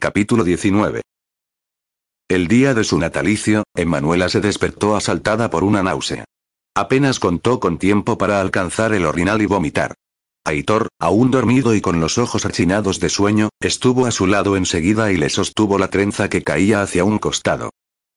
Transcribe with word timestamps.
Capítulo 0.00 0.44
19. 0.44 1.02
El 2.30 2.48
día 2.48 2.72
de 2.72 2.84
su 2.84 2.98
natalicio, 2.98 3.64
Emanuela 3.76 4.30
se 4.30 4.40
despertó 4.40 4.96
asaltada 4.96 5.50
por 5.50 5.62
una 5.62 5.82
náusea. 5.82 6.24
Apenas 6.74 7.20
contó 7.20 7.60
con 7.60 7.76
tiempo 7.76 8.16
para 8.16 8.40
alcanzar 8.40 8.94
el 8.94 9.04
orinal 9.04 9.42
y 9.42 9.46
vomitar. 9.46 9.92
Aitor, 10.46 10.88
aún 10.98 11.30
dormido 11.30 11.74
y 11.74 11.82
con 11.82 12.00
los 12.00 12.16
ojos 12.16 12.46
achinados 12.46 12.98
de 12.98 13.10
sueño, 13.10 13.50
estuvo 13.60 14.06
a 14.06 14.10
su 14.10 14.26
lado 14.26 14.56
enseguida 14.56 15.12
y 15.12 15.18
le 15.18 15.28
sostuvo 15.28 15.78
la 15.78 15.88
trenza 15.88 16.30
que 16.30 16.42
caía 16.42 16.80
hacia 16.80 17.04
un 17.04 17.18
costado. 17.18 17.68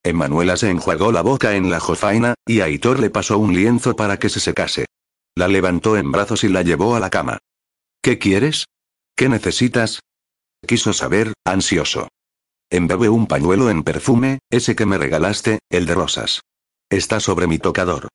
Emanuela 0.02 0.56
se 0.56 0.70
enjuagó 0.70 1.12
la 1.12 1.20
boca 1.20 1.54
en 1.54 1.68
la 1.68 1.80
jofaina, 1.80 2.32
y 2.46 2.62
Aitor 2.62 2.98
le 2.98 3.10
pasó 3.10 3.36
un 3.36 3.54
lienzo 3.54 3.94
para 3.94 4.18
que 4.18 4.30
se 4.30 4.40
secase. 4.40 4.86
La 5.34 5.48
levantó 5.48 5.98
en 5.98 6.10
brazos 6.10 6.44
y 6.44 6.48
la 6.48 6.62
llevó 6.62 6.96
a 6.96 7.00
la 7.00 7.10
cama. 7.10 7.40
¿Qué 8.00 8.18
quieres? 8.18 8.64
¿Qué 9.14 9.28
necesitas? 9.28 10.00
Quiso 10.66 10.92
saber, 10.92 11.34
ansioso. 11.44 12.08
Embebe 12.70 13.08
un 13.08 13.26
pañuelo 13.26 13.70
en 13.70 13.82
perfume, 13.82 14.38
ese 14.50 14.74
que 14.74 14.86
me 14.86 14.98
regalaste, 14.98 15.58
el 15.70 15.86
de 15.86 15.94
rosas. 15.94 16.40
Está 16.90 17.20
sobre 17.20 17.46
mi 17.46 17.58
tocador. 17.58 18.08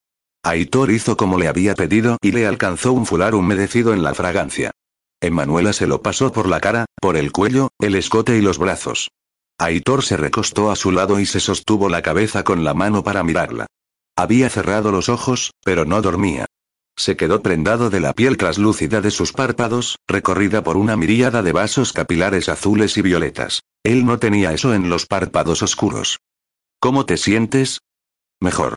Aitor 0.44 0.90
hizo 0.92 1.18
como 1.18 1.38
le 1.38 1.48
había 1.48 1.76
pedido 1.76 2.18
y 2.22 2.32
le 2.32 2.48
alcanzó 2.48 2.94
un 2.94 3.06
fular 3.06 3.36
humedecido 3.36 3.94
en 3.94 4.04
la 4.04 4.14
fragancia. 4.14 4.72
Emanuela 5.22 5.74
se 5.74 5.86
lo 5.86 6.02
pasó 6.02 6.32
por 6.32 6.48
la 6.48 6.62
cara, 6.62 6.86
por 7.02 7.18
el 7.18 7.32
cuello, 7.32 7.70
el 7.80 7.96
escote 7.96 8.38
y 8.38 8.42
los 8.42 8.58
brazos. 8.58 9.10
Aitor 9.58 10.04
se 10.04 10.16
recostó 10.16 10.72
a 10.72 10.76
su 10.76 10.92
lado 10.92 11.20
y 11.20 11.26
se 11.26 11.42
sostuvo 11.42 11.90
la 11.90 12.02
cabeza 12.02 12.44
con 12.44 12.64
la 12.64 12.74
mano 12.74 13.04
para 13.04 13.24
mirarla. 13.24 13.68
Había 14.16 14.50
cerrado 14.50 14.92
los 14.92 15.10
ojos, 15.10 15.52
pero 15.64 15.86
no 15.86 16.02
dormía. 16.02 16.46
Se 17.00 17.16
quedó 17.16 17.42
prendado 17.42 17.90
de 17.90 18.02
la 18.02 18.12
piel 18.12 18.36
traslúcida 18.36 19.00
de 19.00 19.10
sus 19.10 19.32
párpados, 19.32 20.00
recorrida 20.06 20.64
por 20.64 20.76
una 20.76 20.98
miríada 20.98 21.42
de 21.42 21.54
vasos 21.54 21.94
capilares 21.94 22.50
azules 22.50 22.98
y 22.98 23.02
violetas. 23.02 23.62
Él 23.86 24.06
no 24.06 24.20
tenía 24.20 24.52
eso 24.52 24.74
en 24.74 24.90
los 24.90 25.06
párpados 25.06 25.64
oscuros. 25.64 26.20
¿Cómo 26.82 27.06
te 27.06 27.16
sientes? 27.16 27.80
Mejor. 28.42 28.76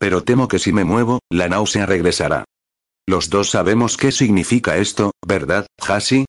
Pero 0.00 0.24
temo 0.24 0.48
que 0.48 0.58
si 0.58 0.72
me 0.72 0.82
muevo, 0.82 1.20
la 1.30 1.48
náusea 1.48 1.86
regresará. 1.86 2.44
Los 3.06 3.30
dos 3.30 3.50
sabemos 3.50 3.96
qué 3.96 4.10
significa 4.10 4.76
esto, 4.76 5.12
¿verdad, 5.24 5.68
Hasi? 5.78 6.24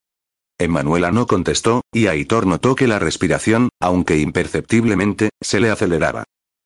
Emanuela 0.59 1.11
no 1.11 1.25
contestó, 1.25 1.81
y 1.91 2.05
Aitor 2.05 2.45
notó 2.45 2.75
que 2.75 2.88
la 2.88 2.99
respiración, 2.99 3.69
aunque 3.81 4.19
imperceptiblemente, 4.19 5.31
se 5.41 5.59
le 5.59 5.71
aceleraba. 5.71 6.23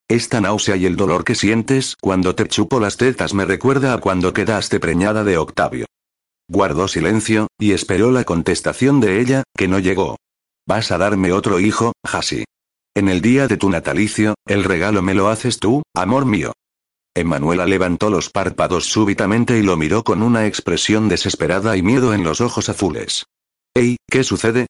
Esta 0.07 0.39
náusea 0.39 0.75
y 0.75 0.85
el 0.85 0.97
dolor 0.97 1.23
que 1.23 1.33
sientes 1.33 1.95
cuando 1.99 2.35
te 2.35 2.47
chupo 2.47 2.79
las 2.79 2.97
tetas 2.97 3.33
me 3.33 3.43
recuerda 3.43 3.93
a 3.93 3.97
cuando 3.97 4.33
quedaste 4.33 4.79
preñada 4.79 5.23
de 5.23 5.37
Octavio. 5.37 5.87
Guardó 6.47 6.87
silencio, 6.87 7.47
y 7.59 7.71
esperó 7.71 8.11
la 8.11 8.23
contestación 8.23 8.99
de 9.01 9.19
ella, 9.19 9.43
que 9.57 9.67
no 9.67 9.79
llegó. 9.79 10.17
Vas 10.67 10.91
a 10.91 10.99
darme 10.99 11.31
otro 11.31 11.59
hijo, 11.59 11.93
Hasi. 12.03 12.43
En 12.95 13.09
el 13.09 13.21
día 13.21 13.47
de 13.47 13.57
tu 13.57 13.69
natalicio, 13.71 14.35
el 14.45 14.63
regalo 14.63 15.01
me 15.01 15.15
lo 15.15 15.29
haces 15.29 15.59
tú, 15.59 15.81
amor 15.95 16.25
mío. 16.25 16.53
Emanuela 17.15 17.65
levantó 17.65 18.11
los 18.11 18.29
párpados 18.29 18.85
súbitamente 18.85 19.57
y 19.57 19.63
lo 19.63 19.75
miró 19.75 20.03
con 20.03 20.21
una 20.21 20.45
expresión 20.45 21.09
desesperada 21.09 21.77
y 21.77 21.81
miedo 21.81 22.13
en 22.13 22.23
los 22.23 22.41
ojos 22.41 22.69
azules. 22.69 23.25
«Ey, 23.73 23.97
¿qué 24.07 24.23
sucede? 24.23 24.67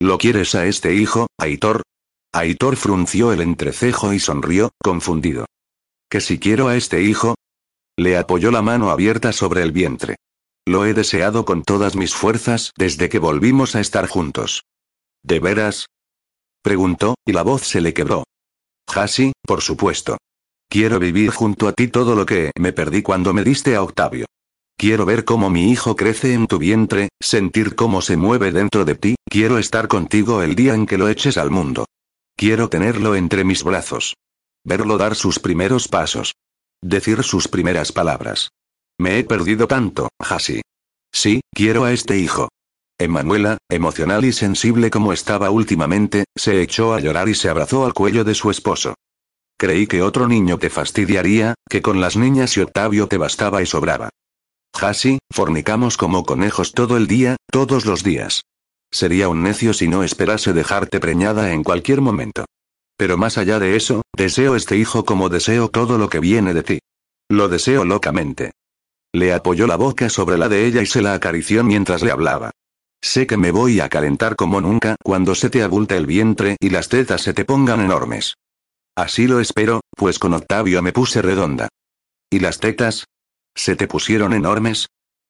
¿Lo 0.00 0.18
quieres 0.18 0.54
a 0.54 0.66
este 0.66 0.94
hijo, 0.94 1.28
Aitor? 1.38 1.82
Aitor 2.32 2.76
frunció 2.76 3.32
el 3.32 3.40
entrecejo 3.40 4.12
y 4.12 4.20
sonrió, 4.20 4.70
confundido. 4.82 5.46
¿Que 6.10 6.20
si 6.20 6.38
quiero 6.38 6.68
a 6.68 6.76
este 6.76 7.02
hijo? 7.02 7.34
Le 7.96 8.16
apoyó 8.16 8.50
la 8.50 8.62
mano 8.62 8.90
abierta 8.90 9.32
sobre 9.32 9.62
el 9.62 9.72
vientre. 9.72 10.16
Lo 10.66 10.84
he 10.84 10.94
deseado 10.94 11.44
con 11.44 11.62
todas 11.62 11.96
mis 11.96 12.14
fuerzas 12.14 12.72
desde 12.76 13.08
que 13.08 13.18
volvimos 13.18 13.74
a 13.76 13.80
estar 13.80 14.06
juntos. 14.06 14.64
¿De 15.22 15.40
veras? 15.40 15.86
Preguntó, 16.62 17.14
y 17.24 17.32
la 17.32 17.42
voz 17.42 17.62
se 17.62 17.80
le 17.80 17.94
quebró. 17.94 18.24
Hasi, 18.94 19.32
por 19.42 19.62
supuesto. 19.62 20.18
Quiero 20.68 20.98
vivir 20.98 21.30
junto 21.30 21.68
a 21.68 21.72
ti 21.72 21.88
todo 21.88 22.14
lo 22.14 22.26
que 22.26 22.50
me 22.58 22.72
perdí 22.72 23.02
cuando 23.02 23.32
me 23.32 23.44
diste 23.44 23.76
a 23.76 23.82
Octavio. 23.82 24.26
Quiero 24.76 25.06
ver 25.06 25.24
cómo 25.24 25.48
mi 25.48 25.70
hijo 25.70 25.96
crece 25.96 26.34
en 26.34 26.46
tu 26.46 26.58
vientre, 26.58 27.08
sentir 27.20 27.74
cómo 27.76 28.02
se 28.02 28.16
mueve 28.16 28.52
dentro 28.52 28.84
de 28.84 28.94
ti, 28.94 29.14
quiero 29.30 29.58
estar 29.58 29.88
contigo 29.88 30.42
el 30.42 30.54
día 30.54 30.74
en 30.74 30.86
que 30.86 30.98
lo 30.98 31.08
eches 31.08 31.38
al 31.38 31.50
mundo. 31.50 31.86
Quiero 32.38 32.68
tenerlo 32.68 33.16
entre 33.16 33.44
mis 33.44 33.64
brazos. 33.64 34.14
Verlo 34.62 34.98
dar 34.98 35.14
sus 35.14 35.38
primeros 35.38 35.88
pasos. 35.88 36.34
Decir 36.82 37.22
sus 37.22 37.48
primeras 37.48 37.92
palabras. 37.92 38.50
Me 38.98 39.18
he 39.18 39.24
perdido 39.24 39.66
tanto, 39.66 40.10
Hasi. 40.18 40.60
Sí, 41.10 41.40
quiero 41.54 41.84
a 41.84 41.92
este 41.92 42.18
hijo. 42.18 42.48
Emanuela, 42.98 43.56
emocional 43.70 44.26
y 44.26 44.32
sensible 44.32 44.90
como 44.90 45.14
estaba 45.14 45.48
últimamente, 45.50 46.24
se 46.36 46.60
echó 46.60 46.92
a 46.92 47.00
llorar 47.00 47.30
y 47.30 47.34
se 47.34 47.48
abrazó 47.48 47.86
al 47.86 47.94
cuello 47.94 48.22
de 48.22 48.34
su 48.34 48.50
esposo. 48.50 48.94
Creí 49.58 49.86
que 49.86 50.02
otro 50.02 50.28
niño 50.28 50.58
te 50.58 50.68
fastidiaría, 50.68 51.54
que 51.70 51.80
con 51.80 52.02
las 52.02 52.16
niñas 52.16 52.54
y 52.58 52.60
Octavio 52.60 53.08
te 53.08 53.16
bastaba 53.16 53.62
y 53.62 53.66
sobraba. 53.66 54.10
Hasi, 54.74 55.18
fornicamos 55.32 55.96
como 55.96 56.24
conejos 56.24 56.72
todo 56.72 56.98
el 56.98 57.06
día, 57.06 57.36
todos 57.50 57.86
los 57.86 58.02
días. 58.02 58.42
Sería 58.96 59.28
un 59.28 59.42
necio 59.42 59.74
si 59.74 59.88
no 59.88 60.02
esperase 60.02 60.54
dejarte 60.54 61.00
preñada 61.00 61.52
en 61.52 61.62
cualquier 61.62 62.00
momento. 62.00 62.46
Pero 62.96 63.18
más 63.18 63.36
allá 63.36 63.58
de 63.58 63.76
eso, 63.76 64.00
deseo 64.16 64.56
este 64.56 64.78
hijo 64.78 65.04
como 65.04 65.28
deseo 65.28 65.68
todo 65.68 65.98
lo 65.98 66.08
que 66.08 66.18
viene 66.18 66.54
de 66.54 66.62
ti. 66.62 66.78
Lo 67.28 67.50
deseo 67.50 67.84
locamente. 67.84 68.52
Le 69.12 69.34
apoyó 69.34 69.66
la 69.66 69.76
boca 69.76 70.08
sobre 70.08 70.38
la 70.38 70.48
de 70.48 70.64
ella 70.64 70.80
y 70.80 70.86
se 70.86 71.02
la 71.02 71.12
acarició 71.12 71.62
mientras 71.62 72.02
le 72.02 72.10
hablaba. 72.10 72.52
Sé 73.02 73.26
que 73.26 73.36
me 73.36 73.50
voy 73.50 73.80
a 73.80 73.90
calentar 73.90 74.34
como 74.34 74.62
nunca 74.62 74.96
cuando 75.04 75.34
se 75.34 75.50
te 75.50 75.62
abulte 75.62 75.94
el 75.98 76.06
vientre 76.06 76.56
y 76.58 76.70
las 76.70 76.88
tetas 76.88 77.20
se 77.20 77.34
te 77.34 77.44
pongan 77.44 77.82
enormes. 77.82 78.36
Así 78.96 79.26
lo 79.26 79.40
espero, 79.40 79.82
pues 79.94 80.18
con 80.18 80.32
Octavio 80.32 80.80
me 80.80 80.94
puse 80.94 81.20
redonda. 81.20 81.68
¿Y 82.30 82.38
las 82.38 82.60
tetas? 82.60 83.04
¿Se 83.54 83.76
te 83.76 83.88
pusieron 83.88 84.32
enormes? 84.32 84.86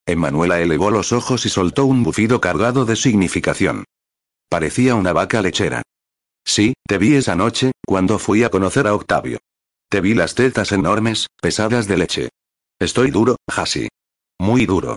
Emanuela 0.06 0.60
elevó 0.60 0.90
los 0.90 1.12
ojos 1.12 1.44
y 1.46 1.48
soltó 1.48 1.84
un 1.84 2.04
bufido 2.04 2.40
cargado 2.40 2.84
de 2.84 2.94
significación. 2.94 3.84
Parecía 4.48 4.94
una 4.94 5.12
vaca 5.12 5.42
lechera. 5.42 5.82
Sí, 6.44 6.74
te 6.86 6.98
vi 6.98 7.16
esa 7.16 7.34
noche, 7.34 7.72
cuando 7.84 8.20
fui 8.20 8.44
a 8.44 8.50
conocer 8.50 8.86
a 8.86 8.94
Octavio. 8.94 9.38
Te 9.90 10.00
vi 10.00 10.14
las 10.14 10.36
tetas 10.36 10.70
enormes, 10.70 11.26
pesadas 11.42 11.88
de 11.88 11.96
leche. 11.96 12.28
Estoy 12.78 13.10
duro, 13.10 13.36
Hasi. 13.48 13.88
Muy 14.38 14.64
duro. 14.64 14.96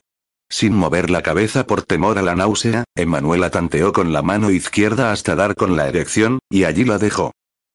Sin 0.52 0.74
mover 0.76 1.10
la 1.10 1.24
cabeza 1.24 1.66
por 1.66 1.84
temor 1.84 2.18
a 2.20 2.22
la 2.22 2.36
náusea, 2.36 2.84
Emanuela 2.96 3.50
tanteó 3.50 3.94
con 3.94 4.14
la 4.14 4.22
mano 4.22 4.52
izquierda 4.52 5.12
hasta 5.12 5.36
dar 5.36 5.56
con 5.56 5.76
la 5.76 5.88
erección, 5.88 6.40
y 6.50 6.66
allí 6.66 6.86
la 6.86 6.98
dejó. 6.98 7.32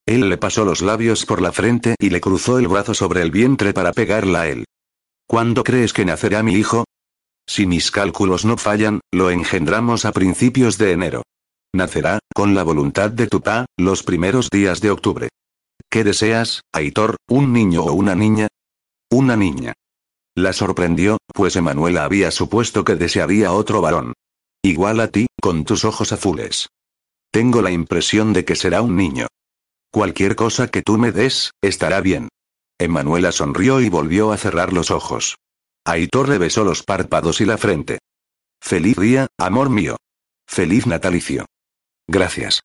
Él 0.07 0.29
le 0.29 0.37
pasó 0.37 0.65
los 0.65 0.83
labios 0.83 1.25
por 1.25 1.41
la 1.41 1.53
frente 1.53 1.95
y 1.99 2.11
le 2.11 2.21
cruzó 2.21 2.59
el 2.59 2.69
brazo 2.69 2.95
sobre 2.95 3.23
el 3.23 3.31
vientre 3.31 3.73
para 3.73 3.93
pegarla 3.93 4.43
a 4.43 4.49
él. 4.49 4.67
¿Cuándo 5.27 5.65
crees 5.65 5.93
que 5.93 6.05
nacerá 6.05 6.43
mi 6.43 6.55
hijo? 6.55 6.85
Si 7.47 7.67
mis 7.67 7.91
cálculos 7.91 8.45
no 8.45 8.57
fallan, 8.57 9.01
lo 9.13 9.31
engendramos 9.31 10.05
a 10.05 10.13
principios 10.13 10.79
de 10.79 10.93
enero. 10.93 11.23
Nacerá, 11.75 12.19
con 12.35 12.55
la 12.55 12.63
voluntad 12.63 13.11
de 13.11 13.27
tu 13.27 13.41
pa, 13.41 13.67
los 13.77 14.03
primeros 14.03 14.49
días 14.51 14.81
de 14.81 14.91
octubre. 14.91 15.29
¿Qué 15.91 16.05
deseas, 16.05 16.63
Aitor, 16.73 17.17
un 17.29 17.53
niño 17.53 17.83
o 17.83 17.93
una 17.93 18.15
niña? 18.15 18.49
Una 19.11 19.37
niña. 19.37 19.75
La 20.37 20.53
sorprendió, 20.53 21.19
pues 21.33 21.55
Emanuela 21.57 22.05
había 22.05 22.31
supuesto 22.31 22.85
que 22.85 22.97
desearía 22.97 23.53
otro 23.53 23.81
varón. 23.81 24.15
Igual 24.63 25.01
a 25.01 25.09
ti, 25.09 25.27
con 25.41 25.65
tus 25.65 25.85
ojos 25.85 26.13
azules. 26.13 26.69
Tengo 27.31 27.63
la 27.63 27.71
impresión 27.71 28.33
de 28.33 28.45
que 28.45 28.57
será 28.57 28.83
un 28.83 28.97
niño. 28.97 29.27
Cualquier 29.93 30.35
cosa 30.35 30.69
que 30.69 30.83
tú 30.83 30.99
me 30.99 31.13
des, 31.13 31.53
estará 31.63 32.01
bien. 32.01 32.29
Emanuela 32.79 33.31
sonrió 33.31 33.81
y 33.81 33.89
volvió 33.89 34.33
a 34.33 34.37
cerrar 34.37 34.73
los 34.73 34.91
ojos. 34.91 35.37
Aitor 35.85 36.29
le 36.29 36.39
besó 36.39 36.65
los 36.65 36.83
párpados 36.83 37.41
y 37.41 37.45
la 37.45 37.59
frente. 37.59 37.99
Feliz 38.61 38.97
día, 38.97 39.27
amor 39.39 39.69
mío. 39.69 39.97
Feliz 40.47 40.87
natalicio. 40.87 41.45
Gracias. 42.09 42.63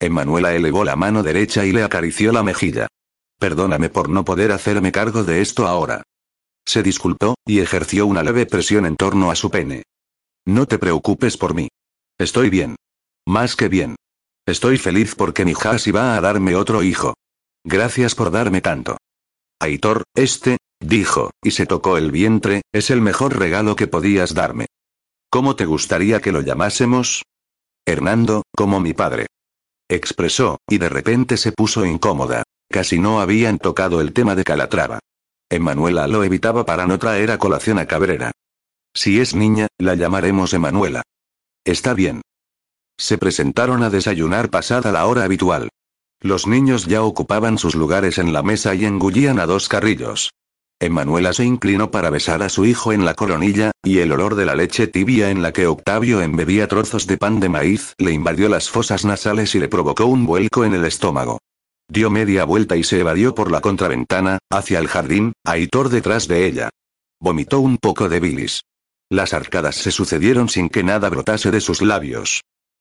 Emanuela 0.00 0.54
elevó 0.54 0.84
la 0.84 0.96
mano 0.96 1.22
derecha 1.22 1.64
y 1.64 1.72
le 1.72 1.82
acarició 1.82 2.32
la 2.32 2.42
mejilla. 2.42 2.86
Perdóname 3.38 3.88
por 3.88 4.08
no 4.08 4.24
poder 4.24 4.52
hacerme 4.52 4.92
cargo 4.92 5.24
de 5.24 5.40
esto 5.40 5.66
ahora. 5.66 6.02
Se 6.64 6.82
disculpó, 6.82 7.34
y 7.44 7.58
ejerció 7.58 8.06
una 8.06 8.22
leve 8.22 8.46
presión 8.46 8.86
en 8.86 8.96
torno 8.96 9.32
a 9.32 9.34
su 9.34 9.50
pene. 9.50 9.82
No 10.46 10.66
te 10.66 10.78
preocupes 10.78 11.36
por 11.36 11.54
mí. 11.54 11.68
Estoy 12.18 12.50
bien. 12.50 12.76
Más 13.26 13.56
que 13.56 13.68
bien. 13.68 13.96
Estoy 14.46 14.78
feliz 14.78 15.14
porque 15.16 15.44
mi 15.44 15.54
Hasi 15.60 15.90
va 15.90 16.16
a 16.16 16.20
darme 16.20 16.54
otro 16.54 16.82
hijo. 16.82 17.14
Gracias 17.64 18.14
por 18.14 18.30
darme 18.30 18.60
tanto. 18.60 18.98
Aitor, 19.60 20.04
este, 20.14 20.58
dijo, 20.82 21.30
y 21.42 21.52
se 21.52 21.66
tocó 21.66 21.96
el 21.96 22.10
vientre, 22.10 22.62
es 22.72 22.90
el 22.90 23.00
mejor 23.00 23.38
regalo 23.38 23.76
que 23.76 23.86
podías 23.86 24.34
darme. 24.34 24.66
¿Cómo 25.30 25.56
te 25.56 25.64
gustaría 25.64 26.20
que 26.20 26.32
lo 26.32 26.42
llamásemos? 26.42 27.22
Hernando, 27.86 28.42
como 28.54 28.80
mi 28.80 28.92
padre. 28.92 29.26
Expresó, 29.88 30.58
y 30.68 30.78
de 30.78 30.88
repente 30.88 31.36
se 31.36 31.52
puso 31.52 31.84
incómoda. 31.84 32.42
Casi 32.70 32.98
no 32.98 33.20
habían 33.20 33.58
tocado 33.58 34.00
el 34.00 34.12
tema 34.12 34.34
de 34.34 34.44
Calatrava. 34.44 34.98
Emanuela 35.50 36.06
lo 36.06 36.24
evitaba 36.24 36.64
para 36.64 36.86
no 36.86 36.98
traer 36.98 37.30
a 37.30 37.38
colación 37.38 37.78
a 37.78 37.86
Cabrera. 37.86 38.32
Si 38.94 39.20
es 39.20 39.34
niña, 39.34 39.68
la 39.78 39.94
llamaremos 39.94 40.54
Emanuela. 40.54 41.02
Está 41.64 41.94
bien. 41.94 42.22
Se 42.98 43.18
presentaron 43.18 43.82
a 43.82 43.90
desayunar 43.90 44.50
pasada 44.50 44.92
la 44.92 45.06
hora 45.06 45.24
habitual. 45.24 45.68
Los 46.20 46.46
niños 46.46 46.86
ya 46.86 47.02
ocupaban 47.02 47.58
sus 47.58 47.74
lugares 47.74 48.18
en 48.18 48.32
la 48.32 48.42
mesa 48.42 48.74
y 48.74 48.84
engullían 48.84 49.40
a 49.40 49.46
dos 49.46 49.68
carrillos. 49.68 50.30
Emanuela 50.82 51.32
se 51.32 51.44
inclinó 51.44 51.92
para 51.92 52.10
besar 52.10 52.42
a 52.42 52.48
su 52.48 52.64
hijo 52.64 52.92
en 52.92 53.04
la 53.04 53.14
coronilla, 53.14 53.70
y 53.84 53.98
el 53.98 54.10
olor 54.10 54.34
de 54.34 54.44
la 54.44 54.56
leche 54.56 54.88
tibia 54.88 55.30
en 55.30 55.40
la 55.40 55.52
que 55.52 55.68
Octavio 55.68 56.20
embebía 56.20 56.66
trozos 56.66 57.06
de 57.06 57.16
pan 57.16 57.38
de 57.38 57.48
maíz 57.48 57.94
le 57.98 58.10
invadió 58.10 58.48
las 58.48 58.68
fosas 58.68 59.04
nasales 59.04 59.54
y 59.54 59.60
le 59.60 59.68
provocó 59.68 60.06
un 60.06 60.26
vuelco 60.26 60.64
en 60.64 60.74
el 60.74 60.84
estómago. 60.84 61.38
Dio 61.88 62.10
media 62.10 62.44
vuelta 62.44 62.76
y 62.76 62.82
se 62.82 62.98
evadió 62.98 63.32
por 63.32 63.52
la 63.52 63.60
contraventana, 63.60 64.38
hacia 64.50 64.80
el 64.80 64.88
jardín, 64.88 65.34
Aitor 65.44 65.88
detrás 65.88 66.26
de 66.26 66.46
ella. 66.46 66.68
Vomitó 67.20 67.60
un 67.60 67.78
poco 67.78 68.08
de 68.08 68.18
bilis. 68.18 68.62
Las 69.08 69.34
arcadas 69.34 69.76
se 69.76 69.92
sucedieron 69.92 70.48
sin 70.48 70.68
que 70.68 70.82
nada 70.82 71.08
brotase 71.10 71.52
de 71.52 71.60
sus 71.60 71.80
labios. 71.80 72.40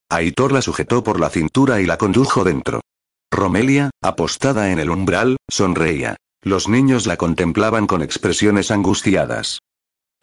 Aitor 0.09 0.53
la 0.53 0.63
sujetó 0.63 1.03
por 1.03 1.19
la 1.19 1.29
cintura 1.29 1.81
y 1.81 1.85
la 1.85 1.97
condujo 1.97 2.43
dentro. 2.43 2.81
Romelia, 3.31 3.91
apostada 4.01 4.71
en 4.71 4.79
el 4.79 4.89
umbral, 4.89 5.37
sonreía. 5.47 6.17
Los 6.43 6.67
niños 6.67 7.05
la 7.05 7.17
contemplaban 7.17 7.85
con 7.85 8.01
expresiones 8.01 8.71
angustiadas. 8.71 9.59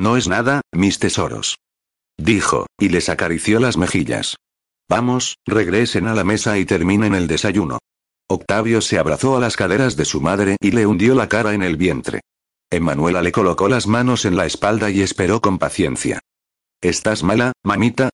No 0.00 0.16
es 0.16 0.26
nada, 0.26 0.62
mis 0.72 0.98
tesoros. 0.98 1.58
Dijo, 2.16 2.66
y 2.78 2.88
les 2.88 3.08
acarició 3.08 3.60
las 3.60 3.76
mejillas. 3.76 4.36
Vamos, 4.88 5.36
regresen 5.46 6.08
a 6.08 6.14
la 6.14 6.24
mesa 6.24 6.58
y 6.58 6.64
terminen 6.64 7.14
el 7.14 7.28
desayuno. 7.28 7.78
Octavio 8.28 8.80
se 8.80 8.98
abrazó 8.98 9.36
a 9.36 9.40
las 9.40 9.56
caderas 9.56 9.96
de 9.96 10.04
su 10.04 10.20
madre 10.20 10.56
y 10.60 10.72
le 10.72 10.86
hundió 10.86 11.14
la 11.14 11.28
cara 11.28 11.54
en 11.54 11.62
el 11.62 11.76
vientre. 11.76 12.20
Emanuela 12.70 13.22
le 13.22 13.32
colocó 13.32 13.68
las 13.68 13.86
manos 13.86 14.24
en 14.24 14.36
la 14.36 14.44
espalda 14.44 14.90
y 14.90 15.02
esperó 15.02 15.40
con 15.40 15.58
paciencia. 15.58 16.20
¿Estás 16.80 17.22
mala, 17.22 17.52
mamita? 17.64 18.10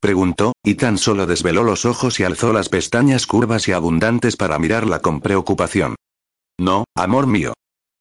Preguntó, 0.00 0.52
y 0.64 0.74
tan 0.74 0.98
solo 0.98 1.26
desveló 1.26 1.62
los 1.62 1.84
ojos 1.84 2.18
y 2.20 2.24
alzó 2.24 2.52
las 2.52 2.68
pestañas 2.68 3.26
curvas 3.26 3.68
y 3.68 3.72
abundantes 3.72 4.36
para 4.36 4.58
mirarla 4.58 5.00
con 5.00 5.20
preocupación. 5.20 5.94
No, 6.58 6.84
amor 6.96 7.26
mío. 7.26 7.54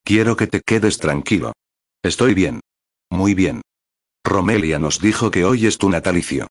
Quiero 0.03 0.35
que 0.35 0.47
te 0.47 0.61
quedes 0.61 0.97
tranquilo. 0.97 1.53
Estoy 2.03 2.33
bien. 2.33 2.59
Muy 3.09 3.33
bien. 3.33 3.61
Romelia 4.23 4.79
nos 4.79 4.99
dijo 4.99 5.31
que 5.31 5.45
hoy 5.45 5.65
es 5.65 5.77
tu 5.77 5.89
natalicio. 5.89 6.47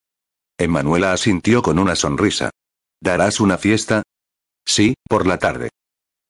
Emanuela 0.58 1.12
asintió 1.12 1.62
con 1.62 1.78
una 1.78 1.96
sonrisa. 1.96 2.50
¿Darás 3.00 3.40
una 3.40 3.58
fiesta? 3.58 4.02
Sí, 4.66 4.94
por 5.08 5.26
la 5.26 5.38
tarde. 5.38 5.70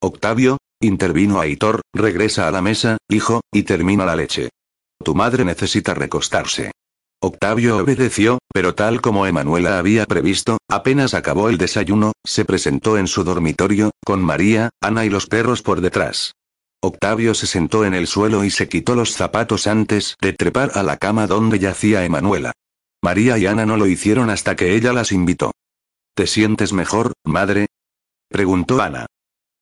Octavio, 0.00 0.58
intervino 0.80 1.40
Aitor, 1.40 1.82
regresa 1.94 2.48
a 2.48 2.50
la 2.50 2.62
mesa, 2.62 2.98
hijo, 3.08 3.40
y 3.52 3.62
termina 3.62 4.04
la 4.04 4.16
leche. 4.16 4.50
Tu 5.02 5.14
madre 5.14 5.44
necesita 5.44 5.94
recostarse. 5.94 6.72
Octavio 7.24 7.76
obedeció, 7.76 8.38
pero 8.52 8.74
tal 8.74 9.00
como 9.00 9.26
Emanuela 9.26 9.78
había 9.78 10.06
previsto, 10.06 10.58
apenas 10.68 11.14
acabó 11.14 11.50
el 11.50 11.56
desayuno, 11.56 12.14
se 12.24 12.44
presentó 12.44 12.98
en 12.98 13.06
su 13.06 13.22
dormitorio, 13.22 13.92
con 14.04 14.20
María, 14.20 14.70
Ana 14.80 15.04
y 15.04 15.08
los 15.08 15.28
perros 15.28 15.62
por 15.62 15.80
detrás. 15.80 16.34
Octavio 16.80 17.34
se 17.34 17.46
sentó 17.46 17.84
en 17.84 17.94
el 17.94 18.08
suelo 18.08 18.42
y 18.42 18.50
se 18.50 18.68
quitó 18.68 18.96
los 18.96 19.12
zapatos 19.12 19.68
antes 19.68 20.16
de 20.20 20.32
trepar 20.32 20.72
a 20.74 20.82
la 20.82 20.96
cama 20.96 21.28
donde 21.28 21.60
yacía 21.60 22.04
Emanuela. 22.04 22.50
María 23.00 23.38
y 23.38 23.46
Ana 23.46 23.66
no 23.66 23.76
lo 23.76 23.86
hicieron 23.86 24.28
hasta 24.28 24.56
que 24.56 24.74
ella 24.74 24.92
las 24.92 25.12
invitó. 25.12 25.52
¿Te 26.16 26.26
sientes 26.26 26.72
mejor, 26.72 27.12
madre? 27.24 27.68
preguntó 28.28 28.82
Ana. 28.82 29.06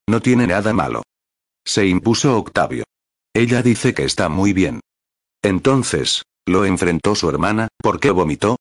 No 0.09 0.23
tiene 0.23 0.47
nada 0.47 0.73
malo. 0.73 1.03
Se 1.67 1.87
impuso 1.87 2.39
Octavio. 2.39 2.85
Ella 3.35 3.63
dice 3.63 3.93
que 3.93 4.05
está 4.05 4.31
muy 4.31 4.55
bien. 4.55 4.81
Entonces, 5.43 6.23
lo 6.47 6.65
enfrentó 6.65 7.15
su 7.15 7.29
hermana, 7.29 7.69
¿por 7.83 8.01
qué 8.01 8.11
vomitó? 8.11 8.57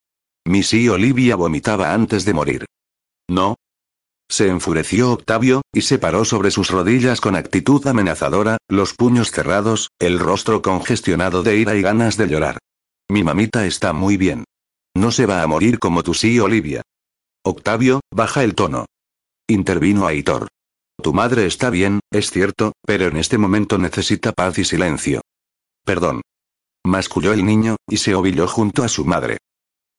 Missy 0.46 0.90
Olivia 0.90 1.36
vomitaba 1.36 1.94
antes 1.94 2.26
de 2.26 2.34
morir. 2.34 2.66
No. 3.30 3.56
Se 4.30 4.48
enfureció 4.48 5.12
Octavio, 5.12 5.62
y 5.74 5.82
se 5.82 5.98
paró 5.98 6.24
sobre 6.26 6.52
sus 6.52 6.70
rodillas 6.70 7.20
con 7.20 7.36
actitud 7.36 7.86
amenazadora, 7.88 8.58
los 8.68 8.94
puños 8.94 9.32
cerrados, 9.32 9.90
el 10.00 10.20
rostro 10.20 10.62
congestionado 10.62 11.42
de 11.44 11.58
ira 11.58 11.76
y 11.76 11.82
ganas 11.82 12.16
de 12.18 12.28
llorar. 12.28 12.60
Mi 13.10 13.24
mamita 13.24 13.66
está 13.66 13.92
muy 13.92 14.18
bien. 14.18 14.44
No 14.96 15.12
se 15.12 15.26
va 15.26 15.42
a 15.42 15.48
morir 15.48 15.80
como 15.80 16.04
tú 16.04 16.14
sí, 16.14 16.40
Olivia. 16.40 16.82
Octavio, 17.44 18.02
baja 18.14 18.44
el 18.44 18.54
tono. 18.54 18.86
Intervino 19.48 20.06
Aitor. 20.06 20.48
Tu 21.02 21.14
madre 21.14 21.46
está 21.46 21.70
bien, 21.70 22.02
es 22.12 22.30
cierto, 22.30 22.74
pero 22.86 23.06
en 23.08 23.18
este 23.18 23.38
momento 23.38 23.78
necesita 23.78 24.32
paz 24.34 24.60
y 24.60 24.66
silencio. 24.66 25.22
Perdón. 25.86 26.22
Masculló 26.90 27.34
el 27.34 27.46
niño, 27.46 27.76
y 27.88 27.98
se 27.98 28.16
ovilló 28.16 28.48
junto 28.48 28.84
a 28.84 28.88
su 28.88 29.06
madre. 29.06 29.38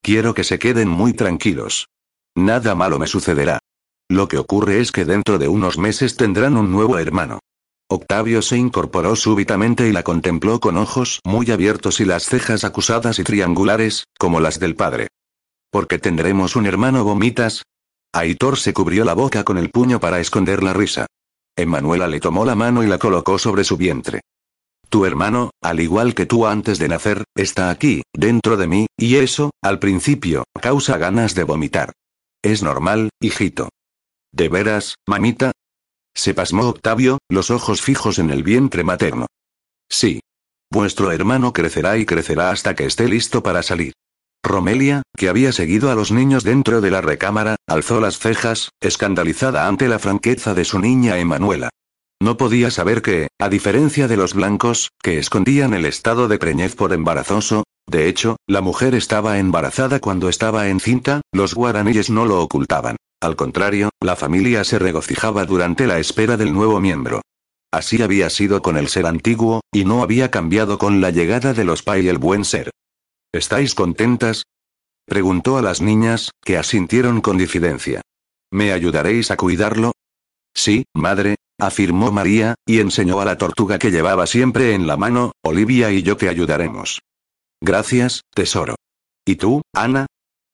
Quiero 0.02 0.34
que 0.34 0.42
se 0.42 0.58
queden 0.58 0.88
muy 0.88 1.12
tranquilos. 1.12 1.86
Nada 2.34 2.74
malo 2.74 2.98
me 2.98 3.06
sucederá. 3.06 3.60
Lo 4.08 4.26
que 4.26 4.38
ocurre 4.38 4.80
es 4.80 4.90
que 4.90 5.04
dentro 5.04 5.38
de 5.38 5.46
unos 5.46 5.78
meses 5.78 6.16
tendrán 6.16 6.56
un 6.56 6.72
nuevo 6.72 6.98
hermano. 6.98 7.38
Octavio 7.88 8.42
se 8.42 8.56
incorporó 8.56 9.14
súbitamente 9.14 9.86
y 9.86 9.92
la 9.92 10.02
contempló 10.02 10.58
con 10.58 10.76
ojos 10.76 11.20
muy 11.24 11.48
abiertos 11.52 12.00
y 12.00 12.06
las 12.06 12.24
cejas 12.24 12.64
acusadas 12.64 13.20
y 13.20 13.22
triangulares, 13.22 14.06
como 14.18 14.40
las 14.40 14.58
del 14.58 14.74
padre. 14.74 15.06
Porque 15.70 16.00
tendremos 16.00 16.56
un 16.56 16.66
hermano 16.66 17.04
vomitas. 17.04 17.62
Aitor 18.12 18.58
se 18.58 18.72
cubrió 18.72 19.04
la 19.04 19.14
boca 19.14 19.44
con 19.44 19.58
el 19.58 19.70
puño 19.70 20.00
para 20.00 20.18
esconder 20.18 20.64
la 20.64 20.72
risa. 20.72 21.06
Emanuela 21.54 22.08
le 22.08 22.18
tomó 22.18 22.44
la 22.44 22.56
mano 22.56 22.82
y 22.82 22.88
la 22.88 22.98
colocó 22.98 23.38
sobre 23.38 23.62
su 23.62 23.76
vientre. 23.76 24.22
Tu 24.90 25.06
hermano, 25.06 25.50
al 25.62 25.78
igual 25.78 26.14
que 26.14 26.26
tú 26.26 26.48
antes 26.48 26.80
de 26.80 26.88
nacer, 26.88 27.22
está 27.36 27.70
aquí, 27.70 28.02
dentro 28.12 28.56
de 28.56 28.66
mí, 28.66 28.86
y 28.98 29.16
eso, 29.16 29.52
al 29.62 29.78
principio, 29.78 30.44
causa 30.60 30.98
ganas 30.98 31.36
de 31.36 31.44
vomitar. 31.44 31.92
Es 32.42 32.64
normal, 32.64 33.10
hijito. 33.20 33.68
¿De 34.32 34.48
veras, 34.48 34.96
mamita? 35.06 35.52
Se 36.12 36.34
pasmó 36.34 36.68
Octavio, 36.68 37.18
los 37.30 37.52
ojos 37.52 37.82
fijos 37.82 38.18
en 38.18 38.30
el 38.30 38.42
vientre 38.42 38.82
materno. 38.82 39.26
Sí. 39.88 40.20
Vuestro 40.72 41.12
hermano 41.12 41.52
crecerá 41.52 41.96
y 41.96 42.04
crecerá 42.04 42.50
hasta 42.50 42.74
que 42.74 42.84
esté 42.84 43.08
listo 43.08 43.44
para 43.44 43.62
salir. 43.62 43.92
Romelia, 44.42 45.02
que 45.16 45.28
había 45.28 45.52
seguido 45.52 45.90
a 45.90 45.94
los 45.94 46.10
niños 46.10 46.42
dentro 46.42 46.80
de 46.80 46.90
la 46.90 47.00
recámara, 47.00 47.56
alzó 47.68 48.00
las 48.00 48.18
cejas, 48.18 48.70
escandalizada 48.80 49.68
ante 49.68 49.86
la 49.86 50.00
franqueza 50.00 50.54
de 50.54 50.64
su 50.64 50.80
niña 50.80 51.18
Emanuela. 51.18 51.70
No 52.22 52.36
podía 52.36 52.70
saber 52.70 53.00
que, 53.00 53.28
a 53.38 53.48
diferencia 53.48 54.06
de 54.06 54.16
los 54.16 54.34
blancos, 54.34 54.90
que 55.02 55.18
escondían 55.18 55.72
el 55.72 55.86
estado 55.86 56.28
de 56.28 56.38
preñez 56.38 56.76
por 56.76 56.92
embarazoso, 56.92 57.64
de 57.86 58.08
hecho, 58.08 58.36
la 58.46 58.60
mujer 58.60 58.94
estaba 58.94 59.38
embarazada 59.38 60.00
cuando 60.00 60.28
estaba 60.28 60.68
encinta, 60.68 61.22
los 61.32 61.54
guaraníes 61.54 62.10
no 62.10 62.26
lo 62.26 62.42
ocultaban. 62.42 62.96
Al 63.22 63.36
contrario, 63.36 63.90
la 64.00 64.16
familia 64.16 64.64
se 64.64 64.78
regocijaba 64.78 65.44
durante 65.44 65.86
la 65.86 65.98
espera 65.98 66.36
del 66.36 66.52
nuevo 66.52 66.78
miembro. 66.80 67.22
Así 67.72 68.02
había 68.02 68.30
sido 68.30 68.62
con 68.62 68.76
el 68.76 68.88
ser 68.88 69.06
antiguo, 69.06 69.62
y 69.72 69.84
no 69.84 70.02
había 70.02 70.30
cambiado 70.30 70.78
con 70.78 71.00
la 71.00 71.10
llegada 71.10 71.54
de 71.54 71.64
los 71.64 71.82
Pa 71.82 71.98
y 71.98 72.08
el 72.08 72.18
buen 72.18 72.44
ser. 72.44 72.70
¿Estáis 73.32 73.74
contentas? 73.74 74.44
Preguntó 75.06 75.56
a 75.56 75.62
las 75.62 75.80
niñas, 75.80 76.30
que 76.44 76.58
asintieron 76.58 77.20
con 77.20 77.38
difidencia. 77.38 78.02
¿Me 78.52 78.72
ayudaréis 78.72 79.30
a 79.30 79.36
cuidarlo? 79.36 79.92
Sí, 80.54 80.84
madre, 80.94 81.36
afirmó 81.60 82.10
María, 82.10 82.54
y 82.66 82.80
enseñó 82.80 83.20
a 83.20 83.24
la 83.24 83.38
tortuga 83.38 83.78
que 83.78 83.90
llevaba 83.90 84.26
siempre 84.26 84.74
en 84.74 84.86
la 84.86 84.96
mano, 84.96 85.32
Olivia 85.42 85.90
y 85.90 86.02
yo 86.02 86.16
te 86.16 86.28
ayudaremos. 86.28 87.00
Gracias, 87.60 88.22
tesoro. 88.34 88.76
¿Y 89.26 89.36
tú, 89.36 89.62
Ana? 89.74 90.06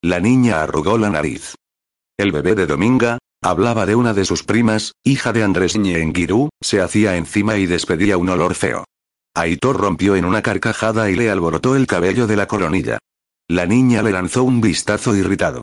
La 0.03 0.21
niña 0.21 0.63
arrugó 0.63 0.99
la 0.99 1.11
nariz. 1.11 1.55
El 2.19 2.33
bebé 2.33 2.55
de 2.55 2.67
Dominga, 2.67 3.19
hablaba 3.43 3.87
de 3.87 3.95
una 3.95 4.15
de 4.15 4.25
sus 4.25 4.43
primas, 4.43 4.93
hija 5.05 5.33
de 5.33 5.43
Andrés 5.43 5.77
Ñenguirú, 5.79 6.49
se 6.63 6.81
hacía 6.81 7.17
encima 7.17 7.57
y 7.57 7.67
despedía 7.67 8.17
un 8.19 8.29
olor 8.29 8.55
feo. 8.55 8.85
Aitor 9.35 9.77
rompió 9.77 10.17
en 10.17 10.25
una 10.25 10.43
carcajada 10.43 11.11
y 11.11 11.15
le 11.15 11.31
alborotó 11.31 11.77
el 11.77 11.87
cabello 11.87 12.27
de 12.27 12.37
la 12.37 12.47
coronilla. 12.47 12.99
La 13.49 13.67
niña 13.67 14.03
le 14.03 14.11
lanzó 14.11 14.43
un 14.45 14.61
vistazo 14.61 15.15
irritado. 15.15 15.63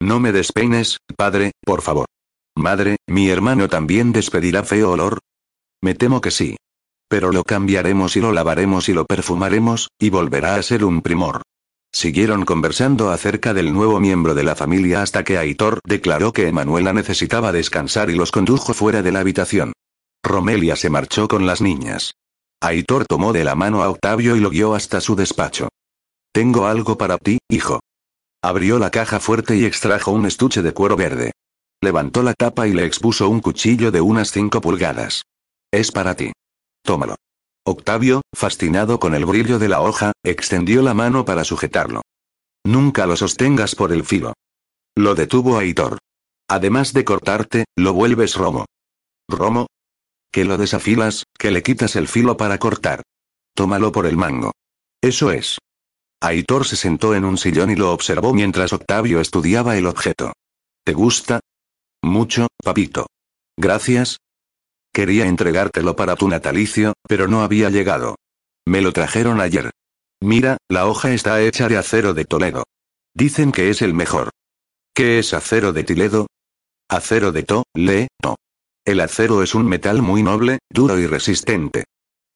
No 0.00 0.18
me 0.18 0.32
despeines, 0.32 0.96
padre, 1.16 1.52
por 1.64 1.82
favor. 1.82 2.06
Madre, 2.56 2.96
¿mi 3.06 3.28
hermano 3.28 3.68
también 3.68 4.12
despedirá 4.12 4.62
feo 4.62 4.90
olor? 4.90 5.18
Me 5.82 5.94
temo 5.94 6.20
que 6.20 6.30
sí. 6.30 6.56
Pero 7.08 7.32
lo 7.32 7.44
cambiaremos 7.44 8.16
y 8.16 8.20
lo 8.20 8.32
lavaremos 8.32 8.88
y 8.88 8.92
lo 8.92 9.04
perfumaremos, 9.04 9.88
y 9.98 10.10
volverá 10.10 10.54
a 10.54 10.62
ser 10.62 10.84
un 10.84 11.02
primor. 11.02 11.42
Siguieron 11.92 12.44
conversando 12.44 13.10
acerca 13.10 13.52
del 13.52 13.72
nuevo 13.72 14.00
miembro 14.00 14.34
de 14.34 14.44
la 14.44 14.54
familia 14.54 15.02
hasta 15.02 15.24
que 15.24 15.36
Aitor 15.36 15.80
declaró 15.86 16.32
que 16.32 16.48
Emanuela 16.48 16.92
necesitaba 16.94 17.52
descansar 17.52 18.08
y 18.08 18.14
los 18.14 18.30
condujo 18.30 18.72
fuera 18.72 19.02
de 19.02 19.12
la 19.12 19.20
habitación. 19.20 19.72
Romelia 20.22 20.76
se 20.76 20.88
marchó 20.88 21.28
con 21.28 21.46
las 21.46 21.60
niñas. 21.60 22.12
Aitor 22.62 23.04
tomó 23.06 23.32
de 23.32 23.44
la 23.44 23.54
mano 23.54 23.82
a 23.82 23.90
Octavio 23.90 24.36
y 24.36 24.40
lo 24.40 24.48
guió 24.48 24.74
hasta 24.74 25.00
su 25.00 25.16
despacho. 25.16 25.68
Tengo 26.32 26.66
algo 26.66 26.96
para 26.96 27.18
ti, 27.18 27.38
hijo. 27.50 27.80
Abrió 28.42 28.78
la 28.78 28.90
caja 28.90 29.20
fuerte 29.20 29.56
y 29.56 29.64
extrajo 29.64 30.12
un 30.12 30.24
estuche 30.26 30.62
de 30.62 30.72
cuero 30.72 30.96
verde. 30.96 31.32
Levantó 31.82 32.22
la 32.22 32.34
tapa 32.34 32.68
y 32.68 32.72
le 32.72 32.86
expuso 32.86 33.28
un 33.28 33.40
cuchillo 33.40 33.90
de 33.90 34.00
unas 34.00 34.30
cinco 34.30 34.60
pulgadas. 34.60 35.24
Es 35.72 35.90
para 35.90 36.14
ti. 36.14 36.32
Tómalo. 36.84 37.16
Octavio, 37.64 38.22
fascinado 38.32 39.00
con 39.00 39.14
el 39.14 39.24
brillo 39.24 39.58
de 39.58 39.68
la 39.68 39.80
hoja, 39.80 40.12
extendió 40.24 40.82
la 40.82 40.94
mano 40.94 41.24
para 41.24 41.42
sujetarlo. 41.42 42.02
Nunca 42.64 43.06
lo 43.06 43.16
sostengas 43.16 43.74
por 43.74 43.92
el 43.92 44.04
filo. 44.04 44.34
Lo 44.96 45.16
detuvo 45.16 45.58
Aitor. 45.58 45.98
Además 46.48 46.92
de 46.92 47.04
cortarte, 47.04 47.64
lo 47.76 47.92
vuelves 47.94 48.36
romo. 48.36 48.66
¿Romo? 49.28 49.66
Que 50.30 50.44
lo 50.44 50.58
desafilas, 50.58 51.24
que 51.36 51.50
le 51.50 51.64
quitas 51.64 51.96
el 51.96 52.06
filo 52.06 52.36
para 52.36 52.58
cortar. 52.58 53.02
Tómalo 53.54 53.90
por 53.90 54.06
el 54.06 54.16
mango. 54.16 54.52
Eso 55.00 55.32
es. 55.32 55.58
Aitor 56.20 56.64
se 56.64 56.76
sentó 56.76 57.16
en 57.16 57.24
un 57.24 57.38
sillón 57.38 57.70
y 57.70 57.74
lo 57.74 57.92
observó 57.92 58.32
mientras 58.32 58.72
Octavio 58.72 59.20
estudiaba 59.20 59.76
el 59.76 59.86
objeto. 59.86 60.32
¿Te 60.84 60.92
gusta? 60.92 61.40
Mucho, 62.02 62.48
papito. 62.62 63.06
Gracias. 63.56 64.18
Quería 64.92 65.26
entregártelo 65.26 65.96
para 65.96 66.16
tu 66.16 66.28
natalicio, 66.28 66.94
pero 67.08 67.28
no 67.28 67.42
había 67.42 67.70
llegado. 67.70 68.16
Me 68.66 68.82
lo 68.82 68.92
trajeron 68.92 69.40
ayer. 69.40 69.70
Mira, 70.20 70.58
la 70.68 70.86
hoja 70.86 71.12
está 71.12 71.40
hecha 71.40 71.68
de 71.68 71.76
acero 71.76 72.14
de 72.14 72.24
Toledo. 72.24 72.64
Dicen 73.14 73.52
que 73.52 73.70
es 73.70 73.82
el 73.82 73.94
mejor. 73.94 74.30
¿Qué 74.94 75.18
es 75.18 75.32
acero 75.32 75.72
de 75.72 75.84
Tiledo? 75.84 76.26
Acero 76.88 77.32
de 77.32 77.42
To, 77.42 77.64
Le, 77.74 78.08
No. 78.22 78.36
El 78.84 79.00
acero 79.00 79.42
es 79.42 79.54
un 79.54 79.66
metal 79.66 80.02
muy 80.02 80.22
noble, 80.22 80.58
duro 80.68 80.98
y 80.98 81.06
resistente. 81.06 81.84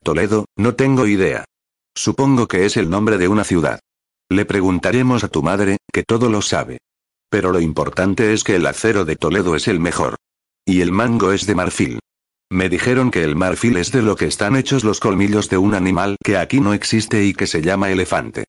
Toledo, 0.03 0.47
no 0.57 0.77
tengo 0.77 1.07
idea. 1.07 1.45
Supongo 1.97 2.47
que 2.47 2.67
es 2.67 2.77
el 2.77 2.89
nombre 2.89 3.19
de 3.19 3.27
una 3.27 3.43
ciudad. 3.43 3.81
Le 4.31 4.45
preguntaremos 4.45 5.25
a 5.25 5.29
tu 5.29 5.43
madre, 5.43 5.79
que 5.93 6.05
todo 6.05 6.31
lo 6.31 6.43
sabe. 6.43 6.79
Pero 7.29 7.53
lo 7.53 7.61
importante 7.61 8.33
es 8.33 8.45
que 8.45 8.57
el 8.57 8.67
acero 8.67 9.05
de 9.05 9.17
Toledo 9.17 9.57
es 9.57 9.69
el 9.69 9.81
mejor. 9.81 10.17
Y 10.65 10.81
el 10.81 10.93
mango 10.93 11.33
es 11.33 11.47
de 11.47 11.55
marfil. 11.55 11.99
Me 12.51 12.69
dijeron 12.69 13.11
que 13.11 13.25
el 13.25 13.35
marfil 13.35 13.77
es 13.77 13.91
de 13.91 14.03
lo 14.03 14.15
que 14.15 14.27
están 14.27 14.55
hechos 14.55 14.85
los 14.85 15.01
colmillos 15.01 15.49
de 15.49 15.59
un 15.59 15.75
animal 15.75 16.17
que 16.23 16.37
aquí 16.37 16.61
no 16.61 16.75
existe 16.75 17.25
y 17.25 17.35
que 17.35 17.47
se 17.47 17.61
llama 17.61 17.91
elefante. 17.91 18.45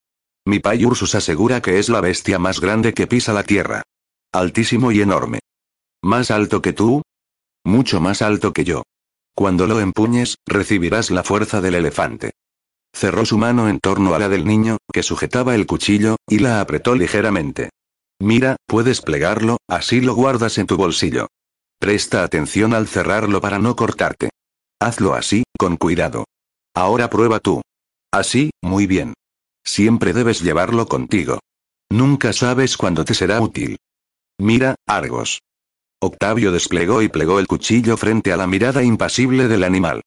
Mi 0.45 0.59
pai 0.59 0.85
Ursus 0.85 1.15
asegura 1.15 1.61
que 1.61 1.79
es 1.79 1.89
la 1.89 1.99
bestia 1.99 2.39
más 2.39 2.61
grande 2.61 2.93
que 2.93 3.07
pisa 3.07 3.33
la 3.33 3.43
tierra. 3.43 3.83
Altísimo 4.31 4.91
y 4.91 5.01
enorme. 5.01 5.39
¿Más 6.03 6.29
alto 6.31 6.61
que 6.61 6.73
tú? 6.73 7.01
Mucho 7.65 7.99
más 7.99 8.21
alto 8.21 8.53
que 8.53 8.63
yo. 8.63 8.83
Cuando 9.35 9.67
lo 9.67 9.79
empuñes, 9.79 10.37
recibirás 10.45 11.11
la 11.11 11.23
fuerza 11.23 11.59
del 11.59 11.75
elefante. 11.75 12.31
Cerró 12.93 13.25
su 13.25 13.37
mano 13.37 13.67
en 13.67 13.79
torno 13.79 14.15
a 14.15 14.19
la 14.19 14.29
del 14.29 14.45
niño, 14.45 14.77
que 14.91 15.03
sujetaba 15.03 15.53
el 15.53 15.65
cuchillo, 15.65 16.15
y 16.27 16.39
la 16.39 16.61
apretó 16.61 16.95
ligeramente. 16.95 17.69
Mira, 18.19 18.55
puedes 18.65 19.01
plegarlo, 19.01 19.57
así 19.69 20.01
lo 20.01 20.15
guardas 20.15 20.57
en 20.57 20.67
tu 20.67 20.75
bolsillo. 20.77 21.27
Presta 21.79 22.23
atención 22.23 22.73
al 22.73 22.87
cerrarlo 22.87 23.41
para 23.41 23.59
no 23.59 23.75
cortarte. 23.75 24.29
Hazlo 24.79 25.13
así, 25.13 25.43
con 25.57 25.77
cuidado. 25.77 26.25
Ahora 26.75 27.09
prueba 27.09 27.39
tú. 27.39 27.61
Así, 28.11 28.51
muy 28.61 28.87
bien. 28.87 29.13
Siempre 29.63 30.13
debes 30.13 30.41
llevarlo 30.41 30.87
contigo. 30.87 31.39
Nunca 31.89 32.33
sabes 32.33 32.77
cuándo 32.77 33.05
te 33.05 33.13
será 33.13 33.41
útil. 33.41 33.77
Mira, 34.39 34.75
Argos. 34.87 35.39
Octavio 35.99 36.51
desplegó 36.51 37.01
y 37.01 37.09
plegó 37.09 37.39
el 37.39 37.47
cuchillo 37.47 37.97
frente 37.97 38.31
a 38.31 38.37
la 38.37 38.47
mirada 38.47 38.83
impasible 38.83 39.47
del 39.47 39.63
animal. 39.63 40.01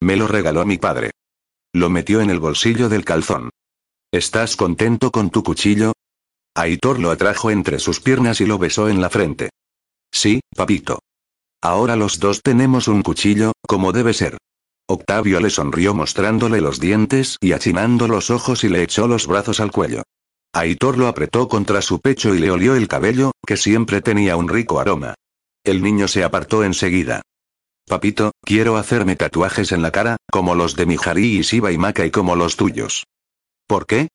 Me 0.00 0.16
lo 0.16 0.26
regaló 0.26 0.64
mi 0.66 0.76
padre. 0.76 1.12
Lo 1.72 1.88
metió 1.88 2.20
en 2.20 2.30
el 2.30 2.40
bolsillo 2.40 2.88
del 2.88 3.04
calzón. 3.04 3.50
¿Estás 4.12 4.56
contento 4.56 5.10
con 5.10 5.30
tu 5.30 5.42
cuchillo? 5.42 5.92
Aitor 6.56 6.98
lo 6.98 7.10
atrajo 7.10 7.50
entre 7.50 7.78
sus 7.78 8.00
piernas 8.00 8.40
y 8.40 8.46
lo 8.46 8.58
besó 8.58 8.88
en 8.88 9.02
la 9.02 9.10
frente. 9.10 9.50
Sí, 10.10 10.40
papito. 10.56 11.00
Ahora 11.62 11.96
los 11.96 12.18
dos 12.18 12.40
tenemos 12.42 12.88
un 12.88 13.02
cuchillo, 13.02 13.52
como 13.68 13.92
debe 13.92 14.14
ser. 14.14 14.38
Octavio 14.88 15.40
le 15.40 15.50
sonrió 15.50 15.92
mostrándole 15.92 16.62
los 16.62 16.80
dientes 16.80 17.36
y 17.42 17.52
achinando 17.52 18.08
los 18.08 18.30
ojos 18.30 18.64
y 18.64 18.70
le 18.70 18.82
echó 18.82 19.06
los 19.06 19.26
brazos 19.26 19.60
al 19.60 19.70
cuello. 19.70 20.02
Aitor 20.54 20.96
lo 20.96 21.08
apretó 21.08 21.46
contra 21.48 21.82
su 21.82 22.00
pecho 22.00 22.34
y 22.34 22.38
le 22.38 22.50
olió 22.50 22.74
el 22.74 22.88
cabello, 22.88 23.32
que 23.46 23.58
siempre 23.58 24.00
tenía 24.00 24.36
un 24.36 24.48
rico 24.48 24.80
aroma. 24.80 25.14
El 25.62 25.82
niño 25.82 26.08
se 26.08 26.24
apartó 26.24 26.64
enseguida. 26.64 27.20
Papito, 27.86 28.32
quiero 28.40 28.78
hacerme 28.78 29.14
tatuajes 29.16 29.72
en 29.72 29.82
la 29.82 29.90
cara, 29.90 30.16
como 30.32 30.54
los 30.54 30.74
de 30.74 30.86
Mijari 30.86 31.38
y 31.38 31.42
Shiba 31.42 31.70
y 31.70 31.76
Maka 31.76 32.06
y 32.06 32.10
como 32.10 32.34
los 32.34 32.56
tuyos. 32.56 33.04
¿Por 33.66 33.86
qué? 33.86 34.08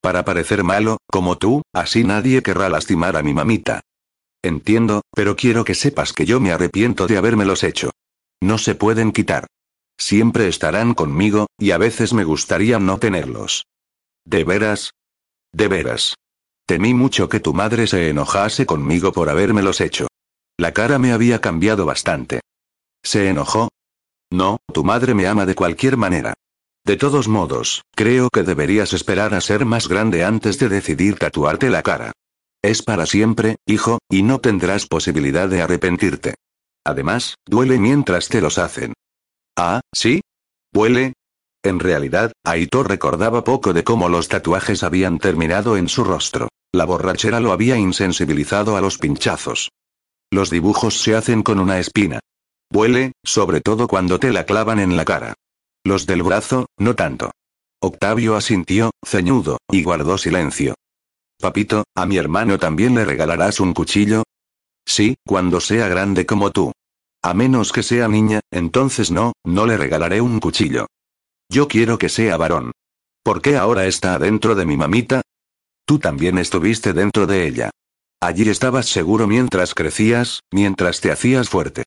Para 0.00 0.24
parecer 0.24 0.62
malo, 0.62 0.98
como 1.10 1.36
tú, 1.36 1.62
así 1.72 2.04
nadie 2.04 2.42
querrá 2.42 2.68
lastimar 2.68 3.16
a 3.16 3.22
mi 3.22 3.34
mamita. 3.34 3.80
Entiendo, 4.42 5.02
pero 5.12 5.34
quiero 5.34 5.64
que 5.64 5.74
sepas 5.74 6.12
que 6.12 6.26
yo 6.26 6.40
me 6.40 6.52
arrepiento 6.52 7.06
de 7.06 7.16
habérmelos 7.16 7.64
hecho. 7.64 7.90
No 8.40 8.58
se 8.58 8.74
pueden 8.74 9.12
quitar. 9.12 9.46
Siempre 9.98 10.46
estarán 10.48 10.94
conmigo, 10.94 11.46
y 11.58 11.70
a 11.70 11.78
veces 11.78 12.12
me 12.12 12.24
gustaría 12.24 12.78
no 12.78 12.98
tenerlos. 12.98 13.66
¿De 14.24 14.44
veras? 14.44 14.92
De 15.52 15.68
veras. 15.68 16.14
Temí 16.66 16.94
mucho 16.94 17.28
que 17.28 17.40
tu 17.40 17.54
madre 17.54 17.86
se 17.86 18.10
enojase 18.10 18.66
conmigo 18.66 19.12
por 19.12 19.30
habérmelos 19.30 19.80
hecho. 19.80 20.08
La 20.58 20.72
cara 20.72 20.98
me 20.98 21.12
había 21.12 21.40
cambiado 21.40 21.86
bastante. 21.86 22.40
¿Se 23.02 23.28
enojó? 23.28 23.68
No, 24.30 24.58
tu 24.72 24.84
madre 24.84 25.14
me 25.14 25.26
ama 25.26 25.46
de 25.46 25.54
cualquier 25.54 25.96
manera. 25.96 26.34
De 26.86 26.96
todos 26.96 27.26
modos, 27.26 27.82
creo 27.96 28.28
que 28.32 28.44
deberías 28.44 28.92
esperar 28.92 29.34
a 29.34 29.40
ser 29.40 29.64
más 29.64 29.88
grande 29.88 30.22
antes 30.22 30.60
de 30.60 30.68
decidir 30.68 31.16
tatuarte 31.16 31.68
la 31.68 31.82
cara. 31.82 32.12
Es 32.62 32.80
para 32.80 33.06
siempre, 33.06 33.56
hijo, 33.66 33.98
y 34.08 34.22
no 34.22 34.38
tendrás 34.38 34.86
posibilidad 34.86 35.48
de 35.48 35.62
arrepentirte. 35.62 36.36
Además, 36.84 37.34
duele 37.44 37.80
mientras 37.80 38.28
te 38.28 38.40
los 38.40 38.58
hacen. 38.58 38.92
Ah, 39.58 39.80
¿sí? 39.92 40.20
¿Duele? 40.72 41.14
En 41.64 41.80
realidad, 41.80 42.30
Aitor 42.44 42.88
recordaba 42.88 43.42
poco 43.42 43.72
de 43.72 43.82
cómo 43.82 44.08
los 44.08 44.28
tatuajes 44.28 44.84
habían 44.84 45.18
terminado 45.18 45.76
en 45.76 45.88
su 45.88 46.04
rostro. 46.04 46.50
La 46.72 46.84
borrachera 46.84 47.40
lo 47.40 47.50
había 47.50 47.76
insensibilizado 47.76 48.76
a 48.76 48.80
los 48.80 48.98
pinchazos. 48.98 49.70
Los 50.30 50.50
dibujos 50.50 51.00
se 51.00 51.16
hacen 51.16 51.42
con 51.42 51.58
una 51.58 51.80
espina. 51.80 52.20
Huele, 52.72 53.10
sobre 53.24 53.60
todo 53.60 53.88
cuando 53.88 54.20
te 54.20 54.32
la 54.32 54.46
clavan 54.46 54.78
en 54.78 54.96
la 54.96 55.04
cara. 55.04 55.34
Los 55.86 56.04
del 56.04 56.24
brazo, 56.24 56.66
no 56.78 56.96
tanto. 56.96 57.30
Octavio 57.80 58.34
asintió, 58.34 58.90
ceñudo, 59.04 59.58
y 59.70 59.84
guardó 59.84 60.18
silencio. 60.18 60.74
Papito, 61.40 61.84
¿a 61.94 62.06
mi 62.06 62.16
hermano 62.16 62.58
también 62.58 62.96
le 62.96 63.04
regalarás 63.04 63.60
un 63.60 63.72
cuchillo? 63.72 64.24
Sí, 64.84 65.14
cuando 65.24 65.60
sea 65.60 65.86
grande 65.86 66.26
como 66.26 66.50
tú. 66.50 66.72
A 67.22 67.34
menos 67.34 67.70
que 67.70 67.84
sea 67.84 68.08
niña, 68.08 68.40
entonces 68.50 69.12
no, 69.12 69.34
no 69.44 69.64
le 69.64 69.76
regalaré 69.76 70.20
un 70.20 70.40
cuchillo. 70.40 70.88
Yo 71.48 71.68
quiero 71.68 71.98
que 71.98 72.08
sea 72.08 72.36
varón. 72.36 72.72
¿Por 73.22 73.40
qué 73.40 73.56
ahora 73.56 73.86
está 73.86 74.18
dentro 74.18 74.56
de 74.56 74.66
mi 74.66 74.76
mamita? 74.76 75.22
Tú 75.84 76.00
también 76.00 76.36
estuviste 76.38 76.94
dentro 76.94 77.28
de 77.28 77.46
ella. 77.46 77.70
Allí 78.20 78.48
estabas 78.48 78.86
seguro 78.86 79.28
mientras 79.28 79.72
crecías, 79.72 80.40
mientras 80.52 81.00
te 81.00 81.12
hacías 81.12 81.48
fuerte. 81.48 81.84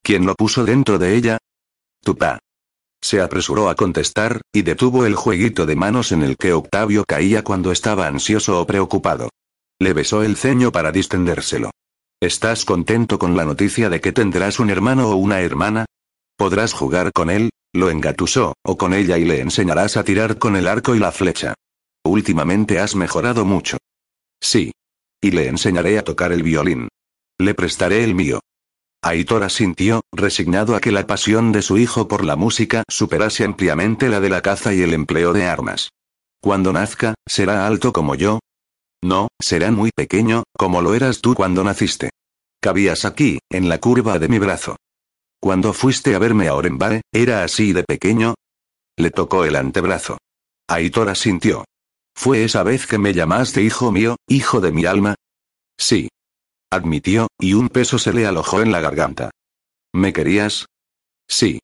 ¿Quién 0.00 0.26
lo 0.26 0.36
puso 0.36 0.64
dentro 0.64 1.00
de 1.00 1.16
ella? 1.16 1.38
Tu 2.04 2.16
pa. 2.16 2.38
Se 3.02 3.20
apresuró 3.20 3.68
a 3.68 3.74
contestar, 3.74 4.40
y 4.52 4.62
detuvo 4.62 5.04
el 5.04 5.16
jueguito 5.16 5.66
de 5.66 5.74
manos 5.74 6.12
en 6.12 6.22
el 6.22 6.36
que 6.36 6.52
Octavio 6.52 7.04
caía 7.04 7.42
cuando 7.42 7.72
estaba 7.72 8.06
ansioso 8.06 8.60
o 8.60 8.66
preocupado. 8.66 9.28
Le 9.80 9.92
besó 9.92 10.22
el 10.22 10.36
ceño 10.36 10.70
para 10.70 10.92
distendérselo. 10.92 11.72
¿Estás 12.20 12.64
contento 12.64 13.18
con 13.18 13.36
la 13.36 13.44
noticia 13.44 13.90
de 13.90 14.00
que 14.00 14.12
tendrás 14.12 14.60
un 14.60 14.70
hermano 14.70 15.10
o 15.10 15.16
una 15.16 15.40
hermana? 15.40 15.86
Podrás 16.36 16.72
jugar 16.72 17.12
con 17.12 17.30
él, 17.30 17.50
lo 17.74 17.90
engatusó, 17.90 18.54
o 18.64 18.78
con 18.78 18.94
ella 18.94 19.18
y 19.18 19.24
le 19.24 19.40
enseñarás 19.40 19.96
a 19.96 20.04
tirar 20.04 20.38
con 20.38 20.54
el 20.54 20.68
arco 20.68 20.94
y 20.94 21.00
la 21.00 21.10
flecha. 21.10 21.54
Últimamente 22.04 22.78
has 22.78 22.94
mejorado 22.94 23.44
mucho. 23.44 23.78
Sí. 24.40 24.72
Y 25.20 25.32
le 25.32 25.48
enseñaré 25.48 25.98
a 25.98 26.04
tocar 26.04 26.32
el 26.32 26.44
violín. 26.44 26.88
Le 27.38 27.54
prestaré 27.54 28.04
el 28.04 28.14
mío. 28.14 28.40
Aitor 29.04 29.42
asintió, 29.42 30.02
resignado 30.12 30.76
a 30.76 30.80
que 30.80 30.92
la 30.92 31.06
pasión 31.08 31.50
de 31.50 31.62
su 31.62 31.76
hijo 31.76 32.06
por 32.06 32.24
la 32.24 32.36
música 32.36 32.84
superase 32.88 33.42
ampliamente 33.44 34.08
la 34.08 34.20
de 34.20 34.30
la 34.30 34.42
caza 34.42 34.72
y 34.72 34.82
el 34.82 34.94
empleo 34.94 35.32
de 35.32 35.44
armas. 35.44 35.90
Cuando 36.40 36.72
nazca, 36.72 37.14
¿será 37.26 37.66
alto 37.66 37.92
como 37.92 38.14
yo? 38.14 38.38
No, 39.02 39.28
será 39.40 39.72
muy 39.72 39.90
pequeño, 39.90 40.44
como 40.56 40.80
lo 40.82 40.94
eras 40.94 41.20
tú 41.20 41.34
cuando 41.34 41.64
naciste. 41.64 42.10
Cabías 42.60 43.04
aquí, 43.04 43.40
en 43.50 43.68
la 43.68 43.78
curva 43.78 44.20
de 44.20 44.28
mi 44.28 44.38
brazo. 44.38 44.76
Cuando 45.40 45.72
fuiste 45.72 46.14
a 46.14 46.20
verme 46.20 46.46
a 46.46 46.54
Orenbare, 46.54 47.02
¿era 47.12 47.42
así 47.42 47.72
de 47.72 47.82
pequeño? 47.82 48.34
Le 48.96 49.10
tocó 49.10 49.44
el 49.44 49.56
antebrazo. 49.56 50.18
Aitor 50.68 51.08
asintió. 51.08 51.64
¿Fue 52.14 52.44
esa 52.44 52.62
vez 52.62 52.86
que 52.86 52.98
me 52.98 53.12
llamaste 53.12 53.62
hijo 53.62 53.90
mío, 53.90 54.14
hijo 54.28 54.60
de 54.60 54.70
mi 54.70 54.84
alma? 54.84 55.16
Sí. 55.76 56.08
Admitió, 56.72 57.26
y 57.38 57.52
un 57.52 57.68
peso 57.68 57.98
se 57.98 58.14
le 58.14 58.24
alojó 58.24 58.62
en 58.62 58.72
la 58.72 58.80
garganta. 58.80 59.30
¿Me 59.92 60.14
querías? 60.14 60.64
Sí. 61.28 61.58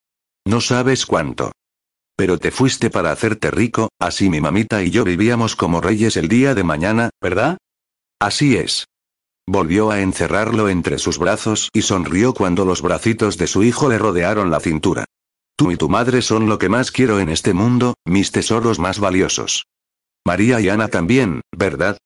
No 0.47 0.61
sabes 0.61 1.07
cuánto. 1.07 1.53
Pero 2.15 2.37
te 2.37 2.51
fuiste 2.51 2.91
para 2.91 3.11
hacerte 3.11 3.51
rico, 3.51 3.89
así 3.99 4.29
mi 4.29 4.43
mamita 4.43 4.83
y 4.83 4.91
yo 4.91 5.05
vivíamos 5.05 5.57
como 5.57 5.81
reyes 5.81 6.19
el 6.19 6.29
día 6.29 6.55
de 6.55 6.63
mañana, 6.63 7.09
¿verdad? 7.23 7.57
Así 8.21 8.59
es. 8.59 8.85
Volvió 9.47 9.91
a 9.91 10.03
encerrarlo 10.03 10.69
entre 10.69 10.99
sus 10.99 11.17
brazos 11.17 11.71
y 11.73 11.81
sonrió 11.81 12.35
cuando 12.35 12.67
los 12.67 12.83
bracitos 12.83 13.39
de 13.39 13.47
su 13.47 13.63
hijo 13.63 13.89
le 13.89 13.97
rodearon 13.97 14.51
la 14.51 14.61
cintura. 14.61 15.07
Tú 15.57 15.73
y 15.73 15.79
tu 15.79 15.89
madre 15.89 16.21
son 16.21 16.51
lo 16.51 16.59
que 16.59 16.69
más 16.69 16.93
quiero 16.93 17.19
en 17.19 17.31
este 17.31 17.55
mundo, 17.55 17.95
mis 18.05 18.31
tesoros 18.31 18.79
más 18.79 18.99
valiosos. 18.99 19.65
María 20.27 20.61
y 20.61 20.69
Ana 20.69 20.89
también, 20.89 21.41
¿verdad? 21.57 21.97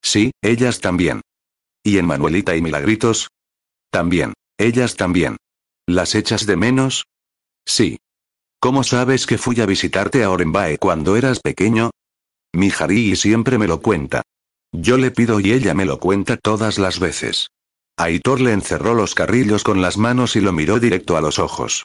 Sí, 0.00 0.30
ellas 0.40 0.78
también. 0.78 1.20
¿Y 1.82 1.98
en 1.98 2.06
Manuelita 2.06 2.56
y 2.56 2.62
Milagritos? 2.62 3.28
También. 3.90 4.34
Ellas 4.58 4.96
también. 4.96 5.36
¿Las 5.86 6.14
echas 6.14 6.46
de 6.46 6.56
menos? 6.56 7.04
Sí. 7.66 7.98
¿Cómo 8.60 8.82
sabes 8.82 9.26
que 9.26 9.38
fui 9.38 9.60
a 9.60 9.66
visitarte 9.66 10.24
a 10.24 10.30
Orenbae 10.30 10.78
cuando 10.78 11.16
eras 11.16 11.40
pequeño? 11.40 11.90
Mi 12.52 12.70
Harí 12.76 13.14
siempre 13.14 13.56
me 13.56 13.68
lo 13.68 13.80
cuenta. 13.80 14.22
Yo 14.72 14.98
le 14.98 15.10
pido 15.10 15.40
y 15.40 15.52
ella 15.52 15.74
me 15.74 15.84
lo 15.84 15.98
cuenta 15.98 16.36
todas 16.36 16.78
las 16.78 16.98
veces. 16.98 17.48
Aitor 17.96 18.40
le 18.40 18.52
encerró 18.52 18.94
los 18.94 19.14
carrillos 19.14 19.64
con 19.64 19.80
las 19.80 19.96
manos 19.96 20.36
y 20.36 20.40
lo 20.40 20.52
miró 20.52 20.78
directo 20.78 21.16
a 21.16 21.20
los 21.20 21.38
ojos. 21.38 21.84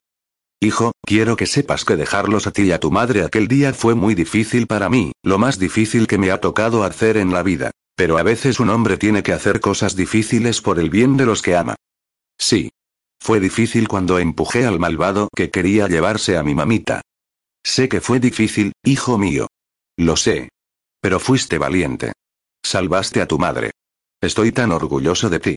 Hijo, 0.59 0.93
quiero 1.05 1.35
que 1.35 1.45
sepas 1.45 1.85
que 1.85 1.95
dejarlos 1.95 2.47
a 2.47 2.51
ti 2.51 2.63
y 2.63 2.71
a 2.71 2.79
tu 2.79 2.91
madre 2.91 3.23
aquel 3.23 3.47
día 3.47 3.73
fue 3.73 3.95
muy 3.95 4.15
difícil 4.15 4.67
para 4.67 4.89
mí, 4.89 5.11
lo 5.23 5.37
más 5.37 5.59
difícil 5.59 6.07
que 6.07 6.17
me 6.17 6.31
ha 6.31 6.39
tocado 6.39 6.83
hacer 6.83 7.17
en 7.17 7.33
la 7.33 7.43
vida. 7.43 7.71
Pero 7.95 8.17
a 8.17 8.23
veces 8.23 8.59
un 8.59 8.69
hombre 8.69 8.97
tiene 8.97 9.23
que 9.23 9.33
hacer 9.33 9.59
cosas 9.59 9.95
difíciles 9.95 10.61
por 10.61 10.79
el 10.79 10.89
bien 10.89 11.17
de 11.17 11.25
los 11.25 11.41
que 11.41 11.55
ama. 11.55 11.75
Sí. 12.39 12.71
Fue 13.19 13.39
difícil 13.39 13.87
cuando 13.87 14.19
empujé 14.19 14.65
al 14.65 14.79
malvado 14.79 15.29
que 15.33 15.49
quería 15.49 15.87
llevarse 15.87 16.37
a 16.37 16.43
mi 16.43 16.55
mamita. 16.55 17.01
Sé 17.63 17.87
que 17.87 18.01
fue 18.01 18.19
difícil, 18.19 18.73
hijo 18.83 19.17
mío. 19.17 19.47
Lo 19.97 20.17
sé. 20.17 20.49
Pero 21.01 21.19
fuiste 21.19 21.57
valiente. 21.57 22.11
Salvaste 22.65 23.21
a 23.21 23.27
tu 23.27 23.39
madre. 23.39 23.71
Estoy 24.21 24.51
tan 24.51 24.71
orgulloso 24.71 25.29
de 25.29 25.39
ti. 25.39 25.55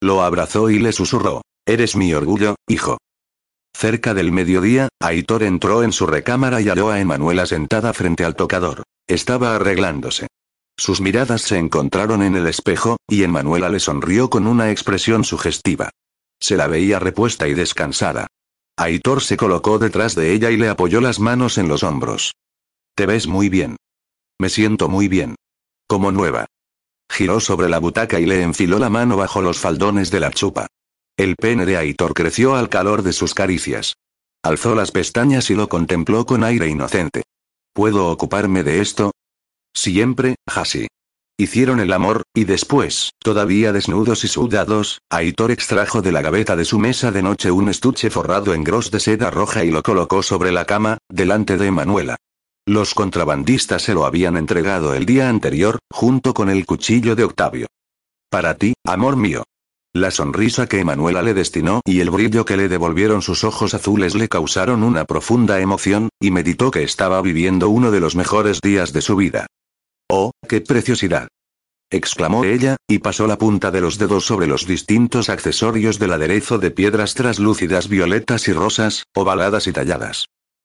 Lo 0.00 0.22
abrazó 0.22 0.70
y 0.70 0.78
le 0.78 0.92
susurró. 0.92 1.42
Eres 1.66 1.96
mi 1.96 2.12
orgullo, 2.14 2.56
hijo. 2.68 2.98
Cerca 3.76 4.14
del 4.14 4.32
mediodía, 4.32 4.88
Aitor 5.00 5.42
entró 5.42 5.82
en 5.82 5.92
su 5.92 6.06
recámara 6.06 6.60
y 6.60 6.68
halló 6.68 6.90
a 6.90 7.00
Emanuela 7.00 7.46
sentada 7.46 7.92
frente 7.92 8.24
al 8.24 8.34
tocador. 8.34 8.82
Estaba 9.06 9.54
arreglándose. 9.54 10.28
Sus 10.78 11.00
miradas 11.00 11.42
se 11.42 11.58
encontraron 11.58 12.22
en 12.22 12.36
el 12.36 12.46
espejo, 12.46 12.98
y 13.08 13.22
Emanuela 13.22 13.68
le 13.70 13.80
sonrió 13.80 14.28
con 14.28 14.46
una 14.46 14.70
expresión 14.70 15.24
sugestiva. 15.24 15.90
Se 16.40 16.56
la 16.56 16.66
veía 16.66 16.98
repuesta 16.98 17.48
y 17.48 17.54
descansada. 17.54 18.26
Aitor 18.76 19.22
se 19.22 19.38
colocó 19.38 19.78
detrás 19.78 20.14
de 20.14 20.32
ella 20.32 20.50
y 20.50 20.58
le 20.58 20.68
apoyó 20.68 21.00
las 21.00 21.18
manos 21.18 21.56
en 21.56 21.68
los 21.68 21.82
hombros. 21.82 22.34
Te 22.94 23.06
ves 23.06 23.26
muy 23.26 23.48
bien. 23.48 23.76
Me 24.38 24.50
siento 24.50 24.88
muy 24.90 25.08
bien. 25.08 25.34
Como 25.88 26.12
nueva. 26.12 26.46
Giró 27.10 27.40
sobre 27.40 27.70
la 27.70 27.78
butaca 27.78 28.20
y 28.20 28.26
le 28.26 28.42
enfiló 28.42 28.78
la 28.78 28.90
mano 28.90 29.16
bajo 29.16 29.40
los 29.40 29.58
faldones 29.58 30.10
de 30.10 30.20
la 30.20 30.30
chupa. 30.30 30.66
El 31.16 31.36
pene 31.36 31.64
de 31.64 31.78
Aitor 31.78 32.12
creció 32.12 32.54
al 32.54 32.68
calor 32.68 33.02
de 33.02 33.14
sus 33.14 33.32
caricias. 33.32 33.94
Alzó 34.42 34.74
las 34.74 34.90
pestañas 34.92 35.48
y 35.50 35.54
lo 35.54 35.68
contempló 35.68 36.26
con 36.26 36.44
aire 36.44 36.68
inocente. 36.68 37.22
¿Puedo 37.72 38.08
ocuparme 38.08 38.62
de 38.62 38.80
esto? 38.80 39.12
Siempre, 39.76 40.36
Hasi. 40.46 40.88
Hicieron 41.38 41.80
el 41.80 41.92
amor, 41.92 42.22
y 42.34 42.44
después, 42.44 43.10
todavía 43.22 43.74
desnudos 43.74 44.24
y 44.24 44.28
sudados, 44.28 45.02
Aitor 45.10 45.50
extrajo 45.50 46.00
de 46.00 46.12
la 46.12 46.22
gaveta 46.22 46.56
de 46.56 46.64
su 46.64 46.78
mesa 46.78 47.12
de 47.12 47.22
noche 47.22 47.50
un 47.50 47.68
estuche 47.68 48.08
forrado 48.08 48.54
en 48.54 48.64
gros 48.64 48.90
de 48.90 49.00
seda 49.00 49.30
roja 49.30 49.64
y 49.64 49.70
lo 49.70 49.82
colocó 49.82 50.22
sobre 50.22 50.50
la 50.50 50.64
cama, 50.64 50.96
delante 51.10 51.58
de 51.58 51.66
Emanuela. 51.66 52.16
Los 52.66 52.94
contrabandistas 52.94 53.82
se 53.82 53.92
lo 53.92 54.06
habían 54.06 54.38
entregado 54.38 54.94
el 54.94 55.04
día 55.04 55.28
anterior, 55.28 55.78
junto 55.92 56.32
con 56.32 56.48
el 56.48 56.64
cuchillo 56.64 57.14
de 57.14 57.24
Octavio. 57.24 57.66
Para 58.30 58.54
ti, 58.54 58.72
amor 58.84 59.16
mío. 59.16 59.44
La 59.94 60.10
sonrisa 60.10 60.66
que 60.66 60.80
Emanuela 60.80 61.20
le 61.20 61.34
destinó 61.34 61.82
y 61.84 62.00
el 62.00 62.10
brillo 62.10 62.46
que 62.46 62.56
le 62.56 62.68
devolvieron 62.68 63.20
sus 63.20 63.44
ojos 63.44 63.74
azules 63.74 64.14
le 64.14 64.28
causaron 64.28 64.82
una 64.82 65.04
profunda 65.04 65.60
emoción, 65.60 66.08
y 66.18 66.30
meditó 66.30 66.70
que 66.70 66.82
estaba 66.82 67.20
viviendo 67.20 67.68
uno 67.68 67.90
de 67.90 68.00
los 68.00 68.16
mejores 68.16 68.60
días 68.62 68.94
de 68.94 69.02
su 69.02 69.16
vida. 69.16 69.46
¡Oh, 70.18 70.30
qué 70.48 70.62
preciosidad! 70.62 71.28
exclamó 71.90 72.46
ella, 72.46 72.76
y 72.88 73.00
pasó 73.00 73.26
la 73.26 73.36
punta 73.36 73.70
de 73.70 73.82
los 73.82 73.98
dedos 73.98 74.24
sobre 74.24 74.46
los 74.46 74.66
distintos 74.66 75.28
accesorios 75.28 75.98
del 75.98 76.14
aderezo 76.14 76.56
de 76.58 76.70
piedras 76.70 77.12
traslúcidas 77.12 77.90
violetas 77.90 78.48
y 78.48 78.54
rosas, 78.54 79.02
ovaladas 79.14 79.66
y 79.66 79.72
talladas. 79.72 80.24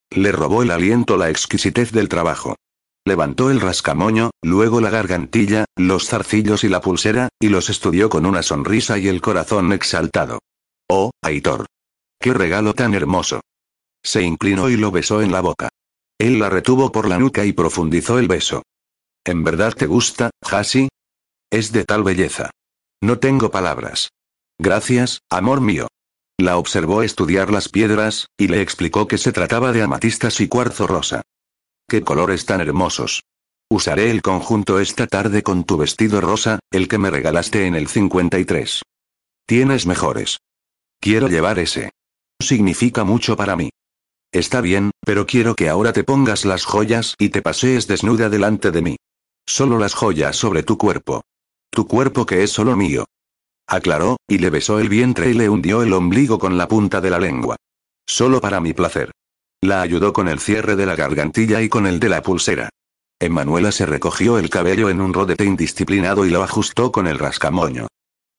Le 0.09 0.31
robó 0.31 0.63
el 0.63 0.71
aliento 0.71 1.17
la 1.17 1.29
exquisitez 1.29 1.91
del 1.91 2.07
trabajo. 2.07 2.55
Levantó 3.05 3.51
el 3.51 3.59
rascamoño, 3.59 4.31
luego 4.41 4.79
la 4.79 4.89
gargantilla, 4.89 5.65
los 5.75 6.07
zarcillos 6.07 6.63
y 6.63 6.69
la 6.69 6.79
pulsera, 6.79 7.27
y 7.37 7.49
los 7.49 7.69
estudió 7.69 8.09
con 8.09 8.25
una 8.25 8.43
sonrisa 8.43 8.99
y 8.99 9.09
el 9.09 9.19
corazón 9.19 9.73
exaltado. 9.73 10.39
Oh, 10.89 11.11
Aitor. 11.21 11.65
¡Qué 12.21 12.33
regalo 12.33 12.73
tan 12.73 12.93
hermoso! 12.93 13.41
Se 14.01 14.21
inclinó 14.21 14.69
y 14.69 14.77
lo 14.77 14.91
besó 14.91 15.21
en 15.21 15.33
la 15.33 15.41
boca. 15.41 15.67
Él 16.17 16.39
la 16.39 16.49
retuvo 16.49 16.93
por 16.93 17.09
la 17.09 17.19
nuca 17.19 17.43
y 17.43 17.51
profundizó 17.51 18.17
el 18.17 18.29
beso. 18.29 18.63
¿En 19.25 19.43
verdad 19.43 19.73
te 19.73 19.85
gusta, 19.85 20.31
Hasi? 20.41 20.89
Es 21.51 21.71
de 21.71 21.85
tal 21.85 22.03
belleza. 22.03 22.49
No 23.01 23.19
tengo 23.19 23.51
palabras. 23.51 24.09
Gracias, 24.57 25.19
amor 25.29 25.61
mío. 25.61 25.87
La 26.39 26.57
observó 26.57 27.03
estudiar 27.03 27.51
las 27.51 27.69
piedras, 27.69 28.27
y 28.35 28.47
le 28.47 28.61
explicó 28.61 29.07
que 29.07 29.19
se 29.19 29.31
trataba 29.31 29.71
de 29.71 29.83
amatistas 29.83 30.39
y 30.41 30.47
cuarzo 30.47 30.87
rosa. 30.87 31.21
¡Qué 31.87 32.01
colores 32.01 32.45
tan 32.45 32.61
hermosos! 32.61 33.21
Usaré 33.69 34.09
el 34.09 34.23
conjunto 34.23 34.79
esta 34.79 35.05
tarde 35.05 35.43
con 35.43 35.65
tu 35.65 35.77
vestido 35.77 36.19
rosa, 36.19 36.59
el 36.71 36.87
que 36.87 36.97
me 36.97 37.11
regalaste 37.11 37.67
en 37.67 37.75
el 37.75 37.87
53. 37.87 38.81
Tienes 39.45 39.85
mejores. 39.85 40.39
Quiero 40.99 41.27
llevar 41.27 41.59
ese. 41.59 41.91
Significa 42.39 43.03
mucho 43.03 43.37
para 43.37 43.55
mí. 43.55 43.69
Está 44.31 44.61
bien, 44.61 44.91
pero 45.05 45.27
quiero 45.27 45.55
que 45.55 45.69
ahora 45.69 45.93
te 45.93 46.03
pongas 46.03 46.43
las 46.43 46.65
joyas 46.65 47.15
y 47.19 47.29
te 47.29 47.41
pasees 47.41 47.87
desnuda 47.87 48.29
delante 48.29 48.71
de 48.71 48.81
mí. 48.81 48.97
Solo 49.45 49.77
las 49.77 49.93
joyas 49.93 50.35
sobre 50.35 50.63
tu 50.63 50.77
cuerpo. 50.77 51.23
Tu 51.69 51.87
cuerpo 51.87 52.25
que 52.25 52.43
es 52.43 52.51
solo 52.51 52.75
mío. 52.75 53.05
Aclaró, 53.67 54.17
y 54.27 54.39
le 54.39 54.49
besó 54.49 54.79
el 54.79 54.89
vientre 54.89 55.29
y 55.29 55.33
le 55.33 55.49
hundió 55.49 55.83
el 55.83 55.93
ombligo 55.93 56.39
con 56.39 56.57
la 56.57 56.67
punta 56.67 56.99
de 57.01 57.09
la 57.09 57.19
lengua. 57.19 57.55
Solo 58.07 58.41
para 58.41 58.59
mi 58.59 58.73
placer. 58.73 59.11
La 59.61 59.81
ayudó 59.81 60.11
con 60.11 60.27
el 60.27 60.39
cierre 60.39 60.75
de 60.75 60.85
la 60.85 60.95
gargantilla 60.95 61.61
y 61.61 61.69
con 61.69 61.87
el 61.87 61.99
de 61.99 62.09
la 62.09 62.21
pulsera. 62.21 62.69
Emanuela 63.19 63.71
se 63.71 63.85
recogió 63.85 64.39
el 64.39 64.49
cabello 64.49 64.89
en 64.89 64.99
un 64.99 65.13
rodete 65.13 65.45
indisciplinado 65.45 66.25
y 66.25 66.31
lo 66.31 66.43
ajustó 66.43 66.91
con 66.91 67.07
el 67.07 67.19
rascamoño. 67.19 67.87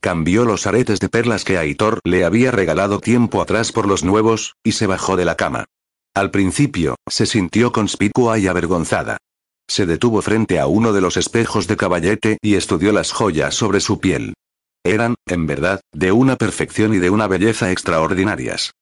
Cambió 0.02 0.44
los 0.44 0.66
aretes 0.66 0.98
de 0.98 1.08
perlas 1.08 1.44
que 1.44 1.58
Aitor 1.58 2.00
le 2.02 2.24
había 2.24 2.50
regalado 2.50 2.98
tiempo 2.98 3.40
atrás 3.40 3.70
por 3.70 3.86
los 3.86 4.02
nuevos, 4.02 4.56
y 4.64 4.72
se 4.72 4.88
bajó 4.88 5.16
de 5.16 5.24
la 5.24 5.36
cama. 5.36 5.64
Al 6.12 6.32
principio, 6.32 6.96
se 7.08 7.24
sintió 7.24 7.70
conspicua 7.70 8.36
y 8.38 8.48
avergonzada. 8.48 9.18
Se 9.68 9.86
detuvo 9.86 10.22
frente 10.22 10.58
a 10.58 10.66
uno 10.66 10.92
de 10.92 11.00
los 11.00 11.16
espejos 11.16 11.66
de 11.66 11.76
caballete 11.76 12.38
y 12.42 12.54
estudió 12.54 12.92
las 12.92 13.12
joyas 13.12 13.54
sobre 13.54 13.80
su 13.80 14.00
piel. 14.00 14.34
Eran, 14.84 15.14
en 15.26 15.46
verdad, 15.46 15.80
de 15.92 16.12
una 16.12 16.36
perfección 16.36 16.94
y 16.94 16.98
de 16.98 17.10
una 17.10 17.28
belleza 17.28 17.70
extraordinarias. 17.70 18.72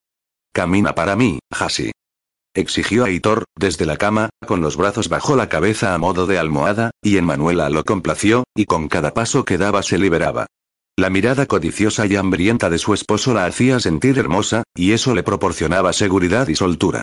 Camina 0.53 0.95
para 0.95 1.15
mí, 1.17 1.39
Hasi 1.51 1.93
exigió 2.55 3.05
Aitor, 3.05 3.45
desde 3.57 3.87
la 3.87 3.97
cama, 3.97 4.31
con 4.47 4.61
los 4.61 4.77
brazos 4.77 5.09
bajo 5.09 5.37
la 5.37 5.49
cabeza 5.49 5.95
a 5.95 5.99
modo 5.99 6.27
de 6.27 6.39
almohada, 6.39 6.91
y 7.03 7.17
en 7.17 7.25
Manuela 7.25 7.71
lo 7.71 7.85
complació, 7.85 8.45
y 8.57 8.65
con 8.65 8.89
cada 8.89 9.15
paso 9.15 9.45
que 9.45 9.59
daba 9.59 9.83
se 9.83 9.99
liberaba. 9.99 10.47
La 10.97 11.11
mirada 11.11 11.47
codiciosa 11.47 12.07
y 12.07 12.17
hambrienta 12.17 12.69
de 12.69 12.79
su 12.79 12.93
esposo 12.93 13.33
la 13.33 13.47
hacía 13.47 13.81
sentir 13.81 14.19
hermosa, 14.19 14.65
y 14.75 14.93
eso 14.93 15.15
le 15.15 15.23
proporcionaba 15.23 15.93
seguridad 15.93 16.49
y 16.49 16.57
soltura. 16.57 17.03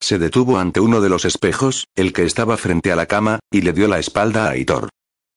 Se 0.00 0.18
detuvo 0.18 0.58
ante 0.58 0.80
uno 0.80 1.00
de 1.00 1.08
los 1.08 1.24
espejos, 1.24 1.86
el 1.96 2.12
que 2.12 2.24
estaba 2.24 2.56
frente 2.56 2.92
a 2.92 2.96
la 2.96 3.06
cama, 3.06 3.40
y 3.50 3.62
le 3.62 3.72
dio 3.72 3.88
la 3.88 3.98
espalda 3.98 4.46
a 4.46 4.50
Aitor. 4.50 4.88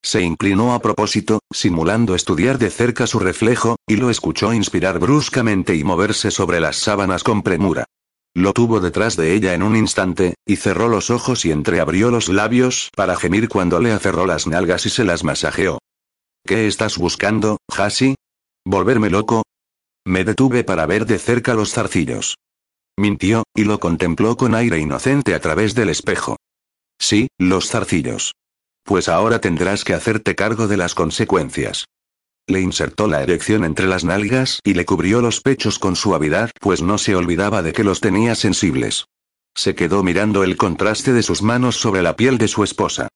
Se 0.04 0.22
inclinó 0.22 0.74
a 0.74 0.80
propósito, 0.80 1.40
simulando 1.52 2.16
estudiar 2.16 2.58
de 2.58 2.70
cerca 2.70 3.06
su 3.08 3.20
reflejo, 3.20 3.76
y 3.88 3.98
lo 3.98 4.10
escuchó 4.10 4.54
inspirar 4.54 5.00
bruscamente 5.00 5.76
y 5.76 5.84
moverse 5.84 6.32
sobre 6.32 6.60
las 6.60 6.78
sábanas 6.78 7.24
con 7.24 7.44
premura. 7.44 7.86
Lo 8.34 8.54
tuvo 8.54 8.80
detrás 8.80 9.18
de 9.18 9.34
ella 9.34 9.54
en 9.54 9.62
un 9.62 9.76
instante, 9.76 10.36
y 10.46 10.56
cerró 10.56 10.88
los 10.88 11.10
ojos 11.10 11.46
y 11.46 11.52
entreabrió 11.52 12.12
los 12.12 12.30
labios 12.30 12.90
para 12.96 13.18
gemir 13.18 13.50
cuando 13.50 13.80
le 13.80 13.92
aferró 13.92 14.26
las 14.26 14.48
nalgas 14.48 14.86
y 14.86 14.90
se 14.90 15.04
las 15.04 15.24
masajeó. 15.24 15.80
¿Qué 16.46 16.68
estás 16.68 16.98
buscando, 16.98 17.58
Hasi? 17.68 18.16
¿Volverme 18.66 19.10
loco? 19.10 19.44
Me 20.06 20.24
detuve 20.24 20.64
para 20.64 20.86
ver 20.86 21.06
de 21.06 21.20
cerca 21.20 21.54
los 21.54 21.74
zarcillos. 21.74 22.38
Mintió, 22.98 23.44
y 23.56 23.64
lo 23.64 23.80
contempló 23.80 24.38
con 24.38 24.56
aire 24.56 24.80
inocente 24.80 25.34
a 25.34 25.40
través 25.40 25.76
del 25.76 25.90
espejo. 25.90 26.38
Sí, 27.00 27.28
los 27.38 27.70
zarcillos. 27.70 28.34
Pues 28.84 29.10
ahora 29.10 29.40
tendrás 29.40 29.84
que 29.84 29.94
hacerte 29.94 30.36
cargo 30.36 30.68
de 30.68 30.78
las 30.78 30.96
consecuencias. 30.96 31.86
Le 32.48 32.62
insertó 32.62 33.08
la 33.08 33.22
erección 33.22 33.64
entre 33.64 33.88
las 33.88 34.04
nalgas 34.04 34.60
y 34.64 34.74
le 34.74 34.86
cubrió 34.86 35.22
los 35.22 35.42
pechos 35.42 35.80
con 35.80 35.96
suavidad, 35.96 36.52
pues 36.60 36.82
no 36.82 36.98
se 36.98 37.16
olvidaba 37.16 37.62
de 37.62 37.74
que 37.74 37.84
los 37.84 38.02
tenía 38.02 38.36
sensibles. 38.36 39.06
Se 39.56 39.76
quedó 39.76 40.04
mirando 40.04 40.44
el 40.44 40.58
contraste 40.58 41.14
de 41.14 41.24
sus 41.24 41.42
manos 41.42 41.76
sobre 41.76 42.02
la 42.02 42.16
piel 42.16 42.38
de 42.38 42.48
su 42.48 42.64
esposa. 42.64 43.10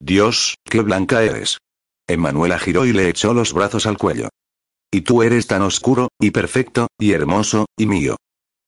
Dios, 0.00 0.56
qué 0.64 0.80
blanca 0.80 1.22
eres. 1.22 1.58
Emanuela 2.08 2.58
giró 2.58 2.84
y 2.86 2.92
le 2.92 3.08
echó 3.08 3.34
los 3.34 3.52
brazos 3.52 3.86
al 3.86 3.98
cuello. 3.98 4.28
Y 4.90 5.02
tú 5.02 5.22
eres 5.22 5.46
tan 5.46 5.62
oscuro, 5.62 6.08
y 6.20 6.30
perfecto, 6.30 6.88
y 6.98 7.12
hermoso, 7.12 7.66
y 7.78 7.86
mío. 7.86 8.16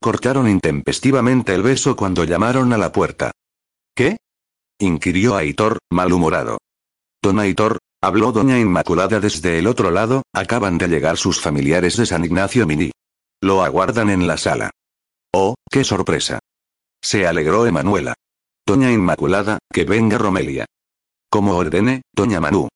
Cortaron 0.05 0.51
intempestivamente 0.51 1.55
el 1.55 1.63
beso 1.63 1.97
cuando 1.97 2.25
llamaron 2.25 2.75
a 2.75 2.77
la 2.77 2.93
puerta. 2.93 3.31
¿Qué? 3.97 4.19
inquirió 4.79 5.35
Aitor, 5.35 5.79
malhumorado. 5.91 6.59
Don 7.23 7.39
Aitor, 7.39 7.79
Habló 8.03 8.31
doña 8.31 8.59
Inmaculada 8.59 9.19
desde 9.19 9.59
el 9.59 9.67
otro 9.67 9.91
lado, 9.91 10.25
acaban 10.35 10.77
de 10.77 10.89
llegar 10.89 11.17
sus 11.17 11.41
familiares 11.41 11.97
de 11.97 12.05
San 12.05 12.23
Ignacio 12.23 12.67
Mini. 12.67 12.91
Lo 13.41 13.63
aguardan 13.63 14.11
en 14.11 14.27
la 14.27 14.37
sala. 14.37 14.69
Oh, 15.33 15.55
qué 15.71 15.85
sorpresa. 15.85 16.39
Se 17.03 17.27
alegró 17.27 17.65
Emanuela. 17.65 18.13
Doña 18.67 18.93
Inmaculada, 18.93 19.57
que 19.73 19.85
venga 19.85 20.19
Romelia. 20.19 20.67
Como 21.31 21.57
ordene, 21.57 22.03
doña 22.13 22.43
Manu. 22.43 22.69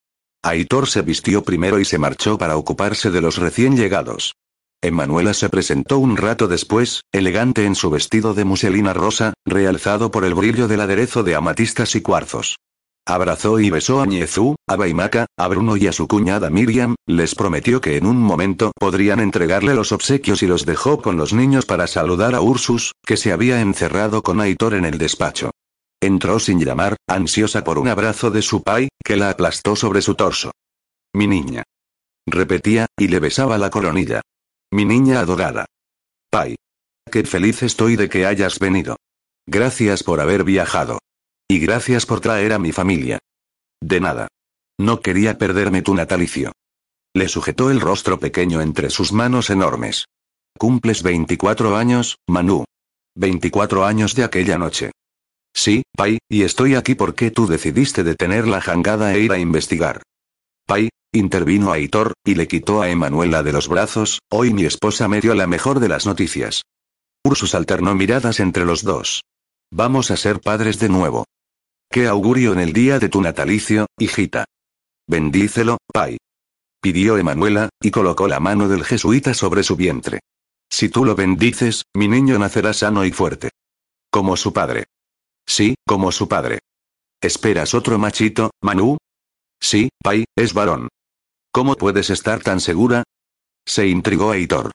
Aitor 0.42 0.88
se 0.88 1.02
vistió 1.02 1.44
primero 1.44 1.78
y 1.78 1.84
se 1.84 1.98
marchó 1.98 2.38
para 2.38 2.56
ocuparse 2.56 3.10
de 3.10 3.20
los 3.20 3.36
recién 3.36 3.76
llegados. 3.76 4.32
Emanuela 4.80 5.34
se 5.34 5.48
presentó 5.48 5.98
un 5.98 6.16
rato 6.16 6.46
después, 6.46 7.02
elegante 7.12 7.64
en 7.64 7.74
su 7.74 7.90
vestido 7.90 8.32
de 8.34 8.44
muselina 8.44 8.92
rosa, 8.92 9.34
realzado 9.44 10.12
por 10.12 10.24
el 10.24 10.34
brillo 10.34 10.68
del 10.68 10.80
aderezo 10.80 11.24
de 11.24 11.34
amatistas 11.34 11.96
y 11.96 12.00
cuarzos. 12.00 12.58
Abrazó 13.04 13.58
y 13.58 13.70
besó 13.70 14.00
a 14.00 14.06
Ñezú, 14.06 14.54
a 14.68 14.76
Baimaca, 14.76 15.26
a 15.36 15.48
Bruno 15.48 15.76
y 15.76 15.88
a 15.88 15.92
su 15.92 16.06
cuñada 16.06 16.48
Miriam, 16.50 16.94
les 17.06 17.34
prometió 17.34 17.80
que 17.80 17.96
en 17.96 18.06
un 18.06 18.18
momento 18.18 18.70
podrían 18.78 19.18
entregarle 19.18 19.74
los 19.74 19.90
obsequios 19.90 20.42
y 20.44 20.46
los 20.46 20.64
dejó 20.64 21.02
con 21.02 21.16
los 21.16 21.32
niños 21.32 21.66
para 21.66 21.86
saludar 21.88 22.36
a 22.36 22.40
Ursus, 22.40 22.92
que 23.04 23.16
se 23.16 23.32
había 23.32 23.60
encerrado 23.60 24.22
con 24.22 24.40
Aitor 24.40 24.74
en 24.74 24.84
el 24.84 24.98
despacho. 24.98 25.50
Entró 26.00 26.38
sin 26.38 26.60
llamar, 26.60 26.96
ansiosa 27.08 27.64
por 27.64 27.78
un 27.78 27.88
abrazo 27.88 28.30
de 28.30 28.42
su 28.42 28.62
pai, 28.62 28.88
que 29.02 29.16
la 29.16 29.30
aplastó 29.30 29.74
sobre 29.74 30.02
su 30.02 30.14
torso. 30.14 30.52
Mi 31.14 31.26
niña. 31.26 31.64
Repetía, 32.26 32.86
y 32.96 33.08
le 33.08 33.18
besaba 33.18 33.58
la 33.58 33.70
coronilla. 33.70 34.20
Mi 34.70 34.84
niña 34.84 35.20
adorada. 35.20 35.66
Pai. 36.30 36.56
Qué 37.10 37.24
feliz 37.24 37.62
estoy 37.62 37.96
de 37.96 38.10
que 38.10 38.26
hayas 38.26 38.58
venido. 38.58 38.96
Gracias 39.46 40.02
por 40.02 40.20
haber 40.20 40.44
viajado. 40.44 40.98
Y 41.48 41.58
gracias 41.58 42.04
por 42.04 42.20
traer 42.20 42.52
a 42.52 42.58
mi 42.58 42.72
familia. 42.72 43.18
De 43.80 44.00
nada. 44.00 44.28
No 44.78 45.00
quería 45.00 45.38
perderme 45.38 45.80
tu 45.80 45.94
natalicio. 45.94 46.52
Le 47.14 47.28
sujetó 47.28 47.70
el 47.70 47.80
rostro 47.80 48.20
pequeño 48.20 48.60
entre 48.60 48.90
sus 48.90 49.12
manos 49.12 49.48
enormes. 49.48 50.04
Cumples 50.58 51.02
24 51.02 51.74
años, 51.76 52.18
Manu. 52.28 52.64
24 53.16 53.86
años 53.86 54.14
de 54.14 54.24
aquella 54.24 54.58
noche. 54.58 54.90
Sí, 55.54 55.82
Pai, 55.96 56.18
y 56.28 56.42
estoy 56.42 56.74
aquí 56.74 56.94
porque 56.94 57.30
tú 57.30 57.46
decidiste 57.46 58.04
detener 58.04 58.46
la 58.46 58.60
jangada 58.60 59.14
e 59.14 59.20
ir 59.20 59.32
a 59.32 59.38
investigar. 59.38 60.02
Pai, 60.66 60.90
intervino 61.12 61.72
Aitor, 61.72 62.14
y 62.24 62.34
le 62.34 62.48
quitó 62.48 62.82
a 62.82 62.90
Emanuela 62.90 63.42
de 63.42 63.52
los 63.52 63.68
brazos, 63.68 64.20
hoy 64.30 64.52
mi 64.52 64.64
esposa 64.64 65.08
me 65.08 65.20
dio 65.20 65.34
la 65.34 65.46
mejor 65.46 65.80
de 65.80 65.88
las 65.88 66.06
noticias. 66.06 66.62
Ursus 67.24 67.54
alternó 67.54 67.94
miradas 67.94 68.40
entre 68.40 68.64
los 68.64 68.82
dos. 68.82 69.22
Vamos 69.70 70.10
a 70.10 70.16
ser 70.16 70.40
padres 70.40 70.78
de 70.78 70.88
nuevo. 70.88 71.24
¿Qué 71.90 72.06
augurio 72.06 72.52
en 72.52 72.60
el 72.60 72.72
día 72.72 72.98
de 72.98 73.08
tu 73.08 73.20
natalicio, 73.20 73.86
hijita? 73.98 74.44
Bendícelo, 75.06 75.78
Pai. 75.92 76.18
Pidió 76.80 77.16
Emanuela, 77.18 77.70
y 77.82 77.90
colocó 77.90 78.28
la 78.28 78.40
mano 78.40 78.68
del 78.68 78.84
jesuita 78.84 79.34
sobre 79.34 79.62
su 79.62 79.74
vientre. 79.76 80.20
Si 80.70 80.88
tú 80.88 81.04
lo 81.04 81.14
bendices, 81.14 81.84
mi 81.94 82.08
niño 82.08 82.38
nacerá 82.38 82.72
sano 82.72 83.04
y 83.04 83.10
fuerte. 83.10 83.50
Como 84.10 84.36
su 84.36 84.52
padre. 84.52 84.84
Sí, 85.46 85.74
como 85.86 86.12
su 86.12 86.28
padre. 86.28 86.60
¿Esperas 87.20 87.74
otro 87.74 87.98
machito, 87.98 88.50
Manu? 88.62 88.98
Sí, 89.60 89.88
Pai, 90.02 90.24
es 90.36 90.54
varón. 90.54 90.88
¿Cómo 91.52 91.76
puedes 91.76 92.10
estar 92.10 92.40
tan 92.40 92.60
segura? 92.60 93.04
Se 93.66 93.86
intrigó 93.86 94.30
Aitor. 94.30 94.70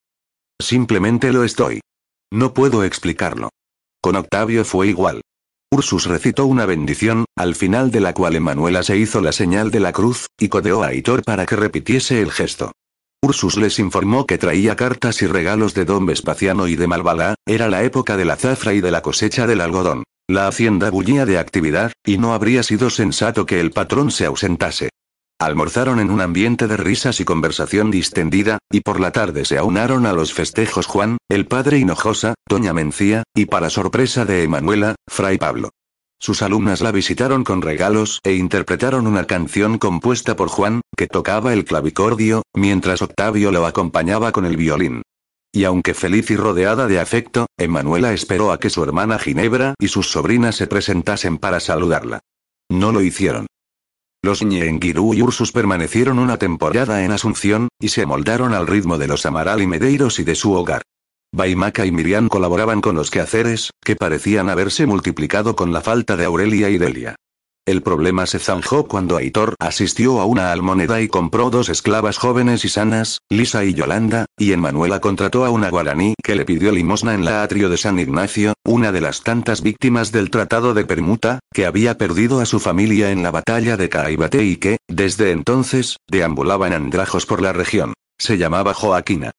Simplemente 0.61 1.31
lo 1.31 1.43
estoy. 1.43 1.81
No 2.31 2.53
puedo 2.53 2.83
explicarlo. 2.83 3.49
Con 4.01 4.15
Octavio 4.15 4.65
fue 4.65 4.87
igual. 4.87 5.21
Ursus 5.71 6.05
recitó 6.05 6.45
una 6.45 6.65
bendición, 6.65 7.25
al 7.35 7.55
final 7.55 7.89
de 7.89 7.99
la 7.99 8.13
cual 8.13 8.35
Emanuela 8.35 8.83
se 8.83 8.97
hizo 8.97 9.21
la 9.21 9.31
señal 9.31 9.71
de 9.71 9.79
la 9.79 9.91
cruz, 9.91 10.27
y 10.39 10.49
codeó 10.49 10.83
a 10.83 10.87
Aitor 10.87 11.23
para 11.23 11.45
que 11.45 11.55
repitiese 11.55 12.21
el 12.21 12.31
gesto. 12.31 12.71
Ursus 13.23 13.57
les 13.57 13.79
informó 13.79 14.27
que 14.27 14.37
traía 14.37 14.75
cartas 14.75 15.21
y 15.21 15.27
regalos 15.27 15.73
de 15.73 15.85
Don 15.85 16.05
Vespaciano 16.05 16.67
y 16.67 16.75
de 16.75 16.87
Malvalá, 16.87 17.35
era 17.45 17.69
la 17.69 17.83
época 17.83 18.17
de 18.17 18.25
la 18.25 18.35
zafra 18.35 18.73
y 18.73 18.81
de 18.81 18.91
la 18.91 19.01
cosecha 19.01 19.47
del 19.47 19.61
algodón. 19.61 20.03
La 20.27 20.47
hacienda 20.47 20.89
bullía 20.89 21.25
de 21.25 21.37
actividad, 21.37 21.91
y 22.05 22.17
no 22.17 22.33
habría 22.33 22.63
sido 22.63 22.89
sensato 22.89 23.45
que 23.45 23.59
el 23.59 23.71
patrón 23.71 24.11
se 24.11 24.25
ausentase. 24.25 24.89
Almorzaron 25.39 25.99
en 25.99 26.09
un 26.09 26.21
ambiente 26.21 26.67
de 26.67 26.77
risas 26.77 27.19
y 27.19 27.25
conversación 27.25 27.91
distendida, 27.91 28.59
y 28.71 28.81
por 28.81 28.99
la 28.99 29.11
tarde 29.11 29.45
se 29.45 29.57
aunaron 29.57 30.05
a 30.05 30.13
los 30.13 30.33
festejos 30.33 30.85
Juan, 30.85 31.17
el 31.29 31.47
padre 31.47 31.79
Hinojosa, 31.79 32.35
doña 32.47 32.73
Mencía, 32.73 33.23
y 33.35 33.45
para 33.45 33.69
sorpresa 33.69 34.25
de 34.25 34.43
Emanuela, 34.43 34.95
fray 35.07 35.37
Pablo. 35.37 35.69
Sus 36.19 36.41
alumnas 36.41 36.79
la 36.79 36.93
visitaron 36.93 37.43
con 37.43 37.61
regalos 37.61 38.21
e 38.23 38.35
interpretaron 38.35 39.07
una 39.07 39.25
canción 39.25 39.77
compuesta 39.77 40.37
por 40.37 40.47
Juan, 40.47 40.79
que 40.95 41.07
tocaba 41.07 41.51
el 41.51 41.65
clavicordio, 41.65 42.43
mientras 42.53 43.01
Octavio 43.01 43.51
lo 43.51 43.65
acompañaba 43.65 44.31
con 44.31 44.45
el 44.45 44.55
violín. 44.55 45.01
Y 45.51 45.65
aunque 45.65 45.93
feliz 45.93 46.31
y 46.31 46.37
rodeada 46.37 46.87
de 46.87 46.99
afecto, 46.99 47.47
Emanuela 47.57 48.13
esperó 48.13 48.53
a 48.53 48.59
que 48.59 48.69
su 48.69 48.83
hermana 48.83 49.19
Ginebra 49.19 49.75
y 49.77 49.89
sus 49.89 50.09
sobrinas 50.09 50.55
se 50.55 50.67
presentasen 50.67 51.37
para 51.37 51.59
saludarla. 51.59 52.21
No 52.69 52.93
lo 52.93 53.01
hicieron. 53.01 53.47
Los 54.25 54.41
Ñenguirú 54.41 55.13
y 55.13 55.21
Ursus 55.21 55.51
permanecieron 55.51 56.17
una 56.17 56.37
temporada 56.37 57.03
en 57.03 57.11
Asunción, 57.11 57.67
y 57.77 57.89
se 57.89 58.03
amoldaron 58.03 58.53
al 58.53 58.67
ritmo 58.67 58.97
de 58.97 59.07
los 59.07 59.25
Amaral 59.25 59.61
y 59.61 59.67
Medeiros 59.67 60.17
y 60.17 60.23
de 60.23 60.35
su 60.35 60.53
hogar. 60.53 60.81
Baimaca 61.35 61.85
y 61.85 61.91
Miriam 61.91 62.29
colaboraban 62.29 62.79
con 62.79 62.95
los 62.95 63.11
quehaceres, 63.11 63.71
que 63.83 63.97
parecían 63.97 64.49
haberse 64.49 64.85
multiplicado 64.85 65.57
con 65.57 65.73
la 65.73 65.81
falta 65.81 66.15
de 66.15 66.23
Aurelia 66.23 66.69
y 66.69 66.77
Delia. 66.77 67.17
El 67.65 67.81
problema 67.81 68.25
se 68.25 68.39
zanjó 68.39 68.89
cuando 68.89 69.15
Aitor 69.15 69.55
asistió 69.57 70.19
a 70.19 70.25
una 70.25 70.51
almoneda 70.51 70.99
y 70.99 71.07
compró 71.07 71.49
dos 71.49 71.69
esclavas 71.69 72.17
jóvenes 72.17 72.65
y 72.65 72.69
sanas, 72.69 73.19
Lisa 73.29 73.63
y 73.63 73.73
Yolanda, 73.73 74.25
y 74.37 74.51
Emanuela 74.51 74.99
contrató 74.99 75.45
a 75.45 75.49
una 75.49 75.69
guaraní 75.69 76.13
que 76.21 76.35
le 76.35 76.43
pidió 76.43 76.73
limosna 76.73 77.13
en 77.13 77.23
la 77.23 77.41
atrio 77.41 77.69
de 77.69 77.77
San 77.77 77.99
Ignacio, 77.99 78.51
una 78.65 78.91
de 78.91 78.99
las 78.99 79.23
tantas 79.23 79.61
víctimas 79.61 80.11
del 80.11 80.29
Tratado 80.29 80.73
de 80.73 80.83
Permuta, 80.83 81.39
que 81.53 81.65
había 81.65 81.97
perdido 81.97 82.41
a 82.41 82.45
su 82.45 82.59
familia 82.59 83.11
en 83.11 83.23
la 83.23 83.31
batalla 83.31 83.77
de 83.77 83.87
Caibate 83.87 84.43
y 84.43 84.57
que, 84.57 84.79
desde 84.89 85.31
entonces, 85.31 85.95
deambulaba 86.11 86.67
en 86.67 86.73
andrajos 86.73 87.25
por 87.25 87.41
la 87.41 87.53
región. 87.53 87.93
Se 88.19 88.37
llamaba 88.37 88.73
Joaquina. 88.73 89.31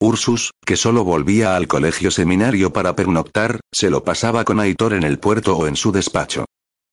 Ursus, 0.00 0.52
que 0.64 0.76
solo 0.76 1.02
volvía 1.02 1.56
al 1.56 1.66
colegio 1.66 2.12
seminario 2.12 2.72
para 2.72 2.94
pernoctar, 2.94 3.58
se 3.72 3.90
lo 3.90 4.04
pasaba 4.04 4.44
con 4.44 4.60
Aitor 4.60 4.92
en 4.92 5.02
el 5.02 5.18
puerto 5.18 5.56
o 5.56 5.66
en 5.66 5.74
su 5.74 5.90
despacho. 5.90 6.44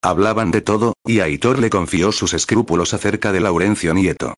Hablaban 0.01 0.51
de 0.51 0.61
todo, 0.61 0.93
y 1.05 1.19
Aitor 1.19 1.59
le 1.59 1.69
confió 1.69 2.13
sus 2.13 2.33
escrúpulos 2.33 2.93
acerca 2.93 3.33
de 3.33 3.41
Laurencio 3.41 3.93
Nieto. 3.93 4.35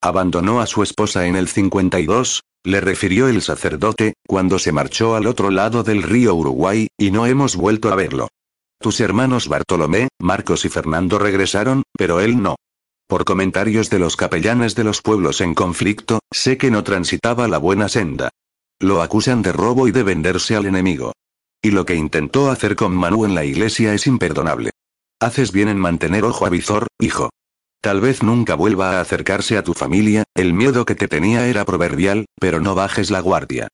Abandonó 0.00 0.60
a 0.60 0.66
su 0.66 0.82
esposa 0.82 1.26
en 1.26 1.36
el 1.36 1.48
52, 1.48 2.42
le 2.64 2.80
refirió 2.80 3.28
el 3.28 3.42
sacerdote, 3.42 4.14
cuando 4.26 4.58
se 4.58 4.72
marchó 4.72 5.14
al 5.14 5.26
otro 5.26 5.50
lado 5.50 5.82
del 5.82 6.02
río 6.02 6.34
Uruguay, 6.34 6.88
y 6.98 7.10
no 7.10 7.26
hemos 7.26 7.56
vuelto 7.56 7.92
a 7.92 7.96
verlo. 7.96 8.28
Tus 8.80 9.00
hermanos 9.00 9.48
Bartolomé, 9.48 10.08
Marcos 10.18 10.64
y 10.64 10.70
Fernando 10.70 11.18
regresaron, 11.18 11.82
pero 11.96 12.20
él 12.20 12.42
no. 12.42 12.56
Por 13.06 13.26
comentarios 13.26 13.90
de 13.90 13.98
los 13.98 14.16
capellanes 14.16 14.74
de 14.74 14.84
los 14.84 15.02
pueblos 15.02 15.42
en 15.42 15.54
conflicto, 15.54 16.20
sé 16.30 16.56
que 16.56 16.70
no 16.70 16.82
transitaba 16.82 17.46
la 17.48 17.58
buena 17.58 17.90
senda. 17.90 18.30
Lo 18.80 19.02
acusan 19.02 19.42
de 19.42 19.52
robo 19.52 19.86
y 19.86 19.92
de 19.92 20.02
venderse 20.02 20.56
al 20.56 20.64
enemigo. 20.64 21.12
Y 21.62 21.70
lo 21.70 21.84
que 21.84 21.94
intentó 21.94 22.50
hacer 22.50 22.76
con 22.76 22.94
Manu 22.94 23.24
en 23.24 23.34
la 23.34 23.44
iglesia 23.44 23.94
es 23.94 24.06
imperdonable. 24.06 24.70
Haces 25.20 25.52
bien 25.52 25.68
en 25.68 25.78
mantener 25.78 26.24
ojo 26.24 26.46
a 26.46 26.50
visor, 26.50 26.86
hijo. 26.98 27.30
Tal 27.80 28.00
vez 28.00 28.22
nunca 28.22 28.54
vuelva 28.54 28.92
a 28.92 29.00
acercarse 29.00 29.58
a 29.58 29.62
tu 29.62 29.74
familia, 29.74 30.24
el 30.34 30.54
miedo 30.54 30.84
que 30.84 30.94
te 30.94 31.08
tenía 31.08 31.46
era 31.46 31.64
proverbial, 31.64 32.26
pero 32.40 32.60
no 32.60 32.74
bajes 32.74 33.10
la 33.10 33.20
guardia. 33.20 33.68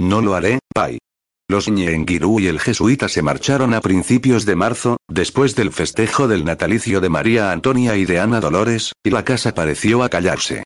No 0.00 0.20
lo 0.20 0.34
haré, 0.34 0.58
Pai. 0.74 0.98
Los 1.48 1.68
Ñenguirú 1.68 2.40
y 2.40 2.46
el 2.46 2.60
jesuita 2.60 3.08
se 3.08 3.20
marcharon 3.20 3.74
a 3.74 3.82
principios 3.82 4.46
de 4.46 4.56
marzo, 4.56 4.96
después 5.06 5.54
del 5.54 5.70
festejo 5.70 6.28
del 6.28 6.44
natalicio 6.44 7.00
de 7.00 7.10
María 7.10 7.52
Antonia 7.52 7.94
y 7.96 8.06
de 8.06 8.20
Ana 8.20 8.40
Dolores, 8.40 8.92
y 9.04 9.10
la 9.10 9.24
casa 9.24 9.52
pareció 9.52 10.02
acallarse. 10.02 10.62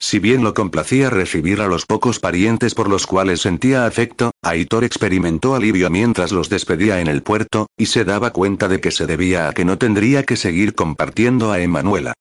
Si 0.00 0.20
bien 0.20 0.44
lo 0.44 0.54
complacía 0.54 1.10
recibir 1.10 1.60
a 1.60 1.66
los 1.66 1.84
pocos 1.84 2.20
parientes 2.20 2.74
por 2.74 2.88
los 2.88 3.06
cuales 3.06 3.40
sentía 3.40 3.84
afecto, 3.84 4.30
Aitor 4.42 4.84
experimentó 4.84 5.54
alivio 5.54 5.90
mientras 5.90 6.30
los 6.32 6.48
despedía 6.48 7.00
en 7.00 7.08
el 7.08 7.22
puerto, 7.22 7.66
y 7.76 7.86
se 7.86 8.04
daba 8.04 8.32
cuenta 8.32 8.68
de 8.68 8.80
que 8.80 8.90
se 8.90 9.06
debía 9.06 9.48
a 9.48 9.52
que 9.52 9.64
no 9.64 9.76
tendría 9.76 10.22
que 10.22 10.36
seguir 10.36 10.74
compartiendo 10.74 11.50
a 11.50 11.60
Emanuela. 11.60 12.14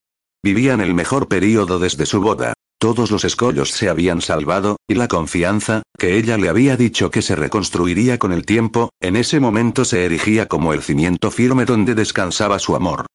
Vivían 0.44 0.82
el 0.82 0.94
mejor 0.94 1.28
período 1.28 1.78
desde 1.80 2.06
su 2.06 2.20
boda. 2.20 2.54
Todos 2.80 3.10
los 3.10 3.26
escollos 3.26 3.72
se 3.72 3.90
habían 3.90 4.22
salvado, 4.22 4.78
y 4.88 4.96
la 4.96 5.08
confianza, 5.08 5.84
que 5.98 6.18
ella 6.18 6.38
le 6.38 6.50
había 6.50 6.78
dicho 6.78 7.10
que 7.10 7.22
se 7.22 7.36
reconstruiría 7.36 8.20
con 8.20 8.32
el 8.32 8.46
tiempo, 8.46 8.90
en 9.00 9.16
ese 9.16 9.40
momento 9.40 9.84
se 9.86 10.06
erigía 10.06 10.48
como 10.48 10.74
el 10.74 10.84
cimiento 10.84 11.32
firme 11.32 11.66
donde 11.66 11.96
descansaba 11.96 12.60
su 12.60 12.76
amor. 12.76 13.06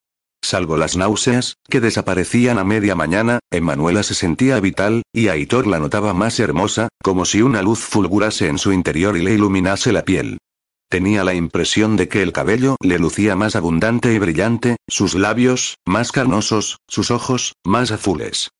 Salvo 0.44 0.76
las 0.76 0.96
náuseas, 0.96 1.56
que 1.70 1.80
desaparecían 1.80 2.58
a 2.58 2.64
media 2.64 2.94
mañana, 2.94 3.38
Emanuela 3.50 4.02
se 4.02 4.14
sentía 4.14 4.58
vital, 4.58 5.02
y 5.12 5.28
Aitor 5.28 5.66
la 5.66 5.78
notaba 5.78 6.12
más 6.14 6.40
hermosa, 6.40 6.88
como 7.02 7.24
si 7.24 7.42
una 7.42 7.62
luz 7.62 7.78
fulgurase 7.78 8.48
en 8.48 8.58
su 8.58 8.72
interior 8.72 9.16
y 9.16 9.22
le 9.22 9.34
iluminase 9.34 9.92
la 9.92 10.04
piel. 10.04 10.38
Tenía 10.90 11.24
la 11.24 11.32
impresión 11.32 11.96
de 11.96 12.08
que 12.08 12.22
el 12.22 12.32
cabello 12.32 12.76
le 12.82 12.98
lucía 12.98 13.34
más 13.36 13.56
abundante 13.56 14.12
y 14.12 14.18
brillante, 14.18 14.76
sus 14.88 15.14
labios, 15.14 15.76
más 15.86 16.12
carnosos, 16.12 16.76
sus 16.86 17.10
ojos, 17.10 17.54
más 17.64 17.92
azules. 17.92 18.50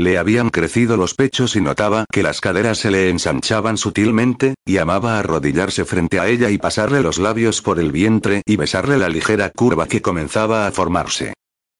Le 0.00 0.16
habían 0.16 0.48
crecido 0.48 0.96
los 0.96 1.12
pechos 1.12 1.56
y 1.56 1.60
notaba 1.60 2.06
que 2.10 2.22
las 2.22 2.40
caderas 2.40 2.78
se 2.78 2.90
le 2.90 3.10
ensanchaban 3.10 3.76
sutilmente, 3.76 4.54
y 4.64 4.78
amaba 4.78 5.18
arrodillarse 5.18 5.84
frente 5.84 6.18
a 6.18 6.26
ella 6.26 6.48
y 6.48 6.56
pasarle 6.56 7.02
los 7.02 7.18
labios 7.18 7.60
por 7.60 7.78
el 7.78 7.92
vientre 7.92 8.40
y 8.46 8.56
besarle 8.56 8.96
la 8.96 9.10
ligera 9.10 9.50
curva 9.50 9.86
que 9.88 10.00
comenzaba 10.00 10.66
a 10.66 10.72
formarse. 10.72 11.34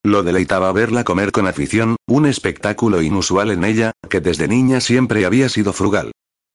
Lo 0.04 0.22
deleitaba 0.22 0.70
verla 0.72 1.02
comer 1.02 1.33
con 1.33 1.46
afición, 1.46 1.96
un 2.06 2.26
espectáculo 2.26 3.00
inusual 3.00 3.52
en 3.52 3.64
ella, 3.64 3.92
que 4.11 4.20
desde 4.20 4.48
niña 4.48 4.83
siempre 4.83 5.24
había 5.24 5.48
sido 5.48 5.72
frugal. 5.72 6.12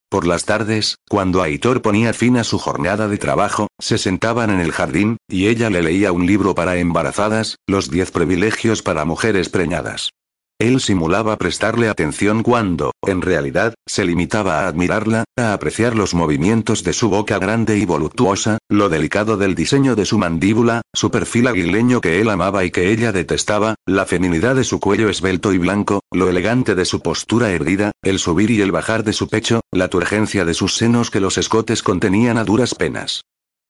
Por 0.08 0.24
las 0.24 0.44
tardes, 0.44 0.94
cuando 1.08 1.42
Aitor 1.42 1.82
ponía 1.82 2.12
fin 2.12 2.36
a 2.36 2.44
su 2.44 2.60
jornada 2.60 3.08
de 3.08 3.18
trabajo, 3.18 3.66
se 3.80 3.98
sentaban 3.98 4.50
en 4.50 4.60
el 4.60 4.70
jardín, 4.70 5.16
y 5.28 5.48
ella 5.48 5.68
le 5.68 5.82
leía 5.82 6.12
un 6.12 6.26
libro 6.26 6.54
para 6.54 6.76
embarazadas, 6.76 7.56
Los 7.66 7.90
diez 7.90 8.12
privilegios 8.12 8.82
para 8.82 9.04
mujeres 9.04 9.48
preñadas. 9.48 10.10
Él 10.58 10.80
simulaba 10.80 11.36
prestarle 11.36 11.90
atención 11.90 12.42
cuando, 12.42 12.92
en 13.06 13.20
realidad, 13.20 13.74
se 13.86 14.06
limitaba 14.06 14.60
a 14.60 14.68
admirarla, 14.68 15.24
a 15.36 15.52
apreciar 15.52 15.94
los 15.94 16.14
movimientos 16.14 16.82
de 16.82 16.94
su 16.94 17.10
boca 17.10 17.38
grande 17.38 17.76
y 17.76 17.84
voluptuosa, 17.84 18.56
lo 18.70 18.88
delicado 18.88 19.36
del 19.36 19.54
diseño 19.54 19.94
de 19.96 20.06
su 20.06 20.16
mandíbula, 20.16 20.80
su 20.94 21.10
perfil 21.10 21.48
aguileño 21.48 22.00
que 22.00 22.22
él 22.22 22.30
amaba 22.30 22.64
y 22.64 22.70
que 22.70 22.90
ella 22.90 23.12
detestaba, 23.12 23.74
la 23.84 24.06
feminidad 24.06 24.56
de 24.56 24.64
su 24.64 24.80
cuello 24.80 25.10
esbelto 25.10 25.52
y 25.52 25.58
blanco, 25.58 26.00
lo 26.10 26.30
elegante 26.30 26.74
de 26.74 26.86
su 26.86 27.00
postura 27.02 27.50
erguida, 27.50 27.92
el 28.02 28.18
subir 28.18 28.50
y 28.50 28.62
el 28.62 28.72
bajar 28.72 29.04
de 29.04 29.12
su 29.12 29.28
pecho, 29.28 29.60
la 29.70 29.88
turgencia 29.88 30.46
de 30.46 30.54
sus 30.54 30.74
senos 30.74 31.10
que 31.10 31.20
los 31.20 31.36
escotes 31.36 31.82
contenían 31.82 32.38
a 32.38 32.44
duras 32.44 32.74
penas. 32.74 33.20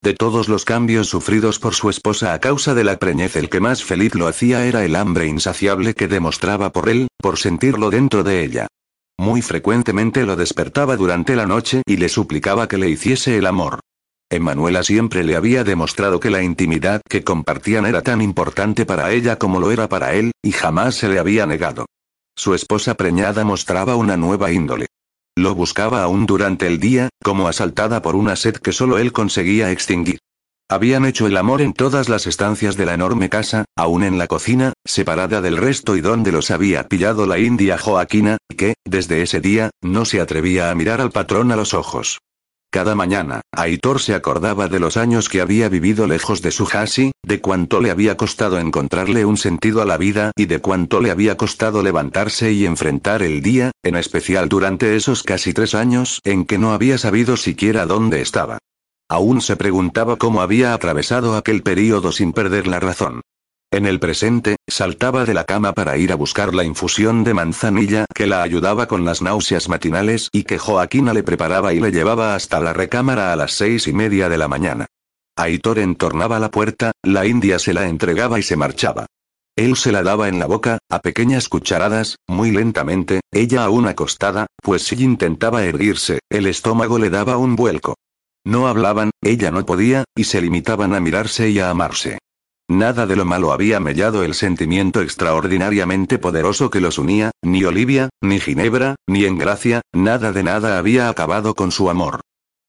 De 0.03 0.15
todos 0.15 0.49
los 0.49 0.65
cambios 0.65 1.09
sufridos 1.09 1.59
por 1.59 1.75
su 1.75 1.91
esposa 1.91 2.33
a 2.33 2.39
causa 2.39 2.75
de 2.75 2.85
la 2.85 2.97
preñez 2.97 3.37
el 3.37 3.49
que 3.49 3.61
más 3.61 3.83
feliz 3.83 4.15
lo 4.15 4.29
hacía 4.29 4.65
era 4.65 4.85
el 4.85 4.95
hambre 4.95 5.27
insaciable 5.27 5.95
que 5.95 6.09
demostraba 6.09 6.71
por 6.71 6.89
él, 6.89 7.09
por 7.17 7.39
sentirlo 7.39 7.91
dentro 7.91 8.23
de 8.23 8.45
ella. 8.45 8.67
Muy 9.19 9.43
frecuentemente 9.43 10.25
lo 10.27 10.37
despertaba 10.37 10.97
durante 10.97 11.35
la 11.35 11.47
noche 11.47 11.83
y 11.87 11.97
le 11.97 12.09
suplicaba 12.09 12.69
que 12.69 12.79
le 12.79 12.91
hiciese 12.91 13.39
el 13.39 13.47
amor. 13.47 13.81
Emanuela 14.31 14.83
siempre 14.83 15.25
le 15.25 15.37
había 15.37 15.65
demostrado 15.65 16.21
que 16.21 16.31
la 16.31 16.43
intimidad 16.43 17.01
que 17.09 17.23
compartían 17.23 17.87
era 17.87 18.03
tan 18.03 18.21
importante 18.21 18.85
para 18.85 19.13
ella 19.13 19.37
como 19.37 19.61
lo 19.61 19.71
era 19.71 19.89
para 19.89 20.15
él, 20.15 20.33
y 20.43 20.53
jamás 20.53 20.97
se 20.97 21.09
le 21.09 21.19
había 21.19 21.47
negado. 21.47 21.87
Su 22.37 22.55
esposa 22.55 22.95
preñada 22.95 23.45
mostraba 23.45 23.97
una 23.97 24.17
nueva 24.17 24.53
índole. 24.53 24.87
Lo 25.39 25.55
buscaba 25.55 26.03
aún 26.03 26.25
durante 26.25 26.67
el 26.67 26.81
día, 26.81 27.11
como 27.23 27.47
asaltada 27.47 28.01
por 28.01 28.17
una 28.17 28.37
sed 28.37 28.57
que 28.57 28.73
solo 28.73 28.97
él 28.97 29.13
conseguía 29.13 29.71
extinguir. 29.71 30.19
Habían 30.69 31.05
hecho 31.05 31.27
el 31.27 31.37
amor 31.37 31.61
en 31.61 31.75
todas 31.75 32.09
las 32.09 32.27
estancias 32.27 32.77
de 32.77 32.87
la 32.87 32.95
enorme 32.95 33.29
casa, 33.29 33.67
aún 33.77 34.03
en 34.03 34.17
la 34.17 34.29
cocina, 34.29 34.73
separada 34.85 35.43
del 35.43 35.59
resto 35.59 35.95
y 35.95 36.01
donde 36.01 36.33
los 36.33 36.51
había 36.51 36.89
pillado 36.89 37.27
la 37.27 37.39
india 37.39 37.77
Joaquina, 37.77 38.39
que, 38.57 38.75
desde 38.85 39.21
ese 39.21 39.41
día, 39.41 39.71
no 39.83 40.07
se 40.07 40.21
atrevía 40.21 40.71
a 40.71 40.75
mirar 40.75 41.03
al 41.03 41.13
patrón 41.13 41.53
a 41.53 41.57
los 41.57 41.75
ojos. 41.75 42.19
Cada 42.77 42.95
mañana, 42.95 43.41
Aitor 43.53 44.03
se 44.03 44.15
acordaba 44.15 44.69
de 44.69 44.79
los 44.79 44.99
años 44.99 45.31
que 45.31 45.41
había 45.41 45.71
vivido 45.71 46.07
lejos 46.07 46.43
de 46.43 46.51
su 46.51 46.69
Hasi, 46.71 47.11
de 47.23 47.41
cuánto 47.41 47.81
le 47.81 47.91
había 47.91 48.19
costado 48.19 48.59
encontrarle 48.59 49.25
un 49.25 49.39
sentido 49.39 49.81
a 49.81 49.87
la 49.87 49.97
vida 49.97 50.33
y 50.37 50.45
de 50.45 50.59
cuánto 50.59 51.01
le 51.01 51.11
había 51.11 51.39
costado 51.39 51.83
levantarse 51.83 52.53
y 52.53 52.67
enfrentar 52.67 53.23
el 53.23 53.41
día, 53.41 53.71
en 53.83 53.97
especial 53.97 54.51
durante 54.51 54.95
esos 54.95 55.23
casi 55.23 55.55
tres 55.55 55.75
años 55.75 56.21
en 56.23 56.45
que 56.45 56.59
no 56.59 56.75
había 56.75 56.99
sabido 56.99 57.39
siquiera 57.39 57.87
dónde 57.87 58.21
estaba. 58.21 58.59
Aún 59.09 59.41
se 59.41 59.57
preguntaba 59.57 60.17
cómo 60.17 60.43
había 60.43 60.75
atravesado 60.75 61.35
aquel 61.35 61.63
período 61.63 62.13
sin 62.13 62.35
perder 62.35 62.67
la 62.67 62.79
razón. 62.79 63.23
En 63.73 63.85
el 63.85 63.99
presente, 63.99 64.57
saltaba 64.69 65.25
de 65.25 65.35
la 65.35 65.45
cama 65.45 65.73
para 65.73 65.97
ir 65.97 66.13
a 66.13 66.15
buscar 66.15 66.55
la 66.55 66.65
infusión 66.65 67.25
de 67.25 67.35
manzanilla 67.35 68.07
que 68.15 68.27
la 68.27 68.43
ayudaba 68.43 68.87
con 68.87 69.05
las 69.05 69.23
náuseas 69.23 69.69
matinales 69.69 70.29
y 70.33 70.45
que 70.45 70.59
Joaquina 70.59 71.13
le 71.13 71.25
preparaba 71.25 71.75
y 71.75 71.81
le 71.81 71.91
llevaba 71.91 72.35
hasta 72.35 72.61
la 72.61 72.73
recámara 72.73 73.33
a 73.33 73.37
las 73.37 73.53
seis 73.53 73.89
y 73.89 73.93
media 73.93 74.29
de 74.29 74.39
la 74.39 74.49
mañana. 74.49 74.87
Aitor 75.37 75.81
entornaba 75.81 76.39
la 76.39 76.51
puerta, 76.51 76.93
la 77.03 77.27
india 77.27 77.59
se 77.59 77.75
la 77.75 77.89
entregaba 77.89 78.39
y 78.39 78.43
se 78.43 78.57
marchaba. 78.57 79.07
Él 79.57 79.77
se 79.77 79.91
la 79.91 80.03
daba 80.03 80.29
en 80.29 80.39
la 80.39 80.47
boca, 80.47 80.79
a 80.91 81.01
pequeñas 81.01 81.49
cucharadas, 81.49 82.17
muy 82.29 82.53
lentamente, 82.53 83.21
ella 83.33 83.65
aún 83.65 83.89
acostada, 83.89 84.47
pues 84.63 84.85
si 84.85 85.03
intentaba 85.03 85.65
erguirse, 85.65 86.21
el 86.31 86.47
estómago 86.47 86.99
le 86.99 87.11
daba 87.11 87.37
un 87.37 87.57
vuelco. 87.57 87.97
No 88.45 88.69
hablaban, 88.69 89.11
ella 89.23 89.51
no 89.51 89.67
podía, 89.67 90.05
y 90.15 90.25
se 90.25 90.41
limitaban 90.41 90.95
a 90.95 91.01
mirarse 91.01 91.51
y 91.51 91.59
a 91.59 91.71
amarse. 91.71 92.19
Nada 92.69 93.07
de 93.07 93.15
lo 93.15 93.25
malo 93.25 93.53
había 93.53 93.79
mellado 93.79 94.25
el 94.25 94.35
sentimiento 94.35 95.01
extraordinariamente 95.01 96.19
poderoso 96.19 96.69
que 96.69 96.81
los 96.81 96.99
unía, 96.99 97.31
ni 97.43 97.63
Olivia, 97.65 98.09
ni 98.21 98.41
Ginebra, 98.41 98.97
ni 99.07 99.25
Engracia, 99.25 99.83
nada 99.93 100.33
de 100.33 100.43
nada 100.43 100.77
había 100.77 101.09
acabado 101.09 101.55
con 101.55 101.71
su 101.71 101.89
amor. 101.89 102.23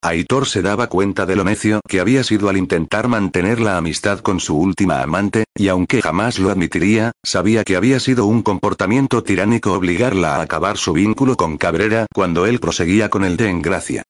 Aitor 0.04 0.46
se 0.46 0.62
daba 0.62 0.88
cuenta 0.88 1.26
de 1.26 1.36
lo 1.36 1.44
necio 1.44 1.82
que 1.88 2.00
había 2.00 2.24
sido 2.24 2.48
al 2.50 2.58
intentar 2.58 3.08
mantener 3.08 3.60
la 3.60 3.78
amistad 3.78 4.20
con 4.20 4.40
su 4.40 4.56
última 4.56 5.02
amante, 5.02 5.46
y 5.56 5.68
aunque 5.70 6.04
jamás 6.04 6.38
lo 6.38 6.52
admitiría, 6.52 7.14
sabía 7.26 7.64
que 7.64 7.76
había 7.76 8.00
sido 8.00 8.28
un 8.28 8.44
comportamiento 8.44 9.24
tiránico 9.24 9.74
obligarla 9.74 10.36
a 10.36 10.42
acabar 10.42 10.78
su 10.78 10.94
vínculo 10.94 11.36
con 11.36 11.58
Cabrera 11.58 12.06
cuando 12.14 12.46
él 12.46 12.60
proseguía 12.60 13.10
con 13.10 13.24
el 13.24 13.36
de 13.36 13.50
Engracia. 13.50 14.04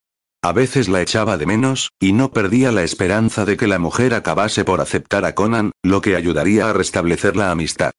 A 0.44 0.52
veces 0.54 0.88
la 0.88 1.02
echaba 1.02 1.38
de 1.38 1.46
menos, 1.46 1.90
y 2.00 2.14
no 2.14 2.32
perdía 2.32 2.72
la 2.72 2.84
esperanza 2.84 3.44
de 3.44 3.58
que 3.58 3.68
la 3.68 3.80
mujer 3.80 4.14
acabase 4.14 4.64
por 4.64 4.82
aceptar 4.82 5.26
a 5.26 5.34
Conan, 5.34 5.72
lo 5.84 6.02
que 6.02 6.16
ayudaría 6.16 6.70
a 6.70 6.74
restablecer 6.74 7.36
la 7.36 7.52
amistad. 7.52 7.92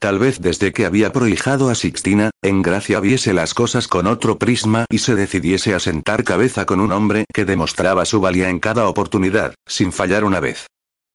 Tal 0.00 0.18
vez 0.18 0.40
desde 0.40 0.72
que 0.72 0.84
había 0.84 1.12
prohijado 1.12 1.70
a 1.70 1.74
Sixtina, 1.74 2.30
en 2.42 2.62
Gracia 2.62 3.00
viese 3.00 3.32
las 3.32 3.54
cosas 3.54 3.88
con 3.88 4.06
otro 4.06 4.38
prisma 4.38 4.84
y 4.90 4.98
se 4.98 5.14
decidiese 5.14 5.74
a 5.74 5.80
sentar 5.80 6.24
cabeza 6.24 6.66
con 6.66 6.80
un 6.80 6.92
hombre 6.92 7.24
que 7.32 7.44
demostraba 7.44 8.04
su 8.04 8.20
valía 8.20 8.50
en 8.50 8.58
cada 8.58 8.86
oportunidad, 8.88 9.54
sin 9.66 9.92
fallar 9.92 10.24
una 10.24 10.40
vez. 10.40 10.66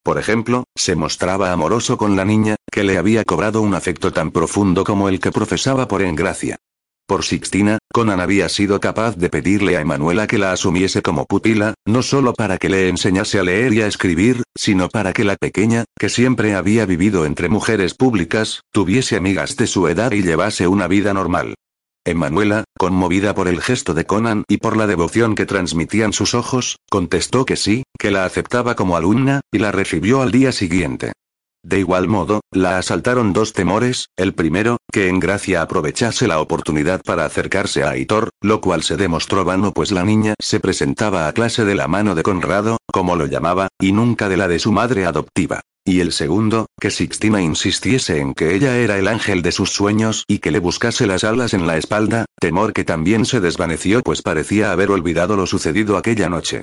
Por 0.01 0.17
ejemplo, 0.17 0.63
se 0.75 0.95
mostraba 0.95 1.51
amoroso 1.51 1.97
con 1.97 2.15
la 2.15 2.25
niña, 2.25 2.55
que 2.71 2.83
le 2.83 2.97
había 2.97 3.25
cobrado 3.25 3.61
un 3.61 3.75
afecto 3.75 4.11
tan 4.11 4.31
profundo 4.31 4.83
como 4.83 5.09
el 5.09 5.19
que 5.19 5.31
profesaba 5.31 5.87
por 5.87 6.01
Engracia. 6.01 6.57
Por 7.09 7.25
Sixtina, 7.25 7.79
Conan 7.91 8.19
había 8.19 8.47
sido 8.49 8.79
capaz 8.79 9.15
de 9.17 9.29
pedirle 9.29 9.75
a 9.75 9.81
Emanuela 9.81 10.27
que 10.27 10.37
la 10.37 10.51
asumiese 10.51 11.01
como 11.01 11.25
pupila, 11.25 11.73
no 11.83 12.03
solo 12.03 12.33
para 12.33 12.59
que 12.59 12.69
le 12.69 12.87
enseñase 12.87 13.39
a 13.39 13.43
leer 13.43 13.73
y 13.73 13.81
a 13.81 13.87
escribir, 13.87 14.43
sino 14.55 14.89
para 14.89 15.11
que 15.11 15.23
la 15.23 15.35
pequeña, 15.35 15.85
que 15.99 16.07
siempre 16.07 16.53
había 16.53 16.85
vivido 16.85 17.25
entre 17.25 17.49
mujeres 17.49 17.95
públicas, 17.95 18.61
tuviese 18.71 19.15
amigas 19.15 19.57
de 19.57 19.65
su 19.65 19.87
edad 19.87 20.11
y 20.11 20.21
llevase 20.21 20.67
una 20.67 20.87
vida 20.87 21.11
normal. 21.15 21.55
Emanuela, 22.05 22.63
conmovida 22.77 23.33
por 23.33 23.47
el 23.47 23.59
gesto 23.59 23.95
de 23.95 24.05
Conan 24.05 24.43
y 24.47 24.57
por 24.57 24.77
la 24.77 24.85
devoción 24.85 25.33
que 25.33 25.47
transmitían 25.47 26.13
sus 26.13 26.35
ojos, 26.35 26.75
contestó 26.91 27.43
que 27.43 27.55
sí, 27.55 27.81
que 27.97 28.11
la 28.11 28.25
aceptaba 28.25 28.75
como 28.75 28.95
alumna, 28.95 29.41
y 29.51 29.57
la 29.57 29.71
recibió 29.71 30.21
al 30.21 30.31
día 30.31 30.51
siguiente. 30.51 31.13
De 31.63 31.79
igual 31.79 32.07
modo, 32.07 32.41
la 32.51 32.77
asaltaron 32.77 33.33
dos 33.33 33.53
temores, 33.53 34.07
el 34.15 34.33
primero, 34.33 34.77
que 34.91 35.09
en 35.09 35.19
Gracia 35.19 35.61
aprovechase 35.61 36.27
la 36.27 36.39
oportunidad 36.39 37.01
para 37.01 37.25
acercarse 37.25 37.83
a 37.83 37.89
Aitor, 37.89 38.29
lo 38.41 38.61
cual 38.61 38.83
se 38.83 38.95
demostró 38.95 39.43
vano 39.43 39.73
pues 39.73 39.91
la 39.91 40.03
niña 40.03 40.35
se 40.39 40.59
presentaba 40.59 41.27
a 41.27 41.33
clase 41.33 41.65
de 41.65 41.75
la 41.75 41.87
mano 41.87 42.15
de 42.15 42.23
Conrado, 42.23 42.77
como 42.91 43.15
lo 43.15 43.25
llamaba, 43.25 43.67
y 43.79 43.91
nunca 43.91 44.29
de 44.29 44.37
la 44.37 44.47
de 44.47 44.59
su 44.59 44.71
madre 44.71 45.05
adoptiva. 45.05 45.61
Y 45.85 46.01
el 46.01 46.11
segundo, 46.11 46.67
que 46.79 46.91
Sixtina 46.91 47.41
insistiese 47.41 48.19
en 48.19 48.33
que 48.33 48.55
ella 48.55 48.77
era 48.77 48.97
el 48.97 49.07
ángel 49.07 49.41
de 49.41 49.51
sus 49.51 49.71
sueños 49.71 50.23
y 50.27 50.39
que 50.39 50.51
le 50.51 50.59
buscase 50.59 51.07
las 51.07 51.23
alas 51.23 51.53
en 51.53 51.67
la 51.67 51.77
espalda, 51.77 52.25
temor 52.39 52.73
que 52.73 52.83
también 52.83 53.25
se 53.25 53.39
desvaneció 53.39 54.01
pues 54.01 54.21
parecía 54.21 54.71
haber 54.71 54.91
olvidado 54.91 55.35
lo 55.35 55.47
sucedido 55.47 55.97
aquella 55.97 56.29
noche. 56.29 56.61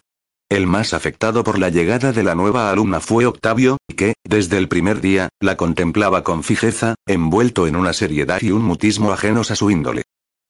El 0.48 0.68
más 0.68 0.94
afectado 0.94 1.42
por 1.42 1.58
la 1.58 1.70
llegada 1.70 2.12
de 2.12 2.22
la 2.22 2.36
nueva 2.36 2.70
alumna 2.70 3.00
fue 3.00 3.26
Octavio, 3.26 3.78
que, 3.96 4.14
desde 4.22 4.58
el 4.58 4.68
primer 4.68 5.00
día, 5.00 5.28
la 5.40 5.56
contemplaba 5.56 6.22
con 6.22 6.44
fijeza, 6.44 6.94
envuelto 7.04 7.66
en 7.66 7.74
una 7.74 7.92
seriedad 7.92 8.40
y 8.40 8.52
un 8.52 8.62
mutismo 8.62 9.10
ajenos 9.10 9.50
a 9.50 9.56
su 9.56 9.72
índole. 9.72 10.02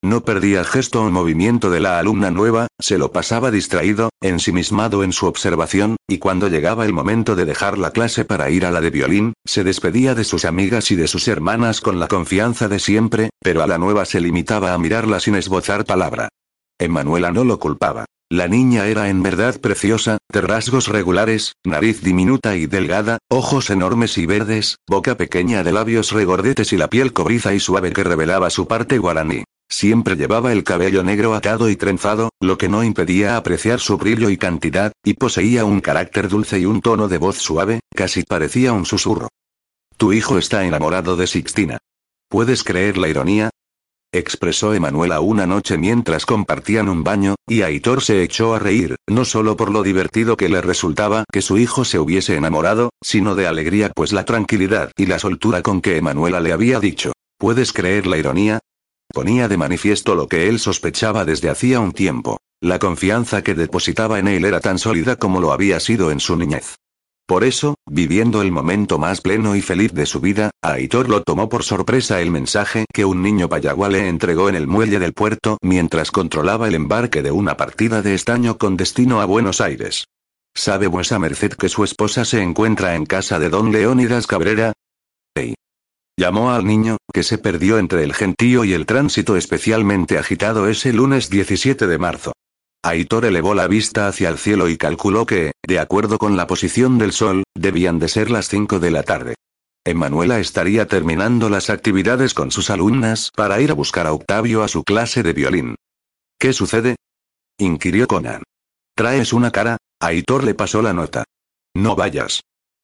No 0.05 0.23
perdía 0.23 0.65
gesto 0.65 1.03
o 1.03 1.11
movimiento 1.11 1.71
de 1.71 1.81
la 1.81 1.99
alumna 1.99 2.31
nueva, 2.31 2.67
se 2.79 2.99
lo 2.99 3.11
pasaba 3.11 3.51
distraído, 3.51 4.11
ensimismado 4.21 5.03
en 5.03 5.15
su 5.15 5.25
observación, 5.25 5.97
y 6.07 6.19
cuando 6.19 6.49
llegaba 6.49 6.85
el 6.85 6.93
momento 6.93 7.35
de 7.35 7.47
dejar 7.47 7.79
la 7.79 7.93
clase 7.93 8.27
para 8.27 8.51
ir 8.51 8.67
a 8.67 8.71
la 8.71 8.83
de 8.83 8.91
violín, 8.91 9.33
se 9.47 9.65
despedía 9.65 10.15
de 10.15 10.25
sus 10.25 10.45
amigas 10.45 10.91
y 10.91 10.97
de 10.97 11.09
sus 11.09 11.27
hermanas 11.27 11.81
con 11.81 11.99
la 11.99 12.09
confianza 12.09 12.69
de 12.69 12.81
siempre, 12.81 13.31
pero 13.41 13.63
a 13.63 13.67
la 13.67 13.79
nueva 13.79 14.05
se 14.05 14.21
limitaba 14.21 14.75
a 14.75 14.79
mirarla 14.79 15.21
sin 15.21 15.37
esbozar 15.37 15.87
palabra. 15.87 16.29
Emanuela 16.79 17.33
no 17.33 17.45
lo 17.45 17.59
culpaba. 17.59 18.05
La 18.29 18.49
niña 18.49 18.87
era 18.87 19.09
en 19.09 19.23
verdad 19.23 19.61
preciosa, 19.61 20.19
de 20.33 20.41
rasgos 20.41 20.89
regulares, 20.89 21.53
nariz 21.65 22.03
diminuta 22.03 22.57
y 22.57 22.67
delgada, 22.67 23.19
ojos 23.29 23.71
enormes 23.71 24.19
y 24.19 24.27
verdes, 24.27 24.79
boca 24.89 25.17
pequeña 25.17 25.63
de 25.63 25.71
labios 25.73 26.11
regordetes 26.11 26.73
y 26.73 26.77
la 26.77 26.89
piel 26.89 27.13
cobriza 27.13 27.55
y 27.55 27.61
suave 27.61 27.93
que 27.93 28.03
revelaba 28.03 28.51
su 28.51 28.67
parte 28.67 28.99
guaraní. 28.99 29.45
Siempre 29.69 30.17
llevaba 30.17 30.53
el 30.53 30.65
cabello 30.65 31.03
negro 31.03 31.35
atado 31.35 31.69
y 31.69 31.77
trenzado, 31.77 32.31
lo 32.41 32.59
que 32.59 32.69
no 32.69 32.85
impedía 32.85 33.37
apreciar 33.37 33.81
su 33.81 33.97
brillo 33.97 34.29
y 34.29 34.37
cantidad, 34.37 34.93
y 35.05 35.15
poseía 35.15 35.65
un 35.65 35.81
carácter 35.81 36.29
dulce 36.29 36.59
y 36.59 36.67
un 36.67 36.81
tono 36.81 37.09
de 37.09 37.19
voz 37.19 37.37
suave, 37.37 37.81
casi 37.95 38.23
parecía 38.23 38.73
un 38.73 38.87
susurro. 38.87 39.29
Tu 39.97 40.13
hijo 40.13 40.37
está 40.37 40.65
enamorado 40.65 41.17
de 41.17 41.27
Sixtina. 41.27 41.79
¿Puedes 42.29 42.65
creer 42.65 42.99
la 42.99 43.09
ironía? 43.09 43.51
Expresó 44.19 44.75
Emanuela 44.75 45.21
una 45.21 45.47
noche 45.47 45.79
mientras 45.79 46.27
compartían 46.27 46.89
un 46.89 47.05
baño, 47.05 47.35
y 47.49 47.63
Aitor 47.63 48.03
se 48.03 48.23
echó 48.23 48.55
a 48.55 48.59
reír, 48.59 48.97
no 49.09 49.25
solo 49.25 49.57
por 49.57 49.71
lo 49.71 49.83
divertido 49.83 50.37
que 50.37 50.49
le 50.49 50.61
resultaba 50.61 51.25
que 51.33 51.43
su 51.43 51.59
hijo 51.59 51.85
se 51.85 51.99
hubiese 51.99 52.37
enamorado, 52.37 52.91
sino 53.03 53.35
de 53.35 53.47
alegría 53.47 53.91
pues 53.95 54.13
la 54.13 54.25
tranquilidad 54.25 54.91
y 54.97 55.07
la 55.07 55.19
soltura 55.19 55.63
con 55.63 55.81
que 55.81 55.97
Emanuela 55.97 56.41
le 56.41 56.53
había 56.53 56.81
dicho. 56.81 57.13
¿Puedes 57.39 57.73
creer 57.73 58.07
la 58.07 58.17
ironía? 58.17 58.61
Ponía 59.13 59.49
de 59.49 59.57
manifiesto 59.57 60.15
lo 60.15 60.27
que 60.29 60.49
él 60.49 60.59
sospechaba 60.59 61.25
desde 61.25 61.51
hacía 61.51 61.81
un 61.81 61.93
tiempo. 61.93 62.39
La 62.61 62.79
confianza 62.79 63.43
que 63.43 63.55
depositaba 63.55 64.19
en 64.19 64.29
él 64.29 64.45
era 64.45 64.61
tan 64.61 64.79
sólida 64.79 65.17
como 65.17 65.41
lo 65.41 65.53
había 65.53 65.79
sido 65.81 66.11
en 66.11 66.21
su 66.21 66.37
niñez. 66.37 66.77
Por 67.27 67.43
eso, 67.43 67.75
viviendo 67.91 68.41
el 68.41 68.53
momento 68.53 68.99
más 68.99 69.21
pleno 69.21 69.57
y 69.57 69.61
feliz 69.61 69.93
de 69.93 70.07
su 70.07 70.21
vida, 70.21 70.51
Aitor 70.63 71.09
lo 71.09 71.23
tomó 71.25 71.49
por 71.49 71.65
sorpresa 71.65 72.21
el 72.21 72.31
mensaje 72.31 72.85
que 72.93 73.05
un 73.05 73.21
niño 73.21 73.49
payagua 73.49 73.89
le 73.89 74.09
entregó 74.09 74.49
en 74.49 74.55
el 74.55 74.69
muelle 74.69 75.01
del 75.01 75.13
puerto 75.13 75.59
mientras 75.61 76.13
controlaba 76.13 76.69
el 76.69 76.77
embarque 76.77 77.23
de 77.23 77.33
una 77.33 77.57
partida 77.57 78.01
de 78.01 78.15
estaño 78.15 78.59
con 78.59 78.77
destino 78.77 79.21
a 79.21 79.25
Buenos 79.25 79.61
Aires. 79.61 80.05
¿Sabe 80.55 80.87
vuesa 80.87 81.19
merced 81.19 81.55
que 81.55 81.69
su 81.69 81.83
esposa 81.83 82.25
se 82.25 82.41
encuentra 82.41 82.95
en 82.95 83.07
casa 83.07 83.41
de 83.41 83.51
don 83.51 83.73
Leónidas 83.73 84.29
Cabrera? 84.29 84.73
Ey. 85.35 85.55
Llamó 86.17 86.53
al 86.53 86.65
niño, 86.65 86.97
que 87.13 87.25
se 87.25 87.39
perdió 87.39 87.79
entre 87.79 88.05
el 88.05 88.15
gentío 88.15 88.65
y 88.65 88.73
el 88.73 88.87
tránsito 88.87 89.37
especialmente 89.37 90.17
agitado 90.17 90.69
ese 90.69 90.93
lunes 90.93 91.29
17 91.29 91.89
de 91.89 91.99
marzo. 91.99 92.33
Aitor 92.87 93.25
elevó 93.25 93.53
la 93.53 93.67
vista 93.67 94.07
hacia 94.07 94.29
el 94.29 94.39
cielo 94.39 94.69
y 94.69 94.77
calculó 94.77 95.27
que, 95.27 95.51
de 95.67 95.81
acuerdo 95.81 96.19
con 96.19 96.37
la 96.37 96.47
posición 96.47 96.99
del 96.99 97.11
sol, 97.11 97.43
debían 97.53 97.99
de 97.99 98.07
ser 98.07 98.31
las 98.31 98.49
5 98.49 98.79
de 98.79 98.93
la 98.93 99.03
tarde. 99.03 99.35
Emanuela 99.85 100.39
estaría 100.39 100.87
terminando 100.87 101.49
las 101.49 101.69
actividades 101.69 102.33
con 102.33 102.53
sus 102.53 102.71
alumnas 102.71 103.33
para 103.35 103.61
ir 103.61 103.73
a 103.73 103.75
buscar 103.75 104.07
a 104.07 104.13
Octavio 104.13 104.63
a 104.63 104.69
su 104.69 104.85
clase 104.85 105.25
de 105.25 105.33
violín. 105.33 105.75
¿Qué 106.39 106.53
sucede? 106.53 106.95
inquirió 107.59 108.07
Conan. 108.07 108.45
¿Traes 108.95 109.33
una 109.33 109.51
cara? 109.51 109.79
Aitor 109.99 110.45
le 110.45 110.55
pasó 110.55 110.81
la 110.81 110.93
nota. 110.93 111.25
No 111.75 111.97
vayas. 111.97 112.43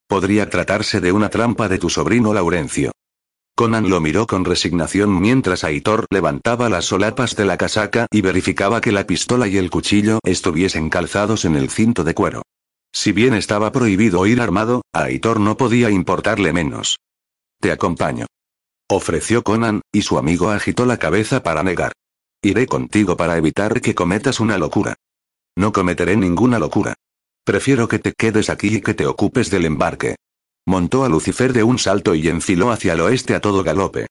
Podría 0.09 0.51
tratarse 0.51 1.01
de 1.01 1.13
una 1.13 1.29
trampa 1.29 1.69
de 1.69 1.79
tu 1.79 1.89
sobrino 1.89 2.35
Laurencio. 2.35 2.91
Conan 3.55 3.91
lo 3.91 4.01
miró 4.01 4.27
con 4.27 4.45
resignación 4.45 5.21
mientras 5.21 5.63
Aitor 5.63 6.07
levantaba 6.11 6.71
las 6.71 6.87
solapas 6.87 7.37
de 7.37 7.45
la 7.45 7.59
casaca 7.59 8.07
y 8.11 8.23
verificaba 8.23 8.81
que 8.81 8.93
la 8.93 9.07
pistola 9.07 9.47
y 9.47 9.59
el 9.59 9.71
cuchillo 9.71 10.21
estuviesen 10.25 10.89
calzados 10.89 11.45
en 11.45 11.57
el 11.57 11.69
cinto 11.69 12.03
de 12.03 12.15
cuero. 12.15 12.43
Si 12.93 13.13
bien 13.13 13.35
estaba 13.35 13.71
prohibido 13.71 14.27
ir 14.27 14.41
armado, 14.41 14.83
Aitor 14.93 15.39
no 15.39 15.57
podía 15.57 15.91
importarle 15.91 16.53
menos. 16.53 16.99
Te 17.61 17.73
acompaño. 17.73 18.27
Ofreció 18.89 19.43
Conan, 19.43 19.83
y 19.93 20.03
su 20.03 20.19
amigo 20.19 20.51
agitó 20.51 20.87
la 20.87 20.99
cabeza 20.99 21.43
para 21.43 21.63
negar. 21.63 21.93
Iré 22.43 22.67
contigo 22.67 23.17
para 23.17 23.37
evitar 23.37 23.81
que 23.81 23.95
cometas 23.95 24.41
una 24.41 24.59
locura. 24.59 24.95
No 25.57 25.73
cometeré 25.73 26.17
ninguna 26.17 26.59
locura. 26.59 26.95
Prefiero 27.45 27.87
que 27.87 27.99
te 27.99 28.13
quedes 28.13 28.51
aquí 28.51 28.77
y 28.77 28.81
que 28.81 28.95
te 28.95 29.07
ocupes 29.07 29.51
del 29.51 29.67
embarque. 29.67 30.17
Montó 30.67 31.05
a 31.05 31.09
Lucifer 31.09 31.53
de 31.53 31.65
un 31.65 31.79
salto 31.79 32.15
y 32.15 32.29
enfiló 32.29 32.71
hacia 32.71 32.93
el 32.93 33.01
oeste 33.01 33.35
a 33.35 33.41
todo 33.41 33.65
galope. 33.65 34.07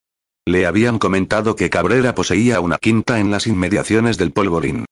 Le 0.45 0.65
habían 0.65 0.99
comentado 0.99 1.55
que 1.55 1.69
Cabrera 1.69 2.13
poseía 2.15 2.59
una 2.59 2.77
quinta 2.77 3.19
en 3.19 3.31
las 3.31 3.47
inmediaciones 3.47 4.17
del 4.17 4.31
polvorín. 4.31 4.85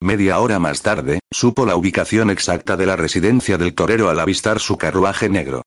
Media 0.00 0.40
hora 0.40 0.58
más 0.58 0.82
tarde, 0.82 1.20
supo 1.32 1.64
la 1.64 1.74
ubicación 1.76 2.28
exacta 2.28 2.76
de 2.76 2.84
la 2.84 2.96
residencia 2.96 3.56
del 3.56 3.74
torero 3.74 4.10
al 4.10 4.20
avistar 4.20 4.60
su 4.60 4.76
carruaje 4.76 5.30
negro. 5.30 5.62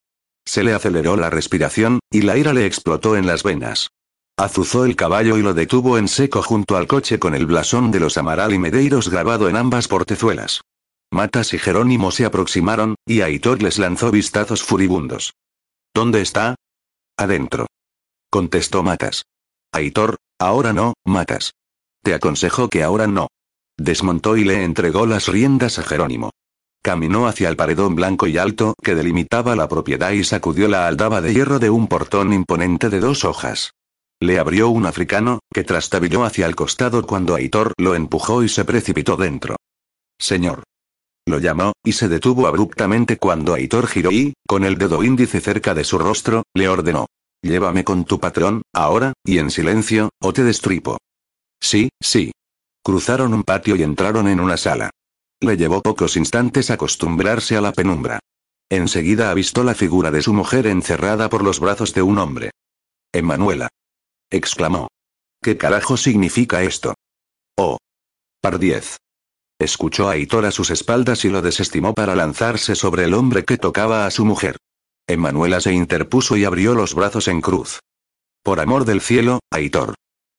Se 0.46 0.64
le 0.64 0.74
aceleró 0.74 1.16
la 1.16 1.30
respiración, 1.30 2.00
y 2.12 2.22
la 2.22 2.38
ira 2.38 2.54
le 2.54 2.66
explotó 2.66 3.16
en 3.16 3.26
las 3.26 3.44
venas. 3.44 3.90
Azuzó 4.38 4.86
el 4.86 4.96
caballo 4.96 5.38
y 5.38 5.42
lo 5.42 5.54
detuvo 5.54 5.98
en 5.98 6.08
seco 6.08 6.42
junto 6.44 6.78
al 6.78 6.88
coche 6.88 7.18
con 7.20 7.34
el 7.34 7.46
blasón 7.46 7.92
de 7.92 8.00
los 8.00 8.18
Amaral 8.18 8.54
y 8.54 8.60
Medeiros 8.60 9.10
grabado 9.10 9.50
en 9.50 9.58
ambas 9.58 9.88
portezuelas. 9.88 10.62
Matas 11.12 11.54
y 11.54 11.58
Jerónimo 11.58 12.12
se 12.12 12.26
aproximaron, 12.26 12.96
y 13.06 13.22
Aitor 13.22 13.64
les 13.64 13.80
lanzó 13.80 14.12
vistazos 14.12 14.64
furibundos. 14.64 15.34
¿Dónde 15.94 16.22
está? 16.22 16.56
Adentro. 17.18 17.66
Contestó 18.30 18.84
Matas. 18.84 19.24
Aitor, 19.72 20.18
ahora 20.40 20.72
no, 20.72 20.94
Matas. 21.06 21.54
Te 22.04 22.14
aconsejo 22.14 22.70
que 22.70 22.84
ahora 22.84 23.08
no. 23.08 23.28
Desmontó 23.78 24.38
y 24.38 24.44
le 24.44 24.64
entregó 24.64 25.06
las 25.06 25.28
riendas 25.28 25.80
a 25.80 25.84
Jerónimo. 25.84 26.32
Caminó 26.84 27.28
hacia 27.28 27.50
el 27.50 27.58
paredón 27.58 27.96
blanco 27.96 28.28
y 28.28 28.38
alto 28.38 28.76
que 28.82 28.96
delimitaba 28.96 29.56
la 29.56 29.68
propiedad 29.68 30.12
y 30.12 30.24
sacudió 30.24 30.68
la 30.68 30.88
aldaba 30.88 31.22
de 31.22 31.34
hierro 31.34 31.60
de 31.60 31.70
un 31.70 31.88
portón 31.88 32.32
imponente 32.34 32.90
de 32.90 33.00
dos 33.00 33.26
hojas. 33.26 33.72
Le 34.22 34.38
abrió 34.38 34.70
un 34.70 34.86
africano, 34.86 35.40
que 35.54 35.64
trastabilló 35.64 36.24
hacia 36.24 36.46
el 36.46 36.56
costado 36.56 37.06
cuando 37.06 37.36
Aitor 37.36 37.74
lo 37.78 37.96
empujó 37.96 38.44
y 38.44 38.50
se 38.50 38.64
precipitó 38.64 39.18
dentro. 39.18 39.56
Señor. 40.20 40.64
Lo 41.30 41.38
llamó, 41.38 41.74
y 41.84 41.92
se 41.92 42.08
detuvo 42.08 42.48
abruptamente 42.48 43.18
cuando 43.18 43.54
Aitor 43.54 43.86
giró 43.86 44.12
y, 44.12 44.34
con 44.48 44.64
el 44.64 44.80
dedo 44.80 45.04
índice 45.04 45.40
cerca 45.42 45.76
de 45.76 45.84
su 45.84 46.00
rostro, 46.00 46.42
le 46.56 46.68
ordenó. 46.68 47.06
Llévame 47.44 47.84
con 47.84 48.04
tu 48.04 48.20
patrón, 48.20 48.64
ahora, 48.74 49.14
y 49.24 49.38
en 49.38 49.52
silencio, 49.52 50.10
o 50.20 50.34
te 50.34 50.44
destripo. 50.44 50.98
Sí, 51.62 51.90
sí. 52.02 52.32
Cruzaron 52.84 53.36
un 53.36 53.44
patio 53.44 53.76
y 53.76 53.84
entraron 53.84 54.28
en 54.28 54.40
una 54.40 54.58
sala. 54.58 54.90
Le 55.40 55.56
llevó 55.56 55.84
pocos 55.84 56.18
instantes 56.18 56.72
acostumbrarse 56.72 57.56
a 57.56 57.62
la 57.62 57.74
penumbra. 57.74 58.20
Enseguida 58.68 59.30
avistó 59.30 59.64
la 59.64 59.76
figura 59.76 60.10
de 60.10 60.24
su 60.24 60.34
mujer 60.34 60.66
encerrada 60.66 61.30
por 61.30 61.44
los 61.44 61.60
brazos 61.60 61.94
de 61.94 62.02
un 62.02 62.18
hombre. 62.18 62.50
Emanuela. 63.14 63.70
exclamó. 64.32 64.88
¿Qué 65.44 65.58
carajo 65.58 65.96
significa 65.96 66.64
esto? 66.64 66.96
Oh. 67.56 67.78
Pardiez. 68.42 68.98
Escuchó 69.60 70.08
a 70.08 70.16
Hitor 70.16 70.46
a 70.46 70.52
sus 70.52 70.72
espaldas 70.72 71.26
y 71.26 71.30
lo 71.30 71.42
desestimó 71.42 71.94
para 71.94 72.16
lanzarse 72.16 72.76
sobre 72.76 73.04
el 73.04 73.14
hombre 73.14 73.44
que 73.44 73.58
tocaba 73.58 74.06
a 74.06 74.12
su 74.12 74.24
mujer. 74.24 74.56
Emanuela 75.06 75.60
se 75.60 75.74
interpuso 75.74 76.38
y 76.38 76.46
abrió 76.46 76.76
los 76.76 76.96
brazos 76.96 77.28
en 77.28 77.42
cruz. 77.42 77.80
Por 78.42 78.62
amor 78.62 78.86
del 78.86 79.02
cielo, 79.02 79.40
Aitor. 79.52 79.96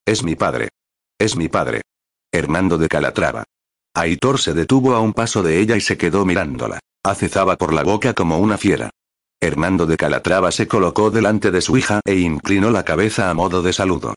Es 0.06 0.22
mi 0.22 0.36
padre. 0.36 0.70
Es 1.18 1.36
mi 1.36 1.48
padre. 1.48 1.82
Hernando 2.32 2.78
de 2.78 2.88
Calatrava. 2.88 3.44
Aitor 3.94 4.40
se 4.40 4.54
detuvo 4.54 4.94
a 4.94 5.00
un 5.00 5.12
paso 5.12 5.42
de 5.42 5.60
ella 5.60 5.76
y 5.76 5.82
se 5.82 5.98
quedó 5.98 6.24
mirándola. 6.24 6.78
Acezaba 7.04 7.56
por 7.56 7.74
la 7.74 7.82
boca 7.82 8.14
como 8.14 8.38
una 8.38 8.56
fiera. 8.56 8.90
Hernando 9.42 9.84
de 9.84 9.98
Calatrava 9.98 10.50
se 10.50 10.66
colocó 10.66 11.10
delante 11.10 11.50
de 11.50 11.60
su 11.60 11.76
hija 11.76 12.00
e 12.06 12.16
inclinó 12.16 12.70
la 12.70 12.84
cabeza 12.84 13.28
a 13.28 13.34
modo 13.34 13.60
de 13.62 13.72
saludo. 13.72 14.14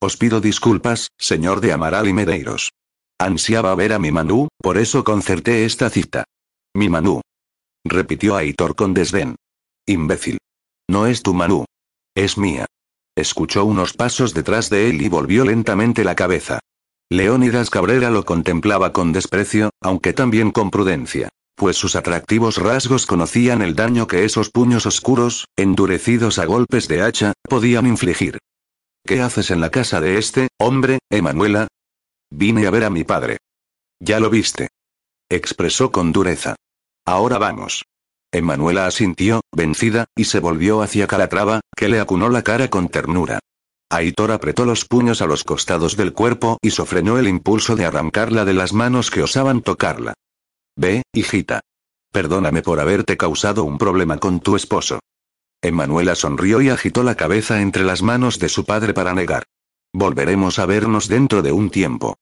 Os 0.00 0.16
pido 0.18 0.40
disculpas, 0.40 1.08
señor 1.16 1.60
de 1.60 1.72
Amaral 1.72 2.08
y 2.08 2.12
Medeiros. 2.12 2.72
Ansiaba 3.20 3.74
ver 3.74 3.92
a 3.92 3.98
mi 3.98 4.10
Manú, 4.10 4.48
por 4.58 4.76
eso 4.76 5.04
concerté 5.04 5.64
esta 5.64 5.88
cita. 5.88 6.24
Mi 6.74 6.88
Manú. 6.88 7.20
Repitió 7.84 8.36
Aitor 8.36 8.74
con 8.74 8.94
desdén. 8.94 9.36
Imbécil. 9.86 10.38
No 10.88 11.06
es 11.06 11.22
tu 11.22 11.34
Manú. 11.34 11.64
Es 12.16 12.38
mía. 12.38 12.66
Escuchó 13.16 13.64
unos 13.64 13.92
pasos 13.92 14.34
detrás 14.34 14.70
de 14.70 14.90
él 14.90 15.00
y 15.02 15.08
volvió 15.08 15.44
lentamente 15.44 16.02
la 16.02 16.16
cabeza. 16.16 16.58
Leónidas 17.10 17.70
Cabrera 17.70 18.10
lo 18.10 18.24
contemplaba 18.24 18.92
con 18.92 19.12
desprecio, 19.12 19.70
aunque 19.80 20.12
también 20.12 20.50
con 20.50 20.70
prudencia, 20.70 21.28
pues 21.54 21.76
sus 21.76 21.94
atractivos 21.94 22.56
rasgos 22.56 23.06
conocían 23.06 23.62
el 23.62 23.76
daño 23.76 24.08
que 24.08 24.24
esos 24.24 24.50
puños 24.50 24.86
oscuros, 24.86 25.46
endurecidos 25.56 26.38
a 26.40 26.46
golpes 26.46 26.88
de 26.88 27.02
hacha, 27.02 27.32
podían 27.48 27.86
infligir. 27.86 28.38
¿Qué 29.06 29.20
haces 29.20 29.50
en 29.50 29.60
la 29.60 29.70
casa 29.70 30.00
de 30.00 30.18
este, 30.18 30.48
hombre, 30.58 30.98
Emanuela? 31.10 31.68
Vine 32.30 32.66
a 32.66 32.70
ver 32.70 32.84
a 32.84 32.90
mi 32.90 33.04
padre. 33.04 33.38
Ya 34.00 34.20
lo 34.20 34.30
viste. 34.30 34.68
Expresó 35.28 35.90
con 35.90 36.12
dureza. 36.12 36.56
Ahora 37.06 37.38
vamos. 37.38 37.84
Emanuela 38.32 38.86
asintió, 38.86 39.42
vencida, 39.52 40.06
y 40.16 40.24
se 40.24 40.40
volvió 40.40 40.82
hacia 40.82 41.06
Calatrava, 41.06 41.60
que 41.76 41.88
le 41.88 42.00
acunó 42.00 42.28
la 42.28 42.42
cara 42.42 42.68
con 42.68 42.88
ternura. 42.88 43.38
Aitor 43.90 44.32
apretó 44.32 44.64
los 44.64 44.86
puños 44.86 45.22
a 45.22 45.26
los 45.26 45.44
costados 45.44 45.96
del 45.96 46.12
cuerpo 46.12 46.58
y 46.60 46.70
sofrenó 46.70 47.18
el 47.18 47.28
impulso 47.28 47.76
de 47.76 47.84
arrancarla 47.84 48.44
de 48.44 48.54
las 48.54 48.72
manos 48.72 49.10
que 49.10 49.22
osaban 49.22 49.62
tocarla. 49.62 50.14
Ve, 50.76 51.02
hijita. 51.12 51.60
Perdóname 52.10 52.62
por 52.62 52.80
haberte 52.80 53.16
causado 53.16 53.62
un 53.62 53.78
problema 53.78 54.18
con 54.18 54.40
tu 54.40 54.56
esposo. 54.56 55.00
Emanuela 55.62 56.14
sonrió 56.14 56.60
y 56.60 56.70
agitó 56.70 57.02
la 57.02 57.14
cabeza 57.14 57.60
entre 57.60 57.84
las 57.84 58.02
manos 58.02 58.38
de 58.38 58.48
su 58.48 58.64
padre 58.64 58.94
para 58.94 59.14
negar. 59.14 59.44
Volveremos 59.96 60.58
a 60.58 60.66
vernos 60.66 61.06
dentro 61.06 61.40
de 61.40 61.52
un 61.52 61.70
tiempo. 61.70 62.16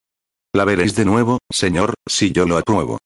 La 0.52 0.66
veréis 0.66 0.94
de 0.94 1.06
nuevo, 1.06 1.38
señor, 1.50 1.94
si 2.06 2.30
yo 2.30 2.44
lo 2.44 2.58
apruebo. 2.58 2.98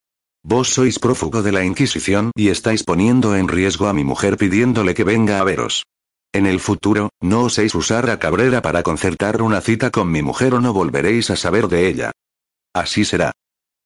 Vos 0.43 0.73
sois 0.73 0.99
prófugo 0.99 1.41
de 1.41 1.53
la 1.53 1.63
Inquisición 1.63 2.31
y 2.35 2.49
estáis 2.49 2.83
poniendo 2.83 3.37
en 3.37 3.47
riesgo 3.47 3.87
a 3.87 3.93
mi 3.93 4.03
mujer 4.03 4.35
pidiéndole 4.35 4.93
que 4.93 5.05
venga 5.05 5.39
a 5.39 5.45
veros. 5.45 5.85
En 6.33 6.45
el 6.45 6.59
futuro, 6.59 7.11
no 7.21 7.43
oséis 7.43 7.75
usar 7.75 8.09
a 8.09 8.19
Cabrera 8.19 8.61
para 8.61 8.83
concertar 8.83 9.41
una 9.41 9.61
cita 9.61 9.89
con 9.89 10.11
mi 10.11 10.21
mujer 10.21 10.53
o 10.53 10.59
no 10.59 10.73
volveréis 10.73 11.29
a 11.29 11.37
saber 11.37 11.69
de 11.69 11.87
ella. 11.87 12.11
Así 12.73 13.05
será. 13.05 13.31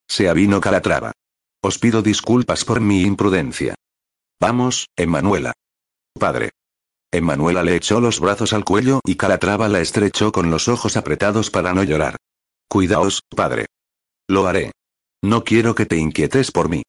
Se 0.09 0.29
avino 0.29 0.59
Calatrava. 0.59 1.11
Os 1.61 1.77
pido 1.77 2.01
disculpas 2.01 2.65
por 2.65 2.81
mi 2.81 3.03
imprudencia. 3.03 3.75
Vamos, 4.39 4.87
Emanuela. 4.97 5.53
Padre. 6.17 6.49
Emanuela 7.13 7.61
le 7.63 7.75
echó 7.75 7.99
los 7.99 8.21
brazos 8.21 8.53
al 8.53 8.63
cuello 8.63 9.01
y 9.05 9.15
Calatrava 9.15 9.67
la 9.67 9.81
estrechó 9.81 10.31
con 10.31 10.49
los 10.49 10.69
ojos 10.69 10.95
apretados 10.95 11.49
para 11.49 11.73
no 11.73 11.83
llorar. 11.83 12.15
Cuidaos, 12.69 13.21
padre. 13.35 13.65
Lo 14.29 14.47
haré. 14.47 14.71
No 15.21 15.43
quiero 15.43 15.75
que 15.75 15.85
te 15.85 15.97
inquietes 15.97 16.51
por 16.51 16.69
mí. 16.69 16.83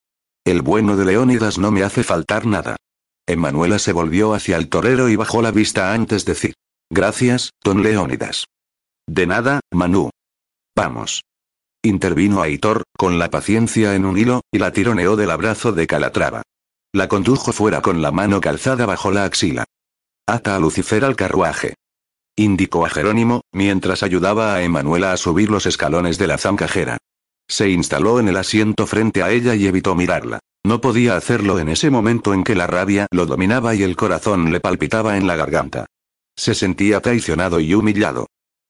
El 0.45 0.61
bueno 0.61 0.95
de 0.95 1.05
Leónidas 1.05 1.57
no 1.57 1.71
me 1.71 1.83
hace 1.83 2.03
faltar 2.03 2.45
nada. 2.45 2.77
Emanuela 3.27 3.79
se 3.79 3.91
volvió 3.91 4.33
hacia 4.33 4.57
el 4.57 4.69
torero 4.69 5.09
y 5.09 5.17
bajó 5.17 5.41
la 5.41 5.51
vista 5.51 5.93
antes 5.93 6.25
de 6.25 6.33
decir. 6.33 6.53
Gracias, 6.89 7.51
don 7.61 7.83
Leónidas. 7.83 8.45
De 9.07 9.27
nada, 9.27 9.59
Manu. 9.71 10.09
Vamos. 10.75 11.23
Intervino 11.83 12.41
Aitor, 12.41 12.83
con 12.97 13.19
la 13.19 13.29
paciencia 13.29 13.95
en 13.95 14.05
un 14.05 14.17
hilo, 14.17 14.41
y 14.53 14.59
la 14.59 14.71
tironeó 14.71 15.17
del 15.17 15.31
abrazo 15.31 15.73
de 15.73 15.85
Calatrava. 15.85 16.43
La 16.93 17.09
condujo 17.09 17.51
fuera 17.51 17.81
con 17.81 18.01
la 18.01 18.11
mano 18.11 18.39
calzada 18.39 18.85
bajo 18.85 19.11
la 19.11 19.25
axila. 19.25 19.65
Ata 20.25 20.55
a 20.55 20.59
Lucifer 20.59 21.03
al 21.03 21.17
carruaje. 21.17 21.75
Indicó 22.37 22.85
a 22.85 22.89
Jerónimo, 22.89 23.41
mientras 23.51 24.03
ayudaba 24.03 24.55
a 24.55 24.63
Emanuela 24.63 25.11
a 25.11 25.17
subir 25.17 25.51
los 25.51 25.65
escalones 25.65 26.17
de 26.17 26.27
la 26.27 26.37
zancajera. 26.37 26.97
Se 27.49 27.69
instaló 27.69 28.21
en 28.21 28.29
el 28.29 28.37
asiento 28.37 28.87
frente 28.87 29.21
a 29.21 29.31
ella 29.31 29.53
y 29.53 29.67
evitó 29.67 29.95
mirarla. 29.95 30.39
No 30.63 30.79
podía 30.79 31.17
hacerlo 31.17 31.59
en 31.59 31.67
ese 31.67 31.89
momento 31.89 32.33
en 32.33 32.45
que 32.45 32.55
la 32.55 32.67
rabia 32.67 33.07
lo 33.11 33.25
dominaba 33.25 33.75
y 33.75 33.83
el 33.83 33.97
corazón 33.97 34.53
le 34.53 34.61
palpitaba 34.61 35.17
en 35.17 35.27
la 35.27 35.35
garganta. 35.35 35.87
Se 36.37 36.55
sentía 36.55 37.01
traicionado 37.01 37.59
y 37.59 37.73
humillado. 37.73 38.27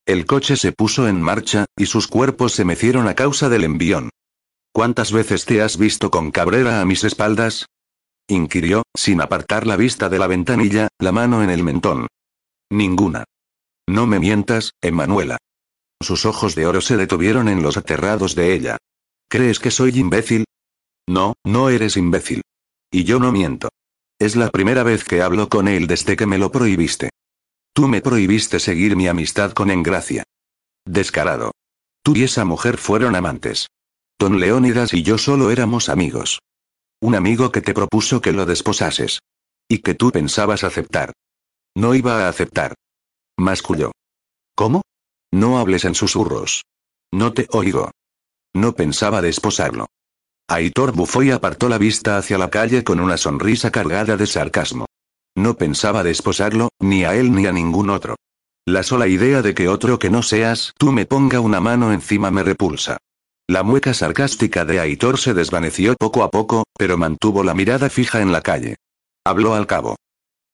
El 0.08 0.26
coche 0.26 0.58
se 0.58 0.72
puso 0.72 1.08
en 1.08 1.22
marcha, 1.22 1.66
y 1.78 1.86
sus 1.86 2.08
cuerpos 2.08 2.54
se 2.54 2.66
mecieron 2.66 3.08
a 3.08 3.14
causa 3.14 3.48
del 3.48 3.64
envión. 3.64 4.10
¿Cuántas 4.74 5.12
veces 5.12 5.46
te 5.46 5.62
has 5.62 5.78
visto 5.78 6.10
con 6.10 6.32
Cabrera 6.32 6.82
a 6.82 6.86
mis 6.86 7.04
espaldas? 7.04 7.68
Inquirió, 8.28 8.84
sin 8.96 9.22
apartar 9.22 9.68
la 9.68 9.76
vista 9.76 10.10
de 10.10 10.20
la 10.20 10.28
ventanilla, 10.28 10.88
la 11.00 11.12
mano 11.12 11.44
en 11.44 11.50
el 11.50 11.64
mentón. 11.64 12.08
Ninguna. 12.70 13.26
No 13.88 14.08
me 14.08 14.20
mientas, 14.20 14.72
Emanuela. 14.82 15.38
Sus 16.02 16.26
ojos 16.26 16.56
de 16.56 16.66
oro 16.66 16.82
se 16.82 16.98
detuvieron 16.98 17.48
en 17.48 17.62
los 17.62 17.78
aterrados 17.78 18.36
de 18.36 18.54
ella. 18.54 18.78
¿Crees 19.30 19.60
que 19.60 19.72
soy 19.72 19.98
imbécil? 20.00 20.46
No, 21.08 21.34
no 21.44 21.70
eres 21.70 21.98
imbécil. 21.98 22.42
Y 22.92 23.04
yo 23.04 23.20
no 23.20 23.32
miento. 23.32 23.70
Es 24.20 24.36
la 24.36 24.50
primera 24.50 24.84
vez 24.84 25.04
que 25.04 25.22
hablo 25.22 25.50
con 25.50 25.68
él 25.68 25.88
desde 25.88 26.16
que 26.16 26.26
me 26.26 26.38
lo 26.38 26.52
prohibiste. 26.52 27.10
Tú 27.74 27.88
me 27.88 28.02
prohibiste 28.02 28.60
seguir 28.60 28.96
mi 28.96 29.08
amistad 29.08 29.52
con 29.52 29.72
Engracia. 29.72 30.24
Descarado. 30.86 31.52
Tú 32.04 32.16
y 32.16 32.24
esa 32.24 32.46
mujer 32.46 32.78
fueron 32.78 33.16
amantes. 33.16 33.68
Don 34.20 34.40
Leónidas 34.40 34.94
y 34.94 35.04
yo 35.04 35.18
solo 35.18 35.50
éramos 35.50 35.90
amigos. 35.90 36.40
Un 37.04 37.16
amigo 37.16 37.52
que 37.52 37.60
te 37.60 37.74
propuso 37.74 38.22
que 38.22 38.32
lo 38.32 38.46
desposases. 38.46 39.20
Y 39.68 39.80
que 39.80 39.94
tú 39.94 40.10
pensabas 40.10 40.64
aceptar. 40.64 41.12
No 41.76 41.96
iba 41.96 42.24
a 42.24 42.30
aceptar. 42.30 42.76
Masculló. 43.38 43.92
¿Cómo? 44.56 44.84
No 45.30 45.60
hables 45.60 45.84
en 45.84 45.96
susurros. 45.96 46.64
No 47.12 47.34
te 47.34 47.48
oigo. 47.52 47.92
No 48.56 48.74
pensaba 48.74 49.22
desposarlo. 49.22 49.88
Aitor 50.48 50.94
bufó 50.94 51.24
y 51.24 51.32
apartó 51.32 51.68
la 51.68 51.78
vista 51.78 52.18
hacia 52.18 52.38
la 52.38 52.50
calle 52.50 52.86
con 52.86 53.02
una 53.02 53.18
sonrisa 53.18 53.70
cargada 53.70 54.16
de 54.16 54.26
sarcasmo. 54.26 54.86
No 55.36 55.58
pensaba 55.58 56.04
desposarlo, 56.04 56.70
ni 56.80 57.04
a 57.04 57.16
él 57.16 57.34
ni 57.34 57.48
a 57.48 57.52
ningún 57.52 57.90
otro. 57.90 58.16
La 58.66 58.82
sola 58.82 59.10
idea 59.10 59.42
de 59.42 59.54
que 59.54 59.68
otro 59.68 60.00
que 60.00 60.10
no 60.10 60.24
seas 60.24 60.72
tú 60.78 60.94
me 60.94 61.06
ponga 61.06 61.42
una 61.42 61.60
mano 61.60 61.92
encima 61.92 62.32
me 62.32 62.44
repulsa. 62.44 62.98
La 63.50 63.62
mueca 63.62 63.94
sarcástica 63.94 64.64
de 64.64 64.80
Aitor 64.80 65.20
se 65.20 65.34
desvaneció 65.34 65.96
poco 66.00 66.24
a 66.24 66.30
poco, 66.30 66.64
pero 66.78 66.98
mantuvo 66.98 67.44
la 67.44 67.54
mirada 67.54 67.90
fija 67.90 68.22
en 68.22 68.32
la 68.32 68.42
calle. 68.42 68.78
Habló 69.26 69.54
al 69.54 69.68
cabo. 69.68 69.98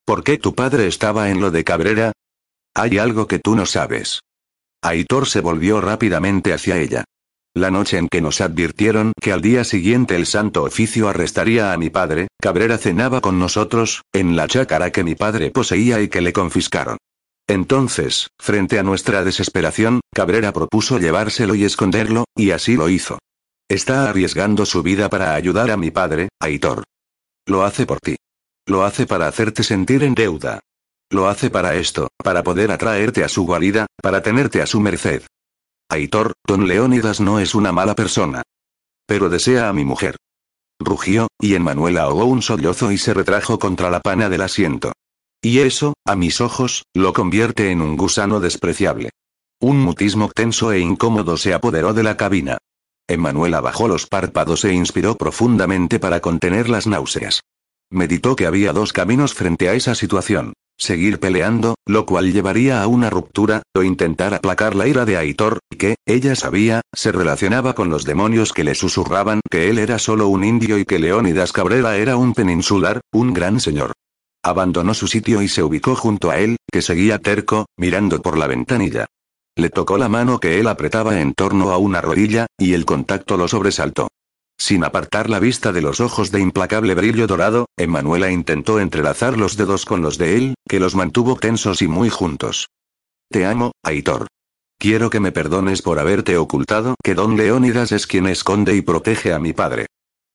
¿Por 0.06 0.24
qué 0.24 0.40
tu 0.40 0.56
padre 0.56 0.88
estaba 0.88 1.30
en 1.30 1.40
lo 1.40 1.52
de 1.52 1.64
Cabrera? 1.64 2.14
Hay 2.76 2.98
algo 2.98 3.28
que 3.28 3.38
tú 3.38 3.56
no 3.56 3.68
sabes. 3.68 4.22
Aitor 4.82 5.28
se 5.28 5.42
volvió 5.42 5.82
rápidamente 5.82 6.52
hacia 6.52 6.78
ella. 6.78 7.04
La 7.56 7.70
noche 7.70 7.98
en 7.98 8.08
que 8.08 8.22
nos 8.22 8.42
advirtieron 8.42 9.12
que 9.22 9.34
al 9.34 9.42
día 9.42 9.64
siguiente 9.66 10.16
el 10.16 10.26
Santo 10.26 10.64
Oficio 10.64 11.10
arrestaría 11.10 11.74
a 11.74 11.78
mi 11.78 11.92
padre, 11.92 12.28
Cabrera 12.42 12.80
cenaba 12.80 13.22
con 13.22 13.38
nosotros, 13.38 14.02
en 14.14 14.36
la 14.36 14.48
chácara 14.48 14.92
que 14.92 15.04
mi 15.04 15.14
padre 15.14 15.52
poseía 15.52 16.02
y 16.02 16.10
que 16.10 16.22
le 16.22 16.34
confiscaron. 16.34 16.98
Entonces, 17.50 18.28
frente 18.38 18.78
a 18.78 18.84
nuestra 18.84 19.24
desesperación, 19.24 20.02
Cabrera 20.14 20.54
propuso 20.54 21.00
llevárselo 21.00 21.56
y 21.56 21.64
esconderlo, 21.64 22.26
y 22.36 22.52
así 22.52 22.76
lo 22.76 22.90
hizo. 22.90 23.18
Está 23.68 24.08
arriesgando 24.08 24.68
su 24.68 24.84
vida 24.84 25.10
para 25.10 25.34
ayudar 25.34 25.72
a 25.72 25.78
mi 25.78 25.90
padre, 25.90 26.30
Aitor. 26.40 26.84
Lo 27.48 27.64
hace 27.64 27.88
por 27.88 28.00
ti. 28.02 28.18
Lo 28.68 28.84
hace 28.84 29.08
para 29.08 29.28
hacerte 29.28 29.64
sentir 29.64 30.04
en 30.04 30.14
deuda. 30.14 30.60
Lo 31.10 31.28
hace 31.28 31.50
para 31.50 31.74
esto, 31.74 32.10
para 32.24 32.44
poder 32.44 32.70
atraerte 32.70 33.24
a 33.24 33.28
su 33.30 33.48
guarida, 33.48 33.88
para 34.00 34.22
tenerte 34.22 34.62
a 34.62 34.68
su 34.68 34.80
merced. 34.80 35.24
Aitor, 35.90 36.34
don 36.46 36.68
Leónidas 36.68 37.20
no 37.20 37.40
es 37.40 37.56
una 37.56 37.72
mala 37.72 37.96
persona. 37.96 38.44
Pero 39.08 39.28
desea 39.28 39.70
a 39.70 39.74
mi 39.74 39.86
mujer. 39.86 40.18
Rugió, 40.80 41.28
y 41.42 41.58
Manuela 41.58 42.04
ahogó 42.04 42.26
un 42.26 42.44
sollozo 42.44 42.92
y 42.92 43.00
se 43.00 43.16
retrajo 43.16 43.58
contra 43.58 43.90
la 43.90 44.02
pana 44.02 44.30
del 44.30 44.42
asiento. 44.42 44.92
Y 45.42 45.60
eso, 45.60 45.94
a 46.06 46.16
mis 46.16 46.42
ojos, 46.42 46.84
lo 46.94 47.14
convierte 47.14 47.72
en 47.72 47.82
un 47.82 47.96
gusano 47.96 48.42
despreciable. 48.42 49.12
Un 49.62 49.80
mutismo 49.80 50.30
tenso 50.34 50.74
e 50.74 50.80
incómodo 50.80 51.38
se 51.38 51.54
apoderó 51.54 51.94
de 51.94 52.04
la 52.04 52.18
cabina. 52.18 52.58
Emanuela 53.08 53.62
bajó 53.62 53.88
los 53.88 54.06
párpados 54.06 54.66
e 54.66 54.74
inspiró 54.74 55.16
profundamente 55.16 56.00
para 56.00 56.20
contener 56.20 56.70
las 56.70 56.88
náuseas. 56.88 57.42
Meditó 57.90 58.36
que 58.36 58.46
había 58.46 58.74
dos 58.74 58.94
caminos 58.94 59.34
frente 59.34 59.70
a 59.70 59.74
esa 59.74 59.96
situación. 59.96 60.54
Seguir 60.78 61.20
peleando, 61.20 61.76
lo 61.86 62.06
cual 62.06 62.32
llevaría 62.32 62.82
a 62.82 62.88
una 62.88 63.10
ruptura, 63.10 63.64
o 63.76 63.84
intentar 63.84 64.34
aplacar 64.34 64.76
la 64.76 64.88
ira 64.88 65.06
de 65.06 65.18
Aitor, 65.18 65.60
que, 65.78 65.96
ella 66.06 66.36
sabía, 66.36 66.82
se 66.94 67.12
relacionaba 67.12 67.76
con 67.76 67.90
los 67.90 68.06
demonios 68.06 68.54
que 68.54 68.64
le 68.64 68.76
susurraban 68.76 69.42
que 69.50 69.70
él 69.70 69.80
era 69.80 70.00
solo 70.00 70.28
un 70.28 70.44
indio 70.44 70.78
y 70.78 70.86
que 70.86 71.00
Leónidas 71.00 71.52
Cabrera 71.52 71.98
era 71.98 72.16
un 72.16 72.34
peninsular, 72.34 73.02
un 73.12 73.34
gran 73.34 73.60
señor. 73.60 73.94
Abandonó 74.44 74.94
su 74.94 75.08
sitio 75.08 75.42
y 75.42 75.48
se 75.48 75.64
ubicó 75.64 75.96
junto 75.96 76.30
a 76.30 76.40
él, 76.40 76.58
que 76.72 76.82
seguía 76.82 77.20
terco, 77.20 77.66
mirando 77.78 78.22
por 78.22 78.38
la 78.38 78.48
ventanilla. 78.48 79.06
Le 79.56 79.70
tocó 79.70 79.98
la 79.98 80.08
mano 80.08 80.40
que 80.40 80.60
él 80.60 80.68
apretaba 80.68 81.20
en 81.20 81.34
torno 81.34 81.72
a 81.72 81.78
una 81.78 82.00
rodilla, 82.00 82.48
y 82.58 82.74
el 82.74 82.86
contacto 82.86 83.36
lo 83.36 83.48
sobresaltó. 83.48 84.08
Sin 84.58 84.84
apartar 84.84 85.30
la 85.30 85.40
vista 85.40 85.72
de 85.72 85.82
los 85.82 86.00
ojos 86.00 86.32
de 86.32 86.40
implacable 86.40 86.96
brillo 86.96 87.28
dorado, 87.28 87.66
Emanuela 87.78 88.32
intentó 88.32 88.80
entrelazar 88.80 89.38
los 89.38 89.58
dedos 89.58 89.86
con 89.86 90.02
los 90.02 90.18
de 90.18 90.38
él, 90.38 90.56
que 90.68 90.80
los 90.80 90.96
mantuvo 90.96 91.36
tensos 91.36 91.82
y 91.82 91.88
muy 91.88 92.10
juntos. 92.10 92.68
Te 93.30 93.46
amo, 93.46 93.74
Aitor. 93.84 94.28
Quiero 94.78 95.10
que 95.10 95.20
me 95.20 95.34
perdones 95.34 95.82
por 95.82 96.00
haberte 96.00 96.38
ocultado 96.38 96.96
que 97.04 97.14
don 97.14 97.36
Leónidas 97.36 97.92
es 97.92 98.08
quien 98.08 98.28
esconde 98.28 98.76
y 98.76 98.82
protege 98.82 99.34
a 99.34 99.40
mi 99.40 99.52
padre. 99.52 99.88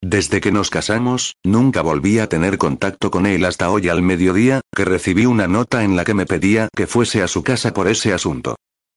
Desde 0.07 0.43
que 0.43 0.53
nos 0.53 0.69
casamos, 0.69 1.37
nunca 1.43 1.81
volví 1.81 2.19
a 2.19 2.29
tener 2.29 2.59
contacto 2.59 3.11
con 3.11 3.25
él 3.25 3.43
hasta 3.47 3.71
hoy 3.71 3.89
al 3.89 4.03
mediodía, 4.03 4.61
que 4.77 4.85
recibí 4.85 5.25
una 5.25 5.49
nota 5.49 5.83
en 5.83 5.97
la 5.97 6.05
que 6.05 6.13
me 6.13 6.27
pedía 6.27 6.69
que 6.77 6.87
fuese 6.87 7.23
a 7.23 7.27
su 7.27 7.43
casa 7.43 7.73
por 7.73 7.89
ese 7.89 8.13
asunto. 8.13 8.57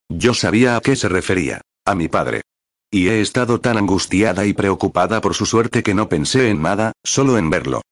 Yo 0.10 0.34
sabía 0.34 0.76
a 0.76 0.82
qué 0.82 0.97
se 0.97 1.08
refería. 1.08 1.62
A 1.86 1.95
mi 1.95 2.10
padre. 2.10 2.41
Y 2.91 3.08
he 3.08 3.22
estado 3.22 3.62
tan 3.62 3.78
angustiada 3.78 4.45
y 4.45 4.51
preocupada 4.51 5.22
por 5.22 5.34
su 5.34 5.45
suerte 5.45 5.82
que 5.82 5.93
no 5.93 6.10
pensé 6.10 6.49
en 6.49 6.62
nada, 6.62 6.91
solo 7.05 7.38
en 7.38 7.49
verlo. 7.49 7.84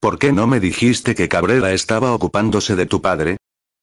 ¿Por 0.00 0.20
qué 0.20 0.30
no 0.30 0.46
me 0.46 0.60
dijiste 0.60 1.16
que 1.16 1.28
Cabrera 1.28 1.72
estaba 1.72 2.12
ocupándose 2.12 2.76
de 2.76 2.86
tu 2.86 3.02
padre? 3.02 3.38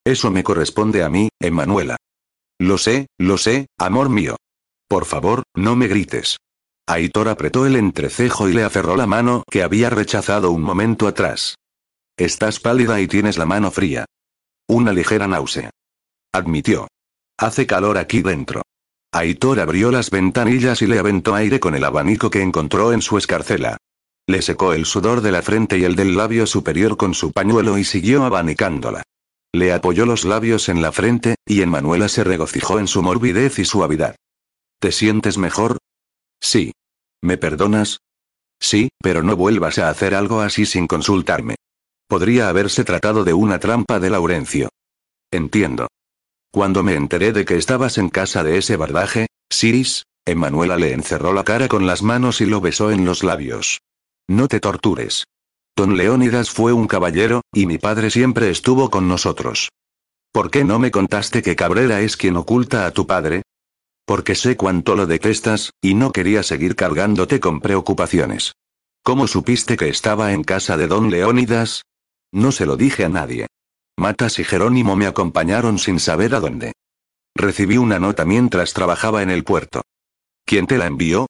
Eso 0.06 0.30
me 0.30 0.42
corresponde 0.42 1.02
a 1.02 1.10
mí, 1.10 1.28
Emanuela. 1.38 1.98
Lo 2.58 2.78
sé, 2.78 3.08
lo 3.18 3.36
sé, 3.36 3.66
amor 3.78 4.08
mío. 4.08 4.36
Por 4.88 5.04
favor, 5.04 5.42
no 5.54 5.76
me 5.76 5.86
grites. 5.86 6.38
Aitor 6.90 7.28
apretó 7.28 7.66
el 7.66 7.76
entrecejo 7.76 8.48
y 8.48 8.52
le 8.52 8.64
aferró 8.64 8.96
la 8.96 9.06
mano 9.06 9.44
que 9.48 9.62
había 9.62 9.90
rechazado 9.90 10.50
un 10.50 10.62
momento 10.62 11.06
atrás. 11.06 11.54
Estás 12.16 12.58
pálida 12.58 13.00
y 13.00 13.06
tienes 13.06 13.38
la 13.38 13.46
mano 13.46 13.70
fría. 13.70 14.06
Una 14.66 14.92
ligera 14.92 15.28
náusea. 15.28 15.70
Admitió. 16.32 16.88
Hace 17.38 17.64
calor 17.68 17.96
aquí 17.96 18.22
dentro. 18.22 18.62
Aitor 19.12 19.60
abrió 19.60 19.92
las 19.92 20.10
ventanillas 20.10 20.82
y 20.82 20.88
le 20.88 20.98
aventó 20.98 21.36
aire 21.36 21.60
con 21.60 21.76
el 21.76 21.84
abanico 21.84 22.28
que 22.28 22.42
encontró 22.42 22.92
en 22.92 23.02
su 23.02 23.18
escarcela. 23.18 23.76
Le 24.26 24.42
secó 24.42 24.72
el 24.72 24.84
sudor 24.84 25.20
de 25.20 25.30
la 25.30 25.42
frente 25.42 25.78
y 25.78 25.84
el 25.84 25.94
del 25.94 26.16
labio 26.16 26.44
superior 26.44 26.96
con 26.96 27.14
su 27.14 27.30
pañuelo 27.30 27.78
y 27.78 27.84
siguió 27.84 28.24
abanicándola. 28.24 29.04
Le 29.52 29.72
apoyó 29.72 30.06
los 30.06 30.24
labios 30.24 30.68
en 30.68 30.82
la 30.82 30.90
frente, 30.90 31.36
y 31.46 31.62
Emanuela 31.62 32.08
se 32.08 32.24
regocijó 32.24 32.80
en 32.80 32.88
su 32.88 33.00
morbidez 33.00 33.60
y 33.60 33.64
suavidad. 33.64 34.16
¿Te 34.80 34.90
sientes 34.90 35.38
mejor? 35.38 35.78
Sí. 36.40 36.72
¿Me 37.22 37.36
perdonas? 37.36 38.00
Sí, 38.60 38.90
pero 39.02 39.22
no 39.22 39.36
vuelvas 39.36 39.78
a 39.78 39.88
hacer 39.88 40.14
algo 40.14 40.40
así 40.40 40.66
sin 40.66 40.86
consultarme. 40.86 41.56
Podría 42.08 42.48
haberse 42.48 42.84
tratado 42.84 43.24
de 43.24 43.32
una 43.32 43.58
trampa 43.58 44.00
de 44.00 44.10
Laurencio. 44.10 44.68
Entiendo. 45.30 45.88
Cuando 46.52 46.82
me 46.82 46.94
enteré 46.94 47.32
de 47.32 47.44
que 47.44 47.56
estabas 47.56 47.98
en 47.98 48.08
casa 48.08 48.42
de 48.42 48.58
ese 48.58 48.76
bardaje, 48.76 49.28
Siris, 49.50 50.04
Emanuela 50.26 50.76
le 50.76 50.92
encerró 50.92 51.32
la 51.32 51.44
cara 51.44 51.68
con 51.68 51.86
las 51.86 52.02
manos 52.02 52.40
y 52.40 52.46
lo 52.46 52.60
besó 52.60 52.90
en 52.90 53.04
los 53.04 53.22
labios. 53.22 53.80
No 54.28 54.48
te 54.48 54.60
tortures. 54.60 55.24
Don 55.76 55.96
Leónidas 55.96 56.50
fue 56.50 56.72
un 56.72 56.86
caballero, 56.86 57.42
y 57.52 57.66
mi 57.66 57.78
padre 57.78 58.10
siempre 58.10 58.50
estuvo 58.50 58.90
con 58.90 59.08
nosotros. 59.08 59.70
¿Por 60.32 60.50
qué 60.50 60.64
no 60.64 60.78
me 60.78 60.90
contaste 60.90 61.42
que 61.42 61.56
Cabrera 61.56 62.00
es 62.00 62.16
quien 62.16 62.36
oculta 62.36 62.86
a 62.86 62.90
tu 62.90 63.06
padre? 63.06 63.42
Porque 64.10 64.34
sé 64.34 64.56
cuánto 64.56 64.96
lo 64.96 65.06
detestas, 65.06 65.70
y 65.80 65.94
no 65.94 66.10
quería 66.10 66.42
seguir 66.42 66.74
cargándote 66.74 67.38
con 67.38 67.60
preocupaciones. 67.60 68.54
¿Cómo 69.04 69.28
supiste 69.28 69.76
que 69.76 69.88
estaba 69.88 70.32
en 70.32 70.42
casa 70.42 70.76
de 70.76 70.88
don 70.88 71.12
Leónidas? 71.12 71.84
No 72.32 72.50
se 72.50 72.66
lo 72.66 72.76
dije 72.76 73.04
a 73.04 73.08
nadie. 73.08 73.46
Matas 73.96 74.40
y 74.40 74.44
Jerónimo 74.44 74.96
me 74.96 75.06
acompañaron 75.06 75.78
sin 75.78 76.00
saber 76.00 76.34
a 76.34 76.40
dónde. 76.40 76.72
Recibí 77.36 77.76
una 77.76 78.00
nota 78.00 78.24
mientras 78.24 78.72
trabajaba 78.72 79.22
en 79.22 79.30
el 79.30 79.44
puerto. 79.44 79.82
¿Quién 80.44 80.66
te 80.66 80.76
la 80.76 80.86
envió? 80.86 81.28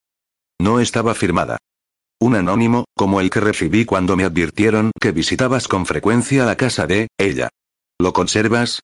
No 0.58 0.80
estaba 0.80 1.14
firmada. 1.14 1.58
Un 2.18 2.34
anónimo, 2.34 2.86
como 2.96 3.20
el 3.20 3.28
que 3.28 3.40
recibí 3.40 3.84
cuando 3.84 4.16
me 4.16 4.24
advirtieron 4.24 4.90
que 4.98 5.12
visitabas 5.12 5.68
con 5.68 5.84
frecuencia 5.84 6.46
la 6.46 6.56
casa 6.56 6.86
de 6.86 7.08
ella. 7.18 7.50
¿Lo 7.98 8.14
conservas? 8.14 8.80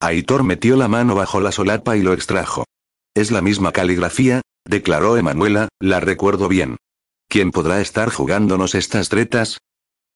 Aitor 0.00 0.42
metió 0.42 0.74
la 0.74 0.88
mano 0.88 1.14
bajo 1.14 1.40
la 1.40 1.52
solapa 1.52 1.96
y 1.96 2.02
lo 2.02 2.14
extrajo. 2.14 2.64
Es 3.18 3.32
la 3.32 3.42
misma 3.42 3.72
caligrafía, 3.72 4.42
declaró 4.64 5.16
Emanuela, 5.16 5.66
la 5.80 5.98
recuerdo 5.98 6.46
bien. 6.46 6.76
¿Quién 7.28 7.50
podrá 7.50 7.80
estar 7.80 8.12
jugándonos 8.12 8.76
estas 8.76 9.08
tretas? 9.08 9.58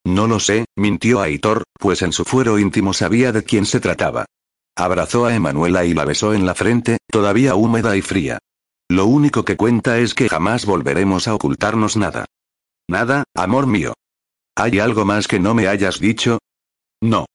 No 0.04 0.28
lo 0.28 0.38
sé, 0.38 0.66
mintió 0.76 1.20
Aitor, 1.20 1.64
pues 1.80 2.02
en 2.02 2.12
su 2.12 2.24
fuero 2.24 2.60
íntimo 2.60 2.92
sabía 2.92 3.32
de 3.32 3.42
quién 3.42 3.66
se 3.66 3.80
trataba. 3.80 4.26
Abrazó 4.76 5.26
a 5.26 5.34
Emanuela 5.34 5.84
y 5.84 5.94
la 5.94 6.04
besó 6.04 6.32
en 6.32 6.46
la 6.46 6.54
frente, 6.54 6.98
todavía 7.10 7.56
húmeda 7.56 7.96
y 7.96 8.02
fría. 8.02 8.38
Lo 8.88 9.06
único 9.06 9.44
que 9.44 9.56
cuenta 9.56 9.98
es 9.98 10.14
que 10.14 10.28
jamás 10.28 10.64
volveremos 10.64 11.26
a 11.26 11.34
ocultarnos 11.34 11.96
nada. 11.96 12.26
Nada, 12.88 13.24
amor 13.34 13.66
mío. 13.66 13.94
¿Hay 14.54 14.78
algo 14.78 15.04
más 15.04 15.26
que 15.26 15.40
no 15.40 15.54
me 15.54 15.66
hayas 15.66 15.98
dicho? 15.98 16.38
No. 17.02 17.26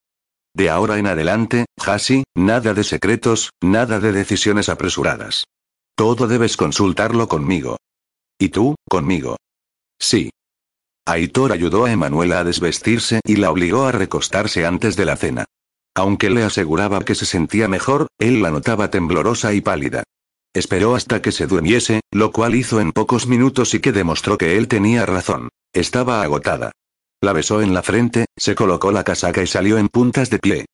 De 0.54 0.70
ahora 0.70 0.96
en 0.96 1.08
adelante, 1.08 1.66
Hasi, 1.76 2.24
nada 2.34 2.72
de 2.72 2.84
secretos, 2.84 3.50
nada 3.62 4.00
de 4.00 4.12
decisiones 4.12 4.70
apresuradas. 4.70 5.44
Todo 5.98 6.28
debes 6.28 6.56
consultarlo 6.56 7.26
conmigo. 7.26 7.76
¿Y 8.38 8.50
tú, 8.50 8.76
conmigo? 8.88 9.36
Sí. 9.98 10.30
Aitor 11.04 11.50
ayudó 11.50 11.86
a 11.86 11.90
Emanuela 11.90 12.38
a 12.38 12.44
desvestirse 12.44 13.20
y 13.24 13.34
la 13.34 13.50
obligó 13.50 13.84
a 13.84 13.90
recostarse 13.90 14.64
antes 14.64 14.94
de 14.94 15.04
la 15.04 15.16
cena. 15.16 15.44
Aunque 15.96 16.30
le 16.30 16.44
aseguraba 16.44 17.00
que 17.00 17.16
se 17.16 17.26
sentía 17.26 17.66
mejor, 17.66 18.06
él 18.20 18.42
la 18.42 18.52
notaba 18.52 18.90
temblorosa 18.90 19.52
y 19.54 19.60
pálida. 19.60 20.04
Esperó 20.54 20.94
hasta 20.94 21.20
que 21.20 21.32
se 21.32 21.48
durmiese, 21.48 22.00
lo 22.12 22.30
cual 22.30 22.54
hizo 22.54 22.80
en 22.80 22.92
pocos 22.92 23.26
minutos 23.26 23.74
y 23.74 23.80
que 23.80 23.90
demostró 23.90 24.38
que 24.38 24.56
él 24.56 24.68
tenía 24.68 25.04
razón. 25.04 25.48
Estaba 25.72 26.22
agotada. 26.22 26.70
La 27.20 27.32
besó 27.32 27.60
en 27.60 27.74
la 27.74 27.82
frente, 27.82 28.26
se 28.36 28.54
colocó 28.54 28.92
la 28.92 29.02
casaca 29.02 29.42
y 29.42 29.48
salió 29.48 29.78
en 29.78 29.88
puntas 29.88 30.30
de 30.30 30.38
pie. 30.38 30.66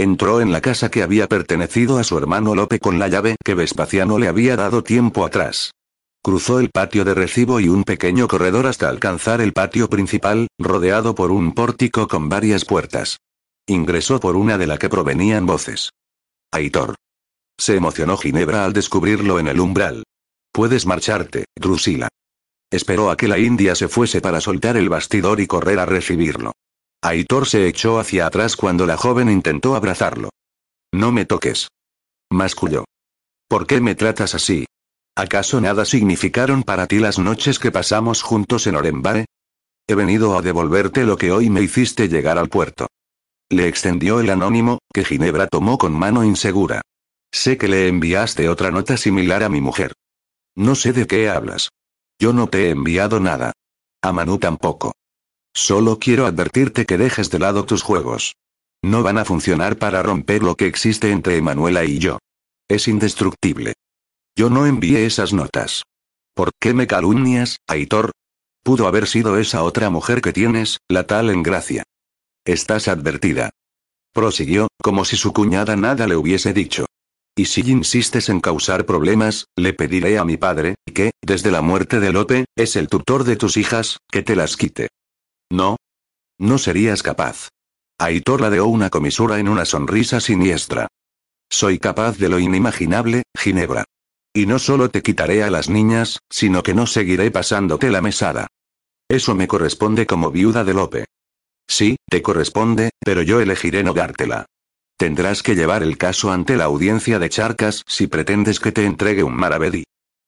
Entró 0.00 0.40
en 0.40 0.50
la 0.50 0.62
casa 0.62 0.90
que 0.90 1.02
había 1.02 1.26
pertenecido 1.28 1.98
a 1.98 2.04
su 2.04 2.16
hermano 2.16 2.54
Lope 2.54 2.78
con 2.78 2.98
la 2.98 3.08
llave 3.08 3.36
que 3.44 3.54
Vespasiano 3.54 4.18
le 4.18 4.28
había 4.28 4.56
dado 4.56 4.82
tiempo 4.82 5.26
atrás. 5.26 5.72
Cruzó 6.24 6.58
el 6.58 6.70
patio 6.70 7.04
de 7.04 7.12
recibo 7.12 7.60
y 7.60 7.68
un 7.68 7.84
pequeño 7.84 8.26
corredor 8.26 8.66
hasta 8.66 8.88
alcanzar 8.88 9.42
el 9.42 9.52
patio 9.52 9.90
principal, 9.90 10.48
rodeado 10.58 11.14
por 11.14 11.30
un 11.30 11.52
pórtico 11.52 12.08
con 12.08 12.30
varias 12.30 12.64
puertas. 12.64 13.18
Ingresó 13.66 14.20
por 14.20 14.36
una 14.36 14.56
de 14.56 14.66
la 14.66 14.78
que 14.78 14.88
provenían 14.88 15.44
voces. 15.44 15.90
Aitor. 16.50 16.94
Se 17.58 17.76
emocionó 17.76 18.16
Ginebra 18.16 18.64
al 18.64 18.72
descubrirlo 18.72 19.38
en 19.38 19.48
el 19.48 19.60
umbral. 19.60 20.04
Puedes 20.50 20.86
marcharte, 20.86 21.44
Drusila. 21.54 22.08
Esperó 22.70 23.10
a 23.10 23.18
que 23.18 23.28
la 23.28 23.38
india 23.38 23.74
se 23.74 23.88
fuese 23.88 24.22
para 24.22 24.40
soltar 24.40 24.78
el 24.78 24.88
bastidor 24.88 25.40
y 25.40 25.46
correr 25.46 25.78
a 25.78 25.84
recibirlo. 25.84 26.52
Aitor 27.02 27.46
se 27.46 27.66
echó 27.66 27.98
hacia 27.98 28.26
atrás 28.26 28.56
cuando 28.56 28.86
la 28.86 28.96
joven 28.96 29.30
intentó 29.30 29.74
abrazarlo. 29.74 30.30
No 30.92 31.12
me 31.12 31.24
toques. 31.24 31.68
Masculló. 32.30 32.84
¿Por 33.48 33.66
qué 33.66 33.80
me 33.80 33.94
tratas 33.94 34.34
así? 34.34 34.66
¿Acaso 35.16 35.60
nada 35.60 35.84
significaron 35.84 36.62
para 36.62 36.86
ti 36.86 36.98
las 36.98 37.18
noches 37.18 37.58
que 37.58 37.72
pasamos 37.72 38.22
juntos 38.22 38.66
en 38.66 38.76
Orembare? 38.76 39.24
He 39.88 39.94
venido 39.94 40.36
a 40.36 40.42
devolverte 40.42 41.04
lo 41.04 41.16
que 41.16 41.32
hoy 41.32 41.48
me 41.48 41.62
hiciste 41.62 42.08
llegar 42.08 42.38
al 42.38 42.48
puerto. 42.48 42.86
Le 43.48 43.66
extendió 43.66 44.20
el 44.20 44.30
anónimo, 44.30 44.78
que 44.92 45.04
Ginebra 45.04 45.48
tomó 45.48 45.78
con 45.78 45.92
mano 45.92 46.22
insegura. 46.22 46.82
Sé 47.32 47.56
que 47.56 47.66
le 47.66 47.88
enviaste 47.88 48.48
otra 48.48 48.70
nota 48.70 48.96
similar 48.96 49.42
a 49.42 49.48
mi 49.48 49.60
mujer. 49.60 49.94
No 50.54 50.74
sé 50.74 50.92
de 50.92 51.06
qué 51.06 51.28
hablas. 51.28 51.70
Yo 52.20 52.32
no 52.32 52.48
te 52.48 52.66
he 52.66 52.70
enviado 52.70 53.20
nada. 53.20 53.52
A 54.02 54.12
Manu 54.12 54.38
tampoco. 54.38 54.92
Solo 55.54 55.98
quiero 55.98 56.26
advertirte 56.26 56.86
que 56.86 56.98
dejes 56.98 57.30
de 57.30 57.38
lado 57.38 57.64
tus 57.64 57.82
juegos. 57.82 58.36
No 58.82 59.02
van 59.02 59.18
a 59.18 59.24
funcionar 59.24 59.76
para 59.76 60.02
romper 60.02 60.42
lo 60.42 60.54
que 60.54 60.66
existe 60.66 61.10
entre 61.10 61.36
Emanuela 61.36 61.84
y 61.84 61.98
yo. 61.98 62.18
Es 62.68 62.88
indestructible. 62.88 63.74
Yo 64.36 64.48
no 64.48 64.66
envié 64.66 65.04
esas 65.04 65.32
notas. 65.32 65.82
¿Por 66.34 66.50
qué 66.60 66.72
me 66.72 66.86
calumnias, 66.86 67.58
Aitor? 67.66 68.12
Pudo 68.62 68.86
haber 68.86 69.06
sido 69.06 69.38
esa 69.38 69.62
otra 69.62 69.90
mujer 69.90 70.22
que 70.22 70.32
tienes, 70.32 70.78
la 70.88 71.06
tal 71.06 71.30
en 71.30 71.42
gracia. 71.42 71.82
Estás 72.44 72.88
advertida. 72.88 73.50
Prosiguió, 74.12 74.68
como 74.82 75.04
si 75.04 75.16
su 75.16 75.32
cuñada 75.32 75.76
nada 75.76 76.06
le 76.06 76.16
hubiese 76.16 76.52
dicho. 76.52 76.86
Y 77.36 77.46
si 77.46 77.60
insistes 77.70 78.28
en 78.28 78.40
causar 78.40 78.86
problemas, 78.86 79.46
le 79.56 79.72
pediré 79.72 80.18
a 80.18 80.24
mi 80.24 80.36
padre, 80.36 80.74
que, 80.94 81.10
desde 81.22 81.50
la 81.50 81.62
muerte 81.62 82.00
de 82.00 82.12
Lope, 82.12 82.44
es 82.56 82.76
el 82.76 82.88
tutor 82.88 83.24
de 83.24 83.36
tus 83.36 83.56
hijas, 83.56 83.98
que 84.10 84.22
te 84.22 84.36
las 84.36 84.56
quite. 84.56 84.88
No. 85.50 85.76
No 86.38 86.58
serías 86.58 87.02
capaz. 87.02 87.48
Aitor 87.98 88.40
ladeó 88.40 88.66
una 88.66 88.88
comisura 88.88 89.38
en 89.38 89.48
una 89.48 89.64
sonrisa 89.64 90.20
siniestra. 90.20 90.88
Soy 91.50 91.78
capaz 91.78 92.16
de 92.16 92.28
lo 92.28 92.38
inimaginable, 92.38 93.24
Ginebra. 93.36 93.84
Y 94.32 94.46
no 94.46 94.58
solo 94.58 94.88
te 94.88 95.02
quitaré 95.02 95.42
a 95.42 95.50
las 95.50 95.68
niñas, 95.68 96.20
sino 96.30 96.62
que 96.62 96.72
no 96.72 96.86
seguiré 96.86 97.30
pasándote 97.30 97.90
la 97.90 98.00
mesada. 98.00 98.46
Eso 99.08 99.34
me 99.34 99.48
corresponde 99.48 100.06
como 100.06 100.30
viuda 100.30 100.62
de 100.62 100.72
Lope. 100.72 101.04
Sí, 101.68 101.96
te 102.08 102.22
corresponde, 102.22 102.90
pero 103.00 103.22
yo 103.22 103.40
elegiré 103.40 103.82
no 103.82 103.92
dártela. 103.92 104.46
Tendrás 104.96 105.42
que 105.42 105.56
llevar 105.56 105.82
el 105.82 105.98
caso 105.98 106.30
ante 106.30 106.56
la 106.56 106.64
audiencia 106.64 107.18
de 107.18 107.28
Charcas 107.28 107.82
si 107.86 108.06
pretendes 108.06 108.60
que 108.60 108.70
te 108.70 108.84
entregue 108.84 109.24
un 109.24 109.34
maravedí. 109.34 109.84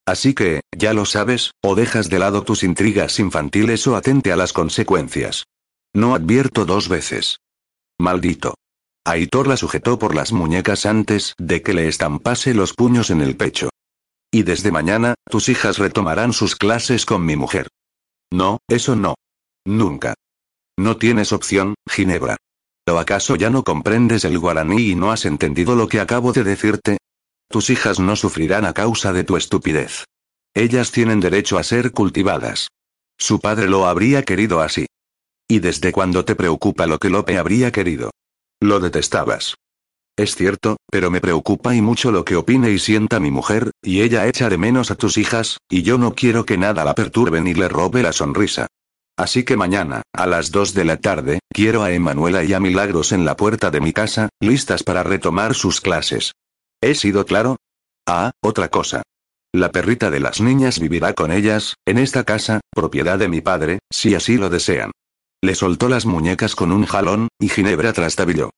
Así 0.07 0.35
que, 0.35 0.63
ya 0.77 0.95
lo 0.95 1.05
sabes, 1.05 1.53
o 1.63 1.75
dejas 1.75 2.11
de 2.11 2.19
lado 2.19 2.43
tus 2.43 2.65
intrigas 2.65 3.19
infantiles 3.21 3.87
o 3.87 3.97
atente 3.97 4.33
a 4.33 4.37
las 4.37 4.53
consecuencias. 4.53 5.45
No 5.95 6.15
advierto 6.15 6.65
dos 6.65 6.89
veces. 6.89 7.39
Maldito. 7.99 8.55
Aitor 9.05 9.47
la 9.47 9.57
sujetó 9.57 9.99
por 9.99 10.15
las 10.15 10.33
muñecas 10.33 10.87
antes 10.87 11.35
de 11.39 11.63
que 11.63 11.75
le 11.75 11.89
estampase 11.89 12.55
los 12.55 12.73
puños 12.73 13.11
en 13.11 13.21
el 13.21 13.37
pecho. 13.37 13.69
Y 14.33 14.45
desde 14.45 14.73
mañana, 14.73 15.15
tus 15.31 15.49
hijas 15.49 15.79
retomarán 15.79 16.33
sus 16.33 16.57
clases 16.57 17.05
con 17.05 17.25
mi 17.25 17.37
mujer. 17.37 17.69
No, 18.33 18.59
eso 18.69 18.97
no. 18.97 19.15
Nunca. 19.65 20.15
No 20.79 20.97
tienes 20.97 21.33
opción, 21.33 21.75
Ginebra. 21.89 22.39
¿O 22.89 22.99
acaso 22.99 23.37
ya 23.37 23.51
no 23.51 23.63
comprendes 23.63 24.25
el 24.25 24.39
guaraní 24.39 24.91
y 24.91 24.95
no 24.95 25.13
has 25.13 25.27
entendido 25.27 25.77
lo 25.77 25.87
que 25.87 26.01
acabo 26.01 26.33
de 26.33 26.43
decirte? 26.43 26.99
Tus 27.53 27.69
hijas 27.69 28.01
no 28.01 28.17
sufrirán 28.17 28.65
a 28.65 28.73
causa 28.73 29.13
de 29.13 29.25
tu 29.25 29.37
estupidez. 29.37 30.07
Ellas 30.55 30.91
tienen 30.91 31.21
derecho 31.21 31.59
a 31.59 31.63
ser 31.63 31.93
cultivadas. 31.93 32.69
Su 33.19 33.41
padre 33.41 33.69
lo 33.69 33.87
habría 33.87 34.23
querido 34.23 34.63
así. 34.63 34.87
¿Y 35.47 35.59
desde 35.59 35.93
cuándo 35.93 36.25
te 36.25 36.35
preocupa 36.35 36.87
lo 36.87 36.99
que 36.99 37.11
Lope 37.11 37.37
habría 37.37 37.71
querido? 37.71 38.11
Lo 38.59 38.81
detestabas. 38.81 39.55
Es 40.17 40.35
cierto, 40.35 40.79
pero 40.91 41.11
me 41.11 41.21
preocupa 41.21 41.75
y 41.75 41.83
mucho 41.83 42.11
lo 42.11 42.25
que 42.25 42.37
opine 42.37 42.71
y 42.71 42.79
sienta 42.79 43.21
mi 43.21 43.31
mujer, 43.31 43.71
y 43.83 44.01
ella 44.01 44.27
echa 44.27 44.49
de 44.49 44.57
menos 44.57 44.91
a 44.91 44.95
tus 44.95 45.19
hijas, 45.19 45.59
y 45.69 45.83
yo 45.83 45.99
no 45.99 46.15
quiero 46.15 46.47
que 46.47 46.57
nada 46.57 46.87
la 46.87 46.95
perturbe 46.95 47.43
ni 47.43 47.53
le 47.53 47.69
robe 47.69 48.03
la 48.03 48.15
sonrisa. 48.15 48.67
Así 49.19 49.45
que 49.45 49.59
mañana, 49.59 50.01
a 50.15 50.27
las 50.27 50.53
2 50.53 50.73
de 50.73 50.85
la 50.87 50.97
tarde, 50.97 51.41
quiero 51.51 51.83
a 51.83 51.93
Emanuela 51.93 52.45
y 52.45 52.55
a 52.55 52.61
Milagros 52.61 53.13
en 53.13 53.27
la 53.27 53.37
puerta 53.37 53.71
de 53.71 53.83
mi 53.83 53.93
casa, 53.93 54.31
listas 54.41 54.83
para 54.83 55.03
retomar 55.03 55.55
sus 55.55 55.83
clases. 55.83 56.33
¿He 56.83 56.97
sido 56.97 57.25
claro? 57.25 57.59
Ah, 58.09 58.33
otra 58.43 58.69
cosa. 58.69 59.03
La 59.55 59.71
perrita 59.71 60.11
de 60.11 60.19
las 60.19 60.41
niñas 60.41 60.81
vivirá 60.81 61.13
con 61.13 61.31
ellas, 61.31 61.77
en 61.87 61.99
esta 61.99 62.25
casa, 62.25 62.61
propiedad 62.75 63.21
de 63.21 63.29
mi 63.29 63.41
padre, 63.41 63.79
si 63.89 64.17
así 64.17 64.37
lo 64.37 64.51
desean. 64.51 64.91
Le 65.41 65.55
soltó 65.55 65.89
las 65.89 66.07
muñecas 66.07 66.57
con 66.57 66.73
un 66.73 66.85
jalón, 66.85 67.29
y 67.39 67.49
Ginebra 67.49 67.93
trastabilló. 67.93 68.51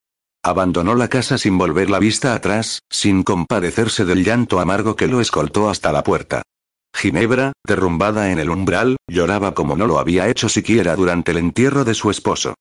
Abandonó 0.43 0.95
la 0.95 1.07
casa 1.07 1.37
sin 1.37 1.59
volver 1.59 1.91
la 1.91 1.99
vista 1.99 2.33
atrás, 2.33 2.79
sin 2.89 3.21
compadecerse 3.21 4.05
del 4.05 4.23
llanto 4.23 4.59
amargo 4.59 4.95
que 4.95 5.07
lo 5.07 5.21
escoltó 5.21 5.69
hasta 5.69 5.91
la 5.91 6.03
puerta. 6.03 6.41
Ginebra, 6.95 7.53
derrumbada 7.63 8.31
en 8.31 8.39
el 8.39 8.49
umbral, 8.49 8.97
lloraba 9.07 9.53
como 9.53 9.75
no 9.75 9.85
lo 9.85 9.99
había 9.99 10.29
hecho 10.29 10.49
siquiera 10.49 10.95
durante 10.95 11.31
el 11.31 11.37
entierro 11.37 11.83
de 11.83 11.93
su 11.93 12.09
esposo. 12.09 12.55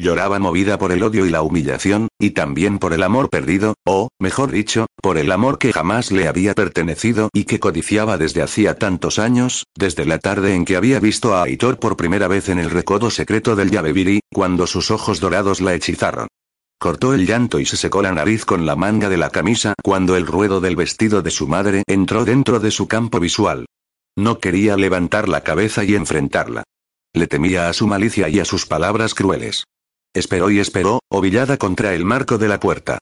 Lloraba 0.00 0.38
movida 0.38 0.78
por 0.78 0.92
el 0.92 1.02
odio 1.02 1.26
y 1.26 1.30
la 1.30 1.42
humillación, 1.42 2.06
y 2.20 2.30
también 2.30 2.78
por 2.78 2.92
el 2.92 3.02
amor 3.02 3.30
perdido, 3.30 3.74
o, 3.84 4.10
mejor 4.20 4.52
dicho, 4.52 4.86
por 5.02 5.18
el 5.18 5.32
amor 5.32 5.58
que 5.58 5.72
jamás 5.72 6.12
le 6.12 6.28
había 6.28 6.54
pertenecido 6.54 7.30
y 7.32 7.44
que 7.44 7.58
codiciaba 7.58 8.16
desde 8.16 8.42
hacía 8.42 8.78
tantos 8.78 9.18
años, 9.18 9.64
desde 9.76 10.04
la 10.04 10.20
tarde 10.20 10.54
en 10.54 10.64
que 10.64 10.76
había 10.76 11.00
visto 11.00 11.34
a 11.34 11.42
Aitor 11.42 11.80
por 11.80 11.96
primera 11.96 12.28
vez 12.28 12.48
en 12.48 12.60
el 12.60 12.70
recodo 12.70 13.10
secreto 13.10 13.56
del 13.56 13.72
Yaveviri, 13.72 14.20
cuando 14.32 14.68
sus 14.68 14.92
ojos 14.92 15.18
dorados 15.18 15.60
la 15.60 15.74
hechizaron. 15.74 16.28
Cortó 16.78 17.12
el 17.12 17.26
llanto 17.26 17.58
y 17.58 17.66
se 17.66 17.76
secó 17.76 18.00
la 18.00 18.12
nariz 18.12 18.44
con 18.44 18.66
la 18.66 18.76
manga 18.76 19.08
de 19.08 19.16
la 19.16 19.30
camisa 19.30 19.74
cuando 19.82 20.14
el 20.14 20.28
ruedo 20.28 20.60
del 20.60 20.76
vestido 20.76 21.22
de 21.22 21.32
su 21.32 21.48
madre 21.48 21.82
entró 21.88 22.24
dentro 22.24 22.60
de 22.60 22.70
su 22.70 22.86
campo 22.86 23.18
visual. 23.18 23.66
No 24.16 24.38
quería 24.38 24.76
levantar 24.76 25.28
la 25.28 25.40
cabeza 25.40 25.82
y 25.82 25.96
enfrentarla. 25.96 26.62
Le 27.14 27.26
temía 27.26 27.68
a 27.68 27.72
su 27.72 27.88
malicia 27.88 28.28
y 28.28 28.38
a 28.38 28.44
sus 28.44 28.64
palabras 28.64 29.14
crueles. 29.14 29.64
Esperó 30.18 30.50
y 30.50 30.58
esperó, 30.58 30.98
ovillada 31.08 31.58
contra 31.58 31.94
el 31.94 32.04
marco 32.04 32.38
de 32.38 32.48
la 32.48 32.58
puerta. 32.58 32.98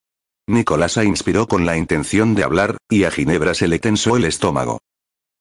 Nicolasa 0.47 1.03
inspiró 1.03 1.49
con 1.49 1.65
la 1.65 1.79
intención 1.79 2.35
de 2.35 2.45
hablar, 2.45 2.77
y 2.91 3.05
a 3.05 3.11
Ginebra 3.11 3.55
se 3.55 3.69
le 3.69 3.79
tensó 3.79 4.19
el 4.19 4.27
estómago. 4.27 4.81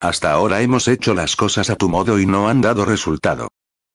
Hasta 0.00 0.32
ahora 0.32 0.62
hemos 0.62 0.88
hecho 0.88 1.12
las 1.12 1.36
cosas 1.36 1.68
a 1.68 1.76
tu 1.76 1.90
modo 1.90 2.18
y 2.18 2.24
no 2.24 2.48
han 2.48 2.62
dado 2.62 2.86
resultado. 2.86 3.48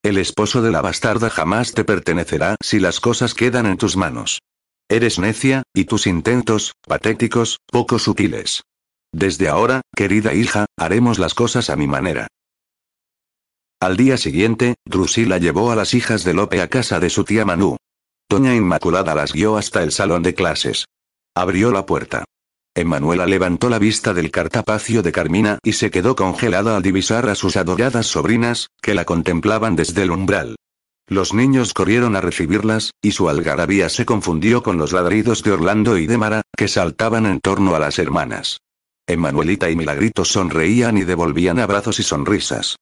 El 0.04 0.20
esposo 0.20 0.62
de 0.62 0.70
la 0.70 0.82
bastarda 0.82 1.32
jamás 1.32 1.74
te 1.74 1.84
pertenecerá 1.84 2.56
si 2.62 2.80
las 2.80 3.00
cosas 3.00 3.34
quedan 3.34 3.66
en 3.66 3.78
tus 3.78 3.98
manos. 3.98 4.42
Eres 4.88 5.18
necia, 5.18 5.64
y 5.74 5.86
tus 5.86 6.06
intentos, 6.06 6.74
patéticos, 6.88 7.58
poco 7.66 7.98
sutiles. 7.98 8.62
Desde 9.12 9.50
ahora, 9.50 9.82
querida 9.96 10.36
hija, 10.36 10.68
haremos 10.78 11.18
las 11.18 11.34
cosas 11.34 11.72
a 11.72 11.76
mi 11.76 11.88
manera. 11.88 12.28
Al 13.82 13.98
día 13.98 14.16
siguiente, 14.18 14.76
Drusila 14.86 15.40
llevó 15.40 15.72
a 15.72 15.76
las 15.76 15.96
hijas 15.96 16.24
de 16.24 16.36
Lope 16.36 16.62
a 16.62 16.68
casa 16.68 17.00
de 17.00 17.10
su 17.10 17.24
tía 17.24 17.46
Manu. 17.46 17.78
Doña 18.30 18.54
Inmaculada 18.54 19.16
las 19.16 19.34
guió 19.34 19.58
hasta 19.58 19.82
el 19.82 19.92
salón 19.92 20.22
de 20.22 20.36
clases. 20.36 20.86
Abrió 21.36 21.72
la 21.72 21.88
puerta. 21.88 22.24
Emanuela 22.76 23.26
levantó 23.26 23.70
la 23.70 23.80
vista 23.80 24.14
del 24.14 24.30
cartapacio 24.30 25.02
de 25.02 25.12
Carmina 25.12 25.58
y 25.64 25.74
se 25.74 25.90
quedó 25.90 26.16
congelada 26.16 26.78
al 26.78 26.84
divisar 26.84 27.28
a 27.28 27.34
sus 27.34 27.58
adoradas 27.58 28.06
sobrinas, 28.06 28.68
que 28.84 28.94
la 28.94 29.04
contemplaban 29.04 29.76
desde 29.76 30.04
el 30.04 30.12
umbral. 30.12 30.58
Los 31.08 31.34
niños 31.34 31.74
corrieron 31.74 32.16
a 32.16 32.22
recibirlas, 32.22 32.92
y 33.02 33.14
su 33.14 33.30
algarabía 33.30 33.90
se 33.90 34.06
confundió 34.06 34.62
con 34.62 34.78
los 34.78 34.94
ladridos 34.94 35.42
de 35.42 35.54
Orlando 35.54 35.98
y 35.98 36.06
de 36.06 36.20
Mara, 36.20 36.44
que 36.56 36.68
saltaban 36.68 37.26
en 37.26 37.40
torno 37.40 37.76
a 37.76 37.80
las 37.80 37.98
hermanas. 37.98 38.60
Emanuelita 39.08 39.72
y 39.72 39.76
Milagritos 39.76 40.32
sonreían 40.32 41.00
y 41.00 41.04
devolvían 41.04 41.58
abrazos 41.58 42.00
y 42.00 42.04
sonrisas. 42.04 42.78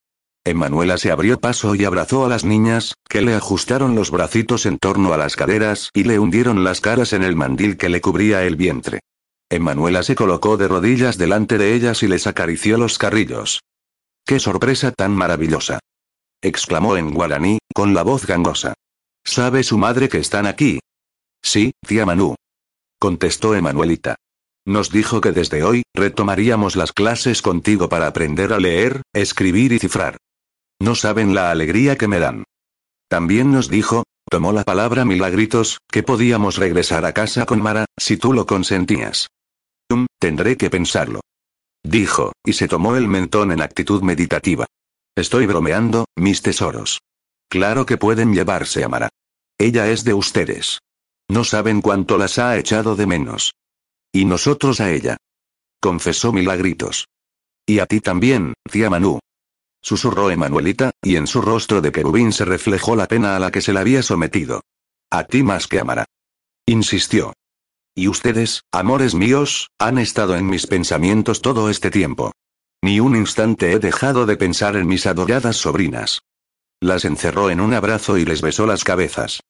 Emanuela 0.50 0.98
se 0.98 1.10
abrió 1.10 1.40
paso 1.40 1.74
y 1.74 1.84
abrazó 1.84 2.24
a 2.24 2.28
las 2.28 2.44
niñas, 2.44 2.94
que 3.08 3.22
le 3.22 3.34
ajustaron 3.34 3.94
los 3.94 4.10
bracitos 4.10 4.66
en 4.66 4.78
torno 4.78 5.12
a 5.12 5.16
las 5.16 5.36
caderas 5.36 5.90
y 5.94 6.04
le 6.04 6.18
hundieron 6.18 6.64
las 6.64 6.80
caras 6.80 7.12
en 7.12 7.22
el 7.22 7.36
mandil 7.36 7.76
que 7.76 7.88
le 7.88 8.00
cubría 8.00 8.44
el 8.44 8.56
vientre. 8.56 9.00
Emanuela 9.48 10.02
se 10.02 10.14
colocó 10.14 10.56
de 10.56 10.68
rodillas 10.68 11.18
delante 11.18 11.58
de 11.58 11.74
ellas 11.74 12.02
y 12.02 12.08
les 12.08 12.26
acarició 12.26 12.78
los 12.78 12.98
carrillos. 12.98 13.60
¡Qué 14.26 14.38
sorpresa 14.38 14.92
tan 14.92 15.12
maravillosa! 15.12 15.80
exclamó 16.42 16.96
en 16.96 17.12
guaraní, 17.12 17.58
con 17.74 17.94
la 17.94 18.02
voz 18.02 18.26
gangosa. 18.26 18.74
¿Sabe 19.24 19.62
su 19.62 19.76
madre 19.76 20.08
que 20.08 20.18
están 20.18 20.46
aquí? 20.46 20.80
Sí, 21.42 21.72
tía 21.86 22.06
Manu. 22.06 22.34
Contestó 22.98 23.54
Emanuelita. 23.54 24.16
Nos 24.66 24.90
dijo 24.90 25.20
que 25.20 25.32
desde 25.32 25.64
hoy, 25.64 25.82
retomaríamos 25.94 26.76
las 26.76 26.92
clases 26.92 27.42
contigo 27.42 27.88
para 27.88 28.06
aprender 28.06 28.52
a 28.52 28.60
leer, 28.60 29.02
escribir 29.12 29.72
y 29.72 29.78
cifrar. 29.78 30.16
No 30.80 30.94
saben 30.94 31.34
la 31.34 31.50
alegría 31.50 31.96
que 31.96 32.08
me 32.08 32.18
dan. 32.18 32.44
También 33.08 33.52
nos 33.52 33.68
dijo, 33.68 34.04
tomó 34.28 34.52
la 34.52 34.64
palabra 34.64 35.04
Milagritos, 35.04 35.78
que 35.90 36.02
podíamos 36.02 36.56
regresar 36.56 37.04
a 37.04 37.12
casa 37.12 37.44
con 37.46 37.60
Mara, 37.62 37.84
si 37.98 38.16
tú 38.16 38.32
lo 38.32 38.46
consentías. 38.46 39.28
Tendré 40.18 40.56
que 40.56 40.68
pensarlo. 40.68 41.20
Dijo, 41.82 42.32
y 42.44 42.52
se 42.52 42.68
tomó 42.68 42.96
el 42.96 43.08
mentón 43.08 43.52
en 43.52 43.62
actitud 43.62 44.02
meditativa. 44.02 44.66
Estoy 45.16 45.46
bromeando, 45.46 46.04
mis 46.14 46.42
tesoros. 46.42 47.00
Claro 47.48 47.86
que 47.86 47.96
pueden 47.96 48.34
llevarse 48.34 48.84
a 48.84 48.88
Mara. 48.88 49.08
Ella 49.58 49.90
es 49.90 50.04
de 50.04 50.14
ustedes. 50.14 50.78
No 51.28 51.42
saben 51.44 51.80
cuánto 51.80 52.18
las 52.18 52.38
ha 52.38 52.56
echado 52.58 52.96
de 52.96 53.06
menos. 53.06 53.54
Y 54.12 54.24
nosotros 54.26 54.80
a 54.80 54.90
ella. 54.90 55.16
Confesó 55.80 56.32
Milagritos. 56.32 57.06
Y 57.66 57.78
a 57.78 57.86
ti 57.86 58.00
también, 58.00 58.54
tía 58.70 58.90
Manu. 58.90 59.20
Susurró 59.82 60.30
Emanuelita, 60.30 60.90
y 61.02 61.16
en 61.16 61.26
su 61.26 61.40
rostro 61.40 61.80
de 61.80 61.92
querubín 61.92 62.32
se 62.32 62.44
reflejó 62.44 62.96
la 62.96 63.06
pena 63.06 63.36
a 63.36 63.38
la 63.38 63.50
que 63.50 63.60
se 63.60 63.72
le 63.72 63.80
había 63.80 64.02
sometido. 64.02 64.62
A 65.10 65.24
ti 65.24 65.42
más 65.42 65.66
que 65.66 65.80
a 65.80 66.04
Insistió. 66.66 67.32
Y 67.94 68.08
ustedes, 68.08 68.62
amores 68.72 69.14
míos, 69.14 69.70
han 69.78 69.98
estado 69.98 70.36
en 70.36 70.46
mis 70.46 70.66
pensamientos 70.66 71.42
todo 71.42 71.70
este 71.70 71.90
tiempo. 71.90 72.32
Ni 72.82 73.00
un 73.00 73.16
instante 73.16 73.72
he 73.72 73.78
dejado 73.78 74.26
de 74.26 74.36
pensar 74.36 74.76
en 74.76 74.86
mis 74.86 75.06
adoradas 75.06 75.56
sobrinas. 75.56 76.20
Las 76.80 77.04
encerró 77.04 77.50
en 77.50 77.60
un 77.60 77.74
abrazo 77.74 78.16
y 78.16 78.24
les 78.24 78.40
besó 78.40 78.66
las 78.66 78.84
cabezas. 78.84 79.40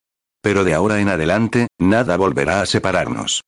Pero 0.40 0.64
de 0.64 0.74
ahora 0.74 1.00
en 1.00 1.08
adelante, 1.08 1.68
nada 1.78 2.16
volverá 2.16 2.62
a 2.62 2.66
separarnos. 2.66 3.42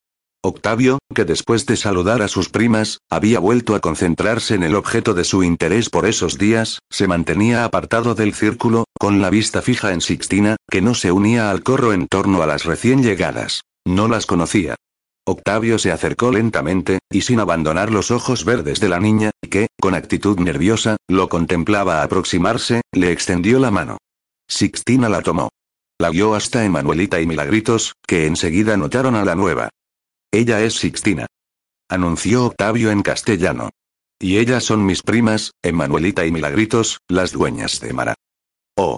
Octavio, 0.45 0.99
que 1.15 1.25
después 1.25 1.67
de 1.67 1.77
saludar 1.77 2.21
a 2.21 2.27
sus 2.27 2.49
primas, 2.49 2.99
había 3.09 3.39
vuelto 3.39 3.77
a 3.77 3.81
concentrarse 3.81 4.57
en 4.57 4.65
el 4.65 4.75
objeto 4.75 5.15
de 5.15 5.23
su 5.23 5.45
interés 5.45 5.89
por 5.89 6.05
esos 6.05 6.37
días, 6.37 6.81
se 6.91 7.07
mantenía 7.07 7.65
apartado 7.65 8.17
del 8.17 8.35
círculo, 8.35 8.85
con 8.99 9.21
la 9.21 9.31
vista 9.31 9.63
fija 9.63 9.93
en 9.93 10.01
Sixtina, 10.01 10.57
que 10.69 10.83
no 10.83 10.95
se 10.95 11.13
unía 11.13 11.49
al 11.49 11.63
corro 11.63 11.93
en 11.93 12.09
torno 12.09 12.43
a 12.43 12.47
las 12.47 12.65
recién 12.65 13.05
llegadas. 13.05 13.61
No 13.87 14.09
las 14.09 14.27
conocía. 14.27 14.75
Octavio 15.25 15.79
se 15.79 15.93
acercó 15.93 16.33
lentamente, 16.33 16.99
y 17.09 17.21
sin 17.21 17.39
abandonar 17.39 17.93
los 17.93 18.11
ojos 18.11 18.45
verdes 18.45 18.81
de 18.81 18.89
la 18.89 18.99
niña, 18.99 19.31
que, 19.49 19.69
con 19.81 19.95
actitud 19.95 20.41
nerviosa, 20.41 20.97
lo 21.09 21.29
contemplaba 21.29 22.03
aproximarse, 22.03 22.81
le 22.91 23.13
extendió 23.13 23.61
la 23.61 23.71
mano. 23.71 23.99
Sixtina 24.49 25.09
la 25.09 25.23
tomó. 25.23 25.51
La 26.01 26.11
guió 26.11 26.35
hasta 26.35 26.65
Emanuelita 26.65 27.21
y 27.21 27.27
Milagritos, 27.29 27.93
que 28.09 28.27
enseguida 28.27 28.77
notaron 28.77 29.15
a 29.15 29.25
la 29.25 29.37
nueva. 29.37 29.71
Ella 30.35 30.63
es 30.63 30.77
Sixtina. 30.77 31.27
Anunció 31.91 32.47
Octavio 32.47 32.91
en 32.91 33.03
castellano. 33.03 33.69
Y 34.19 34.39
ellas 34.39 34.65
son 34.65 34.87
mis 34.87 35.03
primas, 35.03 35.51
Emanuelita 35.63 36.25
y 36.25 36.33
Milagritos, 36.33 36.99
las 37.07 37.33
dueñas 37.33 37.81
de 37.81 37.93
Mara. 37.93 38.15
Oh. 38.75 38.97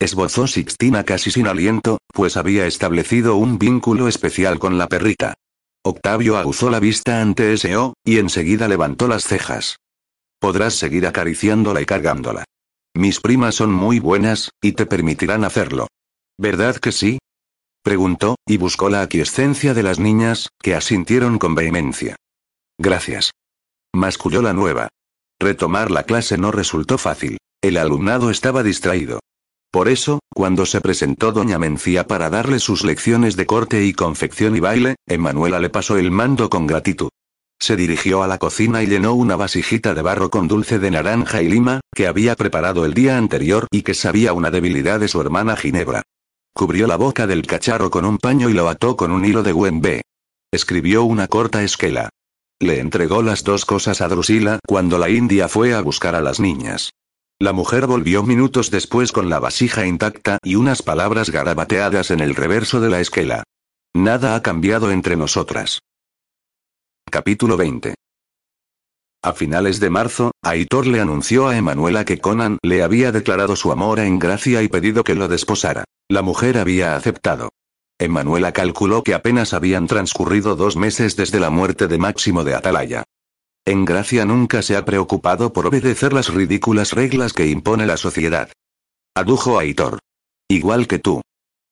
Esbozó 0.00 0.46
Sixtina 0.46 1.04
casi 1.04 1.30
sin 1.30 1.46
aliento, 1.46 1.98
pues 2.14 2.38
había 2.38 2.66
establecido 2.66 3.36
un 3.36 3.58
vínculo 3.58 4.08
especial 4.08 4.58
con 4.58 4.78
la 4.78 4.88
perrita. 4.88 5.34
Octavio 5.84 6.38
aguzó 6.38 6.70
la 6.70 6.80
vista 6.80 7.20
ante 7.20 7.52
ese 7.52 7.76
O, 7.76 7.92
y 8.02 8.16
enseguida 8.18 8.66
levantó 8.66 9.08
las 9.08 9.24
cejas. 9.24 9.76
Podrás 10.40 10.72
seguir 10.72 11.06
acariciándola 11.06 11.82
y 11.82 11.84
cargándola. 11.84 12.44
Mis 12.94 13.20
primas 13.20 13.56
son 13.56 13.72
muy 13.74 13.98
buenas, 13.98 14.50
y 14.62 14.72
te 14.72 14.86
permitirán 14.86 15.44
hacerlo. 15.44 15.88
¿Verdad 16.38 16.76
que 16.76 16.92
sí? 16.92 17.18
Preguntó, 17.82 18.36
y 18.46 18.58
buscó 18.58 18.90
la 18.90 19.02
aquiescencia 19.02 19.74
de 19.74 19.82
las 19.82 19.98
niñas, 19.98 20.48
que 20.62 20.74
asintieron 20.74 21.38
con 21.38 21.54
vehemencia. 21.54 22.16
Gracias. 22.78 23.32
Masculló 23.92 24.40
la 24.40 24.52
nueva. 24.52 24.88
Retomar 25.40 25.90
la 25.90 26.04
clase 26.04 26.38
no 26.38 26.52
resultó 26.52 26.96
fácil. 26.96 27.38
El 27.60 27.76
alumnado 27.76 28.30
estaba 28.30 28.62
distraído. 28.62 29.20
Por 29.72 29.88
eso, 29.88 30.20
cuando 30.32 30.66
se 30.66 30.80
presentó 30.80 31.32
doña 31.32 31.58
Mencía 31.58 32.06
para 32.06 32.30
darle 32.30 32.60
sus 32.60 32.84
lecciones 32.84 33.36
de 33.36 33.46
corte 33.46 33.84
y 33.84 33.92
confección 33.94 34.54
y 34.54 34.60
baile, 34.60 34.96
Emanuela 35.08 35.58
le 35.58 35.70
pasó 35.70 35.96
el 35.96 36.10
mando 36.10 36.50
con 36.50 36.66
gratitud. 36.66 37.08
Se 37.60 37.76
dirigió 37.76 38.22
a 38.22 38.26
la 38.26 38.38
cocina 38.38 38.82
y 38.82 38.86
llenó 38.86 39.14
una 39.14 39.36
vasijita 39.36 39.94
de 39.94 40.02
barro 40.02 40.30
con 40.30 40.46
dulce 40.46 40.78
de 40.78 40.90
naranja 40.90 41.42
y 41.42 41.48
lima, 41.48 41.80
que 41.94 42.06
había 42.06 42.36
preparado 42.36 42.84
el 42.84 42.92
día 42.92 43.16
anterior 43.16 43.66
y 43.70 43.82
que 43.82 43.94
sabía 43.94 44.32
una 44.32 44.50
debilidad 44.50 45.00
de 45.00 45.08
su 45.08 45.20
hermana 45.20 45.56
Ginebra. 45.56 46.02
Cubrió 46.54 46.86
la 46.86 46.96
boca 46.96 47.26
del 47.26 47.46
cacharro 47.46 47.90
con 47.90 48.04
un 48.04 48.18
paño 48.18 48.50
y 48.50 48.52
lo 48.52 48.68
ató 48.68 48.96
con 48.96 49.10
un 49.10 49.24
hilo 49.24 49.42
de 49.42 49.52
Wembe. 49.52 50.02
Escribió 50.52 51.04
una 51.04 51.26
corta 51.26 51.62
esquela. 51.62 52.10
Le 52.60 52.78
entregó 52.78 53.22
las 53.22 53.42
dos 53.42 53.64
cosas 53.64 54.00
a 54.00 54.08
Drusila 54.08 54.60
cuando 54.66 54.98
la 54.98 55.08
india 55.08 55.48
fue 55.48 55.74
a 55.74 55.80
buscar 55.80 56.14
a 56.14 56.20
las 56.20 56.40
niñas. 56.40 56.90
La 57.40 57.52
mujer 57.52 57.86
volvió 57.86 58.22
minutos 58.22 58.70
después 58.70 59.10
con 59.10 59.28
la 59.28 59.40
vasija 59.40 59.86
intacta 59.86 60.38
y 60.44 60.54
unas 60.54 60.82
palabras 60.82 61.30
garabateadas 61.30 62.10
en 62.10 62.20
el 62.20 62.36
reverso 62.36 62.80
de 62.80 62.90
la 62.90 63.00
esquela. 63.00 63.42
Nada 63.94 64.36
ha 64.36 64.42
cambiado 64.42 64.92
entre 64.92 65.16
nosotras. 65.16 65.80
Capítulo 67.10 67.56
20. 67.56 67.94
A 69.24 69.32
finales 69.32 69.80
de 69.80 69.90
marzo, 69.90 70.32
Aitor 70.42 70.86
le 70.86 71.00
anunció 71.00 71.48
a 71.48 71.56
Emanuela 71.56 72.04
que 72.04 72.18
Conan 72.18 72.58
le 72.62 72.82
había 72.82 73.10
declarado 73.10 73.56
su 73.56 73.72
amor 73.72 74.00
en 74.00 74.18
Gracia 74.18 74.62
y 74.62 74.68
pedido 74.68 75.02
que 75.02 75.14
lo 75.14 75.28
desposara. 75.28 75.84
La 76.12 76.20
mujer 76.20 76.58
había 76.58 76.94
aceptado. 76.94 77.48
Emanuela 77.98 78.52
calculó 78.52 79.02
que 79.02 79.14
apenas 79.14 79.54
habían 79.54 79.86
transcurrido 79.86 80.56
dos 80.56 80.76
meses 80.76 81.16
desde 81.16 81.40
la 81.40 81.48
muerte 81.48 81.88
de 81.88 81.96
Máximo 81.96 82.44
de 82.44 82.54
Atalaya. 82.54 83.04
En 83.64 83.86
Gracia 83.86 84.26
nunca 84.26 84.60
se 84.60 84.76
ha 84.76 84.84
preocupado 84.84 85.54
por 85.54 85.66
obedecer 85.66 86.12
las 86.12 86.28
ridículas 86.28 86.92
reglas 86.92 87.32
que 87.32 87.46
impone 87.46 87.86
la 87.86 87.96
sociedad. 87.96 88.52
Adujo 89.14 89.58
Aitor. 89.58 90.00
Igual 90.50 90.86
que 90.86 90.98
tú. 90.98 91.22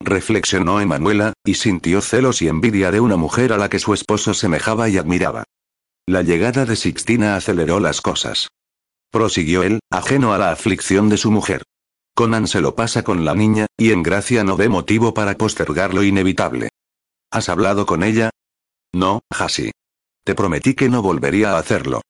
reflexionó 0.03 0.81
Emanuela, 0.81 1.35
y 1.45 1.57
sintió 1.57 2.01
celos 2.01 2.41
y 2.41 2.49
envidia 2.49 2.91
de 2.91 3.01
una 3.01 3.19
mujer 3.19 3.53
a 3.53 3.59
la 3.59 3.69
que 3.69 3.79
su 3.79 3.93
esposo 3.93 4.33
semejaba 4.33 4.89
y 4.89 4.97
admiraba. 4.97 5.45
La 6.07 6.23
llegada 6.23 6.65
de 6.65 6.77
Sixtina 6.77 7.37
aceleró 7.37 7.79
las 7.79 8.01
cosas. 8.01 8.49
Prosiguió 9.11 9.65
él, 9.65 9.81
ajeno 9.91 10.33
a 10.33 10.39
la 10.39 10.51
aflicción 10.51 11.11
de 11.11 11.19
su 11.19 11.31
mujer. 11.31 11.63
Conan 12.21 12.47
se 12.47 12.61
lo 12.61 12.75
pasa 12.75 13.03
con 13.03 13.25
la 13.25 13.35
niña, 13.35 13.65
y 13.79 13.93
en 13.93 14.03
gracia 14.03 14.45
no 14.45 14.55
ve 14.55 14.69
motivo 14.69 15.15
para 15.15 15.39
postergar 15.39 15.95
lo 15.95 16.03
inevitable. 16.03 16.69
¿Has 17.31 17.49
hablado 17.49 17.87
con 17.87 18.03
ella? 18.03 18.29
No, 18.93 19.23
Hasi. 19.31 19.71
Te 20.23 20.35
prometí 20.35 20.75
que 20.75 20.91
no 20.91 21.01
volvería 21.01 21.53
a 21.53 21.59
hacerlo. 21.59 22.03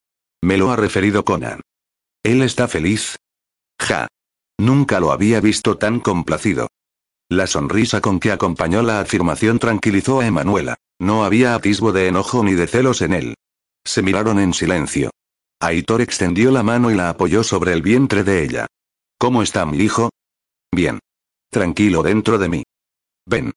Me 0.42 0.56
lo 0.56 0.72
ha 0.72 0.74
referido 0.74 1.24
Conan. 1.24 1.60
¿Él 2.24 2.42
está 2.42 2.66
feliz? 2.66 3.18
Ja. 3.80 4.08
Nunca 4.58 4.98
lo 4.98 5.12
había 5.12 5.40
visto 5.40 5.78
tan 5.78 6.00
complacido. 6.00 6.66
La 7.28 7.46
sonrisa 7.46 8.00
con 8.00 8.18
que 8.18 8.32
acompañó 8.32 8.82
la 8.82 8.98
afirmación 8.98 9.60
tranquilizó 9.60 10.22
a 10.22 10.26
Emanuela. 10.26 10.74
No 10.98 11.22
había 11.22 11.54
atisbo 11.54 11.92
de 11.92 12.08
enojo 12.08 12.42
ni 12.42 12.54
de 12.54 12.66
celos 12.66 13.00
en 13.02 13.12
él. 13.12 13.34
Se 13.84 14.02
miraron 14.02 14.40
en 14.40 14.54
silencio. 14.54 15.10
Aitor 15.60 16.00
extendió 16.00 16.50
la 16.50 16.64
mano 16.64 16.90
y 16.90 16.96
la 16.96 17.10
apoyó 17.10 17.44
sobre 17.44 17.74
el 17.74 17.82
vientre 17.82 18.24
de 18.24 18.42
ella. 18.42 18.66
¿Cómo 19.20 19.42
está 19.42 19.66
mi 19.66 19.76
hijo? 19.76 20.08
Bien. 20.74 20.98
Tranquilo 21.50 22.02
dentro 22.02 22.38
de 22.38 22.48
mí. 22.48 22.62
Ven. 23.26 23.52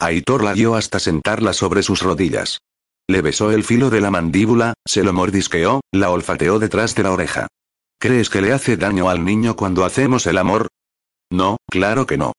Aitor 0.00 0.42
la 0.42 0.52
guió 0.52 0.74
hasta 0.74 0.98
sentarla 0.98 1.52
sobre 1.52 1.84
sus 1.84 2.02
rodillas. 2.02 2.58
Le 3.06 3.22
besó 3.22 3.52
el 3.52 3.62
filo 3.62 3.88
de 3.88 4.00
la 4.00 4.10
mandíbula, 4.10 4.74
se 4.84 5.04
lo 5.04 5.12
mordisqueó, 5.12 5.80
la 5.92 6.10
olfateó 6.10 6.58
detrás 6.58 6.96
de 6.96 7.04
la 7.04 7.12
oreja. 7.12 7.46
¿Crees 8.00 8.28
que 8.30 8.40
le 8.40 8.52
hace 8.52 8.76
daño 8.76 9.08
al 9.08 9.24
niño 9.24 9.54
cuando 9.54 9.84
hacemos 9.84 10.26
el 10.26 10.38
amor? 10.38 10.66
No, 11.30 11.58
claro 11.70 12.04
que 12.04 12.18
no. 12.18 12.32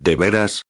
¿De 0.00 0.16
veras? 0.16 0.62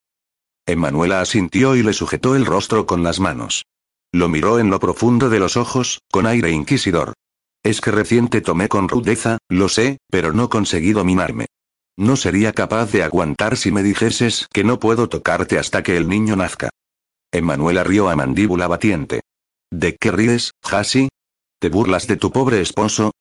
Emanuela 0.66 1.22
asintió 1.22 1.74
y 1.74 1.82
le 1.82 1.95
sujetó 1.95 2.36
el 2.36 2.45
rostro 2.45 2.84
con 2.84 3.03
las 3.03 3.18
manos. 3.18 3.64
Lo 4.12 4.28
miró 4.28 4.59
en 4.59 4.68
lo 4.68 4.78
profundo 4.78 5.30
de 5.30 5.38
los 5.38 5.57
ojos, 5.57 6.01
con 6.12 6.26
aire 6.26 6.51
inquisidor. 6.51 7.14
Es 7.62 7.80
que 7.80 7.90
recién 7.90 8.28
te 8.28 8.40
tomé 8.40 8.68
con 8.68 8.88
rudeza, 8.88 9.38
lo 9.48 9.68
sé, 9.68 9.98
pero 10.11 10.32
no 10.32 10.48
conseguí 10.48 10.92
dominarme. 10.92 11.46
No 11.98 12.16
sería 12.16 12.52
capaz 12.52 12.90
de 12.92 13.02
aguantar 13.02 13.56
si 13.56 13.70
me 13.70 13.82
dijeses 13.82 14.46
que 14.52 14.64
no 14.64 14.80
puedo 14.80 15.08
tocarte 15.08 15.58
hasta 15.58 15.82
que 15.82 15.96
el 15.96 16.08
niño 16.08 16.36
nazca. 16.36 16.70
Emanuela 17.30 17.84
rió 17.84 18.08
a 18.08 18.16
mandíbula 18.16 18.66
batiente. 18.66 19.20
¿De 19.70 19.96
qué 20.00 20.11
ríes, 20.11 20.52
Hasi? 20.62 21.08
¿Te 21.61 21.68
burlas 21.68 22.06
de 22.06 22.16
tu 22.16 22.32
pobre 22.32 22.61
esposo? 22.61 23.12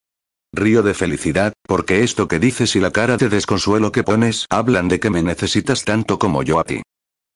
Río 0.53 0.81
de 0.81 0.93
felicidad, 0.93 1.53
porque 1.67 2.03
esto 2.03 2.27
que 2.27 2.39
dices 2.39 2.75
y 2.75 2.79
la 2.79 2.91
cara 2.91 3.17
de 3.17 3.29
desconsuelo 3.29 3.91
que 3.91 4.03
pones 4.03 4.45
hablan 4.49 4.87
de 4.87 4.99
que 4.99 5.09
me 5.09 5.21
necesitas 5.21 5.83
tanto 5.83 6.17
como 6.17 6.41
yo 6.41 6.59
a 6.59 6.63
ti. 6.63 6.81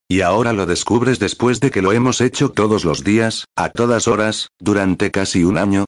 Y 0.08 0.22
ahora 0.22 0.54
lo 0.54 0.66
descubres 0.66 1.20
después 1.20 1.60
de 1.60 1.70
que 1.70 1.82
lo 1.82 1.92
hemos 1.92 2.22
hecho 2.22 2.50
todos 2.50 2.86
los 2.86 3.04
días, 3.04 3.46
a 3.56 3.70
todas 3.70 4.08
horas, 4.08 4.48
durante 4.60 5.12
casi 5.12 5.44
un 5.44 5.58
año. 5.58 5.86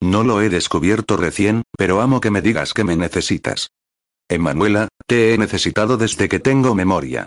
No 0.00 0.24
lo 0.24 0.40
he 0.40 0.48
descubierto 0.48 1.16
recién, 1.16 1.62
pero 1.76 2.00
amo 2.00 2.20
que 2.20 2.30
me 2.30 2.42
digas 2.42 2.74
que 2.74 2.84
me 2.84 2.96
necesitas. 2.96 3.70
Emanuela, 4.28 4.88
te 5.06 5.32
he 5.32 5.38
necesitado 5.38 5.96
desde 5.96 6.28
que 6.28 6.40
tengo 6.40 6.74
memoria. 6.74 7.26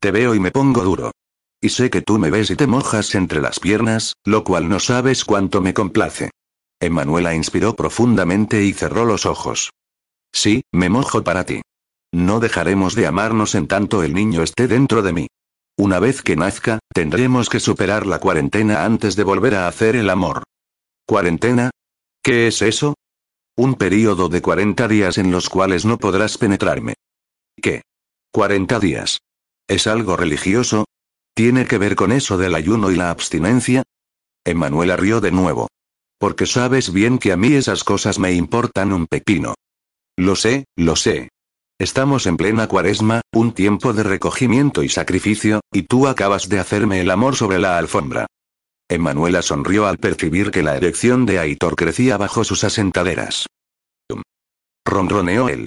Te 0.00 0.10
veo 0.10 0.34
y 0.34 0.40
me 0.40 0.50
pongo 0.50 0.82
duro. 0.82 1.12
Y 1.60 1.70
sé 1.70 1.90
que 1.90 2.02
tú 2.02 2.18
me 2.18 2.30
ves 2.30 2.50
y 2.50 2.56
te 2.56 2.66
mojas 2.66 3.14
entre 3.14 3.40
las 3.40 3.60
piernas, 3.60 4.14
lo 4.24 4.44
cual 4.44 4.68
no 4.68 4.80
sabes 4.80 5.24
cuánto 5.24 5.60
me 5.60 5.74
complace. 5.74 6.30
Emanuela 6.80 7.34
inspiró 7.34 7.74
profundamente 7.74 8.64
y 8.64 8.72
cerró 8.72 9.04
los 9.04 9.26
ojos. 9.26 9.70
Sí, 10.32 10.62
me 10.72 10.88
mojo 10.88 11.24
para 11.24 11.44
ti. 11.44 11.62
No 12.12 12.40
dejaremos 12.40 12.94
de 12.94 13.06
amarnos 13.06 13.54
en 13.54 13.66
tanto 13.66 14.02
el 14.02 14.14
niño 14.14 14.42
esté 14.42 14.68
dentro 14.68 15.02
de 15.02 15.12
mí. 15.12 15.26
Una 15.76 15.98
vez 15.98 16.22
que 16.22 16.36
nazca, 16.36 16.78
tendremos 16.92 17.48
que 17.48 17.60
superar 17.60 18.06
la 18.06 18.18
cuarentena 18.18 18.84
antes 18.84 19.16
de 19.16 19.24
volver 19.24 19.54
a 19.54 19.68
hacer 19.68 19.96
el 19.96 20.10
amor. 20.10 20.44
¿Cuarentena? 21.06 21.70
¿Qué 22.22 22.48
es 22.48 22.62
eso? 22.62 22.94
Un 23.56 23.74
período 23.74 24.28
de 24.28 24.42
40 24.42 24.86
días 24.88 25.18
en 25.18 25.30
los 25.30 25.48
cuales 25.48 25.84
no 25.84 25.98
podrás 25.98 26.38
penetrarme. 26.38 26.94
¿Qué? 27.60 27.82
40 28.32 28.78
días. 28.80 29.18
¿Es 29.66 29.86
algo 29.86 30.16
religioso? 30.16 30.84
¿Tiene 31.34 31.66
que 31.66 31.78
ver 31.78 31.96
con 31.96 32.12
eso 32.12 32.38
del 32.38 32.54
ayuno 32.54 32.90
y 32.90 32.96
la 32.96 33.10
abstinencia? 33.10 33.82
Emanuela 34.44 34.96
rió 34.96 35.20
de 35.20 35.30
nuevo. 35.30 35.68
Porque 36.18 36.46
sabes 36.46 36.92
bien 36.92 37.18
que 37.18 37.32
a 37.32 37.36
mí 37.36 37.52
esas 37.54 37.84
cosas 37.84 38.18
me 38.18 38.32
importan 38.32 38.92
un 38.92 39.06
pepino. 39.06 39.54
Lo 40.16 40.34
sé, 40.34 40.64
lo 40.76 40.96
sé. 40.96 41.28
Estamos 41.78 42.26
en 42.26 42.36
plena 42.36 42.66
cuaresma, 42.66 43.20
un 43.32 43.52
tiempo 43.52 43.92
de 43.92 44.02
recogimiento 44.02 44.82
y 44.82 44.88
sacrificio, 44.88 45.60
y 45.72 45.82
tú 45.82 46.08
acabas 46.08 46.48
de 46.48 46.58
hacerme 46.58 47.00
el 47.00 47.10
amor 47.10 47.36
sobre 47.36 47.60
la 47.60 47.78
alfombra. 47.78 48.26
Emanuela 48.90 49.42
sonrió 49.42 49.86
al 49.86 49.98
percibir 49.98 50.50
que 50.50 50.62
la 50.62 50.76
erección 50.76 51.26
de 51.26 51.38
Aitor 51.38 51.76
crecía 51.76 52.16
bajo 52.16 52.44
sus 52.44 52.64
asentaderas. 52.64 53.46
Ronroneó 54.86 55.50
él. 55.50 55.66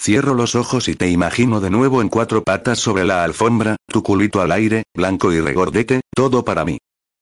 Cierro 0.00 0.34
los 0.34 0.54
ojos 0.54 0.88
y 0.88 0.94
te 0.94 1.10
imagino 1.10 1.60
de 1.60 1.68
nuevo 1.68 2.00
en 2.00 2.08
cuatro 2.08 2.42
patas 2.42 2.78
sobre 2.78 3.04
la 3.04 3.24
alfombra, 3.24 3.76
tu 3.86 4.02
culito 4.02 4.40
al 4.40 4.52
aire, 4.52 4.84
blanco 4.94 5.32
y 5.32 5.40
regordete, 5.40 6.00
todo 6.14 6.44
para 6.44 6.64
mí. 6.64 6.78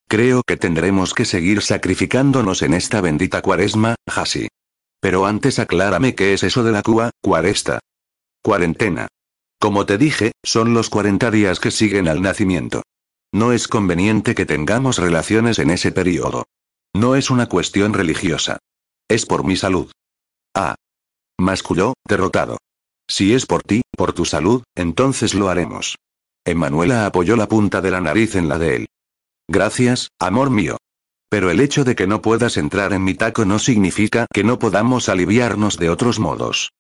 Creo 0.09 0.43
que 0.47 0.57
tendremos 0.57 1.13
que 1.13 1.25
seguir 1.25 1.63
sacrificándonos 1.63 2.63
en 2.63 2.75
esta 2.75 3.01
bendita 3.01 3.43
cuaresma, 3.43 3.95
Hasi. 4.07 4.49
Pero 5.01 5.27
antes 5.27 5.59
aclárame 5.59 6.15
qué 6.15 6.35
es 6.35 6.43
eso 6.43 6.63
de 6.63 6.73
la 6.73 6.83
cua, 6.83 7.11
cuaresta. 7.23 7.81
Cuarentena. 8.43 9.09
Como 9.61 9.87
te 9.87 9.99
dije, 9.99 10.33
son 10.45 10.73
los 10.75 10.89
40 10.89 11.31
días 11.31 11.59
que 11.61 11.71
siguen 11.71 12.07
al 12.07 12.23
nacimiento. 12.23 12.83
No 13.33 13.53
es 13.53 13.69
conveniente 13.69 14.35
que 14.35 14.47
tengamos 14.47 14.99
relaciones 14.99 15.59
en 15.59 15.71
ese 15.71 15.93
periodo. 15.93 16.47
No 16.95 17.15
es 17.15 17.31
una 17.31 17.47
cuestión 17.47 17.93
religiosa. 17.93 18.59
Es 19.09 19.27
por 19.27 19.45
mi 19.45 19.57
salud. 19.57 19.91
Ah. 20.55 20.75
Masculló, 21.39 21.95
derrotado. 22.07 22.59
Si 23.07 23.35
es 23.35 23.47
por 23.47 23.63
ti, 23.63 23.83
por 23.97 24.13
tu 24.13 24.25
salud, 24.25 24.63
entonces 24.75 25.35
lo 25.35 25.49
haremos. 25.49 25.97
Emanuela 26.45 27.07
apoyó 27.07 27.37
la 27.37 27.49
punta 27.49 27.81
de 27.81 27.91
la 27.91 28.01
nariz 28.01 28.35
en 28.35 28.49
la 28.49 28.59
de 28.59 28.77
él. 28.77 28.87
Gracias, 29.47 30.09
amor 30.19 30.51
mío. 30.51 30.79
Pero 31.31 31.51
el 31.51 31.61
hecho 31.61 31.85
de 31.85 31.95
que 31.95 32.07
no 32.07 32.23
puedas 32.23 32.57
entrar 32.57 32.93
en 32.93 33.05
mi 33.05 33.15
taco 33.15 33.45
no 33.45 33.59
significa 33.59 34.27
que 34.33 34.45
no 34.45 34.59
podamos 34.59 35.09
aliviarnos 35.09 35.77
de 35.77 35.91
otros 35.91 36.19
modos. 36.19 36.73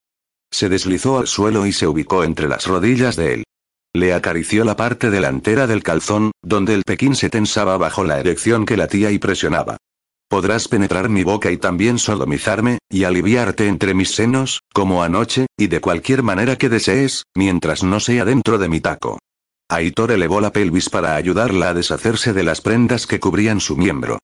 Se 0.50 0.70
deslizó 0.70 1.18
al 1.18 1.26
suelo 1.26 1.66
y 1.66 1.72
se 1.72 1.86
ubicó 1.86 2.24
entre 2.24 2.48
las 2.48 2.66
rodillas 2.66 3.16
de 3.16 3.34
él. 3.34 3.44
Le 3.94 4.12
acarició 4.12 4.64
la 4.64 4.76
parte 4.76 5.10
delantera 5.10 5.66
del 5.66 5.82
calzón, 5.82 6.32
donde 6.42 6.74
el 6.74 6.82
pequín 6.84 7.14
se 7.14 7.30
tensaba 7.30 7.76
bajo 7.78 8.04
la 8.04 8.20
erección 8.20 8.66
que 8.66 8.76
latía 8.76 9.10
y 9.10 9.18
presionaba. 9.18 9.78
Podrás 10.28 10.68
penetrar 10.68 11.08
mi 11.08 11.24
boca 11.24 11.50
y 11.50 11.56
también 11.56 11.98
sodomizarme, 11.98 12.78
y 12.90 13.04
aliviarte 13.04 13.66
entre 13.66 13.94
mis 13.94 14.10
senos, 14.10 14.60
como 14.74 15.02
anoche, 15.02 15.46
y 15.56 15.68
de 15.68 15.80
cualquier 15.80 16.22
manera 16.22 16.56
que 16.56 16.68
desees, 16.68 17.22
mientras 17.34 17.82
no 17.82 17.98
sea 17.98 18.26
dentro 18.26 18.58
de 18.58 18.68
mi 18.68 18.80
taco. 18.80 19.18
Aitor 19.70 20.12
elevó 20.12 20.40
la 20.40 20.52
pelvis 20.52 20.90
para 20.90 21.16
ayudarla 21.16 21.70
a 21.70 21.74
deshacerse 21.74 22.34
de 22.34 22.42
las 22.42 22.60
prendas 22.60 23.06
que 23.06 23.20
cubrían 23.20 23.60
su 23.60 23.76
miembro. 23.76 24.18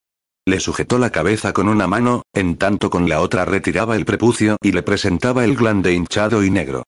Le 0.47 0.59
sujetó 0.59 0.99
la 0.99 1.09
cabeza 1.09 1.53
con 1.53 1.67
una 1.67 1.87
mano, 1.87 2.21
en 2.33 2.57
tanto 2.57 2.91
con 2.91 3.09
la 3.09 3.19
otra 3.19 3.45
retiraba 3.45 3.95
el 3.95 4.05
prepucio 4.05 4.57
y 4.61 4.73
le 4.73 4.83
presentaba 4.83 5.43
el 5.43 5.55
glande 5.55 5.93
hinchado 5.93 6.43
y 6.43 6.51
negro. 6.51 6.83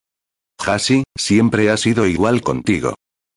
Hasi, 0.58 1.04
siempre 1.16 1.70
ha 1.70 1.78
sido 1.78 2.08
igual 2.08 2.42
contigo. 2.42 2.96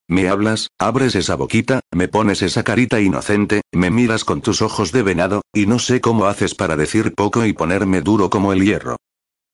Me 0.09 0.29
hablas, 0.29 0.69
abres 0.79 1.15
esa 1.15 1.37
boquita, 1.37 1.81
me 1.95 2.09
pones 2.09 2.43
esa 2.43 2.65
carita 2.65 3.01
inocente, 3.01 3.61
me 3.73 3.91
miras 3.91 4.25
con 4.25 4.41
tus 4.41 4.61
ojos 4.61 4.91
de 4.91 5.03
venado, 5.03 5.43
y 5.55 5.67
no 5.67 5.79
sé 5.79 6.01
cómo 6.01 6.27
haces 6.27 6.57
para 6.57 6.77
decir 6.77 7.15
poco 7.15 7.47
y 7.47 7.53
ponerme 7.53 8.03
duro 8.03 8.29
como 8.29 8.53
el 8.53 8.65
hierro. 8.65 8.97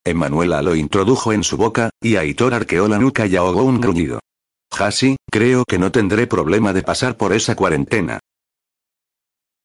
Emanuela 0.04 0.62
lo 0.62 0.74
introdujo 0.74 1.32
en 1.32 1.44
su 1.44 1.56
boca, 1.56 1.90
y 2.00 2.16
Aitor 2.16 2.54
arqueó 2.54 2.88
la 2.88 2.98
nuca 2.98 3.26
y 3.26 3.36
ahogó 3.36 3.64
un 3.64 3.80
gruñido. 3.80 4.20
Hasi, 4.70 5.16
creo 5.30 5.64
que 5.68 5.78
no 5.78 5.92
tendré 5.92 6.26
problema 6.26 6.72
de 6.72 6.82
pasar 6.82 7.16
por 7.16 7.32
esa 7.32 7.54
cuarentena. 7.54 8.20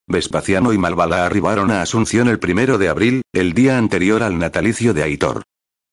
Vespasiano 0.07 0.73
y 0.73 0.77
Malvala 0.77 1.25
arribaron 1.25 1.71
a 1.71 1.81
Asunción 1.81 2.27
el 2.27 2.39
primero 2.39 2.77
de 2.77 2.89
abril, 2.89 3.21
el 3.33 3.53
día 3.53 3.77
anterior 3.77 4.23
al 4.23 4.37
natalicio 4.37 4.93
de 4.93 5.03
Aitor. 5.03 5.43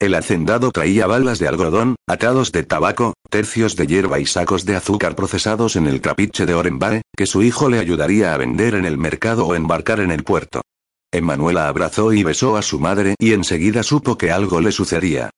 El 0.00 0.14
hacendado 0.14 0.70
traía 0.70 1.08
balas 1.08 1.40
de 1.40 1.48
algodón, 1.48 1.96
atados 2.06 2.52
de 2.52 2.62
tabaco, 2.62 3.14
tercios 3.30 3.74
de 3.74 3.88
hierba 3.88 4.20
y 4.20 4.26
sacos 4.26 4.64
de 4.64 4.76
azúcar 4.76 5.16
procesados 5.16 5.74
en 5.74 5.88
el 5.88 6.00
trapiche 6.00 6.46
de 6.46 6.54
Orenbare, 6.54 7.02
que 7.16 7.26
su 7.26 7.42
hijo 7.42 7.68
le 7.68 7.80
ayudaría 7.80 8.32
a 8.32 8.36
vender 8.36 8.76
en 8.76 8.84
el 8.84 8.96
mercado 8.96 9.44
o 9.44 9.56
embarcar 9.56 9.98
en 9.98 10.12
el 10.12 10.22
puerto. 10.22 10.62
Emanuela 11.10 11.66
abrazó 11.66 12.12
y 12.12 12.22
besó 12.22 12.56
a 12.56 12.62
su 12.62 12.78
madre 12.78 13.16
y 13.18 13.32
enseguida 13.32 13.82
supo 13.82 14.16
que 14.16 14.30
algo 14.30 14.60
le 14.60 14.70
sucedía. 14.70 15.30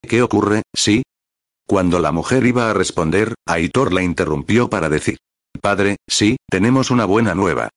¿Qué 0.00 0.22
ocurre, 0.22 0.62
sí? 0.74 1.02
Cuando 1.66 2.00
la 2.00 2.10
mujer 2.10 2.46
iba 2.46 2.70
a 2.70 2.74
responder, 2.74 3.34
Aitor 3.46 3.92
la 3.92 4.02
interrumpió 4.02 4.70
para 4.70 4.88
decir. 4.88 5.18
Padre, 5.60 5.96
sí, 6.06 6.38
tenemos 6.48 6.90
una 6.90 7.04
buena 7.04 7.34
nueva. 7.34 7.68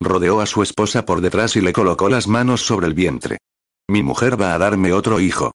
Rodeó 0.00 0.40
a 0.40 0.46
su 0.46 0.62
esposa 0.62 1.04
por 1.04 1.20
detrás 1.20 1.54
y 1.56 1.60
le 1.60 1.74
colocó 1.74 2.08
las 2.08 2.28
manos 2.28 2.62
sobre 2.62 2.86
el 2.86 2.94
vientre. 2.94 3.38
Mi 3.90 4.02
mujer 4.02 4.40
va 4.40 4.54
a 4.54 4.58
darme 4.58 4.94
otro 4.94 5.20
hijo. 5.20 5.52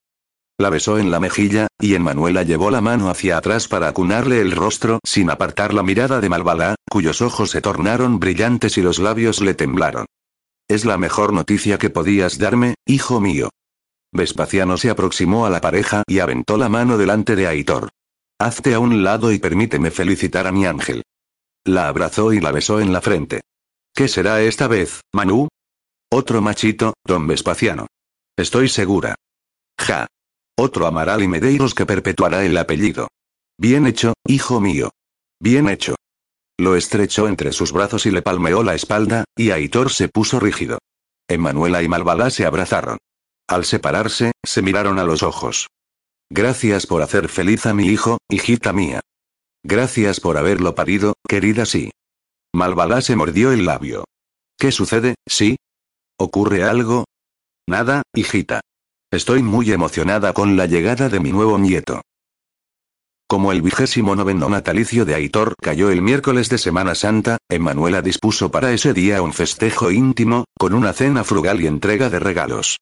La 0.62 0.70
besó 0.70 1.00
en 1.00 1.10
la 1.10 1.20
mejilla, 1.20 1.66
y 1.80 1.98
Manuela 1.98 2.44
llevó 2.44 2.70
la 2.70 2.82
mano 2.82 3.10
hacia 3.10 3.36
atrás 3.36 3.68
para 3.68 3.88
acunarle 3.88 4.42
el 4.42 4.52
rostro 4.52 5.00
sin 5.04 5.32
apartar 5.32 5.74
la 5.74 5.82
mirada 5.82 6.22
de 6.22 6.30
Malvalá, 6.30 6.76
cuyos 6.88 7.24
ojos 7.24 7.50
se 7.50 7.62
tornaron 7.62 8.20
brillantes 8.20 8.78
y 8.78 8.84
los 8.84 9.00
labios 9.00 9.42
le 9.42 9.56
temblaron. 9.56 10.06
Es 10.68 10.86
la 10.86 11.00
mejor 11.00 11.34
noticia 11.34 11.80
que 11.80 11.90
podías 11.90 12.38
darme, 12.38 12.76
hijo 12.86 13.20
mío. 13.20 13.50
Vespasiano 14.14 14.78
se 14.78 14.92
aproximó 14.92 15.48
a 15.48 15.50
la 15.50 15.62
pareja 15.62 16.04
y 16.06 16.20
aventó 16.20 16.58
la 16.58 16.70
mano 16.70 17.00
delante 17.00 17.36
de 17.36 17.48
Aitor. 17.48 17.90
Hazte 18.38 18.76
a 18.76 18.80
un 18.80 19.04
lado 19.04 19.32
y 19.32 19.40
permíteme 19.40 19.90
felicitar 19.90 20.46
a 20.46 20.52
mi 20.52 20.68
ángel. 20.68 21.02
La 21.66 21.88
abrazó 21.88 22.34
y 22.34 22.40
la 22.40 22.52
besó 22.52 22.80
en 22.80 22.94
la 22.94 23.02
frente. 23.02 23.42
¿Qué 23.96 24.08
será 24.08 24.40
esta 24.44 24.68
vez, 24.68 25.02
Manu? 25.12 25.48
Otro 26.12 26.40
machito, 26.40 26.94
don 27.04 27.26
Vespasiano. 27.26 27.88
Estoy 28.38 28.70
segura. 28.70 29.16
Ja. 29.80 30.06
Otro 30.64 30.86
Amaral 30.86 31.24
y 31.24 31.28
Medeiros 31.28 31.74
que 31.74 31.88
perpetuará 31.88 32.46
el 32.46 32.56
apellido. 32.56 33.08
Bien 33.58 33.88
hecho, 33.88 34.14
hijo 34.28 34.62
mío. 34.62 34.92
Bien 35.42 35.68
hecho. 35.68 35.96
Lo 36.60 36.76
estrechó 36.76 37.28
entre 37.28 37.52
sus 37.52 37.72
brazos 37.72 38.06
y 38.06 38.12
le 38.12 38.22
palmeó 38.22 38.62
la 38.62 38.76
espalda, 38.76 39.26
y 39.36 39.50
Aitor 39.50 39.92
se 39.92 40.08
puso 40.08 40.40
rígido. 40.40 40.78
Emanuela 41.28 41.82
y 41.82 41.88
Malvalá 41.88 42.30
se 42.30 42.46
abrazaron. 42.46 43.00
Al 43.48 43.66
separarse, 43.66 44.34
se 44.46 44.62
miraron 44.62 45.00
a 45.00 45.04
los 45.04 45.24
ojos. 45.24 45.66
Gracias 46.30 46.86
por 46.86 47.02
hacer 47.02 47.28
feliz 47.28 47.66
a 47.66 47.74
mi 47.74 47.88
hijo, 47.88 48.20
hijita 48.30 48.72
mía. 48.72 49.00
Gracias 49.64 50.20
por 50.20 50.38
haberlo 50.38 50.76
parido, 50.76 51.16
querida 51.28 51.66
sí. 51.66 51.90
Malvalá 52.54 53.02
se 53.02 53.16
mordió 53.16 53.52
el 53.52 53.66
labio. 53.66 54.04
¿Qué 54.60 54.72
sucede, 54.72 55.16
sí? 55.28 55.56
¿Ocurre 56.20 56.64
algo? 56.64 57.06
Nada, 57.68 58.04
hijita. 58.14 58.62
Estoy 59.14 59.44
muy 59.44 59.70
emocionada 59.74 60.32
con 60.32 60.56
la 60.56 60.68
llegada 60.68 61.10
de 61.10 61.20
mi 61.20 61.34
nuevo 61.34 61.60
nieto. 61.60 62.00
Como 63.28 63.52
el 63.52 63.62
vigésimo 63.62 64.16
noveno 64.16 64.48
natalicio 64.48 65.04
de 65.04 65.16
Aitor 65.16 65.56
cayó 65.62 65.90
el 65.90 66.02
miércoles 66.02 66.48
de 66.48 66.58
Semana 66.58 66.96
Santa, 66.96 67.38
Emanuela 67.50 68.02
dispuso 68.02 68.52
para 68.52 68.72
ese 68.72 68.94
día 68.94 69.22
un 69.22 69.34
festejo 69.34 69.92
íntimo, 69.92 70.46
con 70.58 70.74
una 70.74 70.94
cena 70.94 71.26
frugal 71.26 71.60
y 71.60 71.68
entrega 71.68 72.10
de 72.10 72.20
regalos. 72.20 72.78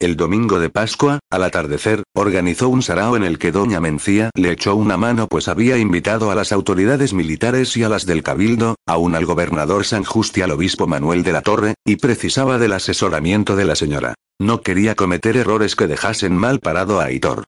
El 0.00 0.16
domingo 0.16 0.58
de 0.58 0.70
Pascua, 0.70 1.18
al 1.30 1.42
atardecer, 1.42 2.02
organizó 2.14 2.70
un 2.70 2.80
sarao 2.80 3.14
en 3.16 3.22
el 3.22 3.38
que 3.38 3.52
doña 3.52 3.78
Mencía 3.78 4.30
le 4.34 4.52
echó 4.52 4.76
una 4.76 4.96
mano 4.96 5.28
pues 5.28 5.48
había 5.48 5.76
invitado 5.76 6.30
a 6.30 6.34
las 6.34 6.50
autoridades 6.50 7.12
militares 7.12 7.76
y 7.76 7.82
a 7.82 7.90
las 7.90 8.06
del 8.06 8.22
cabildo, 8.22 8.76
aún 8.86 9.14
al 9.14 9.26
gobernador 9.26 9.84
San 9.84 10.04
Justo 10.04 10.40
y 10.40 10.42
al 10.44 10.52
obispo 10.52 10.86
Manuel 10.86 11.22
de 11.22 11.32
la 11.32 11.42
Torre, 11.42 11.74
y 11.84 11.96
precisaba 11.96 12.56
del 12.56 12.72
asesoramiento 12.72 13.54
de 13.54 13.64
la 13.66 13.76
señora. 13.76 14.14
No 14.40 14.62
quería 14.62 14.94
cometer 14.94 15.36
errores 15.36 15.76
que 15.76 15.86
dejasen 15.86 16.36
mal 16.36 16.60
parado 16.60 17.00
a 17.00 17.04
Aitor. 17.04 17.44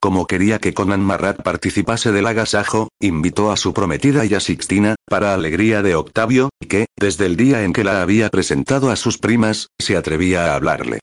Como 0.00 0.28
quería 0.28 0.60
que 0.60 0.74
Conan 0.74 1.00
Marrat 1.00 1.42
participase 1.42 2.12
del 2.12 2.26
agasajo, 2.26 2.88
invitó 3.00 3.50
a 3.50 3.56
su 3.56 3.74
prometida 3.74 4.24
y 4.24 4.34
a 4.34 4.40
Sixtina, 4.40 4.94
para 5.06 5.34
alegría 5.34 5.82
de 5.82 5.96
Octavio, 5.96 6.50
que, 6.68 6.86
desde 6.96 7.26
el 7.26 7.36
día 7.36 7.64
en 7.64 7.72
que 7.72 7.82
la 7.82 8.00
había 8.00 8.28
presentado 8.28 8.92
a 8.92 8.96
sus 8.96 9.18
primas, 9.18 9.68
se 9.80 9.96
atrevía 9.96 10.52
a 10.52 10.54
hablarle. 10.54 11.00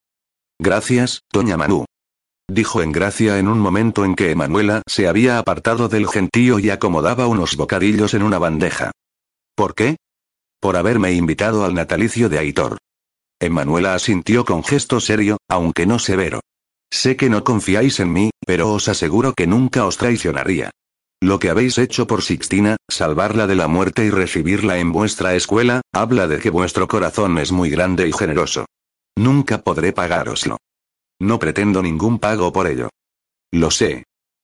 Gracias, 0.58 1.20
doña 1.34 1.58
Manu. 1.58 1.84
Dijo 2.48 2.82
en 2.82 2.94
gracia 2.94 3.38
en 3.38 3.50
un 3.50 3.60
momento 3.60 4.06
en 4.06 4.16
que 4.16 4.32
Emanuela 4.32 4.84
se 4.88 5.10
había 5.10 5.40
apartado 5.40 5.90
del 5.90 6.08
gentío 6.08 6.60
y 6.60 6.70
acomodaba 6.70 7.28
unos 7.28 7.58
bocadillos 7.58 8.14
en 8.14 8.24
una 8.24 8.38
bandeja. 8.38 8.92
¿Por 9.56 9.76
qué? 9.76 9.98
Por 10.62 10.78
haberme 10.78 11.12
invitado 11.12 11.66
al 11.66 11.74
natalicio 11.74 12.30
de 12.30 12.40
Aitor. 12.40 12.78
Emanuela 13.40 13.94
asintió 13.96 14.46
con 14.46 14.64
gesto 14.64 15.00
serio, 15.00 15.38
aunque 15.50 15.86
no 15.86 16.00
severo. 16.00 16.42
Sé 16.92 17.16
que 17.18 17.30
no 17.30 17.44
confiáis 17.44 18.00
en 18.00 18.14
mí, 18.14 18.30
pero 18.46 18.72
os 18.72 18.88
aseguro 18.88 19.34
que 19.34 19.48
nunca 19.48 19.86
os 19.86 19.98
traicionaría. 19.98 20.72
Lo 21.22 21.40
que 21.40 21.50
habéis 21.50 21.78
hecho 21.78 22.08
por 22.08 22.22
Sixtina, 22.22 22.78
salvarla 22.90 23.48
de 23.48 23.56
la 23.56 23.68
muerte 23.68 24.06
y 24.06 24.10
recibirla 24.10 24.78
en 24.78 24.92
vuestra 24.92 25.36
escuela, 25.36 25.82
habla 25.94 26.28
de 26.28 26.40
que 26.40 26.50
vuestro 26.50 26.88
corazón 26.88 27.38
es 27.38 27.52
muy 27.52 27.70
grande 27.70 28.08
y 28.08 28.14
generoso. 28.14 28.66
Nunca 29.18 29.62
podré 29.62 29.92
pagároslo. 29.92 30.58
No 31.20 31.40
pretendo 31.40 31.82
ningún 31.82 32.20
pago 32.20 32.52
por 32.52 32.68
ello. 32.68 32.90
Lo 33.52 33.72
sé. 33.72 34.04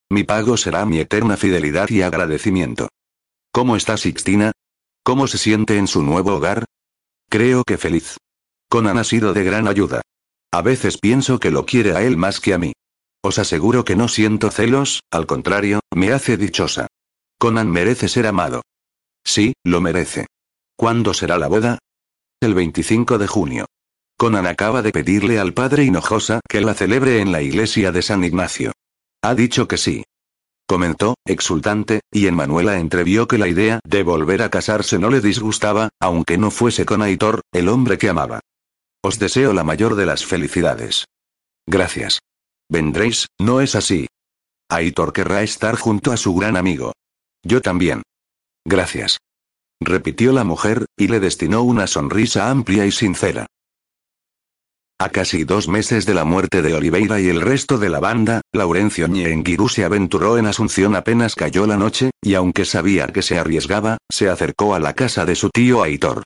Mi 0.09 0.23
pago 0.23 0.57
será 0.57 0.85
mi 0.85 0.99
eterna 0.99 1.37
fidelidad 1.37 1.89
y 1.89 2.01
agradecimiento. 2.01 2.89
¿Cómo 3.51 3.75
está 3.75 3.97
Sixtina? 3.97 4.51
¿Cómo 5.03 5.27
se 5.27 5.37
siente 5.37 5.77
en 5.77 5.87
su 5.87 6.01
nuevo 6.03 6.35
hogar? 6.35 6.65
Creo 7.29 7.63
que 7.63 7.77
feliz. 7.77 8.17
Conan 8.71 8.97
ha 8.97 9.03
sido 9.03 9.33
de 9.33 9.43
gran 9.43 9.67
ayuda. 9.67 10.01
A 10.49 10.61
veces 10.61 10.97
pienso 10.97 11.41
que 11.41 11.51
lo 11.51 11.65
quiere 11.65 11.91
a 11.91 12.03
él 12.03 12.15
más 12.15 12.39
que 12.39 12.53
a 12.53 12.57
mí. 12.57 12.71
Os 13.21 13.37
aseguro 13.37 13.83
que 13.83 13.97
no 13.97 14.07
siento 14.07 14.49
celos, 14.49 15.01
al 15.11 15.27
contrario, 15.27 15.81
me 15.93 16.13
hace 16.13 16.37
dichosa. 16.37 16.87
Conan 17.37 17.69
merece 17.69 18.07
ser 18.07 18.27
amado. 18.27 18.61
Sí, 19.25 19.51
lo 19.65 19.81
merece. 19.81 20.27
¿Cuándo 20.77 21.13
será 21.13 21.37
la 21.37 21.49
boda? 21.49 21.79
El 22.41 22.53
25 22.53 23.17
de 23.17 23.27
junio. 23.27 23.65
Conan 24.17 24.47
acaba 24.47 24.81
de 24.81 24.93
pedirle 24.93 25.37
al 25.37 25.53
padre 25.53 25.83
Hinojosa 25.83 26.39
que 26.47 26.61
la 26.61 26.73
celebre 26.73 27.19
en 27.19 27.33
la 27.33 27.41
iglesia 27.41 27.91
de 27.91 28.01
San 28.01 28.23
Ignacio. 28.23 28.71
Ha 29.21 29.35
dicho 29.35 29.67
que 29.67 29.77
sí. 29.77 30.05
Comentó, 30.65 31.15
exultante, 31.25 31.99
y 32.09 32.27
en 32.27 32.35
Manuela 32.35 32.79
entrevió 32.79 33.27
que 33.27 33.37
la 33.37 33.49
idea 33.49 33.81
de 33.83 34.03
volver 34.03 34.41
a 34.41 34.49
casarse 34.49 34.97
no 34.97 35.09
le 35.09 35.19
disgustaba, 35.19 35.89
aunque 35.99 36.37
no 36.37 36.51
fuese 36.51 36.85
con 36.85 37.01
Aitor, 37.01 37.41
el 37.51 37.67
hombre 37.67 37.97
que 37.97 38.07
amaba. 38.07 38.39
Os 39.03 39.17
deseo 39.17 39.53
la 39.53 39.63
mayor 39.63 39.95
de 39.95 40.05
las 40.05 40.25
felicidades. 40.25 41.05
Gracias. 41.67 42.19
Vendréis, 42.69 43.27
¿no 43.39 43.61
es 43.61 43.75
así? 43.75 44.07
Aitor 44.69 45.11
querrá 45.11 45.41
estar 45.41 45.75
junto 45.75 46.11
a 46.11 46.17
su 46.17 46.35
gran 46.35 46.55
amigo. 46.55 46.93
Yo 47.43 47.61
también. 47.61 48.03
Gracias. 48.65 49.17
Repitió 49.81 50.31
la 50.31 50.43
mujer, 50.43 50.85
y 50.95 51.07
le 51.07 51.19
destinó 51.19 51.63
una 51.63 51.87
sonrisa 51.87 52.51
amplia 52.51 52.85
y 52.85 52.91
sincera. 52.91 53.47
A 54.99 55.09
casi 55.09 55.45
dos 55.45 55.67
meses 55.67 56.05
de 56.05 56.13
la 56.13 56.25
muerte 56.25 56.61
de 56.61 56.75
Oliveira 56.75 57.19
y 57.19 57.27
el 57.27 57.41
resto 57.41 57.79
de 57.79 57.89
la 57.89 57.99
banda, 57.99 58.41
Laurencio 58.53 59.07
Ñenguirú 59.07 59.67
se 59.67 59.83
aventuró 59.83 60.37
en 60.37 60.45
Asunción 60.45 60.95
apenas 60.95 61.33
cayó 61.33 61.65
la 61.65 61.75
noche, 61.75 62.11
y 62.21 62.35
aunque 62.35 62.65
sabía 62.65 63.07
que 63.07 63.23
se 63.23 63.39
arriesgaba, 63.39 63.97
se 64.11 64.29
acercó 64.29 64.75
a 64.75 64.79
la 64.79 64.93
casa 64.93 65.25
de 65.25 65.33
su 65.33 65.49
tío 65.49 65.81
Aitor. 65.81 66.21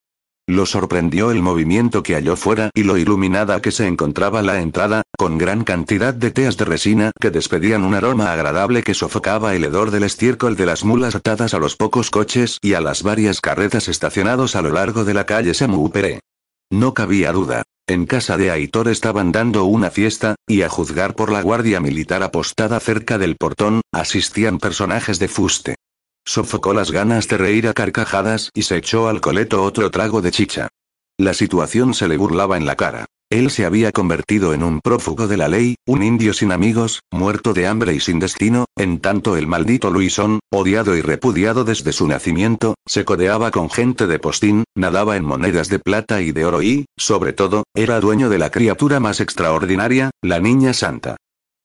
Lo 0.47 0.67
sorprendió 0.67 1.31
el 1.31 1.41
movimiento 1.41 2.03
que 2.03 2.13
halló 2.13 2.35
fuera 2.35 2.69
y 2.75 2.83
lo 2.83 2.97
iluminada 2.97 3.61
que 3.61 3.71
se 3.71 3.87
encontraba 3.87 4.43
la 4.43 4.61
entrada, 4.61 5.01
con 5.17 5.39
gran 5.39 5.63
cantidad 5.63 6.13
de 6.13 6.29
teas 6.29 6.55
de 6.55 6.65
resina 6.65 7.11
que 7.19 7.31
despedían 7.31 7.83
un 7.83 7.95
aroma 7.95 8.31
agradable 8.31 8.83
que 8.83 8.93
sofocaba 8.93 9.55
el 9.55 9.63
hedor 9.63 9.89
del 9.89 10.03
estiércol 10.03 10.55
de 10.55 10.67
las 10.67 10.83
mulas 10.83 11.15
atadas 11.15 11.55
a 11.55 11.59
los 11.59 11.75
pocos 11.75 12.11
coches 12.11 12.59
y 12.61 12.75
a 12.75 12.81
las 12.81 13.01
varias 13.01 13.41
carretas 13.41 13.87
estacionados 13.87 14.55
a 14.55 14.61
lo 14.61 14.69
largo 14.69 15.03
de 15.03 15.15
la 15.15 15.25
calle 15.25 15.55
Samuupere. 15.55 16.19
No 16.69 16.93
cabía 16.93 17.31
duda. 17.31 17.63
En 17.87 18.05
casa 18.05 18.37
de 18.37 18.51
Aitor 18.51 18.87
estaban 18.87 19.31
dando 19.31 19.65
una 19.65 19.89
fiesta, 19.89 20.35
y 20.47 20.61
a 20.61 20.69
juzgar 20.69 21.15
por 21.15 21.31
la 21.31 21.41
guardia 21.41 21.79
militar 21.79 22.21
apostada 22.21 22.79
cerca 22.79 23.17
del 23.17 23.35
portón, 23.35 23.81
asistían 23.91 24.59
personajes 24.59 25.17
de 25.17 25.27
fuste. 25.27 25.74
Sofocó 26.25 26.73
las 26.73 26.91
ganas 26.91 27.27
de 27.27 27.37
reír 27.37 27.67
a 27.67 27.73
carcajadas 27.73 28.49
y 28.55 28.63
se 28.63 28.77
echó 28.77 29.07
al 29.07 29.21
coleto 29.21 29.63
otro 29.63 29.91
trago 29.91 30.21
de 30.21 30.31
chicha. 30.31 30.69
La 31.17 31.33
situación 31.33 31.93
se 31.93 32.07
le 32.07 32.17
burlaba 32.17 32.57
en 32.57 32.65
la 32.65 32.75
cara. 32.75 33.05
Él 33.31 33.49
se 33.49 33.65
había 33.65 33.91
convertido 33.91 34.53
en 34.53 34.61
un 34.61 34.81
prófugo 34.81 35.27
de 35.27 35.37
la 35.37 35.47
ley, 35.47 35.75
un 35.87 36.03
indio 36.03 36.33
sin 36.33 36.51
amigos, 36.51 37.01
muerto 37.11 37.53
de 37.53 37.67
hambre 37.67 37.93
y 37.93 37.99
sin 37.99 38.19
destino, 38.19 38.65
en 38.75 38.99
tanto 38.99 39.35
el 39.35 39.47
maldito 39.47 39.89
Luisón, 39.89 40.39
odiado 40.51 40.95
y 40.95 41.01
repudiado 41.01 41.63
desde 41.63 41.91
su 41.91 42.07
nacimiento, 42.07 42.75
se 42.85 43.03
codeaba 43.03 43.49
con 43.51 43.69
gente 43.69 44.05
de 44.05 44.19
postín, 44.19 44.63
nadaba 44.75 45.17
en 45.17 45.25
monedas 45.25 45.69
de 45.69 45.79
plata 45.79 46.21
y 46.21 46.31
de 46.33 46.45
oro 46.45 46.61
y, 46.61 46.85
sobre 46.97 47.33
todo, 47.33 47.63
era 47.73 47.99
dueño 47.99 48.29
de 48.29 48.37
la 48.37 48.51
criatura 48.51 48.99
más 48.99 49.21
extraordinaria, 49.21 50.11
la 50.21 50.39
niña 50.39 50.73
santa. 50.73 51.17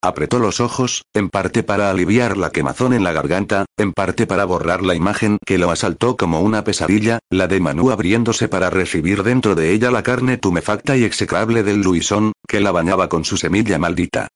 Apretó 0.03 0.38
los 0.38 0.61
ojos, 0.61 1.03
en 1.12 1.28
parte 1.28 1.62
para 1.62 1.90
aliviar 1.90 2.38
la 2.38 2.51
quemazón 2.51 2.94
en 2.94 3.05
la 3.05 3.12
garganta, 3.12 3.66
en 3.76 3.92
parte 3.92 4.26
para 4.26 4.46
borrar 4.46 4.82
la 4.82 4.94
imagen 4.94 5.36
que 5.44 5.59
lo 5.59 5.70
asaltó 5.70 6.16
como 6.16 6.40
una 6.40 6.64
pesadilla, 6.64 7.18
la 7.28 7.48
de 7.48 7.61
Manu 7.61 7.90
abriéndose 7.90 8.48
para 8.48 8.70
recibir 8.70 9.22
dentro 9.22 9.55
de 9.55 9.72
ella 9.72 9.90
la 9.90 10.03
carne 10.03 10.38
tumefacta 10.38 10.96
y 10.96 11.05
execrable 11.05 11.62
del 11.62 11.82
Luisón, 11.82 12.32
que 12.48 12.61
la 12.61 12.72
bañaba 12.72 13.11
con 13.11 13.26
su 13.26 13.36
semilla 13.36 13.78
maldita. 13.78 14.28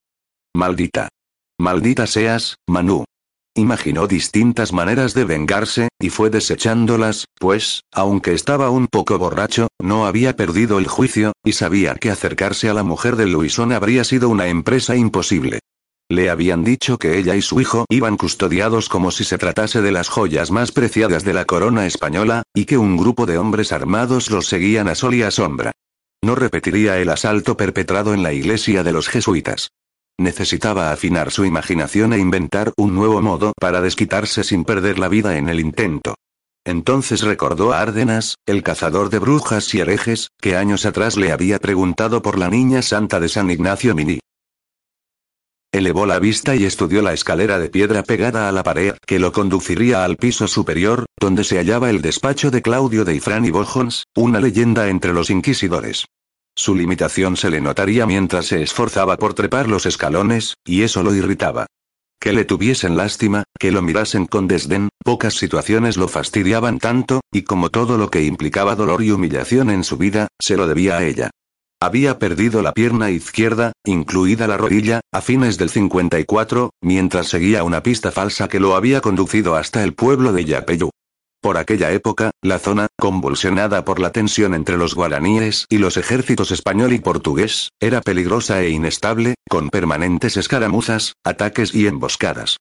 Maldita. 0.54 1.08
Maldita 1.58 2.06
seas, 2.06 2.56
Manu. 2.68 3.04
Imaginó 3.56 4.08
distintas 4.08 4.72
maneras 4.72 5.14
de 5.14 5.24
vengarse, 5.24 5.88
y 6.00 6.10
fue 6.10 6.28
desechándolas, 6.28 7.26
pues, 7.38 7.82
aunque 7.92 8.32
estaba 8.32 8.68
un 8.70 8.88
poco 8.88 9.16
borracho, 9.16 9.68
no 9.80 10.06
había 10.06 10.34
perdido 10.34 10.80
el 10.80 10.88
juicio, 10.88 11.32
y 11.44 11.52
sabía 11.52 11.94
que 11.94 12.10
acercarse 12.10 12.68
a 12.68 12.74
la 12.74 12.82
mujer 12.82 13.14
de 13.14 13.26
Luisón 13.26 13.72
habría 13.72 14.02
sido 14.02 14.28
una 14.28 14.48
empresa 14.48 14.96
imposible. 14.96 15.60
Le 16.10 16.30
habían 16.30 16.64
dicho 16.64 16.98
que 16.98 17.16
ella 17.16 17.36
y 17.36 17.42
su 17.42 17.60
hijo 17.60 17.86
iban 17.90 18.16
custodiados 18.16 18.88
como 18.88 19.12
si 19.12 19.22
se 19.22 19.38
tratase 19.38 19.82
de 19.82 19.92
las 19.92 20.08
joyas 20.08 20.50
más 20.50 20.72
preciadas 20.72 21.22
de 21.22 21.34
la 21.34 21.44
corona 21.44 21.86
española, 21.86 22.42
y 22.54 22.64
que 22.64 22.76
un 22.76 22.96
grupo 22.96 23.24
de 23.24 23.38
hombres 23.38 23.70
armados 23.70 24.30
los 24.30 24.48
seguían 24.48 24.88
a 24.88 24.96
sol 24.96 25.14
y 25.14 25.22
a 25.22 25.30
sombra. 25.30 25.70
No 26.24 26.34
repetiría 26.34 26.98
el 26.98 27.08
asalto 27.08 27.56
perpetrado 27.56 28.14
en 28.14 28.24
la 28.24 28.32
iglesia 28.32 28.82
de 28.82 28.92
los 28.92 29.08
jesuitas. 29.08 29.70
Necesitaba 30.18 30.92
afinar 30.92 31.30
su 31.32 31.44
imaginación 31.44 32.12
e 32.12 32.18
inventar 32.18 32.72
un 32.76 32.94
nuevo 32.94 33.20
modo 33.20 33.52
para 33.60 33.80
desquitarse 33.80 34.44
sin 34.44 34.64
perder 34.64 34.98
la 34.98 35.08
vida 35.08 35.36
en 35.38 35.48
el 35.48 35.58
intento. 35.58 36.14
Entonces 36.64 37.22
recordó 37.22 37.72
a 37.72 37.80
Árdenas, 37.80 38.36
el 38.46 38.62
cazador 38.62 39.10
de 39.10 39.18
brujas 39.18 39.74
y 39.74 39.80
herejes, 39.80 40.28
que 40.40 40.56
años 40.56 40.86
atrás 40.86 41.16
le 41.16 41.32
había 41.32 41.58
preguntado 41.58 42.22
por 42.22 42.38
la 42.38 42.48
niña 42.48 42.80
santa 42.80 43.20
de 43.20 43.28
San 43.28 43.50
Ignacio 43.50 43.94
Mini. 43.94 44.20
Elevó 45.72 46.06
la 46.06 46.20
vista 46.20 46.54
y 46.54 46.64
estudió 46.64 47.02
la 47.02 47.12
escalera 47.12 47.58
de 47.58 47.68
piedra 47.68 48.04
pegada 48.04 48.48
a 48.48 48.52
la 48.52 48.62
pared 48.62 48.94
que 49.04 49.18
lo 49.18 49.32
conduciría 49.32 50.04
al 50.04 50.16
piso 50.16 50.46
superior, 50.46 51.04
donde 51.20 51.42
se 51.42 51.56
hallaba 51.58 51.90
el 51.90 52.00
despacho 52.00 52.52
de 52.52 52.62
Claudio 52.62 53.04
de 53.04 53.16
Ifrán 53.16 53.44
y 53.44 53.50
Bojons, 53.50 54.04
una 54.14 54.38
leyenda 54.38 54.88
entre 54.88 55.12
los 55.12 55.30
inquisidores. 55.30 56.06
Su 56.56 56.74
limitación 56.76 57.36
se 57.36 57.50
le 57.50 57.60
notaría 57.60 58.06
mientras 58.06 58.46
se 58.46 58.62
esforzaba 58.62 59.16
por 59.16 59.34
trepar 59.34 59.68
los 59.68 59.86
escalones, 59.86 60.54
y 60.64 60.82
eso 60.82 61.02
lo 61.02 61.14
irritaba. 61.14 61.66
Que 62.20 62.32
le 62.32 62.44
tuviesen 62.44 62.96
lástima, 62.96 63.44
que 63.58 63.72
lo 63.72 63.82
mirasen 63.82 64.26
con 64.26 64.46
desdén, 64.46 64.88
pocas 65.04 65.34
situaciones 65.34 65.96
lo 65.96 66.06
fastidiaban 66.06 66.78
tanto, 66.78 67.20
y 67.32 67.42
como 67.42 67.70
todo 67.70 67.98
lo 67.98 68.08
que 68.08 68.22
implicaba 68.22 68.76
dolor 68.76 69.02
y 69.02 69.10
humillación 69.10 69.68
en 69.68 69.82
su 69.82 69.96
vida, 69.96 70.28
se 70.40 70.56
lo 70.56 70.68
debía 70.68 70.96
a 70.96 71.04
ella. 71.04 71.30
Había 71.82 72.18
perdido 72.18 72.62
la 72.62 72.72
pierna 72.72 73.10
izquierda, 73.10 73.72
incluida 73.84 74.46
la 74.46 74.56
rodilla, 74.56 75.00
a 75.12 75.20
fines 75.20 75.58
del 75.58 75.68
54, 75.68 76.70
mientras 76.80 77.26
seguía 77.26 77.64
una 77.64 77.82
pista 77.82 78.10
falsa 78.10 78.48
que 78.48 78.60
lo 78.60 78.76
había 78.76 79.00
conducido 79.00 79.56
hasta 79.56 79.82
el 79.82 79.92
pueblo 79.92 80.32
de 80.32 80.44
Yapeyú. 80.44 80.90
Por 81.44 81.58
aquella 81.58 81.92
época, 81.92 82.30
la 82.40 82.58
zona, 82.58 82.86
convulsionada 82.98 83.84
por 83.84 84.00
la 84.00 84.12
tensión 84.12 84.54
entre 84.54 84.78
los 84.78 84.94
guaraníes 84.94 85.66
y 85.68 85.76
los 85.76 85.98
ejércitos 85.98 86.50
español 86.50 86.94
y 86.94 87.00
portugués, 87.00 87.68
era 87.80 88.00
peligrosa 88.00 88.62
e 88.62 88.70
inestable, 88.70 89.34
con 89.50 89.68
permanentes 89.68 90.38
escaramuzas, 90.38 91.12
ataques 91.22 91.74
y 91.74 91.86
emboscadas. 91.86 92.56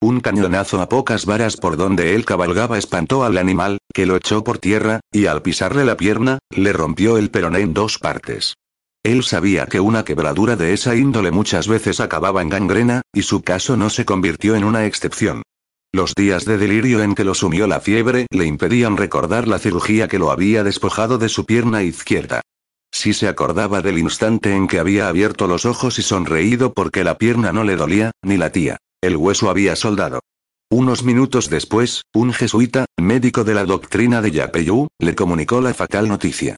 Un 0.00 0.20
cañonazo 0.20 0.80
a 0.80 0.88
pocas 0.88 1.26
varas 1.26 1.56
por 1.56 1.76
donde 1.76 2.14
él 2.14 2.24
cabalgaba 2.24 2.78
espantó 2.78 3.24
al 3.24 3.38
animal, 3.38 3.78
que 3.92 4.06
lo 4.06 4.14
echó 4.14 4.44
por 4.44 4.58
tierra, 4.58 5.00
y 5.10 5.26
al 5.26 5.42
pisarle 5.42 5.84
la 5.84 5.96
pierna, 5.96 6.38
le 6.54 6.72
rompió 6.72 7.18
el 7.18 7.32
peroné 7.32 7.62
en 7.62 7.74
dos 7.74 7.98
partes. 7.98 8.54
Él 9.02 9.24
sabía 9.24 9.66
que 9.66 9.80
una 9.80 10.04
quebradura 10.04 10.54
de 10.54 10.74
esa 10.74 10.94
índole 10.94 11.32
muchas 11.32 11.66
veces 11.66 11.98
acababa 11.98 12.40
en 12.40 12.50
gangrena, 12.50 13.02
y 13.12 13.22
su 13.22 13.42
caso 13.42 13.76
no 13.76 13.90
se 13.90 14.04
convirtió 14.04 14.54
en 14.54 14.62
una 14.62 14.86
excepción. 14.86 15.42
Los 15.92 16.14
días 16.14 16.44
de 16.44 16.58
delirio 16.58 17.02
en 17.02 17.14
que 17.14 17.24
lo 17.24 17.34
sumió 17.34 17.66
la 17.66 17.80
fiebre 17.80 18.26
le 18.30 18.44
impedían 18.44 18.98
recordar 18.98 19.48
la 19.48 19.58
cirugía 19.58 20.06
que 20.06 20.18
lo 20.18 20.30
había 20.30 20.62
despojado 20.62 21.16
de 21.16 21.30
su 21.30 21.46
pierna 21.46 21.82
izquierda. 21.82 22.42
Si 22.92 23.14
se 23.14 23.26
acordaba 23.26 23.80
del 23.80 23.98
instante 23.98 24.54
en 24.54 24.68
que 24.68 24.78
había 24.78 25.08
abierto 25.08 25.46
los 25.46 25.64
ojos 25.64 25.98
y 25.98 26.02
sonreído 26.02 26.74
porque 26.74 27.04
la 27.04 27.16
pierna 27.16 27.52
no 27.52 27.64
le 27.64 27.76
dolía, 27.76 28.10
ni 28.22 28.36
latía. 28.36 28.76
El 29.00 29.16
hueso 29.16 29.48
había 29.48 29.76
soldado. 29.76 30.20
Unos 30.70 31.04
minutos 31.04 31.48
después, 31.48 32.02
un 32.12 32.34
jesuita, 32.34 32.84
médico 32.98 33.44
de 33.44 33.54
la 33.54 33.64
doctrina 33.64 34.20
de 34.20 34.30
Yapeyú, 34.30 34.88
le 34.98 35.14
comunicó 35.14 35.62
la 35.62 35.72
fatal 35.72 36.08
noticia. 36.08 36.56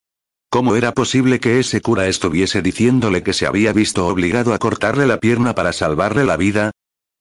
¿Cómo 0.50 0.74
era 0.74 0.92
posible 0.92 1.38
que 1.38 1.60
ese 1.60 1.80
cura 1.80 2.08
estuviese 2.08 2.62
diciéndole 2.62 3.22
que 3.22 3.32
se 3.32 3.46
había 3.46 3.72
visto 3.72 4.08
obligado 4.08 4.52
a 4.52 4.58
cortarle 4.58 5.06
la 5.06 5.18
pierna 5.18 5.54
para 5.54 5.72
salvarle 5.72 6.24
la 6.24 6.36
vida? 6.36 6.72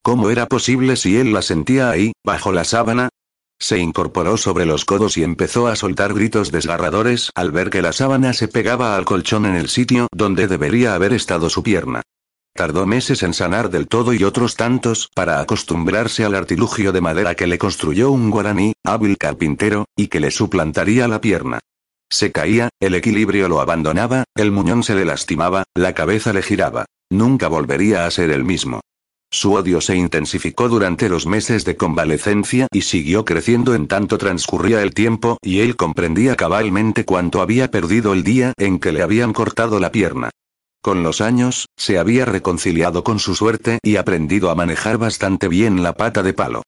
¿Cómo 0.02 0.30
era 0.30 0.46
posible 0.48 0.96
si 0.96 1.18
él 1.18 1.34
la 1.34 1.42
sentía 1.42 1.90
ahí, 1.90 2.14
bajo 2.26 2.52
la 2.52 2.64
sábana? 2.64 3.10
Se 3.62 3.78
incorporó 3.78 4.38
sobre 4.38 4.66
los 4.66 4.86
codos 4.86 5.18
y 5.18 5.24
empezó 5.24 5.68
a 5.68 5.76
soltar 5.76 6.14
gritos 6.14 6.52
desgarradores 6.52 7.32
al 7.36 7.52
ver 7.52 7.70
que 7.70 7.82
la 7.82 7.92
sábana 7.92 8.32
se 8.32 8.48
pegaba 8.48 8.96
al 8.96 9.04
colchón 9.04 9.46
en 9.46 9.56
el 9.56 9.68
sitio 9.68 10.08
donde 10.14 10.48
debería 10.48 10.96
haber 10.96 11.12
estado 11.12 11.50
su 11.50 11.64
pierna. 11.64 12.02
Tardó 12.56 12.86
meses 12.86 13.24
en 13.24 13.34
sanar 13.34 13.70
del 13.70 13.88
todo 13.88 14.14
y 14.14 14.24
otros 14.24 14.56
tantos 14.56 15.10
para 15.14 15.42
acostumbrarse 15.42 16.24
al 16.24 16.36
artilugio 16.36 16.94
de 16.94 17.02
madera 17.02 17.36
que 17.36 17.48
le 17.48 17.58
construyó 17.58 18.12
un 18.12 18.30
guaraní, 18.30 18.74
hábil 18.86 19.18
carpintero, 19.18 19.86
y 19.98 20.08
que 20.08 20.22
le 20.22 20.32
suplantaría 20.32 21.08
la 21.10 21.20
pierna. 21.20 21.60
Se 22.10 22.32
caía, 22.32 22.70
el 22.80 22.96
equilibrio 22.96 23.50
lo 23.50 23.60
abandonaba, 23.60 24.24
el 24.36 24.52
muñón 24.52 24.84
se 24.84 24.96
le 24.96 25.06
lastimaba, 25.06 25.66
la 25.76 25.94
cabeza 25.94 26.34
le 26.34 26.42
giraba. 26.42 26.86
Nunca 27.12 27.50
volvería 27.50 28.06
a 28.06 28.12
ser 28.12 28.32
el 28.32 28.44
mismo. 28.46 28.82
Su 29.32 29.54
odio 29.54 29.80
se 29.80 29.96
intensificó 29.96 30.70
durante 30.70 31.08
los 31.08 31.28
meses 31.28 31.64
de 31.64 31.78
convalecencia 31.78 32.68
y 32.72 32.82
siguió 32.82 33.26
creciendo 33.26 33.76
en 33.76 33.88
tanto 33.88 34.18
transcurría 34.18 34.82
el 34.82 34.96
tiempo 34.96 35.38
y 35.44 35.60
él 35.60 35.76
comprendía 35.76 36.36
cabalmente 36.36 37.06
cuánto 37.06 37.42
había 37.42 37.70
perdido 37.70 38.14
el 38.14 38.24
día 38.24 38.54
en 38.58 38.80
que 38.80 38.92
le 38.92 39.04
habían 39.04 39.34
cortado 39.34 39.80
la 39.80 39.92
pierna. 39.92 40.32
Con 40.82 41.04
los 41.04 41.22
años, 41.22 41.68
se 41.78 42.00
había 42.00 42.26
reconciliado 42.26 43.04
con 43.04 43.20
su 43.20 43.36
suerte 43.36 43.78
y 43.84 43.98
aprendido 43.98 44.50
a 44.50 44.56
manejar 44.56 44.98
bastante 44.98 45.48
bien 45.48 45.84
la 45.84 45.94
pata 45.94 46.24
de 46.24 46.34
palo. 46.34 46.64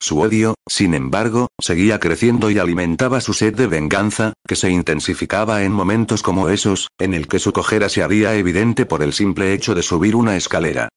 Su 0.00 0.20
odio, 0.20 0.54
sin 0.66 0.94
embargo, 0.94 1.48
seguía 1.60 1.98
creciendo 1.98 2.50
y 2.50 2.58
alimentaba 2.58 3.20
su 3.20 3.34
sed 3.34 3.54
de 3.54 3.66
venganza, 3.66 4.32
que 4.46 4.56
se 4.56 4.70
intensificaba 4.70 5.64
en 5.64 5.72
momentos 5.72 6.22
como 6.22 6.48
esos, 6.48 6.88
en 6.98 7.12
el 7.12 7.28
que 7.28 7.38
su 7.38 7.52
cojera 7.52 7.88
se 7.88 8.02
haría 8.02 8.34
evidente 8.34 8.86
por 8.86 9.02
el 9.02 9.12
simple 9.12 9.52
hecho 9.52 9.74
de 9.74 9.82
subir 9.82 10.16
una 10.16 10.36
escalera. 10.36 10.88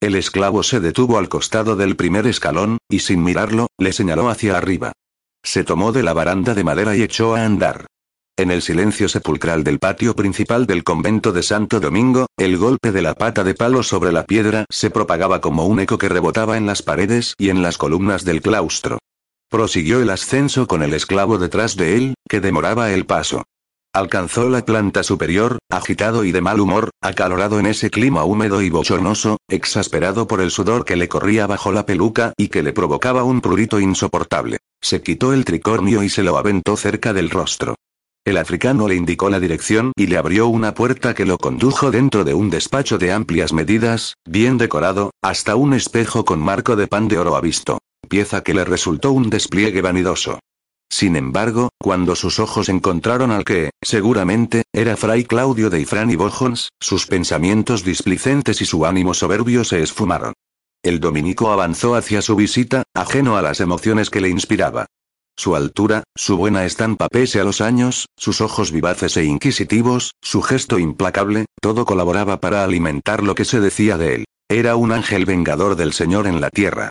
El 0.00 0.14
esclavo 0.14 0.62
se 0.62 0.78
detuvo 0.78 1.18
al 1.18 1.28
costado 1.28 1.74
del 1.74 1.96
primer 1.96 2.28
escalón, 2.28 2.78
y 2.88 3.00
sin 3.00 3.24
mirarlo, 3.24 3.66
le 3.78 3.92
señaló 3.92 4.28
hacia 4.28 4.56
arriba. 4.56 4.92
Se 5.42 5.64
tomó 5.64 5.90
de 5.90 6.04
la 6.04 6.12
baranda 6.12 6.54
de 6.54 6.62
madera 6.62 6.96
y 6.96 7.02
echó 7.02 7.34
a 7.34 7.44
andar. 7.44 7.86
En 8.36 8.52
el 8.52 8.62
silencio 8.62 9.08
sepulcral 9.08 9.64
del 9.64 9.80
patio 9.80 10.14
principal 10.14 10.66
del 10.66 10.84
convento 10.84 11.32
de 11.32 11.42
Santo 11.42 11.80
Domingo, 11.80 12.26
el 12.36 12.56
golpe 12.58 12.92
de 12.92 13.02
la 13.02 13.14
pata 13.14 13.42
de 13.42 13.54
palo 13.54 13.82
sobre 13.82 14.12
la 14.12 14.24
piedra 14.24 14.66
se 14.70 14.90
propagaba 14.90 15.40
como 15.40 15.66
un 15.66 15.80
eco 15.80 15.98
que 15.98 16.08
rebotaba 16.08 16.56
en 16.56 16.66
las 16.66 16.82
paredes 16.82 17.34
y 17.36 17.50
en 17.50 17.62
las 17.62 17.76
columnas 17.76 18.24
del 18.24 18.40
claustro. 18.40 18.98
Prosiguió 19.50 20.00
el 20.00 20.10
ascenso 20.10 20.68
con 20.68 20.84
el 20.84 20.94
esclavo 20.94 21.38
detrás 21.38 21.74
de 21.74 21.96
él, 21.96 22.14
que 22.28 22.40
demoraba 22.40 22.92
el 22.92 23.04
paso. 23.04 23.42
Alcanzó 23.98 24.48
la 24.48 24.64
planta 24.64 25.02
superior, 25.02 25.58
agitado 25.68 26.22
y 26.22 26.30
de 26.30 26.40
mal 26.40 26.60
humor, 26.60 26.90
acalorado 27.02 27.58
en 27.58 27.66
ese 27.66 27.90
clima 27.90 28.22
húmedo 28.22 28.62
y 28.62 28.70
bochornoso, 28.70 29.38
exasperado 29.48 30.28
por 30.28 30.40
el 30.40 30.52
sudor 30.52 30.84
que 30.84 30.94
le 30.94 31.08
corría 31.08 31.48
bajo 31.48 31.72
la 31.72 31.84
peluca 31.84 32.32
y 32.36 32.46
que 32.46 32.62
le 32.62 32.72
provocaba 32.72 33.24
un 33.24 33.40
prurito 33.40 33.80
insoportable. 33.80 34.58
Se 34.80 35.02
quitó 35.02 35.32
el 35.32 35.44
tricornio 35.44 36.04
y 36.04 36.10
se 36.10 36.22
lo 36.22 36.38
aventó 36.38 36.76
cerca 36.76 37.12
del 37.12 37.28
rostro. 37.28 37.74
El 38.24 38.36
africano 38.36 38.86
le 38.86 38.94
indicó 38.94 39.30
la 39.30 39.40
dirección 39.40 39.90
y 39.96 40.06
le 40.06 40.16
abrió 40.16 40.46
una 40.46 40.74
puerta 40.74 41.12
que 41.12 41.26
lo 41.26 41.36
condujo 41.36 41.90
dentro 41.90 42.22
de 42.22 42.34
un 42.34 42.50
despacho 42.50 42.98
de 42.98 43.10
amplias 43.10 43.52
medidas, 43.52 44.14
bien 44.24 44.58
decorado, 44.58 45.10
hasta 45.24 45.56
un 45.56 45.74
espejo 45.74 46.24
con 46.24 46.38
marco 46.38 46.76
de 46.76 46.86
pan 46.86 47.08
de 47.08 47.18
oro 47.18 47.34
avisto. 47.34 47.78
Pieza 48.08 48.44
que 48.44 48.54
le 48.54 48.64
resultó 48.64 49.10
un 49.10 49.28
despliegue 49.28 49.82
vanidoso. 49.82 50.38
Sin 50.90 51.16
embargo, 51.16 51.70
cuando 51.78 52.16
sus 52.16 52.38
ojos 52.38 52.68
encontraron 52.68 53.30
al 53.30 53.44
que, 53.44 53.70
seguramente, 53.82 54.62
era 54.72 54.96
Fray 54.96 55.24
Claudio 55.24 55.70
de 55.70 55.80
Ifrán 55.80 56.10
y 56.10 56.16
Bojons, 56.16 56.70
sus 56.80 57.06
pensamientos 57.06 57.84
displicentes 57.84 58.60
y 58.62 58.64
su 58.64 58.86
ánimo 58.86 59.14
soberbio 59.14 59.64
se 59.64 59.82
esfumaron. 59.82 60.32
El 60.82 61.00
dominico 61.00 61.52
avanzó 61.52 61.94
hacia 61.94 62.22
su 62.22 62.36
visita, 62.36 62.84
ajeno 62.94 63.36
a 63.36 63.42
las 63.42 63.60
emociones 63.60 64.10
que 64.10 64.20
le 64.20 64.28
inspiraba. 64.28 64.86
Su 65.36 65.54
altura, 65.54 66.02
su 66.16 66.36
buena 66.36 66.64
estampa 66.64 67.08
pese 67.08 67.38
a 67.38 67.44
los 67.44 67.60
años, 67.60 68.06
sus 68.16 68.40
ojos 68.40 68.72
vivaces 68.72 69.16
e 69.16 69.24
inquisitivos, 69.24 70.14
su 70.20 70.42
gesto 70.42 70.78
implacable, 70.78 71.46
todo 71.60 71.84
colaboraba 71.84 72.40
para 72.40 72.64
alimentar 72.64 73.22
lo 73.22 73.36
que 73.36 73.44
se 73.44 73.60
decía 73.60 73.96
de 73.98 74.16
él. 74.16 74.24
Era 74.48 74.76
un 74.76 74.90
ángel 74.90 75.26
vengador 75.26 75.76
del 75.76 75.92
Señor 75.92 76.26
en 76.26 76.40
la 76.40 76.50
tierra. 76.50 76.90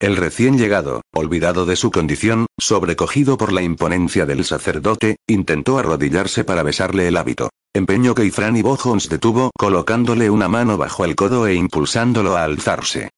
El 0.00 0.16
recién 0.16 0.58
llegado, 0.58 1.02
olvidado 1.12 1.66
de 1.66 1.74
su 1.74 1.90
condición, 1.90 2.46
sobrecogido 2.56 3.36
por 3.36 3.52
la 3.52 3.62
imponencia 3.62 4.26
del 4.26 4.44
sacerdote, 4.44 5.16
intentó 5.26 5.76
arrodillarse 5.78 6.44
para 6.44 6.62
besarle 6.62 7.08
el 7.08 7.16
hábito. 7.16 7.50
Empeño 7.74 8.14
que 8.14 8.24
Ifrán 8.24 8.56
y 8.56 8.62
Bojons 8.62 9.08
detuvo 9.08 9.50
colocándole 9.58 10.30
una 10.30 10.48
mano 10.48 10.76
bajo 10.76 11.04
el 11.04 11.16
codo 11.16 11.48
e 11.48 11.54
impulsándolo 11.54 12.36
a 12.36 12.44
alzarse. 12.44 13.10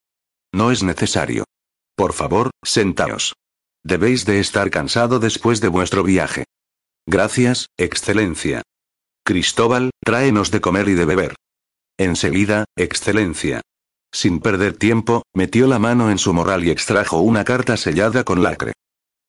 No 0.53 0.71
es 0.71 0.83
necesario. 0.83 1.45
Por 1.97 2.15
favor, 2.15 2.51
sentaos. 2.65 3.35
Debéis 3.85 4.25
de 4.25 4.41
estar 4.41 4.71
cansado 4.71 5.19
después 5.19 5.61
de 5.61 5.69
vuestro 5.69 6.03
viaje. 6.03 6.45
Gracias, 7.07 7.67
Excelencia. 7.77 8.63
Cristóbal, 9.23 9.91
tráenos 10.03 10.51
de 10.51 10.63
comer 10.63 10.89
y 10.89 10.95
de 10.95 11.05
beber. 11.05 11.35
Enseguida, 11.99 12.65
Excelencia. 12.77 13.61
Sin 14.13 14.41
perder 14.41 14.77
tiempo, 14.77 15.23
metió 15.35 15.67
la 15.67 15.79
mano 15.79 16.11
en 16.11 16.19
su 16.19 16.33
morral 16.33 16.65
y 16.65 16.71
extrajo 16.71 17.21
una 17.21 17.45
carta 17.45 17.77
sellada 17.77 18.25
con 18.25 18.43
lacre. 18.43 18.73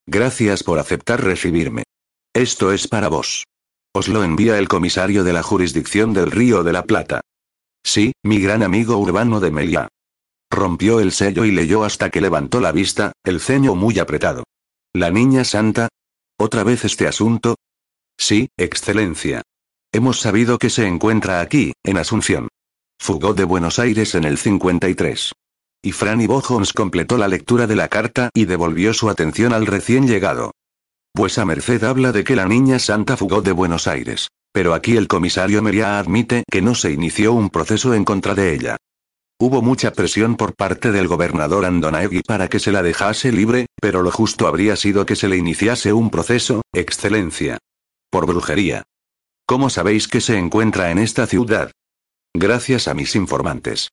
Gracias 0.08 0.64
por 0.64 0.80
aceptar 0.80 1.24
recibirme. 1.24 1.84
Esto 2.34 2.72
es 2.72 2.88
para 2.88 3.08
vos. 3.08 3.46
Os 3.94 4.08
lo 4.08 4.24
envía 4.24 4.58
el 4.58 4.68
comisario 4.68 5.24
de 5.24 5.34
la 5.34 5.44
jurisdicción 5.44 6.14
del 6.14 6.32
Río 6.32 6.64
de 6.64 6.74
la 6.74 6.86
Plata. 6.86 7.22
Sí, 7.84 8.14
mi 8.24 8.40
gran 8.40 8.64
amigo 8.64 8.98
urbano 8.98 9.40
de 9.40 9.52
Meliá. 9.52 9.88
Rompió 10.50 11.00
el 11.00 11.12
sello 11.12 11.46
y 11.46 11.52
leyó 11.52 11.84
hasta 11.84 12.10
que 12.10 12.22
levantó 12.22 12.60
la 12.60 12.72
vista, 12.72 13.14
el 13.24 13.40
ceño 13.40 13.76
muy 13.76 14.00
apretado. 14.00 14.44
¿La 14.94 15.12
niña 15.12 15.44
santa? 15.44 15.90
¿Otra 16.38 16.64
vez 16.64 16.84
este 16.86 17.08
asunto? 17.08 17.56
Sí, 18.18 18.50
excelencia. 18.58 19.42
Hemos 19.94 20.20
sabido 20.20 20.58
que 20.58 20.70
se 20.70 20.88
encuentra 20.88 21.42
aquí, 21.42 21.74
en 21.84 21.98
Asunción. 21.98 22.48
Fugó 23.04 23.34
de 23.34 23.46
Buenos 23.46 23.80
Aires 23.80 24.14
en 24.14 24.26
el 24.26 24.38
53. 24.38 25.32
Y 25.82 25.92
Franny 25.92 26.28
Bojones 26.28 26.72
completó 26.72 27.18
la 27.18 27.28
lectura 27.28 27.66
de 27.66 27.76
la 27.76 27.88
carta 27.88 28.30
y 28.36 28.46
devolvió 28.46 28.94
su 28.94 29.10
atención 29.10 29.54
al 29.54 29.66
recién 29.66 30.08
llegado. 30.08 30.52
Vuesa 31.16 31.44
merced 31.44 31.84
habla 31.84 32.12
de 32.12 32.24
que 32.24 32.36
la 32.36 32.46
niña 32.46 32.78
santa 32.78 33.18
fugó 33.18 33.42
de 33.42 33.54
Buenos 33.54 33.88
Aires. 33.88 34.28
Pero 34.54 34.76
aquí 34.76 34.98
el 34.98 35.08
comisario 35.08 35.64
Meria 35.64 35.98
admite 35.98 36.44
que 36.52 36.62
no 36.62 36.76
se 36.76 36.92
inició 36.92 37.34
un 37.34 37.50
proceso 37.50 37.96
en 37.96 38.06
contra 38.06 38.36
de 38.36 38.54
ella. 38.54 38.78
Hubo 39.40 39.64
mucha 39.64 39.94
presión 39.94 40.36
por 40.36 40.54
parte 40.54 40.92
del 40.92 41.08
gobernador 41.08 41.66
Andonaegui 41.66 42.22
para 42.22 42.50
que 42.50 42.60
se 42.60 42.72
la 42.72 42.84
dejase 42.84 43.32
libre, 43.32 43.66
pero 43.82 44.04
lo 44.04 44.12
justo 44.12 44.46
habría 44.46 44.76
sido 44.76 45.08
que 45.08 45.16
se 45.16 45.28
le 45.28 45.38
iniciase 45.38 45.92
un 45.92 46.12
proceso, 46.12 46.62
excelencia. 46.72 47.58
Por 48.12 48.28
brujería. 48.28 48.84
¿Cómo 49.48 49.72
sabéis 49.72 50.08
que 50.08 50.22
se 50.22 50.38
encuentra 50.38 50.92
en 50.92 51.00
esta 51.00 51.26
ciudad? 51.26 51.72
Gracias 52.34 52.88
a 52.88 52.94
mis 52.94 53.16
informantes. 53.16 53.90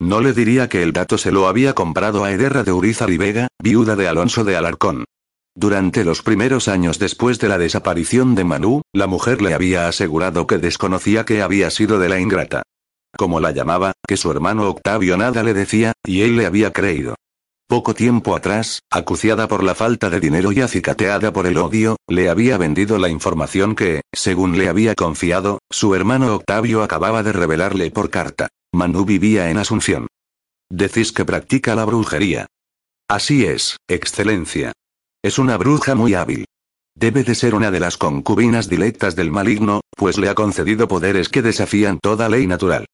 No 0.00 0.20
le 0.20 0.32
diría 0.32 0.68
que 0.68 0.82
el 0.82 0.92
dato 0.92 1.18
se 1.18 1.32
lo 1.32 1.46
había 1.46 1.74
comprado 1.74 2.24
a 2.24 2.32
Ederra 2.32 2.62
de 2.62 2.72
Urizar 2.72 3.10
y 3.10 3.18
Vega, 3.18 3.48
viuda 3.62 3.96
de 3.96 4.08
Alonso 4.08 4.44
de 4.44 4.56
Alarcón. 4.56 5.04
Durante 5.54 6.04
los 6.04 6.22
primeros 6.22 6.68
años 6.68 6.98
después 6.98 7.38
de 7.38 7.48
la 7.48 7.58
desaparición 7.58 8.34
de 8.34 8.44
Manu, 8.44 8.82
la 8.92 9.06
mujer 9.06 9.42
le 9.42 9.52
había 9.52 9.88
asegurado 9.88 10.46
que 10.46 10.58
desconocía 10.58 11.24
que 11.24 11.42
había 11.42 11.70
sido 11.70 11.98
de 11.98 12.08
la 12.08 12.20
ingrata 12.20 12.62
como 13.16 13.40
la 13.40 13.50
llamaba, 13.50 13.92
que 14.06 14.16
su 14.16 14.30
hermano 14.30 14.68
Octavio 14.68 15.16
nada 15.16 15.42
le 15.42 15.54
decía, 15.54 15.92
y 16.04 16.22
él 16.22 16.36
le 16.36 16.46
había 16.46 16.72
creído. 16.72 17.16
Poco 17.70 17.94
tiempo 17.94 18.34
atrás, 18.34 18.82
acuciada 18.90 19.46
por 19.46 19.62
la 19.62 19.76
falta 19.76 20.10
de 20.10 20.18
dinero 20.18 20.50
y 20.50 20.60
acicateada 20.60 21.32
por 21.32 21.46
el 21.46 21.56
odio, 21.56 21.98
le 22.08 22.28
había 22.28 22.58
vendido 22.58 22.98
la 22.98 23.08
información 23.08 23.76
que, 23.76 24.00
según 24.12 24.58
le 24.58 24.68
había 24.68 24.96
confiado, 24.96 25.60
su 25.70 25.94
hermano 25.94 26.34
Octavio 26.34 26.82
acababa 26.82 27.22
de 27.22 27.30
revelarle 27.32 27.92
por 27.92 28.10
carta. 28.10 28.48
Manu 28.72 29.04
vivía 29.04 29.50
en 29.50 29.56
Asunción. 29.56 30.08
Decís 30.68 31.12
que 31.12 31.24
practica 31.24 31.76
la 31.76 31.84
brujería. 31.84 32.46
Así 33.08 33.44
es, 33.44 33.76
excelencia. 33.86 34.72
Es 35.22 35.38
una 35.38 35.56
bruja 35.56 35.94
muy 35.94 36.14
hábil. 36.14 36.46
Debe 36.96 37.22
de 37.22 37.36
ser 37.36 37.54
una 37.54 37.70
de 37.70 37.78
las 37.78 37.96
concubinas 37.96 38.68
directas 38.68 39.14
del 39.14 39.30
maligno, 39.30 39.82
pues 39.96 40.18
le 40.18 40.28
ha 40.28 40.34
concedido 40.34 40.88
poderes 40.88 41.28
que 41.28 41.40
desafían 41.40 42.00
toda 42.02 42.28
ley 42.28 42.48
natural. 42.48 42.86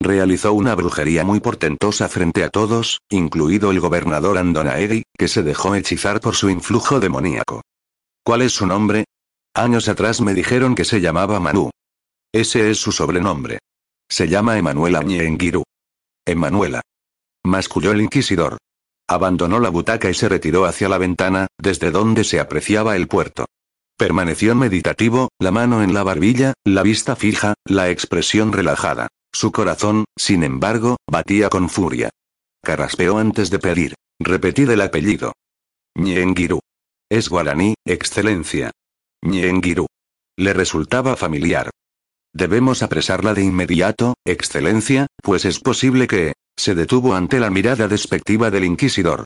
Realizó 0.00 0.52
una 0.52 0.74
brujería 0.74 1.24
muy 1.24 1.40
portentosa 1.40 2.08
frente 2.08 2.44
a 2.44 2.50
todos, 2.50 3.00
incluido 3.08 3.70
el 3.70 3.80
gobernador 3.80 4.38
Andonaegui, 4.38 5.04
que 5.16 5.28
se 5.28 5.42
dejó 5.42 5.74
hechizar 5.74 6.20
por 6.20 6.34
su 6.34 6.50
influjo 6.50 7.00
demoníaco. 7.00 7.62
¿Cuál 8.24 8.42
es 8.42 8.52
su 8.52 8.66
nombre? 8.66 9.04
Años 9.54 9.88
atrás 9.88 10.20
me 10.20 10.34
dijeron 10.34 10.74
que 10.74 10.84
se 10.84 11.00
llamaba 11.00 11.40
Manu. 11.40 11.70
Ese 12.32 12.70
es 12.70 12.78
su 12.78 12.90
sobrenombre. 12.90 13.60
Se 14.08 14.28
llama 14.28 14.58
Emanuela 14.58 15.02
Ñengiru. 15.02 15.62
Emanuela. 16.26 16.82
Masculló 17.44 17.92
el 17.92 18.00
inquisidor. 18.00 18.58
Abandonó 19.08 19.60
la 19.60 19.68
butaca 19.68 20.10
y 20.10 20.14
se 20.14 20.28
retiró 20.28 20.64
hacia 20.64 20.88
la 20.88 20.98
ventana, 20.98 21.46
desde 21.58 21.90
donde 21.90 22.24
se 22.24 22.40
apreciaba 22.40 22.96
el 22.96 23.06
puerto. 23.06 23.46
Permaneció 23.96 24.54
meditativo, 24.54 25.28
la 25.38 25.52
mano 25.52 25.82
en 25.82 25.94
la 25.94 26.02
barbilla, 26.02 26.54
la 26.64 26.82
vista 26.82 27.14
fija, 27.14 27.54
la 27.64 27.90
expresión 27.90 28.52
relajada. 28.52 29.08
Su 29.34 29.50
corazón, 29.50 30.04
sin 30.16 30.44
embargo, 30.44 30.96
batía 31.10 31.48
con 31.48 31.68
furia. 31.68 32.10
Carraspeó 32.62 33.18
antes 33.18 33.50
de 33.50 33.58
pedir. 33.58 33.94
Repetid 34.20 34.70
el 34.70 34.80
apellido. 34.80 35.32
Ñengiru. 35.96 36.60
Es 37.10 37.28
guaraní, 37.28 37.74
excelencia. 37.84 38.70
Ñengiru. 39.22 39.86
Le 40.38 40.52
resultaba 40.52 41.16
familiar. 41.16 41.70
Debemos 42.32 42.84
apresarla 42.84 43.34
de 43.34 43.42
inmediato, 43.42 44.14
excelencia, 44.24 45.08
pues 45.20 45.44
es 45.44 45.58
posible 45.58 46.06
que... 46.06 46.34
Se 46.56 46.76
detuvo 46.76 47.16
ante 47.16 47.40
la 47.40 47.50
mirada 47.50 47.88
despectiva 47.88 48.52
del 48.52 48.64
inquisidor. 48.64 49.24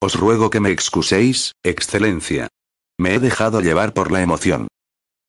Os 0.00 0.14
ruego 0.14 0.48
que 0.48 0.60
me 0.60 0.70
excuséis, 0.70 1.52
excelencia. 1.62 2.48
Me 2.98 3.14
he 3.14 3.18
dejado 3.18 3.60
llevar 3.60 3.92
por 3.92 4.10
la 4.10 4.22
emoción. 4.22 4.68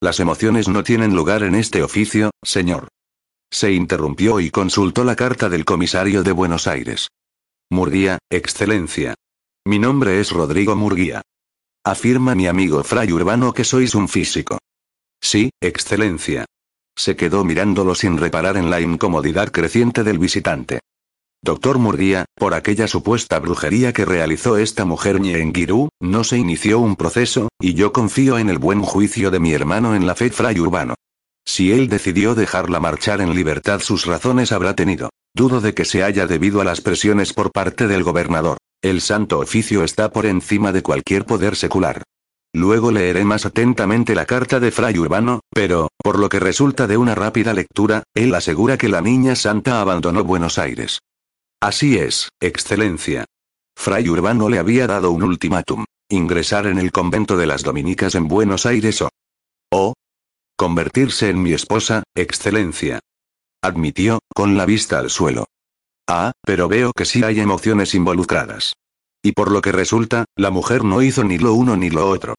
Las 0.01 0.21
emociones 0.21 0.69
no 0.69 0.86
tienen 0.86 1.13
lugar 1.13 1.43
en 1.43 1.55
este 1.55 1.84
oficio, 1.84 2.32
señor. 2.41 2.88
Se 3.54 3.74
interrumpió 3.74 4.39
y 4.39 4.49
consultó 4.49 5.04
la 5.04 5.18
carta 5.18 5.49
del 5.49 5.66
comisario 5.66 6.24
de 6.24 6.32
Buenos 6.32 6.68
Aires. 6.68 7.10
Murguía, 7.70 8.18
Excelencia. 8.30 9.14
Mi 9.66 9.78
nombre 9.78 10.22
es 10.22 10.32
Rodrigo 10.32 10.76
Murguía. 10.76 11.22
Afirma 11.84 12.34
mi 12.34 12.47
amigo 12.47 12.84
Fray 12.84 13.12
Urbano 13.12 13.54
que 13.54 13.66
sois 13.66 13.93
un 13.93 14.08
físico. 14.08 14.58
Sí, 15.22 15.49
Excelencia. 15.62 16.45
Se 16.95 17.16
quedó 17.16 17.43
mirándolo 17.43 17.93
sin 17.93 18.18
reparar 18.18 18.56
en 18.56 18.70
la 18.70 18.80
incomodidad 18.80 19.52
creciente 19.52 20.04
del 20.04 20.18
visitante. 20.18 20.80
Doctor 21.43 21.78
Murguía, 21.78 22.26
por 22.36 22.54
aquella 22.54 22.88
supuesta 22.88 23.39
brujería 23.39 23.91
que 23.91 24.06
realizó 24.06 24.58
esta 24.58 24.86
mujer 24.86 25.20
Ñenguirú, 25.20 25.89
no 25.99 26.24
se 26.24 26.38
inició 26.38 26.80
un 26.80 26.95
proceso, 26.95 27.49
y 27.60 27.74
yo 27.74 27.91
confío 27.91 28.38
en 28.38 28.49
el 28.49 28.60
buen 28.60 28.82
juicio 28.82 29.30
de 29.30 29.39
mi 29.39 29.52
hermano 29.52 29.95
en 29.95 30.06
la 30.06 30.16
fe 30.16 30.30
Fray 30.30 30.60
Urbano. 30.60 30.95
Si 31.46 31.72
él 31.72 31.89
decidió 31.89 32.36
dejarla 32.36 32.80
marchar 32.80 33.22
en 33.22 33.34
libertad 33.34 33.82
sus 33.82 34.06
razones 34.06 34.52
habrá 34.52 34.76
tenido. 34.76 35.10
Dudo 35.34 35.62
de 35.62 35.74
que 35.74 35.86
se 35.86 36.04
haya 36.04 36.28
debido 36.28 36.62
a 36.62 36.66
las 36.66 36.82
presiones 36.82 37.34
por 37.34 37.52
parte 37.52 37.88
del 37.88 38.04
gobernador. 38.04 38.58
El 38.82 39.02
santo 39.02 39.39
oficio 39.39 39.84
está 39.84 40.12
por 40.12 40.26
encima 40.26 40.72
de 40.72 40.82
cualquier 40.82 41.26
poder 41.26 41.56
secular. 41.56 42.04
Luego 42.54 42.92
leeré 42.92 43.24
más 43.24 43.46
atentamente 43.46 44.14
la 44.14 44.26
carta 44.26 44.60
de 44.60 44.72
Fray 44.72 44.98
Urbano, 44.98 45.39
pero, 45.54 45.88
por 45.98 46.20
lo 46.20 46.28
que 46.28 46.39
resulta 46.39 46.86
de 46.86 46.98
una 46.98 47.16
rápida 47.16 47.54
lectura, 47.54 48.04
él 48.14 48.36
asegura 48.36 48.78
que 48.78 48.89
la 48.89 49.02
niña 49.02 49.36
santa 49.36 49.80
abandonó 49.80 50.26
Buenos 50.26 50.58
Aires. 50.58 51.00
Así 51.62 51.98
es, 51.98 52.30
Excelencia. 52.42 53.26
Fray 53.78 54.10
Urbano 54.10 54.50
le 54.50 54.60
había 54.60 54.88
dado 54.88 55.12
un 55.12 55.24
ultimátum. 55.24 55.86
Ingresar 56.10 56.68
en 56.68 56.78
el 56.78 56.92
convento 56.92 57.38
de 57.38 57.46
las 57.46 57.64
dominicas 57.64 58.16
en 58.16 58.28
Buenos 58.28 58.66
Aires 58.66 59.02
o... 59.72 59.94
Convertirse 60.62 61.32
en 61.32 61.41
mi 61.41 61.53
esposa, 61.53 62.03
excelencia. 62.16 62.99
Admitió, 63.64 64.20
con 64.32 64.57
la 64.57 64.68
vista 64.68 64.99
al 64.99 65.09
suelo. 65.09 65.47
Ah, 66.07 66.34
pero 66.45 66.68
veo 66.68 66.91
que 66.95 67.05
sí 67.05 67.24
hay 67.24 67.39
emociones 67.39 67.95
involucradas. 67.95 68.74
Y 69.24 69.32
por 69.32 69.49
lo 69.49 69.62
que 69.62 69.72
resulta, 69.72 70.26
la 70.38 70.51
mujer 70.51 70.84
no 70.84 71.01
hizo 71.01 71.24
ni 71.24 71.39
lo 71.39 71.53
uno 71.53 71.78
ni 71.78 71.89
lo 71.89 72.07
otro. 72.07 72.36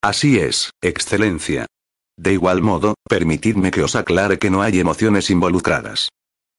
Así 0.00 0.38
es, 0.38 0.70
excelencia. 0.80 1.66
De 2.16 2.34
igual 2.34 2.62
modo, 2.62 2.94
permitidme 3.08 3.72
que 3.72 3.82
os 3.82 3.96
aclare 3.96 4.38
que 4.38 4.48
no 4.48 4.62
hay 4.62 4.78
emociones 4.78 5.28
involucradas. 5.28 6.10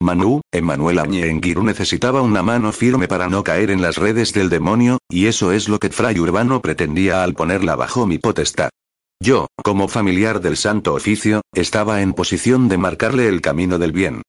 Manu, 0.01 0.41
Emanuel 0.51 0.99
Añenguiru 0.99 1.63
necesitaba 1.63 2.21
una 2.21 2.43
mano 2.43 2.73
firme 2.73 3.07
para 3.07 3.29
no 3.29 3.45
caer 3.45 3.71
en 3.71 3.81
las 3.81 3.95
redes 3.95 4.33
del 4.33 4.49
demonio, 4.49 4.97
y 5.09 5.27
eso 5.27 5.53
es 5.53 5.69
lo 5.69 5.79
que 5.79 5.89
Fray 5.89 6.19
Urbano 6.19 6.61
pretendía 6.61 7.23
al 7.23 7.33
ponerla 7.33 7.77
bajo 7.77 8.05
mi 8.05 8.17
potestad. 8.17 8.71
Yo, 9.19 9.47
como 9.63 9.87
familiar 9.87 10.41
del 10.41 10.57
Santo 10.57 10.93
Oficio, 10.93 11.41
estaba 11.53 12.01
en 12.01 12.13
posición 12.13 12.67
de 12.67 12.77
marcarle 12.77 13.27
el 13.27 13.41
camino 13.41 13.79
del 13.79 13.91
bien. 13.91 14.21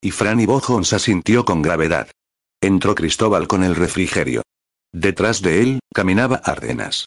Y 0.00 0.12
Franny 0.12 0.46
Bojons 0.46 0.92
asintió 0.92 1.44
con 1.44 1.62
gravedad. 1.62 2.08
Entró 2.60 2.94
Cristóbal 2.94 3.48
con 3.48 3.64
el 3.64 3.74
refrigerio. 3.74 4.42
Detrás 4.92 5.42
de 5.42 5.62
él, 5.62 5.80
caminaba 5.92 6.36
Ardenas. 6.36 7.06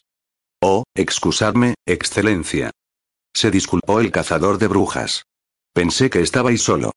Oh, 0.62 0.84
excusadme, 0.94 1.74
excelencia. 1.86 2.70
Se 3.34 3.50
disculpó 3.50 4.00
el 4.00 4.12
cazador 4.12 4.58
de 4.58 4.68
brujas. 4.68 5.24
Pensé 5.72 6.10
que 6.10 6.20
estabais 6.20 6.62
solo. 6.62 6.92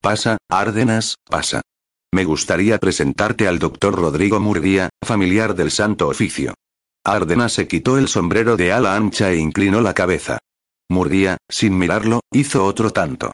Pasa, 0.00 0.38
Ardenas, 0.50 1.16
pasa. 1.24 1.62
Me 2.12 2.24
gustaría 2.24 2.78
presentarte 2.78 3.46
al 3.46 3.58
doctor 3.58 3.94
Rodrigo 3.94 4.40
Murguía, 4.40 4.88
familiar 5.04 5.54
del 5.54 5.70
Santo 5.70 6.08
Oficio. 6.08 6.54
Ardena 7.06 7.48
se 7.48 7.68
quitó 7.68 7.98
el 7.98 8.08
sombrero 8.08 8.56
de 8.56 8.72
ala 8.72 8.96
ancha 8.96 9.30
e 9.30 9.36
inclinó 9.36 9.80
la 9.80 9.94
cabeza. 9.94 10.38
Murguía, 10.88 11.36
sin 11.48 11.78
mirarlo, 11.78 12.20
hizo 12.32 12.64
otro 12.64 12.90
tanto. 12.90 13.30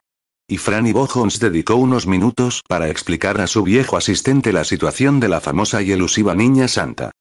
Y 0.47 0.59
Franny 0.59 0.93
Bojones 0.93 1.40
dedicó 1.40 1.77
unos 1.77 2.07
minutos 2.07 2.61
para 2.69 2.90
explicar 2.90 3.40
a 3.40 3.47
su 3.47 3.62
viejo 3.62 3.97
asistente 3.97 4.53
la 4.53 4.65
situación 4.65 5.20
de 5.20 5.28
la 5.28 5.40
famosa 5.40 5.81
y 5.81 5.90
elusiva 5.90 6.35
niña 6.35 6.69
santa. 6.69 7.12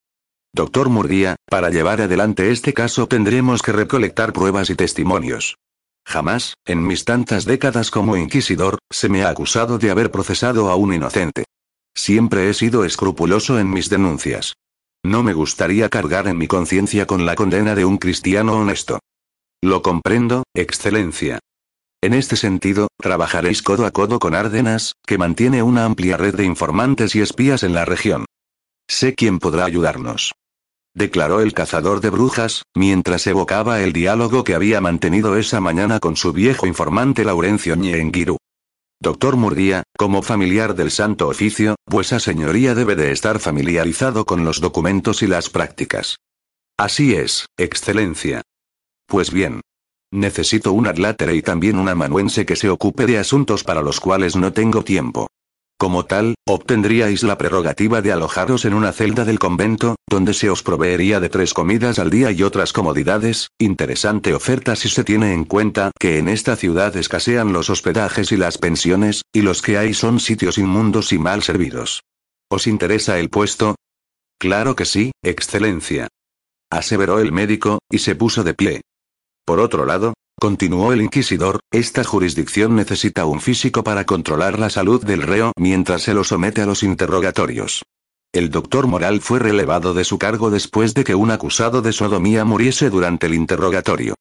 Doctor 0.54 0.90
Murguía, 0.90 1.38
para 1.46 1.70
llevar 1.70 2.02
adelante 2.02 2.52
este 2.52 2.74
caso 2.74 3.08
tendremos 3.08 3.62
que 3.62 3.72
recolectar 3.72 4.34
pruebas 4.34 4.70
y 4.70 4.76
testimonios. 4.76 5.56
Jamás, 6.06 6.56
en 6.66 6.86
mis 6.86 7.06
tantas 7.06 7.46
décadas 7.46 7.92
como 7.92 8.18
inquisidor, 8.18 8.78
se 8.90 9.08
me 9.08 9.24
ha 9.24 9.30
acusado 9.30 9.78
de 9.78 9.90
haber 9.90 10.12
procesado 10.12 10.70
a 10.70 10.76
un 10.76 10.94
inocente. 10.94 11.46
Siempre 11.96 12.50
he 12.50 12.54
sido 12.54 12.84
escrupuloso 12.84 13.58
en 13.58 13.70
mis 13.70 13.90
denuncias. 13.90 14.56
No 15.04 15.24
me 15.24 15.34
gustaría 15.34 15.90
cargar 15.90 16.28
en 16.28 16.38
mi 16.38 16.48
conciencia 16.48 17.08
con 17.08 17.26
la 17.26 17.36
condena 17.36 17.74
de 17.74 17.86
un 17.86 17.98
cristiano 17.98 18.54
honesto. 18.54 19.00
Lo 19.64 19.82
comprendo, 19.82 20.44
Excelencia. 20.54 21.40
En 22.04 22.14
este 22.14 22.36
sentido, 22.36 22.88
trabajaréis 22.98 23.62
codo 23.62 23.86
a 23.86 23.92
codo 23.92 24.20
con 24.20 24.36
Árdenas, 24.36 24.94
que 25.06 25.18
mantiene 25.18 25.64
una 25.64 25.86
amplia 25.86 26.18
red 26.18 26.36
de 26.36 26.46
informantes 26.46 27.16
y 27.16 27.22
espías 27.22 27.64
en 27.64 27.74
la 27.74 27.86
región. 27.86 28.26
Sé 28.88 29.16
quién 29.16 29.40
podrá 29.40 29.66
ayudarnos. 29.66 30.34
Declaró 30.94 31.42
el 31.42 31.54
cazador 31.54 32.02
de 32.02 32.10
brujas, 32.10 32.64
mientras 32.76 33.26
evocaba 33.26 33.82
el 33.82 33.94
diálogo 33.94 34.44
que 34.44 34.56
había 34.56 34.82
mantenido 34.82 35.38
esa 35.38 35.62
mañana 35.62 36.00
con 36.00 36.16
su 36.16 36.34
viejo 36.34 36.68
informante 36.68 37.24
Laurencio 37.24 37.76
Ñenguirú. 37.76 38.38
Doctor 39.02 39.36
Murguía, 39.36 39.82
como 39.98 40.22
familiar 40.22 40.76
del 40.76 40.92
Santo 40.92 41.28
Oficio, 41.28 41.74
vuesa 41.88 42.20
señoría 42.20 42.76
debe 42.76 42.96
de 42.96 43.12
estar 43.12 43.40
familiarizado 43.40 44.26
con 44.26 44.46
los 44.46 44.62
documentos 44.62 45.24
y 45.24 45.28
las 45.28 45.50
prácticas. 45.50 46.18
Así 46.78 47.16
es, 47.16 47.48
Excelencia. 47.58 48.44
Pues 49.08 49.32
bien. 49.32 49.62
Necesito 50.14 50.72
un 50.72 50.86
adlátere 50.86 51.34
y 51.34 51.42
también 51.42 51.80
un 51.80 51.90
amanuense 51.90 52.46
que 52.46 52.56
se 52.56 52.70
ocupe 52.70 53.08
de 53.08 53.18
asuntos 53.18 53.64
para 53.64 53.82
los 53.82 54.00
cuales 54.00 54.36
no 54.36 54.54
tengo 54.54 54.84
tiempo. 54.84 55.31
Como 55.82 56.06
tal, 56.06 56.36
obtendríais 56.48 57.24
la 57.24 57.40
prerrogativa 57.40 58.04
de 58.04 58.12
alojaros 58.12 58.66
en 58.66 58.76
una 58.76 58.92
celda 58.92 59.26
del 59.26 59.40
convento, 59.40 59.96
donde 60.08 60.36
se 60.36 60.48
os 60.52 60.62
proveería 60.62 61.20
de 61.20 61.28
tres 61.28 61.56
comidas 61.56 61.98
al 61.98 62.12
día 62.12 62.30
y 62.30 62.44
otras 62.44 62.72
comodidades, 62.72 63.48
interesante 63.58 64.36
oferta 64.36 64.76
si 64.76 64.90
se 64.90 65.04
tiene 65.04 65.34
en 65.34 65.44
cuenta 65.44 65.90
que 66.00 66.20
en 66.20 66.30
esta 66.30 66.56
ciudad 66.56 66.96
escasean 66.98 67.52
los 67.52 67.72
hospedajes 67.72 68.32
y 68.32 68.38
las 68.38 68.60
pensiones, 68.60 69.24
y 69.34 69.42
los 69.42 69.64
que 69.64 69.80
hay 69.80 69.96
son 69.96 70.20
sitios 70.20 70.60
inmundos 70.60 71.12
y 71.14 71.18
mal 71.18 71.42
servidos. 71.42 72.04
¿Os 72.48 72.68
interesa 72.68 73.18
el 73.18 73.32
puesto? 73.32 73.74
Claro 74.40 74.76
que 74.76 74.86
sí, 74.86 75.14
Excelencia. 75.24 76.10
Aseveró 76.70 77.18
el 77.18 77.32
médico, 77.32 77.80
y 77.90 77.98
se 77.98 78.14
puso 78.14 78.44
de 78.44 78.54
pie. 78.54 78.82
Por 79.46 79.60
otro 79.60 79.88
lado, 79.88 80.14
Continuó 80.42 80.92
el 80.92 81.04
inquisidor, 81.04 81.60
esta 81.72 82.04
jurisdicción 82.04 82.76
necesita 82.76 83.26
un 83.26 83.42
físico 83.42 83.84
para 83.84 84.08
controlar 84.08 84.58
la 84.58 84.72
salud 84.72 85.06
del 85.06 85.22
reo 85.22 85.52
mientras 85.56 86.02
se 86.02 86.16
lo 86.16 86.24
somete 86.24 86.64
a 86.64 86.66
los 86.66 86.82
interrogatorios. 86.82 87.84
El 88.34 88.50
doctor 88.50 88.88
Moral 88.88 89.22
fue 89.22 89.38
relevado 89.38 89.94
de 89.94 90.04
su 90.04 90.18
cargo 90.18 90.50
después 90.50 90.96
de 90.96 91.04
que 91.04 91.14
un 91.14 91.30
acusado 91.30 91.84
de 91.84 91.94
sodomía 91.94 92.44
muriese 92.44 92.90
durante 92.90 93.28
el 93.28 93.36
interrogatorio. 93.36 94.16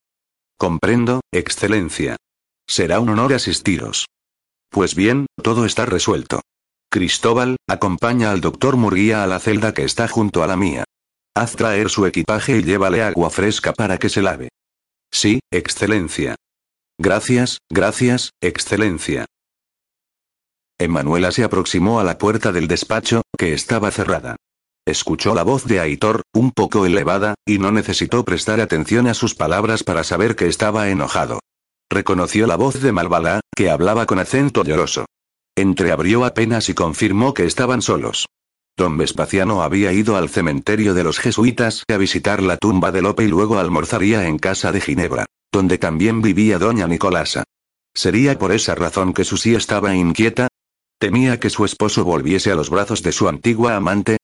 Comprendo, 0.58 1.22
Excelencia. 1.32 2.16
Será 2.68 3.00
un 3.00 3.08
honor 3.08 3.32
asistiros. 3.32 4.04
Pues 4.68 4.94
bien, 4.94 5.24
todo 5.42 5.64
está 5.64 5.86
resuelto. 5.86 6.42
Cristóbal, 6.90 7.56
acompaña 7.66 8.30
al 8.30 8.42
doctor 8.42 8.76
Murguía 8.76 9.24
a 9.24 9.26
la 9.26 9.38
celda 9.38 9.72
que 9.72 9.84
está 9.84 10.06
junto 10.06 10.42
a 10.42 10.46
la 10.46 10.58
mía. 10.58 10.84
Haz 11.34 11.56
traer 11.56 11.88
su 11.88 12.04
equipaje 12.04 12.58
y 12.58 12.62
llévale 12.62 13.02
agua 13.02 13.30
fresca 13.30 13.72
para 13.72 13.96
que 13.96 14.10
se 14.10 14.20
lave. 14.20 14.50
Sí, 15.12 15.40
Excelencia. 15.50 16.36
Gracias, 16.98 17.58
gracias, 17.70 18.30
Excelencia. 18.40 19.26
Emanuela 20.78 21.30
se 21.30 21.44
aproximó 21.44 22.00
a 22.00 22.04
la 22.04 22.16
puerta 22.16 22.52
del 22.52 22.68
despacho, 22.68 23.22
que 23.36 23.52
estaba 23.52 23.90
cerrada. 23.90 24.36
Escuchó 24.86 25.34
la 25.34 25.42
voz 25.42 25.66
de 25.66 25.80
Aitor, 25.80 26.22
un 26.32 26.52
poco 26.52 26.86
elevada, 26.86 27.34
y 27.46 27.58
no 27.58 27.70
necesitó 27.70 28.24
prestar 28.24 28.60
atención 28.60 29.06
a 29.06 29.14
sus 29.14 29.34
palabras 29.34 29.84
para 29.84 30.04
saber 30.04 30.36
que 30.36 30.46
estaba 30.46 30.88
enojado. 30.88 31.40
Reconoció 31.90 32.46
la 32.46 32.56
voz 32.56 32.80
de 32.80 32.92
Malvala, 32.92 33.40
que 33.54 33.68
hablaba 33.68 34.06
con 34.06 34.18
acento 34.18 34.64
lloroso. 34.64 35.06
Entreabrió 35.56 36.24
apenas 36.24 36.68
y 36.68 36.74
confirmó 36.74 37.34
que 37.34 37.44
estaban 37.44 37.82
solos. 37.82 38.26
Don 38.76 38.96
Vespasiano 38.96 39.62
había 39.62 39.92
ido 39.92 40.16
al 40.16 40.28
cementerio 40.28 40.94
de 40.94 41.04
los 41.04 41.18
jesuitas 41.18 41.84
a 41.88 41.96
visitar 41.96 42.42
la 42.42 42.56
tumba 42.56 42.92
de 42.92 43.02
Lope 43.02 43.24
y 43.24 43.28
luego 43.28 43.58
almorzaría 43.58 44.26
en 44.26 44.38
casa 44.38 44.72
de 44.72 44.80
Ginebra, 44.80 45.26
donde 45.52 45.78
también 45.78 46.22
vivía 46.22 46.58
doña 46.58 46.86
Nicolasa. 46.86 47.44
¿Sería 47.94 48.38
por 48.38 48.52
esa 48.52 48.74
razón 48.74 49.12
que 49.12 49.24
Susi 49.24 49.54
estaba 49.54 49.94
inquieta? 49.94 50.48
¿Temía 50.98 51.40
que 51.40 51.50
su 51.50 51.64
esposo 51.64 52.04
volviese 52.04 52.50
a 52.50 52.54
los 52.54 52.70
brazos 52.70 53.02
de 53.02 53.12
su 53.12 53.28
antigua 53.28 53.76
amante? 53.76 54.18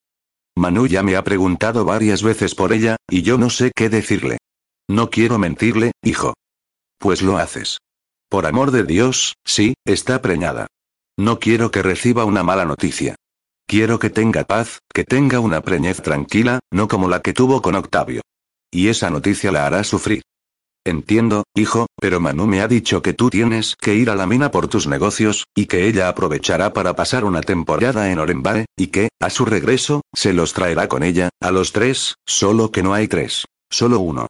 Manu 0.56 0.86
ya 0.86 1.02
me 1.02 1.16
ha 1.16 1.24
preguntado 1.24 1.84
varias 1.84 2.22
veces 2.22 2.54
por 2.54 2.72
ella, 2.72 2.96
y 3.10 3.22
yo 3.22 3.38
no 3.38 3.50
sé 3.50 3.72
qué 3.74 3.88
decirle. 3.88 4.38
No 4.88 5.10
quiero 5.10 5.38
mentirle, 5.38 5.92
hijo. 6.02 6.34
Pues 6.98 7.20
lo 7.22 7.38
haces. 7.38 7.78
Por 8.28 8.46
amor 8.46 8.70
de 8.70 8.84
Dios, 8.84 9.34
sí, 9.44 9.74
está 9.84 10.22
preñada. 10.22 10.66
No 11.18 11.38
quiero 11.38 11.70
que 11.70 11.82
reciba 11.82 12.24
una 12.24 12.42
mala 12.42 12.64
noticia. 12.64 13.16
Quiero 13.68 13.98
que 13.98 14.10
tenga 14.10 14.44
paz, 14.44 14.78
que 14.94 15.02
tenga 15.02 15.40
una 15.40 15.60
preñez 15.60 16.00
tranquila, 16.00 16.60
no 16.70 16.86
como 16.86 17.08
la 17.08 17.20
que 17.20 17.32
tuvo 17.32 17.62
con 17.62 17.74
Octavio. 17.74 18.22
Y 18.70 18.88
esa 18.88 19.10
noticia 19.10 19.50
la 19.50 19.66
hará 19.66 19.82
sufrir. 19.82 20.22
Entiendo, 20.84 21.42
hijo, 21.52 21.86
pero 22.00 22.20
Manu 22.20 22.46
me 22.46 22.60
ha 22.60 22.68
dicho 22.68 23.02
que 23.02 23.12
tú 23.12 23.28
tienes 23.28 23.74
que 23.74 23.96
ir 23.96 24.08
a 24.08 24.14
la 24.14 24.28
mina 24.28 24.52
por 24.52 24.68
tus 24.68 24.86
negocios, 24.86 25.46
y 25.52 25.66
que 25.66 25.88
ella 25.88 26.08
aprovechará 26.08 26.72
para 26.72 26.94
pasar 26.94 27.24
una 27.24 27.40
temporada 27.40 28.12
en 28.12 28.20
Orenbae, 28.20 28.66
y 28.76 28.86
que, 28.86 29.08
a 29.20 29.30
su 29.30 29.44
regreso, 29.44 30.02
se 30.14 30.32
los 30.32 30.52
traerá 30.52 30.86
con 30.86 31.02
ella, 31.02 31.30
a 31.40 31.50
los 31.50 31.72
tres, 31.72 32.14
solo 32.24 32.70
que 32.70 32.84
no 32.84 32.94
hay 32.94 33.08
tres. 33.08 33.46
Solo 33.68 33.98
uno. 33.98 34.28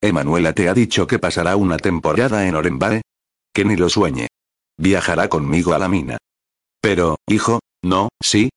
Emanuela 0.00 0.52
te 0.52 0.68
ha 0.68 0.74
dicho 0.74 1.08
que 1.08 1.18
pasará 1.18 1.56
una 1.56 1.78
temporada 1.78 2.46
en 2.46 2.54
Orenbae. 2.54 3.02
Que 3.52 3.64
ni 3.64 3.74
lo 3.74 3.88
sueñe. 3.88 4.28
Viajará 4.76 5.28
conmigo 5.28 5.74
a 5.74 5.80
la 5.80 5.88
mina. 5.88 6.18
Pero, 6.80 7.16
hijo, 7.26 7.58
no, 7.82 8.08
sí, 8.22 8.50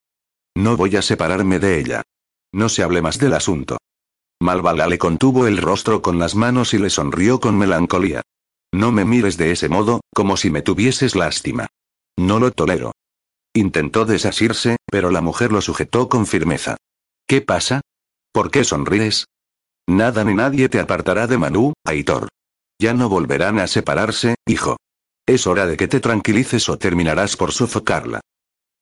no 0.55 0.77
voy 0.77 0.95
a 0.95 1.01
separarme 1.01 1.59
de 1.59 1.79
ella. 1.79 2.03
No 2.53 2.69
se 2.69 2.83
hable 2.83 3.01
más 3.01 3.17
del 3.17 3.33
asunto. 3.33 3.77
Malvala 4.41 4.87
le 4.87 4.97
contuvo 4.97 5.47
el 5.47 5.57
rostro 5.57 6.01
con 6.01 6.19
las 6.19 6.35
manos 6.35 6.73
y 6.73 6.79
le 6.79 6.89
sonrió 6.89 7.39
con 7.39 7.57
melancolía. 7.57 8.21
No 8.73 8.91
me 8.91 9.05
mires 9.05 9.37
de 9.37 9.51
ese 9.51 9.69
modo, 9.69 10.01
como 10.13 10.37
si 10.37 10.49
me 10.49 10.61
tuvieses 10.61 11.15
lástima. 11.15 11.67
No 12.17 12.39
lo 12.39 12.51
tolero. 12.51 12.91
Intentó 13.53 14.05
desasirse, 14.05 14.77
pero 14.85 15.11
la 15.11 15.21
mujer 15.21 15.51
lo 15.51 15.61
sujetó 15.61 16.09
con 16.09 16.25
firmeza. 16.25 16.77
¿Qué 17.27 17.41
pasa? 17.41 17.81
¿Por 18.33 18.49
qué 18.49 18.63
sonríes? 18.63 19.25
Nada 19.87 20.23
ni 20.23 20.33
nadie 20.33 20.69
te 20.69 20.79
apartará 20.79 21.27
de 21.27 21.37
Manu, 21.37 21.73
Aitor. 21.85 22.29
Ya 22.79 22.93
no 22.93 23.09
volverán 23.09 23.59
a 23.59 23.67
separarse, 23.67 24.35
hijo. 24.47 24.77
Es 25.25 25.47
hora 25.47 25.65
de 25.65 25.77
que 25.77 25.87
te 25.87 25.99
tranquilices 25.99 26.67
o 26.69 26.77
terminarás 26.77 27.37
por 27.37 27.51
sofocarla. 27.51 28.21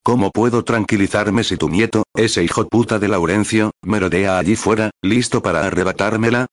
¿Cómo 0.10 0.32
puedo 0.32 0.64
tranquilizarme 0.64 1.44
si 1.44 1.56
tu 1.56 1.70
nieto, 1.70 2.02
ese 2.16 2.44
hijo 2.44 2.68
puta 2.68 2.98
de 2.98 3.08
Laurencio, 3.08 3.74
merodea 3.84 4.40
allí 4.40 4.56
fuera, 4.56 4.90
listo 5.04 5.44
para 5.44 5.64
arrebatármela? 5.68 6.48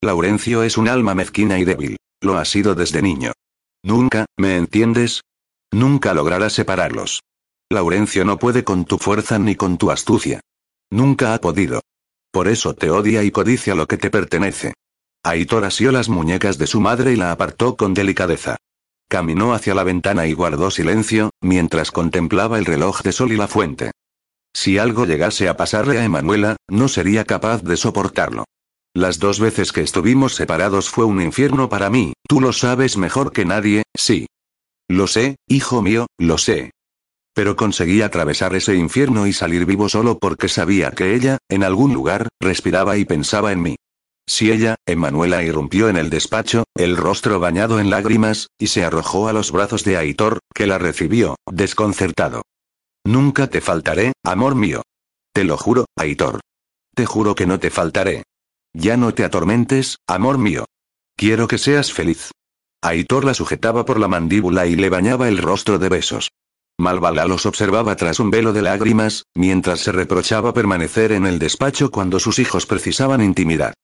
Laurencio 0.00 0.62
es 0.62 0.78
un 0.78 0.86
alma 0.86 1.12
mezquina 1.12 1.58
y 1.58 1.64
débil. 1.64 1.96
Lo 2.20 2.38
ha 2.38 2.44
sido 2.44 2.76
desde 2.76 3.02
niño. 3.02 3.32
Nunca, 3.82 4.26
¿me 4.36 4.56
entiendes? 4.56 5.22
Nunca 5.72 6.14
logrará 6.14 6.48
separarlos. 6.48 7.24
Laurencio 7.72 8.24
no 8.24 8.38
puede 8.38 8.62
con 8.62 8.84
tu 8.84 8.98
fuerza 8.98 9.36
ni 9.36 9.56
con 9.56 9.78
tu 9.78 9.90
astucia. 9.90 10.40
Nunca 10.88 11.34
ha 11.34 11.40
podido. 11.40 11.80
Por 12.30 12.46
eso 12.46 12.72
te 12.74 12.88
odia 12.90 13.24
y 13.24 13.32
codicia 13.32 13.74
lo 13.74 13.88
que 13.88 13.96
te 13.96 14.10
pertenece. 14.10 14.74
Aitor 15.24 15.64
asió 15.64 15.90
las 15.90 16.08
muñecas 16.08 16.56
de 16.56 16.68
su 16.68 16.80
madre 16.80 17.14
y 17.14 17.16
la 17.16 17.32
apartó 17.32 17.76
con 17.76 17.94
delicadeza. 17.94 18.58
Caminó 19.12 19.52
hacia 19.52 19.74
la 19.74 19.84
ventana 19.84 20.26
y 20.26 20.32
guardó 20.32 20.70
silencio, 20.70 21.32
mientras 21.42 21.90
contemplaba 21.90 22.58
el 22.58 22.64
reloj 22.64 23.02
de 23.02 23.12
sol 23.12 23.30
y 23.30 23.36
la 23.36 23.46
fuente. 23.46 23.90
Si 24.54 24.78
algo 24.78 25.04
llegase 25.04 25.50
a 25.50 25.56
pasarle 25.58 25.98
a 25.98 26.04
Emanuela, 26.04 26.56
no 26.66 26.88
sería 26.88 27.26
capaz 27.26 27.62
de 27.62 27.76
soportarlo. 27.76 28.46
Las 28.94 29.18
dos 29.18 29.38
veces 29.38 29.70
que 29.70 29.82
estuvimos 29.82 30.34
separados 30.34 30.88
fue 30.88 31.04
un 31.04 31.20
infierno 31.20 31.68
para 31.68 31.90
mí, 31.90 32.14
tú 32.26 32.40
lo 32.40 32.54
sabes 32.54 32.96
mejor 32.96 33.32
que 33.32 33.44
nadie, 33.44 33.82
sí. 33.94 34.28
Lo 34.88 35.06
sé, 35.06 35.36
hijo 35.46 35.82
mío, 35.82 36.06
lo 36.16 36.38
sé. 36.38 36.70
Pero 37.34 37.54
conseguí 37.54 38.00
atravesar 38.00 38.54
ese 38.54 38.76
infierno 38.76 39.26
y 39.26 39.34
salir 39.34 39.66
vivo 39.66 39.90
solo 39.90 40.18
porque 40.18 40.48
sabía 40.48 40.90
que 40.90 41.14
ella, 41.14 41.36
en 41.50 41.64
algún 41.64 41.92
lugar, 41.92 42.28
respiraba 42.40 42.96
y 42.96 43.04
pensaba 43.04 43.52
en 43.52 43.60
mí. 43.60 43.76
Si 44.28 44.50
ella, 44.50 44.76
Emanuela 44.86 45.42
irrumpió 45.42 45.88
en 45.88 45.96
el 45.96 46.10
despacho, 46.10 46.64
el 46.74 46.96
rostro 46.96 47.40
bañado 47.40 47.80
en 47.80 47.90
lágrimas, 47.90 48.48
y 48.58 48.68
se 48.68 48.84
arrojó 48.84 49.28
a 49.28 49.32
los 49.32 49.50
brazos 49.50 49.84
de 49.84 49.96
Aitor, 49.96 50.38
que 50.54 50.66
la 50.66 50.78
recibió, 50.78 51.36
desconcertado. 51.50 52.42
Nunca 53.04 53.48
te 53.48 53.60
faltaré, 53.60 54.12
amor 54.24 54.54
mío. 54.54 54.82
Te 55.34 55.44
lo 55.44 55.56
juro, 55.56 55.86
Aitor. 55.96 56.40
Te 56.94 57.06
juro 57.06 57.34
que 57.34 57.46
no 57.46 57.58
te 57.58 57.70
faltaré. 57.70 58.22
Ya 58.74 58.96
no 58.96 59.12
te 59.12 59.24
atormentes, 59.24 59.96
amor 60.06 60.38
mío. 60.38 60.66
Quiero 61.16 61.48
que 61.48 61.58
seas 61.58 61.92
feliz. 61.92 62.30
Aitor 62.82 63.24
la 63.24 63.34
sujetaba 63.34 63.84
por 63.84 63.98
la 63.98 64.08
mandíbula 64.08 64.66
y 64.66 64.76
le 64.76 64.88
bañaba 64.88 65.28
el 65.28 65.38
rostro 65.38 65.78
de 65.78 65.88
besos. 65.88 66.30
Malvala 66.78 67.26
los 67.26 67.46
observaba 67.46 67.96
tras 67.96 68.18
un 68.18 68.30
velo 68.30 68.52
de 68.52 68.62
lágrimas, 68.62 69.24
mientras 69.34 69.80
se 69.80 69.92
reprochaba 69.92 70.54
permanecer 70.54 71.12
en 71.12 71.26
el 71.26 71.38
despacho 71.38 71.90
cuando 71.90 72.18
sus 72.18 72.38
hijos 72.38 72.66
precisaban 72.66 73.22
intimidad. 73.22 73.74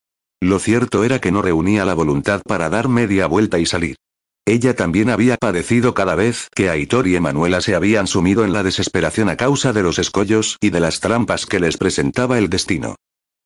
Lo 0.41 0.59
cierto 0.59 1.03
era 1.03 1.19
que 1.19 1.31
no 1.31 1.41
reunía 1.41 1.85
la 1.85 1.93
voluntad 1.93 2.41
para 2.47 2.69
dar 2.69 2.87
media 2.87 3.27
vuelta 3.27 3.59
y 3.59 3.65
salir. 3.65 3.97
Ella 4.45 4.75
también 4.75 5.09
había 5.09 5.37
padecido 5.37 5.93
cada 5.93 6.15
vez 6.15 6.47
que 6.55 6.69
Aitor 6.69 7.07
y 7.07 7.15
Emanuela 7.15 7.61
se 7.61 7.75
habían 7.75 8.07
sumido 8.07 8.43
en 8.45 8.53
la 8.53 8.63
desesperación 8.63 9.29
a 9.29 9.37
causa 9.37 9.73
de 9.73 9.83
los 9.83 9.99
escollos 9.99 10.57
y 10.61 10.71
de 10.71 10.79
las 10.79 11.01
trampas 11.01 11.45
que 11.45 11.59
les 11.59 11.77
presentaba 11.77 12.37
el 12.37 12.49
destino. 12.49 12.95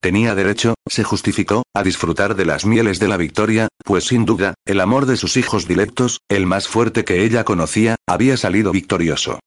Tenía 0.02 0.36
derecho, 0.36 0.76
se 0.88 1.04
justificó, 1.04 1.64
a 1.74 1.84
disfrutar 1.84 2.36
de 2.36 2.46
las 2.46 2.66
mieles 2.66 3.00
de 3.00 3.08
la 3.08 3.18
victoria, 3.18 3.70
pues 3.84 4.06
sin 4.06 4.26
duda, 4.26 4.54
el 4.66 4.80
amor 4.80 5.06
de 5.06 5.18
sus 5.18 5.36
hijos 5.38 5.68
directos, 5.68 6.20
el 6.30 6.46
más 6.46 6.68
fuerte 6.68 7.04
que 7.04 7.24
ella 7.24 7.44
conocía, 7.44 7.96
había 8.08 8.38
salido 8.38 8.72
victorioso. 8.72 9.40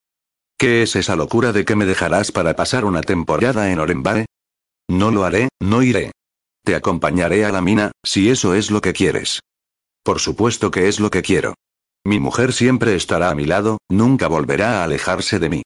¿Qué 0.59 0.81
es 0.81 0.95
esa 0.95 1.15
locura 1.15 1.53
de 1.53 1.63
que 1.63 1.75
me 1.75 1.85
dejarás 1.85 2.31
para 2.31 2.55
pasar 2.55 2.85
una 2.85 3.01
temporada 3.01 3.71
en 3.71 3.79
Orenbae? 3.79 4.25
No 4.89 5.11
lo 5.11 5.25
haré, 5.25 5.49
no 5.59 5.83
iré. 5.83 6.11
Te 6.67 6.75
acompañaré 6.75 7.45
a 7.45 7.51
la 7.53 7.61
mina, 7.61 7.93
si 8.03 8.29
eso 8.29 8.53
es 8.53 8.71
lo 8.71 8.81
que 8.81 8.91
quieres. 8.91 9.39
Por 10.03 10.19
supuesto 10.19 10.69
que 10.69 10.89
es 10.89 10.99
lo 10.99 11.09
que 11.09 11.21
quiero. 11.21 11.53
Mi 12.05 12.19
mujer 12.19 12.51
siempre 12.51 12.93
estará 12.93 13.29
a 13.29 13.35
mi 13.35 13.45
lado, 13.45 13.77
nunca 13.89 14.27
volverá 14.27 14.81
a 14.81 14.83
alejarse 14.83 15.39
de 15.39 15.47
mí. 15.47 15.61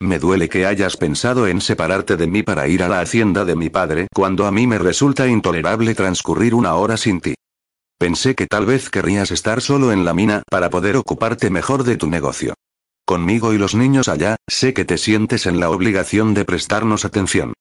Me 0.00 0.20
duele 0.20 0.48
que 0.48 0.64
hayas 0.64 0.96
pensado 0.96 1.48
en 1.48 1.60
separarte 1.60 2.16
de 2.16 2.28
mí 2.28 2.44
para 2.44 2.68
ir 2.68 2.84
a 2.84 2.88
la 2.88 3.00
hacienda 3.00 3.44
de 3.44 3.56
mi 3.56 3.68
padre 3.68 4.06
cuando 4.14 4.46
a 4.46 4.52
mí 4.52 4.68
me 4.68 4.78
resulta 4.78 5.26
intolerable 5.26 5.92
transcurrir 5.96 6.54
una 6.54 6.74
hora 6.74 6.96
sin 6.98 7.20
ti. 7.20 7.34
Pensé 7.98 8.36
que 8.36 8.46
tal 8.46 8.64
vez 8.64 8.90
querrías 8.90 9.32
estar 9.32 9.60
solo 9.60 9.90
en 9.90 10.04
la 10.04 10.14
mina 10.14 10.44
para 10.48 10.70
poder 10.70 10.96
ocuparte 10.96 11.50
mejor 11.50 11.82
de 11.82 11.96
tu 11.96 12.06
negocio. 12.06 12.54
Conmigo 13.04 13.52
y 13.54 13.58
los 13.58 13.74
niños 13.74 14.06
allá, 14.06 14.36
sé 14.46 14.72
que 14.72 14.84
te 14.84 14.98
sientes 14.98 15.46
en 15.46 15.58
la 15.58 15.70
obligación 15.70 16.32
de 16.32 16.44
prestarnos 16.44 17.04
atención. 17.04 17.54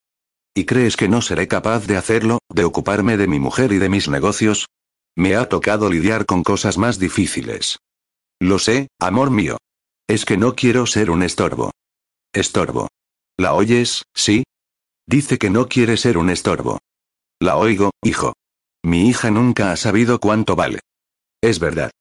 ¿Y 0.55 0.65
crees 0.65 0.97
que 0.97 1.07
no 1.07 1.21
seré 1.21 1.47
capaz 1.47 1.87
de 1.87 1.97
hacerlo, 1.97 2.39
de 2.49 2.63
ocuparme 2.63 3.17
de 3.17 3.27
mi 3.27 3.39
mujer 3.39 3.71
y 3.71 3.79
de 3.79 3.89
mis 3.89 4.07
negocios? 4.07 4.67
Me 5.15 5.35
ha 5.35 5.49
tocado 5.49 5.89
lidiar 5.89 6.25
con 6.25 6.43
cosas 6.43 6.77
más 6.77 6.99
difíciles. 6.99 7.79
Lo 8.39 8.59
sé, 8.59 8.87
amor 8.99 9.31
mío. 9.31 9.57
Es 10.07 10.25
que 10.25 10.37
no 10.37 10.55
quiero 10.55 10.85
ser 10.85 11.09
un 11.09 11.23
estorbo. 11.23 11.71
Estorbo. 12.33 12.89
¿La 13.37 13.53
oyes, 13.53 14.03
sí? 14.13 14.43
Dice 15.07 15.37
que 15.37 15.49
no 15.49 15.67
quiere 15.67 15.97
ser 15.97 16.17
un 16.17 16.29
estorbo. 16.29 16.79
La 17.39 17.57
oigo, 17.57 17.91
hijo. 18.03 18.33
Mi 18.83 19.07
hija 19.09 19.31
nunca 19.31 19.71
ha 19.71 19.75
sabido 19.75 20.19
cuánto 20.19 20.55
vale. 20.55 20.79
Es 21.41 21.59
verdad. 21.59 21.91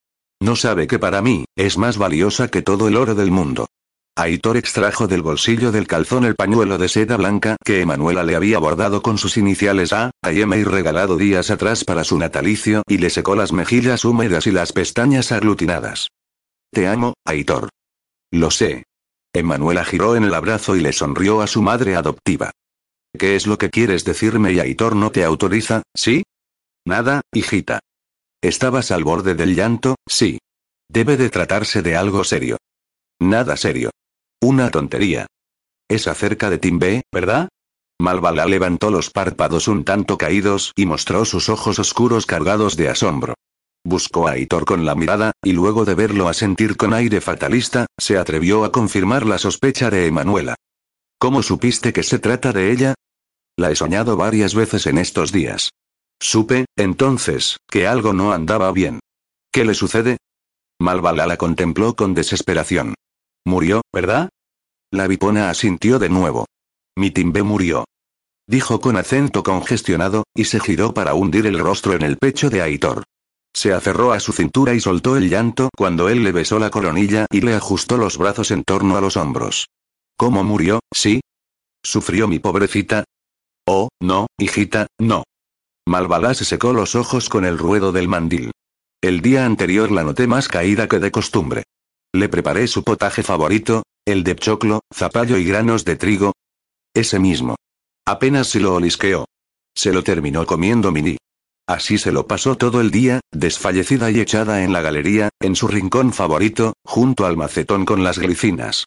No 0.41 0.57
sabe 0.57 0.87
que 0.87 0.99
para 0.99 1.23
mí, 1.23 1.47
es 1.57 1.79
más 1.79 1.97
valiosa 1.97 2.49
que 2.49 2.63
todo 2.63 2.89
el 2.89 2.97
oro 2.97 3.15
del 3.15 3.31
mundo. 3.31 3.69
Aitor 4.15 4.59
extrajo 4.59 5.09
del 5.09 5.23
bolsillo 5.23 5.73
del 5.73 5.87
calzón 5.87 6.25
el 6.25 6.35
pañuelo 6.35 6.77
de 6.77 6.91
seda 6.91 7.17
blanca 7.17 7.57
que 7.65 7.81
Emanuela 7.81 8.23
le 8.23 8.37
había 8.37 8.59
bordado 8.59 9.01
con 9.01 9.17
sus 9.17 9.39
iniciales 9.39 9.95
A, 9.95 10.11
A 10.23 10.33
M 10.33 10.55
y 10.59 10.65
regalado 10.65 11.17
días 11.17 11.51
atrás 11.51 11.85
para 11.85 12.05
su 12.05 12.19
natalicio 12.19 12.83
y 12.87 12.99
le 12.99 13.09
secó 13.09 13.35
las 13.35 13.53
mejillas 13.53 14.05
húmedas 14.05 14.47
y 14.47 14.51
las 14.51 14.73
pestañas 14.73 15.33
aglutinadas. 15.33 16.09
Te 16.71 16.89
amo, 16.89 17.15
Aitor. 17.25 17.71
Lo 18.31 18.51
sé. 18.51 18.85
Emanuela 19.33 19.83
giró 19.83 20.15
en 20.15 20.25
el 20.25 20.35
abrazo 20.35 20.77
y 20.77 20.81
le 20.81 20.93
sonrió 20.93 21.41
a 21.41 21.47
su 21.47 21.63
madre 21.63 21.97
adoptiva. 21.97 22.51
¿Qué 23.19 23.35
es 23.35 23.47
lo 23.47 23.57
que 23.57 23.71
quieres 23.71 24.05
decirme 24.05 24.53
y 24.53 24.61
Aitor 24.61 24.95
no 24.95 25.11
te 25.11 25.25
autoriza, 25.25 25.85
sí? 25.95 26.23
Nada, 26.85 27.23
hijita. 27.33 27.81
Estabas 28.43 28.91
al 28.91 29.05
borde 29.05 29.35
del 29.35 29.55
llanto, 29.55 29.97
sí. 30.07 30.39
Debe 30.91 31.17
de 31.17 31.31
tratarse 31.31 31.81
de 31.81 31.97
algo 31.97 32.25
serio. 32.25 32.59
Nada 33.19 33.57
serio. 33.57 33.91
Una 34.43 34.73
tontería. 34.73 35.29
Es 35.89 36.09
acerca 36.09 36.51
de 36.51 36.59
Timbe, 36.59 37.03
¿verdad? 37.13 37.49
Malvala 38.01 38.45
levantó 38.47 38.91
los 38.91 39.09
párpados 39.09 39.69
un 39.69 39.85
tanto 39.85 40.19
caídos 40.19 40.73
y 40.75 40.85
mostró 40.85 41.25
sus 41.25 41.49
ojos 41.49 41.79
oscuros 41.79 42.27
cargados 42.27 42.77
de 42.77 42.89
asombro. 42.89 43.35
Buscó 43.85 44.27
a 44.27 44.33
Aitor 44.33 44.65
con 44.65 44.85
la 44.85 44.97
mirada, 44.97 45.31
y 45.45 45.53
luego 45.53 45.85
de 45.85 45.95
verlo 45.95 46.27
asentir 46.27 46.77
con 46.77 46.93
aire 46.93 47.21
fatalista, 47.21 47.87
se 47.97 48.19
atrevió 48.19 48.65
a 48.65 48.73
confirmar 48.73 49.27
la 49.27 49.39
sospecha 49.39 49.91
de 49.91 50.09
Emanuela. 50.09 50.57
¿Cómo 51.21 51.45
supiste 51.45 51.93
que 51.93 52.03
se 52.03 52.19
trata 52.19 52.53
de 52.53 52.73
ella? 52.73 52.95
La 53.57 53.71
he 53.71 53.77
soñado 53.77 54.17
varias 54.17 54.57
veces 54.57 54.89
en 54.89 54.99
estos 54.99 55.31
días. 55.31 55.71
Supe, 56.21 56.65
entonces, 56.77 57.59
que 57.71 57.87
algo 57.87 58.13
no 58.13 58.33
andaba 58.33 58.73
bien. 58.73 58.99
¿Qué 59.53 59.65
le 59.65 59.75
sucede? 59.75 60.17
Malvala 60.81 61.29
la 61.29 61.37
contempló 61.37 61.95
con 61.95 62.13
desesperación. 62.13 62.95
Murió, 63.45 63.83
¿verdad? 63.93 64.29
La 64.93 65.07
vipona 65.07 65.51
asintió 65.51 65.99
de 65.99 66.09
nuevo. 66.09 66.47
Mi 66.97 67.11
Timbe 67.11 67.43
murió. 67.43 67.85
Dijo 68.47 68.81
con 68.81 68.97
acento 68.97 69.43
congestionado, 69.43 70.25
y 70.35 70.45
se 70.45 70.61
giró 70.61 70.93
para 70.93 71.15
hundir 71.15 71.47
el 71.47 71.59
rostro 71.59 71.95
en 71.95 72.03
el 72.03 72.19
pecho 72.19 72.51
de 72.51 72.63
Aitor. 72.63 73.05
Se 73.55 73.73
aferró 73.73 74.13
a 74.13 74.21
su 74.21 74.33
cintura 74.33 74.75
y 74.75 74.81
soltó 74.81 75.17
el 75.17 75.29
llanto 75.29 75.69
cuando 75.77 76.09
él 76.09 76.25
le 76.25 76.33
besó 76.33 76.59
la 76.59 76.71
coronilla 76.71 77.27
y 77.31 77.41
le 77.41 77.55
ajustó 77.55 77.97
los 77.97 78.19
brazos 78.19 78.51
en 78.51 78.65
torno 78.65 78.97
a 78.97 79.01
los 79.01 79.17
hombros. 79.17 79.67
¿Cómo 80.17 80.43
murió, 80.45 80.81
sí? 80.95 81.21
¿Sufrió 81.83 82.29
mi 82.29 82.39
pobrecita? 82.39 83.05
Oh, 83.67 83.89
no, 84.01 84.27
hijita, 84.39 84.87
no. 84.99 85.25
Malvalá 85.87 86.35
se 86.35 86.45
secó 86.45 86.73
los 86.73 86.95
ojos 86.95 87.29
con 87.29 87.45
el 87.45 87.59
ruedo 87.59 87.93
del 87.93 88.09
mandil. 88.09 88.53
El 89.03 89.21
día 89.21 89.45
anterior 89.45 89.91
la 89.91 90.05
noté 90.05 90.27
más 90.27 90.49
caída 90.49 90.89
que 90.89 90.99
de 90.99 91.11
costumbre. 91.11 91.65
Le 92.15 92.29
preparé 92.29 92.67
su 92.67 92.85
potaje 92.85 93.23
favorito, 93.23 93.85
el 94.07 94.23
de 94.23 94.37
choclo, 94.37 94.81
zapallo 94.95 95.39
y 95.39 95.45
granos 95.45 95.87
de 95.87 95.97
trigo. 95.97 96.33
Ese 96.95 97.19
mismo. 97.19 97.57
Apenas 98.07 98.49
si 98.49 98.59
lo 98.59 98.75
olisqueó. 98.75 99.25
Se 99.75 99.93
lo 99.95 100.03
terminó 100.03 100.45
comiendo 100.45 100.93
Mini. 100.93 101.17
Así 101.67 101.97
se 101.97 102.13
lo 102.13 102.27
pasó 102.27 102.57
todo 102.57 102.83
el 102.83 102.91
día, 102.91 103.21
desfallecida 103.33 104.11
y 104.11 104.21
echada 104.21 104.63
en 104.63 104.75
la 104.75 104.83
galería, 104.83 105.31
en 105.41 105.57
su 105.57 105.69
rincón 105.69 106.13
favorito, 106.13 106.75
junto 106.85 107.25
al 107.25 107.39
macetón 107.39 107.87
con 107.87 108.05
las 108.05 108.19
glicinas. 108.19 108.85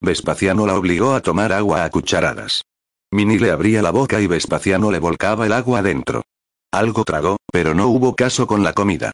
Vespasiano 0.00 0.64
la 0.64 0.76
obligó 0.76 1.14
a 1.14 1.20
tomar 1.20 1.52
agua 1.52 1.82
a 1.82 1.90
cucharadas. 1.90 2.62
Mini 3.10 3.40
le 3.40 3.50
abría 3.50 3.82
la 3.82 3.90
boca 3.90 4.20
y 4.20 4.28
Vespasiano 4.28 4.92
le 4.92 5.00
volcaba 5.00 5.46
el 5.46 5.52
agua 5.52 5.80
adentro. 5.80 6.22
Algo 6.70 7.04
tragó, 7.04 7.38
pero 7.50 7.74
no 7.74 7.88
hubo 7.88 8.14
caso 8.14 8.46
con 8.46 8.62
la 8.62 8.74
comida. 8.74 9.10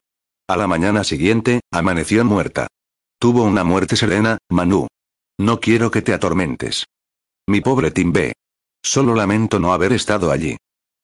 A 0.48 0.58
la 0.58 0.66
mañana 0.66 1.04
siguiente, 1.04 1.60
amaneció 1.72 2.24
muerta. 2.26 2.66
Tuvo 3.18 3.44
una 3.44 3.64
muerte 3.64 3.96
serena, 3.96 4.38
Manu. 4.50 4.86
No 5.38 5.60
quiero 5.60 5.90
que 5.90 6.02
te 6.02 6.12
atormentes. 6.12 6.84
Mi 7.48 7.60
pobre 7.60 7.90
Timbe. 7.90 8.34
Solo 8.82 9.14
lamento 9.14 9.58
no 9.58 9.72
haber 9.72 9.92
estado 9.92 10.30
allí. 10.30 10.56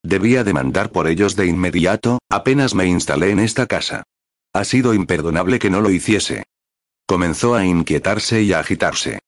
Debía 0.02 0.44
demandar 0.44 0.90
por 0.90 1.08
ellos 1.08 1.36
de 1.36 1.46
inmediato, 1.46 2.18
apenas 2.30 2.74
me 2.74 2.86
instalé 2.86 3.30
en 3.30 3.40
esta 3.40 3.66
casa. 3.66 4.04
Ha 4.54 4.64
sido 4.64 4.94
imperdonable 4.94 5.58
que 5.58 5.70
no 5.70 5.80
lo 5.80 5.90
hiciese. 5.90 6.44
Comenzó 7.06 7.54
a 7.54 7.64
inquietarse 7.66 8.42
y 8.42 8.52
a 8.52 8.60
agitarse. 8.60 9.18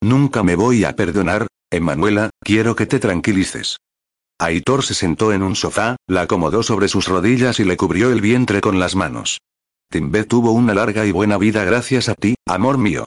Nunca 0.00 0.42
me 0.42 0.56
voy 0.56 0.84
a 0.84 0.96
perdonar, 0.96 1.48
Emanuela, 1.70 2.30
quiero 2.40 2.74
que 2.74 2.86
te 2.86 2.98
tranquilices. 2.98 3.78
Aitor 4.38 4.82
se 4.82 4.94
sentó 4.94 5.32
en 5.32 5.42
un 5.42 5.54
sofá, 5.54 5.96
la 6.08 6.22
acomodó 6.22 6.62
sobre 6.62 6.88
sus 6.88 7.06
rodillas 7.06 7.60
y 7.60 7.64
le 7.64 7.76
cubrió 7.76 8.10
el 8.10 8.20
vientre 8.20 8.60
con 8.60 8.80
las 8.80 8.96
manos. 8.96 9.41
Timbe 9.92 10.24
tuvo 10.24 10.50
una 10.50 10.74
larga 10.74 11.06
y 11.06 11.12
buena 11.12 11.38
vida 11.38 11.64
gracias 11.64 12.08
a 12.08 12.14
ti, 12.14 12.34
amor 12.46 12.78
mío. 12.78 13.04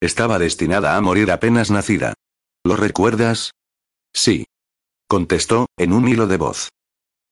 Estaba 0.00 0.38
destinada 0.38 0.96
a 0.96 1.00
morir 1.00 1.30
apenas 1.30 1.70
nacida. 1.70 2.14
¿Lo 2.64 2.76
recuerdas? 2.76 3.52
Sí 4.14 4.46
contestó, 5.08 5.66
en 5.78 5.92
un 5.94 6.06
hilo 6.06 6.26
de 6.26 6.36
voz. 6.36 6.68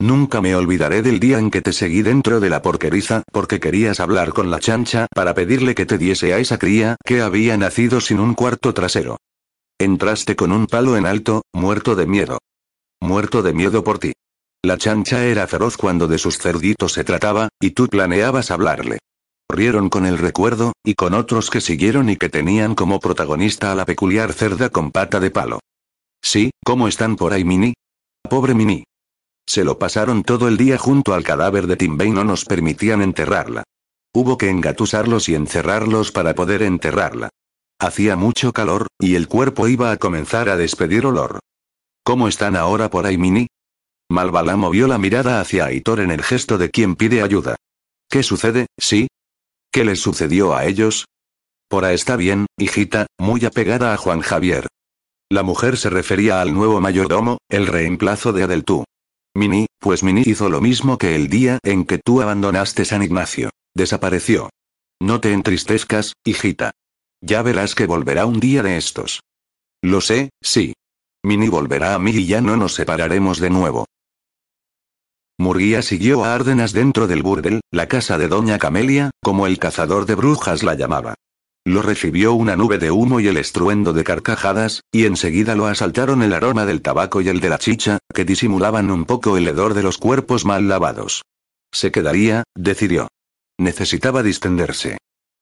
Nunca 0.00 0.40
me 0.40 0.56
olvidaré 0.56 1.02
del 1.02 1.20
día 1.20 1.38
en 1.38 1.50
que 1.50 1.62
te 1.62 1.72
seguí 1.72 2.02
dentro 2.02 2.40
de 2.40 2.50
la 2.50 2.62
porqueriza 2.62 3.22
porque 3.32 3.60
querías 3.60 4.00
hablar 4.00 4.32
con 4.32 4.50
la 4.50 4.60
chancha 4.60 5.06
para 5.14 5.34
pedirle 5.34 5.74
que 5.74 5.86
te 5.86 5.98
diese 5.98 6.34
a 6.34 6.38
esa 6.38 6.58
cría 6.58 6.96
que 7.04 7.20
había 7.20 7.56
nacido 7.56 8.00
sin 8.00 8.18
un 8.18 8.34
cuarto 8.34 8.74
trasero. 8.74 9.18
Entraste 9.78 10.36
con 10.36 10.52
un 10.52 10.66
palo 10.66 10.96
en 10.96 11.06
alto, 11.06 11.42
muerto 11.52 11.94
de 11.94 12.06
miedo. 12.06 12.38
Muerto 13.00 13.42
de 13.42 13.52
miedo 13.52 13.84
por 13.84 13.98
ti. 13.98 14.14
La 14.66 14.78
chancha 14.78 15.24
era 15.24 15.46
feroz 15.46 15.76
cuando 15.76 16.08
de 16.08 16.18
sus 16.18 16.38
cerditos 16.38 16.94
se 16.94 17.04
trataba, 17.04 17.50
y 17.60 17.70
tú 17.70 17.86
planeabas 17.86 18.50
hablarle. 18.50 18.98
Rieron 19.48 19.88
con 19.88 20.06
el 20.06 20.18
recuerdo, 20.18 20.72
y 20.84 20.94
con 20.94 21.14
otros 21.14 21.50
que 21.50 21.60
siguieron 21.60 22.10
y 22.10 22.16
que 22.16 22.28
tenían 22.28 22.74
como 22.74 22.98
protagonista 22.98 23.70
a 23.70 23.76
la 23.76 23.84
peculiar 23.84 24.32
cerda 24.32 24.68
con 24.70 24.90
pata 24.90 25.20
de 25.20 25.30
palo. 25.30 25.60
Sí, 26.20 26.50
¿cómo 26.64 26.88
están 26.88 27.14
por 27.14 27.32
ahí 27.32 27.44
Mini? 27.44 27.74
Pobre 28.28 28.54
Mini. 28.54 28.82
Se 29.46 29.62
lo 29.62 29.78
pasaron 29.78 30.24
todo 30.24 30.48
el 30.48 30.56
día 30.56 30.78
junto 30.78 31.14
al 31.14 31.22
cadáver 31.22 31.68
de 31.68 31.76
Timbey 31.76 32.08
y 32.08 32.10
no 32.10 32.24
nos 32.24 32.44
permitían 32.44 33.02
enterrarla. 33.02 33.62
Hubo 34.12 34.36
que 34.36 34.50
engatusarlos 34.50 35.28
y 35.28 35.36
encerrarlos 35.36 36.10
para 36.10 36.34
poder 36.34 36.62
enterrarla. 36.62 37.28
Hacía 37.78 38.16
mucho 38.16 38.52
calor, 38.52 38.88
y 38.98 39.14
el 39.14 39.28
cuerpo 39.28 39.68
iba 39.68 39.92
a 39.92 39.96
comenzar 39.96 40.48
a 40.48 40.56
despedir 40.56 41.06
olor. 41.06 41.38
¿Cómo 42.02 42.26
están 42.26 42.56
ahora 42.56 42.90
por 42.90 43.06
ahí 43.06 43.16
Mini? 43.16 43.46
Malvala 44.08 44.56
movió 44.56 44.86
la 44.86 44.98
mirada 44.98 45.40
hacia 45.40 45.66
Aitor 45.66 46.00
en 46.00 46.10
el 46.10 46.22
gesto 46.22 46.58
de 46.58 46.70
quien 46.70 46.94
pide 46.94 47.22
ayuda. 47.22 47.56
¿Qué 48.08 48.22
sucede, 48.22 48.66
sí? 48.78 49.08
¿Qué 49.72 49.84
les 49.84 50.00
sucedió 50.00 50.54
a 50.54 50.64
ellos? 50.64 51.06
Por 51.68 51.84
ahí 51.84 51.96
está 51.96 52.16
bien, 52.16 52.46
hijita, 52.56 53.06
muy 53.18 53.44
apegada 53.44 53.92
a 53.92 53.96
Juan 53.96 54.20
Javier. 54.20 54.68
La 55.28 55.42
mujer 55.42 55.76
se 55.76 55.90
refería 55.90 56.40
al 56.40 56.54
nuevo 56.54 56.80
mayordomo, 56.80 57.38
el 57.48 57.66
reemplazo 57.66 58.32
de 58.32 58.44
Adeltú. 58.44 58.84
Mini, 59.34 59.66
pues 59.80 60.04
Mini 60.04 60.22
hizo 60.24 60.48
lo 60.48 60.60
mismo 60.60 60.98
que 60.98 61.16
el 61.16 61.28
día 61.28 61.58
en 61.64 61.84
que 61.84 61.98
tú 61.98 62.22
abandonaste 62.22 62.84
San 62.84 63.02
Ignacio. 63.02 63.50
Desapareció. 63.74 64.50
No 65.02 65.20
te 65.20 65.32
entristezcas, 65.32 66.12
hijita. 66.24 66.70
Ya 67.20 67.42
verás 67.42 67.74
que 67.74 67.86
volverá 67.86 68.24
un 68.24 68.38
día 68.38 68.62
de 68.62 68.76
estos. 68.76 69.20
Lo 69.82 70.00
sé, 70.00 70.30
sí. 70.40 70.74
Mini 71.24 71.48
volverá 71.48 71.94
a 71.94 71.98
mí 71.98 72.12
y 72.12 72.26
ya 72.26 72.40
no 72.40 72.56
nos 72.56 72.74
separaremos 72.74 73.40
de 73.40 73.50
nuevo. 73.50 73.86
Murguía 75.38 75.82
siguió 75.82 76.24
a 76.24 76.34
Árdenas 76.34 76.72
dentro 76.72 77.06
del 77.06 77.22
burdel, 77.22 77.60
la 77.70 77.88
casa 77.88 78.16
de 78.16 78.28
Doña 78.28 78.58
Camelia, 78.58 79.10
como 79.22 79.46
el 79.46 79.58
cazador 79.58 80.06
de 80.06 80.14
brujas 80.14 80.62
la 80.62 80.74
llamaba. 80.74 81.14
Lo 81.66 81.82
recibió 81.82 82.32
una 82.32 82.56
nube 82.56 82.78
de 82.78 82.90
humo 82.90 83.20
y 83.20 83.28
el 83.28 83.36
estruendo 83.36 83.92
de 83.92 84.04
carcajadas, 84.04 84.82
y 84.92 85.04
enseguida 85.04 85.54
lo 85.54 85.66
asaltaron 85.66 86.22
el 86.22 86.32
aroma 86.32 86.64
del 86.64 86.80
tabaco 86.80 87.20
y 87.20 87.28
el 87.28 87.40
de 87.40 87.50
la 87.50 87.58
chicha, 87.58 87.98
que 88.14 88.24
disimulaban 88.24 88.90
un 88.90 89.04
poco 89.04 89.36
el 89.36 89.46
hedor 89.46 89.74
de 89.74 89.82
los 89.82 89.98
cuerpos 89.98 90.44
mal 90.44 90.68
lavados. 90.68 91.22
Se 91.72 91.90
quedaría, 91.90 92.44
decidió. 92.54 93.08
Necesitaba 93.58 94.22
distenderse. 94.22 94.96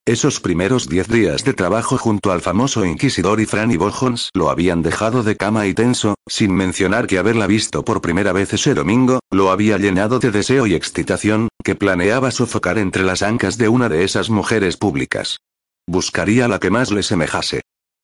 Esos 0.07 0.39
primeros 0.39 0.87
diez 0.87 1.09
días 1.09 1.45
de 1.45 1.55
trabajo 1.55 1.97
junto 1.97 2.31
al 2.31 2.43
famoso 2.43 2.85
inquisidor 2.85 3.41
y 3.41 3.47
Franny 3.47 3.79
Bojons 3.79 4.29
lo 4.35 4.51
habían 4.51 4.83
dejado 4.83 5.23
de 5.23 5.39
cama 5.39 5.67
y 5.67 5.73
tenso, 5.73 6.17
sin 6.27 6.55
mencionar 6.55 7.07
que 7.07 7.17
haberla 7.17 7.47
visto 7.47 7.87
por 7.87 8.03
primera 8.03 8.35
vez 8.35 8.53
ese 8.53 8.75
domingo, 8.75 9.21
lo 9.31 9.51
había 9.51 9.79
llenado 9.79 10.19
de 10.19 10.31
deseo 10.31 10.67
y 10.67 10.75
excitación, 10.75 11.49
que 11.63 11.75
planeaba 11.75 12.31
sofocar 12.33 12.77
entre 12.77 13.03
las 13.03 13.23
ancas 13.23 13.57
de 13.57 13.69
una 13.69 13.89
de 13.89 14.05
esas 14.05 14.29
mujeres 14.29 14.77
públicas. 14.77 15.39
Buscaría 15.87 16.49
la 16.49 16.59
que 16.59 16.69
más 16.69 16.91
le 16.91 17.03
semejase. 17.03 17.63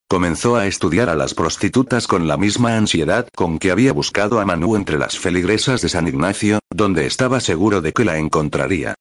Comenzó 0.09 0.57
a 0.57 0.67
estudiar 0.67 1.11
a 1.11 1.15
las 1.15 1.35
prostitutas 1.35 2.07
con 2.07 2.27
la 2.27 2.39
misma 2.39 2.79
ansiedad 2.79 3.29
con 3.37 3.59
que 3.59 3.71
había 3.71 3.93
buscado 3.93 4.41
a 4.41 4.47
Manu 4.47 4.75
entre 4.75 4.97
las 4.97 5.19
feligresas 5.19 5.83
de 5.83 5.91
San 5.91 6.09
Ignacio, 6.09 6.61
donde 6.71 7.05
estaba 7.05 7.41
seguro 7.41 7.83
de 7.83 7.93
que 7.93 8.07
la 8.07 8.17
encontraría. 8.17 8.95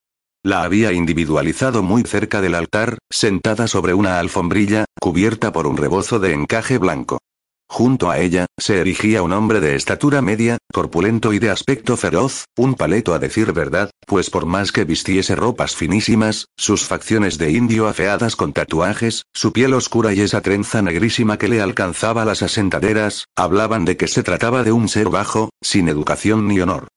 La 0.44 0.64
había 0.64 0.94
individualizado 0.94 1.84
muy 1.84 2.04
cerca 2.04 2.40
del 2.40 2.56
altar, 2.56 2.98
sentada 3.10 3.68
sobre 3.68 3.94
una 3.94 4.20
alfombrilla, 4.20 4.86
cubierta 4.98 5.52
por 5.52 5.68
un 5.68 5.76
rebozo 5.76 6.18
de 6.18 6.34
encaje 6.34 6.78
blanco. 6.78 7.20
Junto 7.68 8.10
a 8.10 8.20
ella, 8.20 8.46
se 8.58 8.80
erigía 8.80 9.22
un 9.22 9.34
hombre 9.34 9.60
de 9.60 9.76
estatura 9.76 10.22
media, 10.22 10.58
corpulento 10.74 11.34
y 11.34 11.40
de 11.40 11.50
aspecto 11.50 11.98
feroz, 11.98 12.46
un 12.58 12.76
paleto 12.76 13.14
a 13.14 13.20
decir 13.20 13.52
verdad, 13.52 13.92
pues 14.08 14.30
por 14.30 14.46
más 14.46 14.72
que 14.72 14.86
vistiese 14.86 15.36
ropas 15.36 15.76
finísimas, 15.76 16.48
sus 16.58 16.86
facciones 16.86 17.38
de 17.38 17.52
indio 17.52 17.88
afeadas 17.88 18.38
con 18.38 18.54
tatuajes, 18.54 19.24
su 19.34 19.52
piel 19.52 19.74
oscura 19.74 20.14
y 20.14 20.22
esa 20.22 20.42
trenza 20.42 20.82
negrísima 20.82 21.38
que 21.38 21.50
le 21.50 21.62
alcanzaba 21.62 22.24
las 22.24 22.44
asentaderas, 22.44 23.26
hablaban 23.36 23.84
de 23.84 23.98
que 23.98 24.08
se 24.08 24.24
trataba 24.24 24.64
de 24.64 24.72
un 24.72 24.88
ser 24.88 25.10
bajo, 25.10 25.50
sin 25.62 25.90
educación 25.90 26.48
ni 26.48 26.62
honor. 26.62 26.88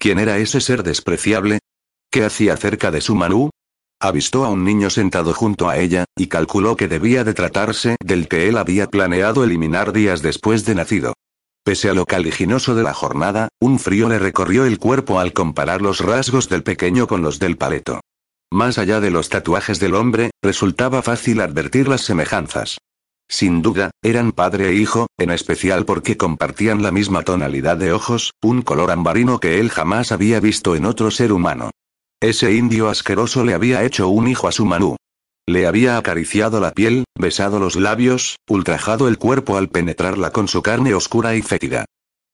¿Quién 0.00 0.18
era 0.18 0.36
ese 0.38 0.60
ser 0.60 0.82
despreciable? 0.82 1.60
¿Qué 2.10 2.24
hacía 2.24 2.56
cerca 2.56 2.90
de 2.90 3.02
su 3.02 3.14
Manu? 3.14 3.50
Avistó 4.00 4.46
a 4.46 4.48
un 4.48 4.64
niño 4.64 4.88
sentado 4.88 5.34
junto 5.34 5.68
a 5.68 5.76
ella, 5.76 6.06
y 6.16 6.28
calculó 6.28 6.74
que 6.74 6.88
debía 6.88 7.22
de 7.22 7.34
tratarse 7.34 7.96
del 8.02 8.28
que 8.28 8.48
él 8.48 8.56
había 8.56 8.86
planeado 8.86 9.44
eliminar 9.44 9.92
días 9.92 10.22
después 10.22 10.64
de 10.64 10.74
nacido. 10.74 11.12
Pese 11.64 11.90
a 11.90 11.94
lo 11.94 12.06
caliginoso 12.06 12.74
de 12.74 12.82
la 12.82 12.94
jornada, 12.94 13.48
un 13.60 13.78
frío 13.78 14.08
le 14.08 14.18
recorrió 14.18 14.64
el 14.64 14.78
cuerpo 14.78 15.20
al 15.20 15.34
comparar 15.34 15.82
los 15.82 16.00
rasgos 16.00 16.48
del 16.48 16.62
pequeño 16.62 17.06
con 17.06 17.20
los 17.20 17.38
del 17.38 17.58
paleto. 17.58 18.00
Más 18.50 18.78
allá 18.78 19.00
de 19.00 19.10
los 19.10 19.28
tatuajes 19.28 19.78
del 19.78 19.94
hombre, 19.94 20.30
resultaba 20.42 21.02
fácil 21.02 21.42
advertir 21.42 21.88
las 21.88 22.00
semejanzas. 22.00 22.78
Sin 23.28 23.60
duda, 23.60 23.90
eran 24.02 24.32
padre 24.32 24.70
e 24.70 24.74
hijo, 24.74 25.08
en 25.18 25.30
especial 25.30 25.84
porque 25.84 26.16
compartían 26.16 26.82
la 26.82 26.90
misma 26.90 27.22
tonalidad 27.22 27.76
de 27.76 27.92
ojos, 27.92 28.32
un 28.40 28.62
color 28.62 28.90
ambarino 28.90 29.40
que 29.40 29.60
él 29.60 29.68
jamás 29.68 30.10
había 30.12 30.40
visto 30.40 30.74
en 30.74 30.86
otro 30.86 31.10
ser 31.10 31.32
humano. 31.32 31.70
Ese 32.20 32.52
indio 32.52 32.88
asqueroso 32.88 33.44
le 33.44 33.54
había 33.54 33.84
hecho 33.84 34.08
un 34.08 34.26
hijo 34.26 34.48
a 34.48 34.52
su 34.52 34.64
Manú. 34.64 34.96
Le 35.46 35.68
había 35.68 35.96
acariciado 35.96 36.58
la 36.58 36.72
piel, 36.72 37.04
besado 37.16 37.60
los 37.60 37.76
labios, 37.76 38.36
ultrajado 38.48 39.06
el 39.06 39.18
cuerpo 39.18 39.56
al 39.56 39.68
penetrarla 39.68 40.32
con 40.32 40.48
su 40.48 40.60
carne 40.60 40.94
oscura 40.94 41.36
y 41.36 41.42
fétida. 41.42 41.84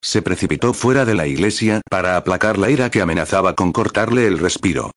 Se 0.02 0.22
precipitó 0.22 0.72
fuera 0.72 1.04
de 1.04 1.14
la 1.14 1.26
iglesia 1.26 1.82
para 1.90 2.16
aplacar 2.16 2.56
la 2.56 2.70
ira 2.70 2.90
que 2.90 3.02
amenazaba 3.02 3.54
con 3.54 3.72
cortarle 3.72 4.26
el 4.26 4.38
respiro. 4.38 4.90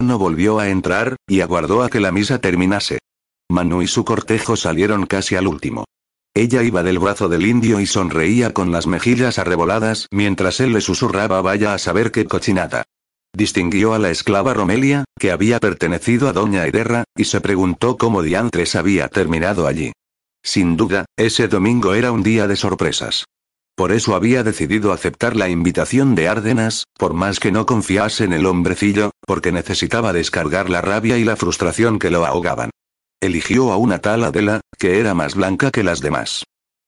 No 0.00 0.18
volvió 0.18 0.58
a 0.58 0.70
entrar, 0.70 1.16
y 1.28 1.40
aguardó 1.40 1.84
a 1.84 1.88
que 1.88 2.00
la 2.00 2.10
misa 2.10 2.40
terminase. 2.40 2.98
Manu 3.48 3.80
y 3.80 3.86
su 3.86 4.04
cortejo 4.04 4.56
salieron 4.56 5.06
casi 5.06 5.36
al 5.36 5.46
último. 5.46 5.84
Ella 6.34 6.64
iba 6.64 6.82
del 6.82 6.98
brazo 6.98 7.28
del 7.28 7.46
indio 7.46 7.78
y 7.78 7.86
sonreía 7.86 8.52
con 8.52 8.72
las 8.72 8.88
mejillas 8.88 9.38
arreboladas 9.38 10.08
mientras 10.10 10.58
él 10.58 10.72
le 10.72 10.80
susurraba 10.80 11.40
vaya 11.42 11.74
a 11.74 11.78
saber 11.78 12.10
qué 12.10 12.24
cochinata. 12.24 12.84
Distinguió 13.34 13.94
a 13.94 13.98
la 13.98 14.10
esclava 14.10 14.52
Romelia, 14.52 15.04
que 15.18 15.30
había 15.30 15.58
pertenecido 15.58 16.28
a 16.28 16.32
Doña 16.32 16.66
Ederra, 16.66 17.04
y 17.16 17.24
se 17.24 17.40
preguntó 17.40 17.96
cómo 17.96 18.22
diantres 18.22 18.76
había 18.76 19.08
terminado 19.08 19.66
allí. 19.66 19.92
Sin 20.44 20.76
duda, 20.76 21.06
ese 21.16 21.48
domingo 21.48 21.94
era 21.94 22.12
un 22.12 22.22
día 22.22 22.46
de 22.46 22.56
sorpresas. 22.56 23.24
Por 23.74 23.92
eso 23.92 24.14
había 24.14 24.42
decidido 24.42 24.92
aceptar 24.92 25.34
la 25.34 25.48
invitación 25.48 26.14
de 26.14 26.28
Árdenas, 26.28 26.84
por 26.98 27.14
más 27.14 27.40
que 27.40 27.52
no 27.52 27.64
confiase 27.64 28.24
en 28.24 28.34
el 28.34 28.44
hombrecillo, 28.44 29.12
porque 29.26 29.50
necesitaba 29.50 30.12
descargar 30.12 30.68
la 30.68 30.82
rabia 30.82 31.16
y 31.16 31.24
la 31.24 31.36
frustración 31.36 31.98
que 31.98 32.10
lo 32.10 32.26
ahogaban. 32.26 32.70
Eligió 33.22 33.72
a 33.72 33.78
una 33.78 34.00
tal 34.00 34.24
Adela, 34.24 34.60
que 34.78 35.00
era 35.00 35.14
más 35.14 35.34
blanca 35.34 35.70
que 35.70 35.84
las 35.84 36.00
demás 36.00 36.44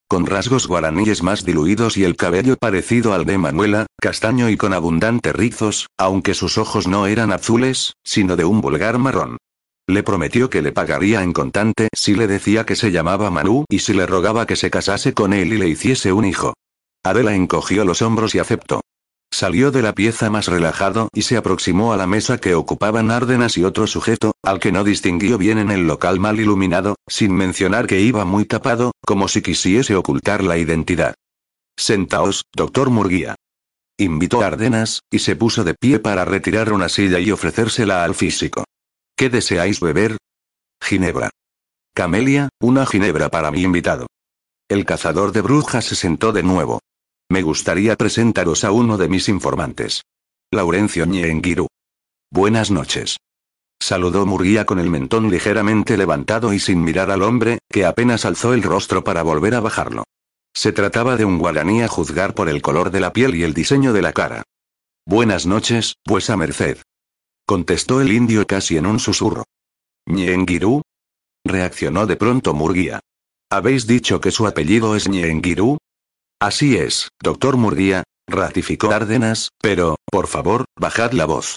con 0.08 0.26
rasgos 0.26 0.68
guaraníes 0.68 1.22
más 1.22 1.44
diluidos 1.44 1.96
y 1.96 2.04
el 2.04 2.16
cabello 2.16 2.56
parecido 2.56 3.14
al 3.14 3.24
de 3.24 3.38
Manuela, 3.38 3.86
castaño 4.00 4.48
y 4.50 4.56
con 4.56 4.72
abundantes 4.72 5.34
rizos, 5.34 5.88
aunque 5.98 6.34
sus 6.34 6.58
ojos 6.58 6.86
no 6.86 7.06
eran 7.06 7.32
azules, 7.32 7.94
sino 8.04 8.36
de 8.36 8.44
un 8.44 8.60
vulgar 8.60 8.98
marrón. 8.98 9.38
Le 9.86 10.02
prometió 10.02 10.48
que 10.48 10.62
le 10.62 10.72
pagaría 10.72 11.22
en 11.22 11.32
contante 11.32 11.88
si 11.94 12.14
le 12.14 12.26
decía 12.26 12.64
que 12.64 12.76
se 12.76 12.90
llamaba 12.90 13.30
Manu 13.30 13.64
y 13.68 13.80
si 13.80 13.92
le 13.92 14.06
rogaba 14.06 14.46
que 14.46 14.56
se 14.56 14.70
casase 14.70 15.12
con 15.12 15.32
él 15.32 15.52
y 15.52 15.58
le 15.58 15.68
hiciese 15.68 16.12
un 16.12 16.24
hijo. 16.24 16.54
Adela 17.04 17.34
encogió 17.34 17.84
los 17.84 18.00
hombros 18.00 18.34
y 18.34 18.38
aceptó. 18.38 18.80
Salió 19.34 19.72
de 19.72 19.82
la 19.82 19.96
pieza 19.96 20.30
más 20.30 20.46
relajado 20.46 21.08
y 21.12 21.22
se 21.22 21.36
aproximó 21.36 21.92
a 21.92 21.96
la 21.96 22.06
mesa 22.06 22.38
que 22.38 22.54
ocupaban 22.54 23.10
Árdenas 23.10 23.58
y 23.58 23.64
otro 23.64 23.88
sujeto, 23.88 24.36
al 24.44 24.60
que 24.60 24.70
no 24.70 24.84
distinguió 24.84 25.38
bien 25.38 25.58
en 25.58 25.72
el 25.72 25.88
local 25.88 26.20
mal 26.20 26.38
iluminado, 26.38 26.94
sin 27.08 27.34
mencionar 27.34 27.88
que 27.88 28.00
iba 28.00 28.24
muy 28.24 28.44
tapado, 28.44 28.92
como 29.04 29.26
si 29.26 29.42
quisiese 29.42 29.96
ocultar 29.96 30.44
la 30.44 30.56
identidad. 30.56 31.16
Sentaos, 31.76 32.44
doctor 32.54 32.90
Murguía. 32.90 33.34
Invitó 33.98 34.40
a 34.40 34.46
Ardenas, 34.46 35.00
y 35.10 35.18
se 35.18 35.34
puso 35.34 35.64
de 35.64 35.74
pie 35.74 35.98
para 35.98 36.24
retirar 36.24 36.72
una 36.72 36.88
silla 36.88 37.18
y 37.18 37.32
ofrecérsela 37.32 38.04
al 38.04 38.14
físico. 38.14 38.62
¿Qué 39.16 39.30
deseáis 39.30 39.80
beber? 39.80 40.16
Ginebra. 40.80 41.30
Camelia, 41.92 42.50
una 42.60 42.86
ginebra 42.86 43.30
para 43.30 43.50
mi 43.50 43.62
invitado. 43.62 44.06
El 44.68 44.84
cazador 44.84 45.32
de 45.32 45.40
brujas 45.40 45.86
se 45.86 45.96
sentó 45.96 46.30
de 46.30 46.44
nuevo. 46.44 46.78
Me 47.30 47.42
gustaría 47.42 47.96
presentaros 47.96 48.64
a 48.64 48.70
uno 48.70 48.98
de 48.98 49.08
mis 49.08 49.28
informantes. 49.28 50.02
Laurencio 50.52 51.06
Ñenguirú. 51.06 51.66
Buenas 52.30 52.70
noches. 52.70 53.16
Saludó 53.80 54.26
Murguía 54.26 54.66
con 54.66 54.78
el 54.78 54.90
mentón 54.90 55.30
ligeramente 55.30 55.96
levantado 55.96 56.52
y 56.52 56.60
sin 56.60 56.82
mirar 56.82 57.10
al 57.10 57.22
hombre, 57.22 57.58
que 57.70 57.84
apenas 57.84 58.24
alzó 58.24 58.54
el 58.54 58.62
rostro 58.62 59.04
para 59.04 59.22
volver 59.22 59.54
a 59.54 59.60
bajarlo. 59.60 60.04
Se 60.54 60.72
trataba 60.72 61.16
de 61.16 61.24
un 61.24 61.38
guaraní 61.38 61.82
a 61.82 61.88
juzgar 61.88 62.34
por 62.34 62.48
el 62.48 62.62
color 62.62 62.90
de 62.90 63.00
la 63.00 63.12
piel 63.12 63.34
y 63.34 63.42
el 63.42 63.54
diseño 63.54 63.92
de 63.92 64.02
la 64.02 64.12
cara. 64.12 64.42
Buenas 65.06 65.46
noches, 65.46 65.96
vuesa 66.06 66.36
merced. 66.36 66.78
Contestó 67.46 68.00
el 68.00 68.12
indio 68.12 68.46
casi 68.46 68.76
en 68.76 68.86
un 68.86 68.98
susurro. 68.98 69.44
¿Ñenguirú? 70.06 70.82
Reaccionó 71.44 72.06
de 72.06 72.16
pronto 72.16 72.54
Murguía. 72.54 73.00
¿Habéis 73.50 73.86
dicho 73.86 74.20
que 74.20 74.30
su 74.30 74.46
apellido 74.46 74.96
es 74.96 75.08
Ñenguirú? 75.08 75.78
Así 76.44 76.76
es, 76.76 77.08
doctor 77.22 77.56
Murguía, 77.56 78.02
ratificó 78.28 78.92
Árdenas, 78.92 79.48
pero, 79.62 79.96
por 80.04 80.26
favor, 80.26 80.66
bajad 80.78 81.12
la 81.12 81.24
voz. 81.24 81.56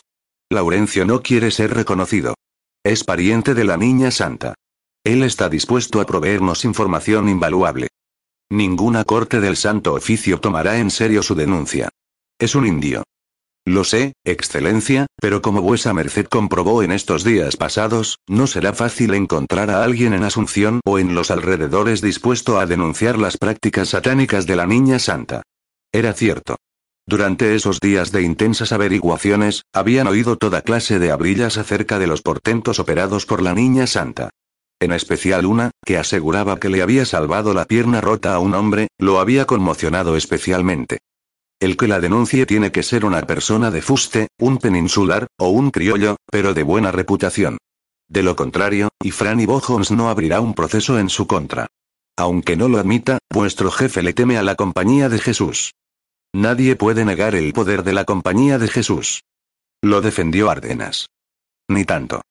Laurencio 0.50 1.04
no 1.04 1.22
quiere 1.22 1.52
ser 1.52 1.74
reconocido. 1.74 2.36
Es 2.86 3.04
pariente 3.04 3.54
de 3.54 3.66
la 3.66 3.76
niña 3.76 4.12
santa. 4.12 4.54
Él 5.04 5.24
está 5.24 5.50
dispuesto 5.50 6.00
a 6.00 6.06
proveernos 6.06 6.64
información 6.64 7.28
invaluable. 7.28 7.90
Ninguna 8.50 9.04
corte 9.04 9.42
del 9.42 9.58
santo 9.58 9.94
oficio 9.94 10.40
tomará 10.40 10.78
en 10.78 10.90
serio 10.90 11.22
su 11.22 11.36
denuncia. 11.36 11.90
Es 12.40 12.56
un 12.56 12.66
indio. 12.66 13.04
Lo 13.68 13.84
sé, 13.84 14.14
excelencia, 14.24 15.08
pero 15.20 15.42
como 15.42 15.62
vuesa 15.62 15.94
merced 15.94 16.28
comprobó 16.28 16.84
en 16.84 16.94
estos 16.94 17.26
días 17.26 17.58
pasados, 17.58 18.18
no 18.26 18.48
será 18.48 18.72
fácil 18.72 19.14
encontrar 19.14 19.72
a 19.72 19.84
alguien 19.84 20.14
en 20.14 20.24
Asunción 20.24 20.80
o 20.86 21.00
en 21.00 21.14
los 21.16 21.32
alrededores 21.32 22.00
dispuesto 22.00 22.62
a 22.62 22.66
denunciar 22.66 23.20
las 23.20 23.36
prácticas 23.36 23.90
satánicas 23.90 24.46
de 24.46 24.56
la 24.56 24.68
Niña 24.68 25.00
Santa. 25.00 25.42
Era 25.92 26.14
cierto. 26.14 26.56
Durante 27.06 27.56
esos 27.56 27.82
días 27.82 28.14
de 28.14 28.22
intensas 28.22 28.72
averiguaciones, 28.72 29.64
habían 29.74 30.08
oído 30.08 30.38
toda 30.38 30.62
clase 30.62 30.98
de 30.98 31.12
abrillas 31.12 31.58
acerca 31.58 32.00
de 32.00 32.08
los 32.08 32.22
portentos 32.22 32.80
operados 32.80 33.26
por 33.26 33.42
la 33.42 33.54
Niña 33.54 33.86
Santa. 33.86 34.30
En 34.80 34.94
especial 34.94 35.46
una, 35.46 35.72
que 35.86 35.98
aseguraba 35.98 36.58
que 36.58 36.70
le 36.70 36.82
había 36.82 37.04
salvado 37.04 37.54
la 37.54 37.66
pierna 37.66 38.00
rota 38.00 38.34
a 38.34 38.40
un 38.40 38.56
hombre, 38.56 38.88
lo 38.98 39.20
había 39.20 39.44
conmocionado 39.44 40.16
especialmente. 40.16 41.00
El 41.60 41.76
que 41.76 41.88
la 41.88 42.00
denuncie 42.00 42.46
tiene 42.46 42.72
que 42.72 42.84
ser 42.84 43.04
una 43.04 43.22
persona 43.24 43.72
de 43.72 43.82
fuste, 43.82 44.28
un 44.40 44.60
peninsular, 44.60 45.28
o 45.40 45.50
un 45.50 45.72
criollo, 45.72 46.18
pero 46.32 46.54
de 46.54 46.62
buena 46.62 46.92
reputación. 46.92 47.58
De 48.08 48.22
lo 48.22 48.36
contrario, 48.36 48.90
y 49.02 49.12
Franny 49.12 49.48
Bojons 49.48 49.92
no 49.92 50.10
abrirá 50.10 50.40
un 50.40 50.54
proceso 50.54 51.00
en 51.00 51.10
su 51.10 51.26
contra. 51.26 51.68
Aunque 52.16 52.56
no 52.56 52.68
lo 52.68 52.78
admita, 52.78 53.18
vuestro 53.32 53.72
jefe 53.72 54.04
le 54.04 54.14
teme 54.14 54.38
a 54.38 54.44
la 54.44 54.56
compañía 54.56 55.10
de 55.10 55.20
Jesús. 55.20 55.74
Nadie 56.34 56.76
puede 56.76 57.06
negar 57.06 57.34
el 57.34 57.54
poder 57.54 57.84
de 57.84 57.94
la 57.94 58.06
compañía 58.06 58.60
de 58.60 58.68
Jesús. 58.68 59.24
Lo 59.82 60.02
defendió 60.02 60.52
Ardenas. 60.52 61.08
Ni 61.68 61.86
tanto. 61.86 62.22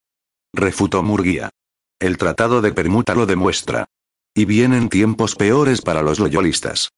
Refutó 0.52 1.02
Murguía. 1.02 1.50
El 1.98 2.16
tratado 2.16 2.60
de 2.62 2.72
permuta 2.72 3.14
lo 3.14 3.26
demuestra. 3.26 3.86
Y 4.34 4.44
vienen 4.44 4.88
tiempos 4.88 5.34
peores 5.34 5.82
para 5.82 6.02
los 6.02 6.20
loyolistas. 6.20 6.90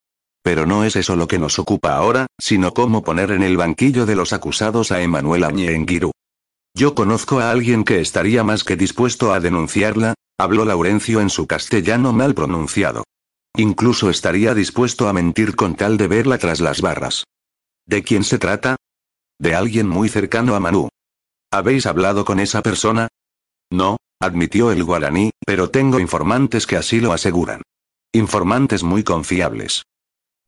Pero 0.42 0.66
no 0.66 0.84
es 0.84 0.96
eso 0.96 1.16
lo 1.16 1.28
que 1.28 1.38
nos 1.38 1.58
ocupa 1.58 1.94
ahora, 1.94 2.26
sino 2.38 2.72
cómo 2.72 3.02
poner 3.02 3.30
en 3.30 3.42
el 3.42 3.56
banquillo 3.56 4.06
de 4.06 4.16
los 4.16 4.32
acusados 4.32 4.92
a 4.92 5.02
Emanuel 5.02 5.44
Añenguirú. 5.44 6.12
Yo 6.74 6.94
conozco 6.94 7.40
a 7.40 7.50
alguien 7.50 7.84
que 7.84 8.00
estaría 8.00 8.44
más 8.44 8.64
que 8.64 8.76
dispuesto 8.76 9.32
a 9.32 9.40
denunciarla, 9.40 10.14
habló 10.38 10.64
Laurencio 10.64 11.20
en 11.20 11.30
su 11.30 11.46
castellano 11.46 12.12
mal 12.12 12.34
pronunciado. 12.34 13.04
Incluso 13.56 14.10
estaría 14.10 14.54
dispuesto 14.54 15.08
a 15.08 15.12
mentir 15.12 15.56
con 15.56 15.74
tal 15.74 15.96
de 15.96 16.06
verla 16.06 16.38
tras 16.38 16.60
las 16.60 16.80
barras. 16.80 17.24
¿De 17.86 18.04
quién 18.04 18.22
se 18.22 18.38
trata? 18.38 18.76
De 19.40 19.54
alguien 19.54 19.88
muy 19.88 20.08
cercano 20.08 20.54
a 20.54 20.60
Manu. 20.60 20.88
¿Habéis 21.50 21.86
hablado 21.86 22.24
con 22.24 22.38
esa 22.38 22.62
persona? 22.62 23.08
No, 23.70 23.96
admitió 24.20 24.70
el 24.70 24.84
guaraní, 24.84 25.30
pero 25.44 25.70
tengo 25.70 25.98
informantes 25.98 26.66
que 26.66 26.76
así 26.76 27.00
lo 27.00 27.12
aseguran. 27.12 27.62
Informantes 28.12 28.82
muy 28.82 29.02
confiables. 29.02 29.82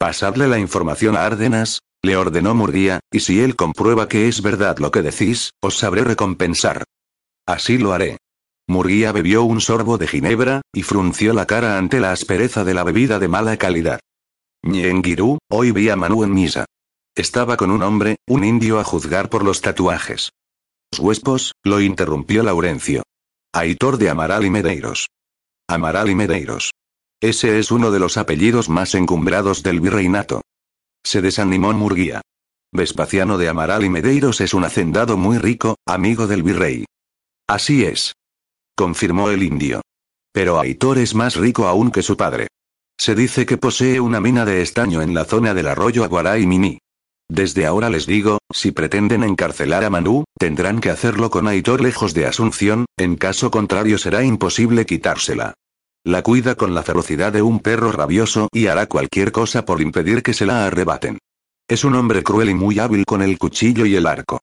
Pasadle 0.00 0.48
la 0.48 0.58
información 0.58 1.14
a 1.14 1.26
Árdenas, 1.26 1.80
le 2.02 2.16
ordenó 2.16 2.54
Murguía, 2.54 3.00
y 3.12 3.20
si 3.20 3.42
él 3.42 3.54
comprueba 3.54 4.08
que 4.08 4.28
es 4.28 4.40
verdad 4.40 4.78
lo 4.78 4.90
que 4.90 5.02
decís, 5.02 5.50
os 5.60 5.76
sabré 5.76 6.04
recompensar. 6.04 6.84
Así 7.46 7.76
lo 7.76 7.92
haré. 7.92 8.16
Murguía 8.66 9.12
bebió 9.12 9.42
un 9.42 9.60
sorbo 9.60 9.98
de 9.98 10.06
ginebra, 10.06 10.62
y 10.72 10.84
frunció 10.84 11.34
la 11.34 11.44
cara 11.44 11.76
ante 11.76 12.00
la 12.00 12.12
aspereza 12.12 12.64
de 12.64 12.72
la 12.72 12.82
bebida 12.82 13.18
de 13.18 13.28
mala 13.28 13.58
calidad. 13.58 14.00
Ñengirú, 14.62 15.36
hoy 15.50 15.70
vi 15.72 15.90
a 15.90 15.96
Manu 15.96 16.24
en 16.24 16.32
misa. 16.32 16.64
Estaba 17.14 17.58
con 17.58 17.70
un 17.70 17.82
hombre, 17.82 18.16
un 18.26 18.42
indio 18.42 18.80
a 18.80 18.84
juzgar 18.84 19.28
por 19.28 19.44
los 19.44 19.60
tatuajes. 19.60 20.30
Los 20.92 21.00
huespos, 21.00 21.52
lo 21.62 21.78
interrumpió 21.78 22.42
Laurencio. 22.42 23.02
Aitor 23.52 23.98
de 23.98 24.08
Amaral 24.08 24.46
y 24.46 24.50
Medeiros. 24.50 25.08
Amaral 25.68 26.08
y 26.08 26.14
Medeiros. 26.14 26.70
Ese 27.22 27.58
es 27.58 27.70
uno 27.70 27.90
de 27.90 27.98
los 27.98 28.16
apellidos 28.16 28.70
más 28.70 28.94
encumbrados 28.94 29.62
del 29.62 29.80
virreinato. 29.80 30.40
Se 31.04 31.20
desanimó 31.20 31.70
Murguía. 31.74 32.22
Vespasiano 32.72 33.36
de 33.36 33.48
Amaral 33.48 33.84
y 33.84 33.90
Medeiros 33.90 34.40
es 34.40 34.54
un 34.54 34.64
hacendado 34.64 35.18
muy 35.18 35.36
rico, 35.36 35.76
amigo 35.86 36.26
del 36.26 36.42
virrey. 36.42 36.86
Así 37.46 37.84
es. 37.84 38.14
Confirmó 38.74 39.28
el 39.28 39.42
indio. 39.42 39.82
Pero 40.32 40.58
Aitor 40.58 40.98
es 40.98 41.14
más 41.14 41.36
rico 41.36 41.66
aún 41.66 41.90
que 41.90 42.02
su 42.02 42.16
padre. 42.16 42.46
Se 42.98 43.14
dice 43.14 43.44
que 43.44 43.58
posee 43.58 44.00
una 44.00 44.20
mina 44.20 44.46
de 44.46 44.62
estaño 44.62 45.02
en 45.02 45.12
la 45.12 45.26
zona 45.26 45.52
del 45.52 45.66
arroyo 45.66 46.04
Aguará 46.04 46.38
y 46.38 46.46
Mini. 46.46 46.78
Desde 47.28 47.66
ahora 47.66 47.90
les 47.90 48.06
digo, 48.06 48.38
si 48.50 48.72
pretenden 48.72 49.24
encarcelar 49.24 49.84
a 49.84 49.90
Manu, 49.90 50.24
tendrán 50.38 50.80
que 50.80 50.90
hacerlo 50.90 51.30
con 51.30 51.48
Aitor 51.48 51.82
lejos 51.82 52.14
de 52.14 52.26
Asunción, 52.26 52.86
en 52.96 53.16
caso 53.16 53.50
contrario 53.50 53.98
será 53.98 54.24
imposible 54.24 54.86
quitársela. 54.86 55.54
La 56.04 56.22
cuida 56.22 56.54
con 56.54 56.74
la 56.74 56.82
ferocidad 56.82 57.30
de 57.30 57.42
un 57.42 57.60
perro 57.60 57.92
rabioso 57.92 58.48
y 58.52 58.68
hará 58.68 58.86
cualquier 58.86 59.32
cosa 59.32 59.66
por 59.66 59.82
impedir 59.82 60.22
que 60.22 60.32
se 60.32 60.46
la 60.46 60.64
arrebaten. 60.66 61.18
Es 61.68 61.84
un 61.84 61.94
hombre 61.94 62.22
cruel 62.22 62.48
y 62.48 62.54
muy 62.54 62.78
hábil 62.78 63.04
con 63.04 63.20
el 63.20 63.38
cuchillo 63.38 63.84
y 63.84 63.96
el 63.96 64.06
arco. 64.06 64.40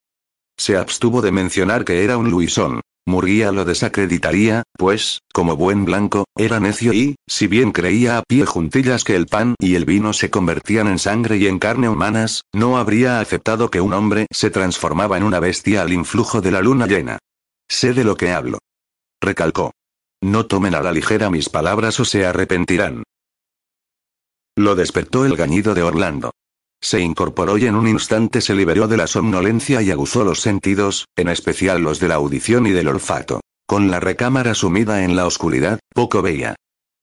Se 0.55 0.77
abstuvo 0.77 1.21
de 1.21 1.31
mencionar 1.31 1.83
que 1.83 2.03
era 2.03 2.17
un 2.17 2.29
Luisón. 2.29 2.81
Murguía 3.07 3.51
lo 3.51 3.65
desacreditaría, 3.65 4.63
pues, 4.77 5.21
como 5.33 5.55
buen 5.55 5.85
blanco, 5.85 6.25
era 6.35 6.59
necio 6.59 6.93
y, 6.93 7.15
si 7.25 7.47
bien 7.47 7.71
creía 7.71 8.17
a 8.17 8.23
pie 8.23 8.45
juntillas 8.45 9.03
que 9.03 9.15
el 9.15 9.25
pan 9.25 9.55
y 9.59 9.75
el 9.75 9.85
vino 9.85 10.13
se 10.13 10.29
convertían 10.29 10.87
en 10.87 10.99
sangre 10.99 11.37
y 11.37 11.47
en 11.47 11.57
carne 11.57 11.89
humanas, 11.89 12.43
no 12.53 12.77
habría 12.77 13.19
aceptado 13.19 13.71
que 13.71 13.81
un 13.81 13.93
hombre 13.93 14.27
se 14.29 14.51
transformaba 14.51 15.17
en 15.17 15.23
una 15.23 15.39
bestia 15.39 15.81
al 15.81 15.93
influjo 15.93 16.41
de 16.41 16.51
la 16.51 16.61
luna 16.61 16.85
llena. 16.85 17.17
Sé 17.67 17.93
de 17.93 18.03
lo 18.03 18.15
que 18.15 18.31
hablo. 18.31 18.59
Recalcó. 19.21 19.71
No 20.21 20.45
tomen 20.45 20.75
a 20.75 20.81
la 20.81 20.91
ligera 20.91 21.29
mis 21.29 21.49
palabras 21.49 21.99
o 21.99 22.05
se 22.05 22.25
arrepentirán. 22.25 23.03
Lo 24.57 24.75
despertó 24.75 25.25
el 25.25 25.35
gañido 25.35 25.75
de 25.75 25.83
Orlando. 25.83 26.31
Se 26.81 26.99
incorporó 26.99 27.57
y 27.57 27.65
en 27.65 27.75
un 27.75 27.87
instante 27.87 28.41
se 28.41 28.55
liberó 28.55 28.87
de 28.87 28.97
la 28.97 29.07
somnolencia 29.07 29.81
y 29.81 29.91
aguzó 29.91 30.23
los 30.23 30.41
sentidos, 30.41 31.05
en 31.15 31.27
especial 31.27 31.81
los 31.81 31.99
de 31.99 32.07
la 32.07 32.15
audición 32.15 32.65
y 32.67 32.71
del 32.71 32.87
olfato. 32.87 33.41
Con 33.67 33.91
la 33.91 33.99
recámara 33.99 34.53
sumida 34.53 35.03
en 35.03 35.15
la 35.15 35.27
oscuridad, 35.27 35.79
poco 35.93 36.21
veía. 36.21 36.55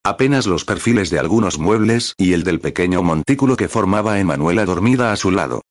Apenas 0.03 0.47
los 0.47 0.65
perfiles 0.65 1.09
de 1.09 1.19
algunos 1.19 1.57
muebles 1.57 2.13
y 2.17 2.33
el 2.33 2.43
del 2.43 2.59
pequeño 2.59 3.03
montículo 3.03 3.55
que 3.55 3.67
formaba 3.67 4.19
Emanuela 4.19 4.65
dormida 4.65 5.11
a 5.11 5.15
su 5.15 5.31
lado. 5.31 5.61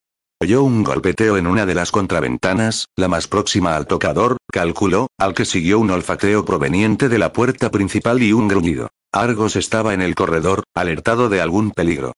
Oyó 0.44 0.62
un 0.62 0.84
golpeteo 0.84 1.38
en 1.38 1.46
una 1.46 1.64
de 1.64 1.74
las 1.74 1.90
contraventanas, 1.90 2.88
la 2.96 3.08
más 3.08 3.28
próxima 3.28 3.76
al 3.76 3.86
tocador, 3.86 4.36
calculó, 4.52 5.06
al 5.16 5.32
que 5.32 5.46
siguió 5.46 5.78
un 5.78 5.90
olfateo 5.90 6.44
proveniente 6.44 7.08
de 7.08 7.16
la 7.16 7.32
puerta 7.32 7.70
principal 7.70 8.22
y 8.22 8.34
un 8.34 8.46
gruñido. 8.46 8.90
Argos 9.10 9.56
estaba 9.56 9.94
en 9.94 10.02
el 10.02 10.14
corredor, 10.14 10.62
alertado 10.74 11.30
de 11.30 11.40
algún 11.40 11.70
peligro. 11.70 12.12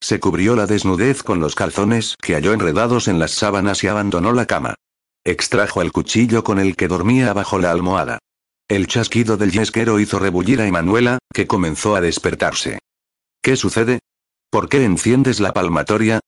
Se 0.00 0.20
cubrió 0.20 0.54
la 0.54 0.66
desnudez 0.66 1.24
con 1.24 1.40
los 1.40 1.56
calzones 1.56 2.14
que 2.22 2.34
halló 2.34 2.52
enredados 2.52 3.08
en 3.08 3.18
las 3.18 3.32
sábanas 3.32 3.82
y 3.82 3.88
abandonó 3.88 4.32
la 4.32 4.46
cama. 4.46 4.76
Extrajo 5.24 5.82
el 5.82 5.90
cuchillo 5.90 6.44
con 6.44 6.60
el 6.60 6.76
que 6.76 6.86
dormía 6.86 7.32
bajo 7.32 7.58
la 7.58 7.72
almohada. 7.72 8.20
El 8.68 8.86
chasquido 8.86 9.36
del 9.36 9.50
yesquero 9.50 9.98
hizo 9.98 10.20
rebullir 10.20 10.60
a 10.60 10.68
Emanuela, 10.68 11.18
que 11.34 11.48
comenzó 11.48 11.96
a 11.96 12.00
despertarse. 12.00 12.78
¿Qué 13.42 13.56
sucede? 13.56 13.98
¿Por 14.50 14.68
qué 14.68 14.84
enciendes 14.84 15.40
la 15.40 15.52
palmatoria? 15.52 16.20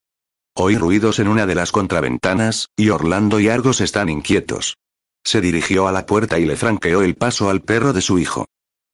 Oí 0.57 0.77
ruidos 0.77 1.19
en 1.19 1.27
una 1.27 1.45
de 1.45 1.53
las 1.53 1.73
contraventanas, 1.73 2.69
y 2.77 2.89
Orlando 2.89 3.41
y 3.41 3.49
Argos 3.49 3.81
están 3.81 4.07
inquietos. 4.07 4.77
Se 5.25 5.41
dirigió 5.41 5.89
a 5.89 5.91
la 5.91 6.05
puerta 6.05 6.39
y 6.39 6.45
le 6.45 6.55
franqueó 6.55 7.01
el 7.01 7.15
paso 7.15 7.49
al 7.49 7.61
perro 7.61 7.91
de 7.91 8.01
su 8.01 8.19
hijo. 8.19 8.45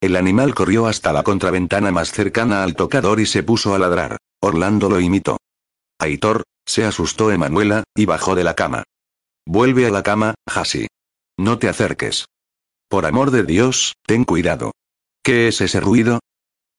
El 0.02 0.16
animal 0.16 0.56
corrió 0.56 0.88
hasta 0.88 1.14
la 1.14 1.22
contraventana 1.22 1.92
más 1.92 2.12
cercana 2.12 2.64
al 2.64 2.74
tocador 2.74 3.20
y 3.20 3.28
se 3.28 3.44
puso 3.44 3.76
a 3.76 3.80
ladrar. 3.80 4.18
Orlando 4.42 4.90
lo 4.90 5.00
imitó. 5.00 5.38
Aitor, 6.00 6.44
se 6.66 6.84
asustó 6.84 7.32
Emanuela, 7.32 7.84
y 7.96 8.06
bajó 8.06 8.34
de 8.34 8.44
la 8.44 8.56
cama. 8.56 8.84
Vuelve 9.46 9.86
a 9.86 9.92
la 9.92 10.02
cama, 10.02 10.34
Hasi. 10.48 10.88
No 11.38 11.60
te 11.60 11.70
acerques. 11.70 12.26
Por 12.90 13.06
amor 13.06 13.30
de 13.30 13.44
Dios, 13.44 13.94
ten 14.08 14.24
cuidado. 14.24 14.72
¿Qué 15.24 15.48
es 15.48 15.62
ese 15.62 15.80
ruido? 15.80 16.22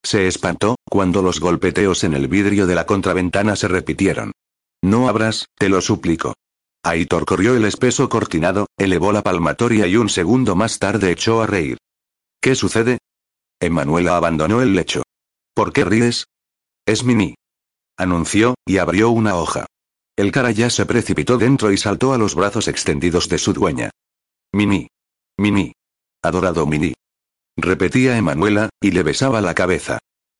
Se 0.02 0.26
espantó, 0.26 0.74
cuando 0.90 1.22
los 1.22 1.38
golpeteos 1.38 2.02
en 2.02 2.14
el 2.14 2.26
vidrio 2.26 2.66
de 2.66 2.74
la 2.74 2.84
contraventana 2.84 3.54
se 3.54 3.68
repitieron. 3.68 4.32
No 4.82 5.08
abras, 5.08 5.46
te 5.56 5.68
lo 5.68 5.80
suplico. 5.80 6.34
Aitor 6.84 7.24
corrió 7.24 7.54
el 7.54 7.64
espeso 7.64 8.08
cortinado, 8.08 8.66
elevó 8.76 9.12
la 9.12 9.22
palmatoria 9.22 9.86
y 9.86 9.96
un 9.96 10.08
segundo 10.08 10.56
más 10.56 10.78
tarde 10.80 11.12
echó 11.12 11.40
a 11.40 11.46
reír. 11.46 11.78
¿Qué 12.40 12.56
sucede? 12.56 12.98
Emanuela 13.60 14.16
abandonó 14.16 14.60
el 14.60 14.74
lecho. 14.74 15.04
¿Por 15.54 15.72
qué 15.72 15.84
ríes? 15.84 16.26
Es 16.84 17.04
Mini. 17.04 17.36
Anunció, 17.96 18.56
y 18.66 18.78
abrió 18.78 19.10
una 19.10 19.36
hoja. 19.36 19.66
El 20.16 20.32
cara 20.32 20.50
ya 20.50 20.70
se 20.70 20.84
precipitó 20.84 21.38
dentro 21.38 21.70
y 21.70 21.76
saltó 21.76 22.12
a 22.12 22.18
los 22.18 22.34
brazos 22.34 22.66
extendidos 22.66 23.28
de 23.28 23.38
su 23.38 23.52
dueña. 23.52 23.90
Mini. 24.52 24.88
Mini. 25.38 25.72
Adorado 26.22 26.66
Mini. 26.66 26.94
Repetía 27.56 28.16
Emanuela, 28.16 28.70
y 28.80 28.90
le 28.90 29.04
besaba 29.04 29.40
la 29.40 29.54
cabeza. 29.54 29.98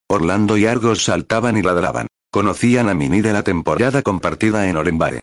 Orlando 0.09 0.57
y 0.57 0.67
Argos 0.67 1.05
saltaban 1.05 1.57
y 1.57 1.63
ladraban. 1.63 2.09
Conocían 2.33 2.89
a 2.89 2.95
Mini 2.95 3.21
de 3.21 3.35
la 3.35 3.43
temporada 3.43 4.01
compartida 4.01 4.67
en 4.67 4.79
Orenbae. 4.79 5.21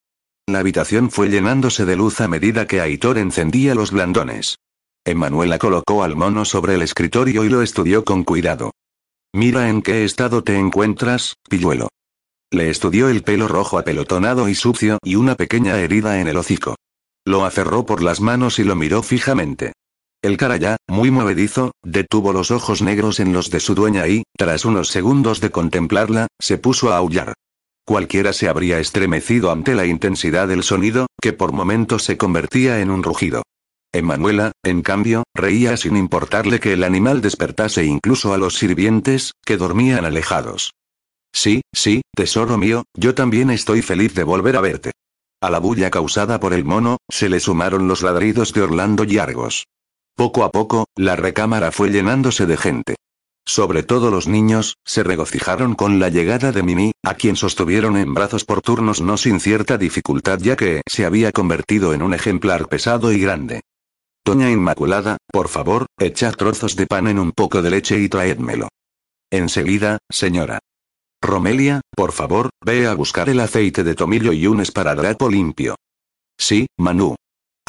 La 0.47 0.59
habitación 0.59 1.09
fue 1.09 1.27
llenándose 1.29 1.83
de 1.87 1.95
luz 1.95 2.21
a 2.21 2.27
medida 2.27 2.67
que 2.67 2.81
Aitor 2.81 3.17
encendía 3.17 3.73
los 3.73 3.89
blandones. 3.89 4.59
Emanuela 5.03 5.57
colocó 5.57 6.03
al 6.03 6.15
mono 6.15 6.45
sobre 6.45 6.75
el 6.75 6.83
escritorio 6.83 7.43
y 7.43 7.49
lo 7.49 7.63
estudió 7.63 8.05
con 8.05 8.23
cuidado. 8.23 8.73
Mira 9.33 9.69
en 9.69 9.81
qué 9.81 10.05
estado 10.05 10.43
te 10.43 10.59
encuentras, 10.59 11.33
pilluelo. 11.49 11.89
Le 12.51 12.69
estudió 12.69 13.09
el 13.09 13.23
pelo 13.23 13.47
rojo 13.47 13.79
apelotonado 13.79 14.47
y 14.47 14.53
sucio 14.53 14.99
y 15.03 15.15
una 15.15 15.33
pequeña 15.33 15.79
herida 15.79 16.21
en 16.21 16.27
el 16.27 16.37
hocico. 16.37 16.75
Lo 17.25 17.43
aferró 17.43 17.87
por 17.87 18.03
las 18.03 18.21
manos 18.21 18.59
y 18.59 18.63
lo 18.63 18.75
miró 18.75 19.01
fijamente. 19.01 19.73
El 20.21 20.35
carayá, 20.35 20.75
muy 20.89 21.11
movedizo, 21.11 21.71
detuvo 21.81 22.33
los 22.33 22.51
ojos 22.51 22.81
negros 22.81 23.21
en 23.21 23.31
los 23.31 23.49
de 23.49 23.61
su 23.61 23.73
dueña 23.73 24.05
y, 24.07 24.23
tras 24.37 24.65
unos 24.65 24.89
segundos 24.89 25.39
de 25.39 25.49
contemplarla, 25.49 26.27
se 26.39 26.57
puso 26.57 26.91
a 26.91 26.97
aullar. 26.97 27.35
Cualquiera 27.85 28.33
se 28.33 28.49
habría 28.49 28.79
estremecido 28.79 29.49
ante 29.49 29.75
la 29.75 29.85
intensidad 29.85 30.49
del 30.49 30.63
sonido, 30.63 31.07
que 31.21 31.31
por 31.31 31.53
momentos 31.53 32.03
se 32.03 32.17
convertía 32.17 32.81
en 32.81 32.91
un 32.91 33.01
rugido. 33.01 33.43
Emanuela, 33.93 34.51
en 34.61 34.81
cambio, 34.81 35.23
reía 35.33 35.77
sin 35.77 35.95
importarle 35.95 36.59
que 36.59 36.73
el 36.73 36.83
animal 36.83 37.21
despertase 37.21 37.85
incluso 37.85 38.33
a 38.33 38.37
los 38.37 38.57
sirvientes, 38.57 39.31
que 39.45 39.55
dormían 39.55 40.03
alejados. 40.03 40.73
Sí, 41.33 41.61
sí, 41.73 42.01
tesoro 42.13 42.57
mío, 42.57 42.83
yo 42.93 43.15
también 43.15 43.49
estoy 43.49 43.81
feliz 43.81 44.13
de 44.15 44.23
volver 44.23 44.57
a 44.57 44.61
verte. 44.61 44.91
A 45.41 45.49
la 45.49 45.59
bulla 45.59 45.89
causada 45.89 46.41
por 46.41 46.53
el 46.53 46.65
mono, 46.65 46.97
se 47.07 47.29
le 47.29 47.39
sumaron 47.39 47.87
los 47.87 48.03
ladridos 48.03 48.51
de 48.51 48.63
Orlando 48.63 49.05
y 49.05 49.17
Argos. 49.17 49.65
Poco 50.19 50.43
a 50.43 50.51
poco, 50.51 50.85
la 50.97 51.15
recámara 51.15 51.71
fue 51.71 51.91
llenándose 51.91 52.45
de 52.45 52.57
gente. 52.57 52.95
Sobre 53.47 53.83
todo 53.83 54.11
los 54.11 54.27
niños, 54.27 54.75
se 54.85 55.01
regocijaron 55.01 55.75
con 55.75 55.97
la 55.97 56.09
llegada 56.09 56.51
de 56.51 56.61
Mimi, 56.61 56.91
a 57.05 57.13
quien 57.13 57.37
sostuvieron 57.37 57.95
en 57.95 58.13
brazos 58.13 58.43
por 58.43 58.61
turnos 58.61 58.99
no 58.99 59.15
sin 59.15 59.39
cierta 59.39 59.77
dificultad 59.77 60.39
ya 60.39 60.57
que 60.57 60.81
se 60.85 61.05
había 61.05 61.31
convertido 61.31 61.93
en 61.93 62.01
un 62.01 62.13
ejemplar 62.13 62.67
pesado 62.67 63.13
y 63.13 63.21
grande. 63.21 63.61
Doña 64.25 64.51
Inmaculada, 64.51 65.15
por 65.31 65.47
favor, 65.47 65.85
echad 65.97 66.33
trozos 66.33 66.75
de 66.75 66.85
pan 66.85 67.07
en 67.07 67.17
un 67.17 67.31
poco 67.31 67.61
de 67.61 67.69
leche 67.69 67.97
y 67.97 68.09
traédmelo. 68.09 68.67
Enseguida, 69.31 69.99
señora. 70.09 70.59
Romelia, 71.21 71.79
por 71.95 72.11
favor, 72.11 72.49
ve 72.59 72.87
a 72.87 72.93
buscar 72.93 73.29
el 73.29 73.39
aceite 73.39 73.85
de 73.85 73.95
tomillo 73.95 74.33
y 74.33 74.47
un 74.47 74.59
esparadrapo 74.59 75.29
limpio. 75.29 75.77
Sí, 76.37 76.67
Manu. 76.77 77.15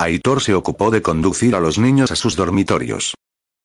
Aitor 0.01 0.41
se 0.41 0.55
ocupó 0.55 0.91
de 0.91 1.03
conducir 1.03 1.55
a 1.55 1.61
los 1.61 1.79
niños 1.79 2.11
a 2.11 2.17
sus 2.17 2.35
dormitorios. 2.35 3.15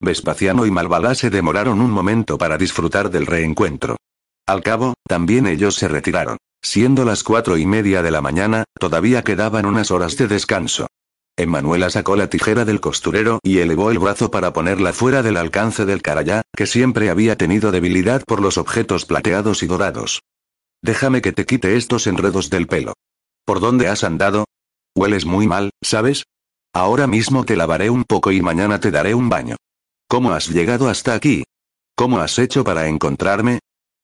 Vespasiano 0.02 0.66
y 0.66 0.72
Malvalá 0.72 1.16
se 1.16 1.30
demoraron 1.30 1.80
un 1.80 1.90
momento 1.90 2.38
para 2.38 2.58
disfrutar 2.58 3.10
del 3.10 3.26
reencuentro. 3.26 3.96
Al 4.46 4.62
cabo, 4.62 4.96
también 5.08 5.48
ellos 5.48 5.76
se 5.76 5.88
retiraron. 5.88 6.38
Siendo 6.62 7.06
las 7.06 7.24
cuatro 7.24 7.58
y 7.58 7.66
media 7.66 8.02
de 8.02 8.12
la 8.12 8.22
mañana, 8.22 8.66
todavía 8.78 9.24
quedaban 9.24 9.66
unas 9.66 9.92
horas 9.92 10.18
de 10.18 10.28
descanso. 10.28 10.88
Emanuela 11.38 11.90
sacó 11.90 12.18
la 12.18 12.30
tijera 12.30 12.66
del 12.66 12.82
costurero 12.82 13.40
y 13.42 13.60
elevó 13.60 13.90
el 13.92 14.00
brazo 14.00 14.30
para 14.30 14.52
ponerla 14.52 14.92
fuera 14.92 15.24
del 15.24 15.38
alcance 15.38 15.86
del 15.86 16.02
carayá, 16.02 16.42
que 16.54 16.66
siempre 16.66 17.10
había 17.10 17.38
tenido 17.38 17.72
debilidad 17.72 18.24
por 18.26 18.42
los 18.42 18.58
objetos 18.58 19.06
plateados 19.06 19.64
y 19.64 19.68
dorados. 19.68 20.22
Déjame 20.82 21.22
que 21.22 21.32
te 21.32 21.46
quite 21.46 21.78
estos 21.78 22.08
enredos 22.08 22.50
del 22.50 22.68
pelo. 22.68 22.94
¿Por 23.46 23.62
dónde 23.62 23.88
has 23.88 24.04
andado? 24.04 24.46
Hueles 24.96 25.26
muy 25.26 25.46
mal, 25.46 25.72
¿sabes? 25.84 26.24
Ahora 26.74 27.06
mismo 27.06 27.44
te 27.44 27.56
lavaré 27.56 27.90
un 27.90 28.06
poco 28.06 28.32
y 28.32 28.42
mañana 28.42 28.80
te 28.80 28.92
daré 28.92 29.14
un 29.14 29.30
baño. 29.30 29.58
¿Cómo 30.08 30.32
has 30.32 30.48
llegado 30.50 30.88
hasta 30.88 31.14
aquí? 31.14 31.44
¿Cómo 31.96 32.20
has 32.20 32.40
hecho 32.40 32.64
para 32.64 32.88
encontrarme? 32.88 33.60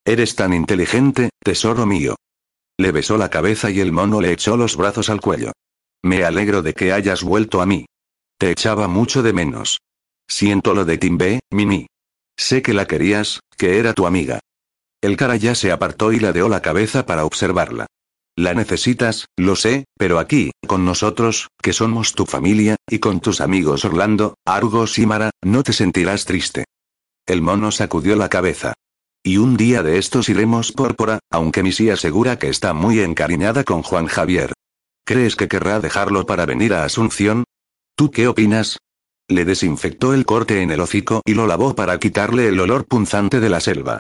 Eres 0.06 0.36
tan 0.36 0.54
inteligente, 0.54 1.30
tesoro 1.44 1.86
mío. 1.86 2.16
Le 2.78 2.92
besó 2.92 3.18
la 3.18 3.30
cabeza 3.30 3.70
y 3.70 3.80
el 3.80 3.92
mono 3.92 4.20
le 4.20 4.32
echó 4.32 4.58
los 4.58 4.76
brazos 4.76 5.10
al 5.10 5.22
cuello. 5.22 5.52
Me 6.04 6.24
alegro 6.24 6.62
de 6.62 6.74
que 6.74 6.92
hayas 6.92 7.24
vuelto 7.24 7.62
a 7.62 7.66
mí. 7.66 7.86
Te 8.38 8.52
echaba 8.52 8.88
mucho 8.88 9.22
de 9.22 9.34
menos. 9.34 9.80
Siento 10.28 10.74
lo 10.74 10.84
de 10.84 10.98
Timbe, 10.98 11.40
Mimi. 11.52 11.88
Sé 12.38 12.62
que 12.62 12.74
la 12.74 12.88
querías, 12.88 13.42
que 13.56 13.78
era 13.78 13.94
tu 13.94 14.08
amiga. 14.08 14.40
El 15.02 15.16
cara 15.16 15.36
ya 15.36 15.56
se 15.56 15.72
apartó 15.72 16.12
y 16.12 16.20
ladeó 16.20 16.50
la 16.50 16.62
cabeza 16.62 17.06
para 17.06 17.26
observarla. 17.26 17.88
La 18.38 18.54
necesitas, 18.54 19.26
lo 19.38 19.56
sé, 19.56 19.86
pero 19.98 20.18
aquí, 20.18 20.52
con 20.66 20.86
nosotros, 20.86 21.50
que 21.62 21.74
somos 21.74 22.14
tu 22.14 22.26
familia, 22.26 22.78
y 22.90 23.00
con 23.00 23.20
tus 23.20 23.42
amigos 23.42 23.84
Orlando, 23.84 24.36
Argos 24.46 24.98
y 25.00 25.06
Mara, 25.06 25.32
no 25.44 25.64
te 25.64 25.74
sentirás 25.74 26.26
triste. 26.26 26.66
El 27.28 27.42
mono 27.42 27.72
sacudió 27.72 28.16
la 28.16 28.30
cabeza. 28.30 28.74
Y 29.24 29.38
un 29.38 29.58
día 29.58 29.84
de 29.84 29.98
estos 29.98 30.30
iremos 30.30 30.72
pórpora, 30.72 31.20
aunque 31.30 31.62
Missy 31.62 31.90
asegura 31.90 32.40
que 32.40 32.50
está 32.50 32.74
muy 32.74 33.02
encariñada 33.02 33.64
con 33.64 33.84
Juan 33.84 34.08
Javier. 34.08 34.54
¿Crees 35.06 35.36
que 35.36 35.48
querrá 35.48 35.80
dejarlo 35.80 36.26
para 36.26 36.46
venir 36.46 36.74
a 36.74 36.86
Asunción? 36.86 37.44
¿Tú 37.96 38.10
qué 38.10 38.28
opinas? 38.28 38.78
Le 39.28 39.46
desinfectó 39.46 40.14
el 40.14 40.26
corte 40.26 40.62
en 40.62 40.72
el 40.72 40.80
hocico 40.80 41.22
y 41.26 41.36
lo 41.36 41.48
lavó 41.48 41.76
para 41.76 42.00
quitarle 42.00 42.48
el 42.48 42.60
olor 42.60 42.86
punzante 42.86 43.40
de 43.40 43.50
la 43.50 43.60
selva. 43.60 44.00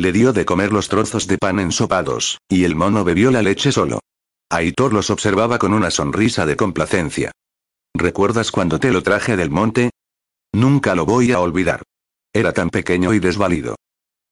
Le 0.00 0.12
dio 0.12 0.32
de 0.32 0.46
comer 0.46 0.72
los 0.72 0.88
trozos 0.88 1.26
de 1.26 1.36
pan 1.36 1.60
ensopados, 1.60 2.38
y 2.48 2.64
el 2.64 2.74
mono 2.74 3.04
bebió 3.04 3.30
la 3.30 3.42
leche 3.42 3.70
solo. 3.70 4.00
Aitor 4.48 4.94
los 4.94 5.10
observaba 5.10 5.58
con 5.58 5.74
una 5.74 5.90
sonrisa 5.90 6.46
de 6.46 6.56
complacencia. 6.56 7.32
¿Recuerdas 7.94 8.50
cuando 8.50 8.80
te 8.80 8.92
lo 8.92 9.02
traje 9.02 9.36
del 9.36 9.50
monte? 9.50 9.90
Nunca 10.54 10.94
lo 10.94 11.04
voy 11.04 11.32
a 11.32 11.40
olvidar. 11.40 11.82
Era 12.32 12.54
tan 12.54 12.70
pequeño 12.70 13.12
y 13.12 13.18
desvalido. 13.18 13.76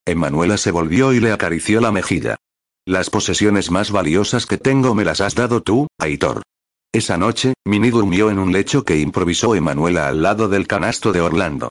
Emanuela 0.07 0.57
se 0.57 0.71
volvió 0.71 1.13
y 1.13 1.21
le 1.21 1.33
acarició 1.33 1.83
la 1.83 1.93
mejilla. 1.93 2.37
Las 2.87 3.11
posesiones 3.11 3.71
más 3.71 3.91
valiosas 3.91 4.47
que 4.47 4.57
tengo 4.57 4.95
me 4.95 5.05
las 5.05 5.21
has 5.21 5.35
dado 5.35 5.63
tú, 5.63 5.87
Aitor. 5.99 6.45
Esa 6.93 7.19
noche, 7.19 7.53
Mini 7.67 7.91
durmió 7.91 8.31
en 8.31 8.39
un 8.39 8.53
lecho 8.53 8.87
que 8.87 8.97
improvisó 8.97 9.55
Emanuela 9.55 10.09
al 10.09 10.23
lado 10.23 10.49
del 10.49 10.67
canasto 10.67 11.13
de 11.13 11.21
Orlando. 11.21 11.69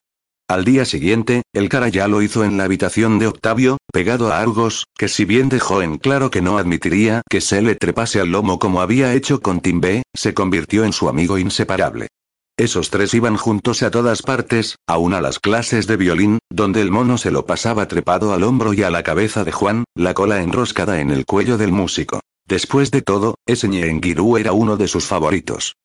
Al 0.49 0.63
día 0.63 0.85
siguiente, 0.85 1.41
el 1.53 1.67
cara 1.67 1.89
ya 1.89 2.07
lo 2.07 2.21
hizo 2.21 2.45
en 2.45 2.55
la 2.55 2.63
habitación 2.63 3.19
de 3.19 3.27
Octavio, 3.27 3.79
pegado 3.91 4.31
a 4.31 4.39
Argos, 4.39 4.85
que 4.97 5.09
si 5.09 5.25
bien 5.25 5.49
dejó 5.49 5.81
en 5.81 5.97
claro 5.97 6.31
que 6.31 6.41
no 6.41 6.57
admitiría 6.57 7.21
que 7.29 7.41
se 7.41 7.61
le 7.61 7.75
trepase 7.75 8.21
al 8.21 8.31
lomo 8.31 8.57
como 8.57 8.79
había 8.79 9.13
hecho 9.13 9.41
con 9.41 9.59
Timbe, 9.59 10.03
se 10.15 10.33
convirtió 10.33 10.85
en 10.85 10.93
su 10.93 11.09
amigo 11.09 11.37
inseparable. 11.37 12.07
Esos 12.55 12.91
tres 12.91 13.13
iban 13.13 13.35
juntos 13.35 13.83
a 13.83 13.91
todas 13.91 14.21
partes, 14.21 14.77
aún 14.87 15.13
a 15.13 15.19
las 15.19 15.39
clases 15.39 15.85
de 15.85 15.97
violín, 15.97 16.39
donde 16.49 16.81
el 16.81 16.91
mono 16.91 17.17
se 17.17 17.29
lo 17.29 17.45
pasaba 17.45 17.89
trepado 17.89 18.31
al 18.31 18.43
hombro 18.43 18.71
y 18.71 18.83
a 18.83 18.89
la 18.89 19.03
cabeza 19.03 19.43
de 19.43 19.51
Juan, 19.51 19.83
la 19.95 20.13
cola 20.13 20.41
enroscada 20.41 21.01
en 21.01 21.11
el 21.11 21.25
cuello 21.25 21.57
del 21.57 21.73
músico. 21.73 22.21
Después 22.47 22.89
de 22.91 23.01
todo, 23.01 23.35
ese 23.45 23.67
Ñenguirú 23.67 24.37
era 24.37 24.53
uno 24.53 24.77
de 24.77 24.87
sus 24.87 25.07
favoritos. 25.07 25.75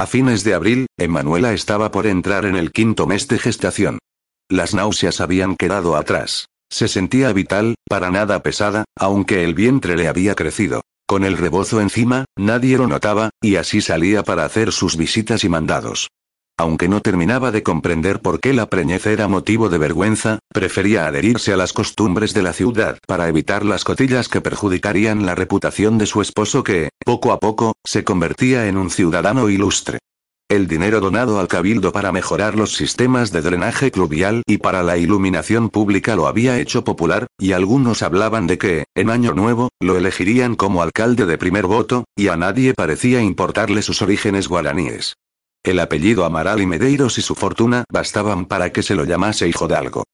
A 0.00 0.06
fines 0.06 0.44
de 0.44 0.54
abril, 0.54 0.86
Emanuela 0.96 1.52
estaba 1.52 1.90
por 1.90 2.06
entrar 2.06 2.46
en 2.46 2.56
el 2.56 2.72
quinto 2.72 3.06
mes 3.06 3.28
de 3.28 3.38
gestación. 3.38 3.98
Las 4.48 4.72
náuseas 4.72 5.20
habían 5.20 5.56
quedado 5.56 5.94
atrás. 5.94 6.46
Se 6.70 6.88
sentía 6.88 7.34
vital, 7.34 7.74
para 7.86 8.10
nada 8.10 8.42
pesada, 8.42 8.86
aunque 8.98 9.44
el 9.44 9.52
vientre 9.52 9.98
le 9.98 10.08
había 10.08 10.34
crecido. 10.34 10.80
Con 11.06 11.22
el 11.22 11.36
rebozo 11.36 11.82
encima, 11.82 12.24
nadie 12.34 12.78
lo 12.78 12.86
notaba, 12.86 13.28
y 13.42 13.56
así 13.56 13.82
salía 13.82 14.22
para 14.22 14.46
hacer 14.46 14.72
sus 14.72 14.96
visitas 14.96 15.44
y 15.44 15.50
mandados. 15.50 16.08
Aunque 16.60 16.88
no 16.88 17.00
terminaba 17.00 17.52
de 17.52 17.62
comprender 17.62 18.20
por 18.20 18.38
qué 18.38 18.52
la 18.52 18.66
preñez 18.66 19.06
era 19.06 19.28
motivo 19.28 19.70
de 19.70 19.78
vergüenza, 19.78 20.40
prefería 20.52 21.06
adherirse 21.06 21.54
a 21.54 21.56
las 21.56 21.72
costumbres 21.72 22.34
de 22.34 22.42
la 22.42 22.52
ciudad 22.52 22.98
para 23.06 23.28
evitar 23.30 23.64
las 23.64 23.82
cotillas 23.82 24.28
que 24.28 24.42
perjudicarían 24.42 25.24
la 25.24 25.34
reputación 25.34 25.96
de 25.96 26.04
su 26.04 26.20
esposo 26.20 26.62
que, 26.62 26.90
poco 27.02 27.32
a 27.32 27.38
poco, 27.38 27.72
se 27.82 28.04
convertía 28.04 28.66
en 28.66 28.76
un 28.76 28.90
ciudadano 28.90 29.48
ilustre. 29.48 30.00
El 30.50 30.68
dinero 30.68 31.00
donado 31.00 31.40
al 31.40 31.48
cabildo 31.48 31.92
para 31.92 32.12
mejorar 32.12 32.56
los 32.56 32.74
sistemas 32.74 33.32
de 33.32 33.40
drenaje 33.40 33.90
pluvial 33.90 34.42
y 34.46 34.58
para 34.58 34.82
la 34.82 34.98
iluminación 34.98 35.70
pública 35.70 36.14
lo 36.14 36.26
había 36.26 36.58
hecho 36.58 36.84
popular, 36.84 37.26
y 37.38 37.52
algunos 37.52 38.02
hablaban 38.02 38.46
de 38.46 38.58
que, 38.58 38.84
en 38.94 39.08
Año 39.08 39.32
Nuevo, 39.32 39.70
lo 39.80 39.96
elegirían 39.96 40.56
como 40.56 40.82
alcalde 40.82 41.24
de 41.24 41.38
primer 41.38 41.64
voto, 41.64 42.04
y 42.14 42.28
a 42.28 42.36
nadie 42.36 42.74
parecía 42.74 43.22
importarle 43.22 43.80
sus 43.80 44.02
orígenes 44.02 44.46
guaraníes. 44.46 45.14
El 45.62 45.78
apellido 45.78 46.24
Amaral 46.24 46.62
y 46.62 46.66
Medeiros 46.66 47.18
y 47.18 47.22
su 47.22 47.34
fortuna 47.34 47.84
bastaban 47.92 48.46
para 48.46 48.72
que 48.72 48.82
se 48.82 48.94
lo 48.94 49.04
llamase 49.04 49.46
hijo 49.46 49.68
de 49.68 49.76
algo. 49.76 50.04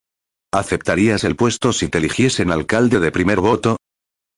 ¿Aceptarías 0.53 1.23
el 1.23 1.37
puesto 1.37 1.73
si 1.73 1.89
te 1.89 1.99
eligiesen 1.99 2.51
alcalde 2.51 2.99
de 2.99 3.13
primer 3.13 3.41
voto? 3.41 3.77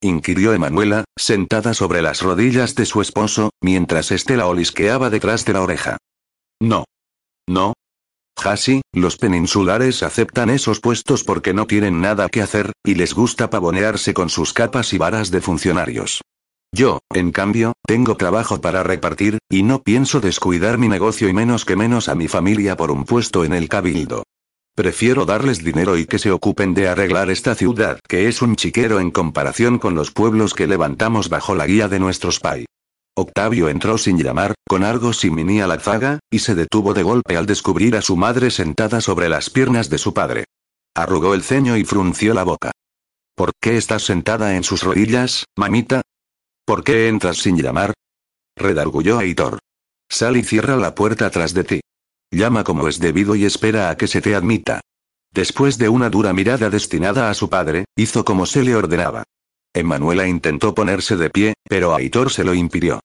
inquirió 0.01 0.53
Emanuela, 0.53 1.05
sentada 1.17 1.75
sobre 1.75 2.03
las 2.03 2.23
rodillas 2.23 2.75
de 2.75 2.87
su 2.87 3.01
esposo, 3.01 3.51
mientras 3.61 4.13
éste 4.13 4.37
la 4.37 4.47
olisqueaba 4.47 5.11
detrás 5.11 5.45
de 5.45 5.53
la 5.55 5.63
oreja. 5.63 5.97
No. 6.61 6.85
No. 7.49 7.73
Hasi, 8.37 8.83
los 8.93 9.17
peninsulares 9.17 10.03
aceptan 10.03 10.51
esos 10.51 10.81
puestos 10.81 11.25
porque 11.25 11.55
no 11.55 11.67
tienen 11.67 12.01
nada 12.01 12.29
que 12.29 12.43
hacer, 12.43 12.73
y 12.85 12.95
les 12.95 13.15
gusta 13.15 13.51
pavonearse 13.51 14.15
con 14.15 14.29
sus 14.29 14.53
capas 14.53 14.93
y 14.93 14.99
varas 14.99 15.31
de 15.31 15.41
funcionarios. 15.41 16.21
Yo, 16.73 17.01
en 17.15 17.33
cambio, 17.33 17.73
tengo 17.87 18.17
trabajo 18.17 18.61
para 18.61 18.83
repartir, 18.83 19.39
y 19.49 19.63
no 19.63 19.83
pienso 19.83 20.21
descuidar 20.21 20.79
mi 20.79 20.89
negocio 20.89 21.29
y 21.29 21.33
menos 21.33 21.65
que 21.65 21.77
menos 21.77 22.09
a 22.09 22.15
mi 22.15 22.29
familia 22.29 22.77
por 22.77 22.91
un 22.91 23.05
puesto 23.05 23.45
en 23.45 23.55
el 23.55 23.69
cabildo. 23.69 24.25
Prefiero 24.77 25.25
darles 25.25 25.65
dinero 25.65 25.97
y 25.97 26.07
que 26.07 26.21
se 26.21 26.31
ocupen 26.31 26.75
de 26.75 26.89
arreglar 26.89 27.31
esta 27.31 27.55
ciudad, 27.55 27.99
que 28.07 28.29
es 28.29 28.43
un 28.43 28.55
chiquero 28.55 29.01
en 29.01 29.11
comparación 29.11 29.79
con 29.79 29.95
los 29.95 30.13
pueblos 30.13 30.55
que 30.55 30.69
levantamos 30.69 31.29
bajo 31.29 31.55
la 31.55 31.67
guía 31.67 31.89
de 31.89 31.99
nuestros 31.99 32.39
pais. 32.39 32.67
Octavio 33.17 33.69
entró 33.69 33.99
sin 33.99 34.23
llamar, 34.23 34.55
con 34.69 34.85
Argos 34.85 35.25
y 35.25 35.31
Mini 35.31 35.61
a 35.61 35.67
la 35.67 35.81
zaga, 35.81 36.21
y 36.31 36.39
se 36.39 36.55
detuvo 36.55 36.95
de 36.95 37.03
golpe 37.03 37.37
al 37.37 37.47
descubrir 37.47 37.97
a 37.97 38.03
su 38.03 38.17
madre 38.17 38.53
sentada 38.53 39.01
sobre 39.01 39.29
las 39.29 39.51
piernas 39.51 39.91
de 39.91 39.99
su 39.99 40.15
padre. 40.15 40.45
Arrugó 40.95 41.35
el 41.35 41.43
ceño 41.43 41.77
y 41.77 41.85
frunció 41.85 42.33
la 42.33 42.45
boca. 42.45 42.71
¿Por 43.35 43.51
qué 43.61 43.77
estás 43.77 44.05
sentada 44.05 44.55
en 44.55 44.63
sus 44.63 44.85
rodillas, 44.85 45.45
mamita? 45.57 46.03
¿Por 46.69 46.85
qué 46.85 47.09
entras 47.09 47.39
sin 47.39 47.57
llamar? 47.57 47.95
Redargulló 48.55 49.19
Aitor. 49.19 49.59
Sal 50.07 50.37
y 50.37 50.45
cierra 50.45 50.77
la 50.77 50.95
puerta 50.95 51.31
tras 51.31 51.55
de 51.55 51.65
ti. 51.65 51.81
Llama 52.31 52.63
como 52.63 52.89
es 52.89 52.99
debido 52.99 53.35
y 53.35 53.47
espera 53.47 53.89
a 53.89 53.97
que 53.97 54.07
se 54.07 54.21
te 54.21 54.35
admita. 54.35 54.83
Después 55.33 55.79
de 55.79 55.89
una 55.89 56.11
dura 56.11 56.35
mirada 56.35 56.69
destinada 56.69 57.31
a 57.31 57.35
su 57.35 57.49
padre, 57.49 57.87
hizo 57.97 58.23
como 58.23 58.45
se 58.45 58.65
le 58.65 58.77
ordenaba. 58.77 59.25
Emanuela 59.73 60.29
intentó 60.29 60.75
ponerse 60.75 61.17
de 61.17 61.31
pie, 61.31 61.55
pero 61.67 61.95
Aitor 61.95 62.31
se 62.31 62.45
lo 62.45 62.53
impidió. 62.53 63.01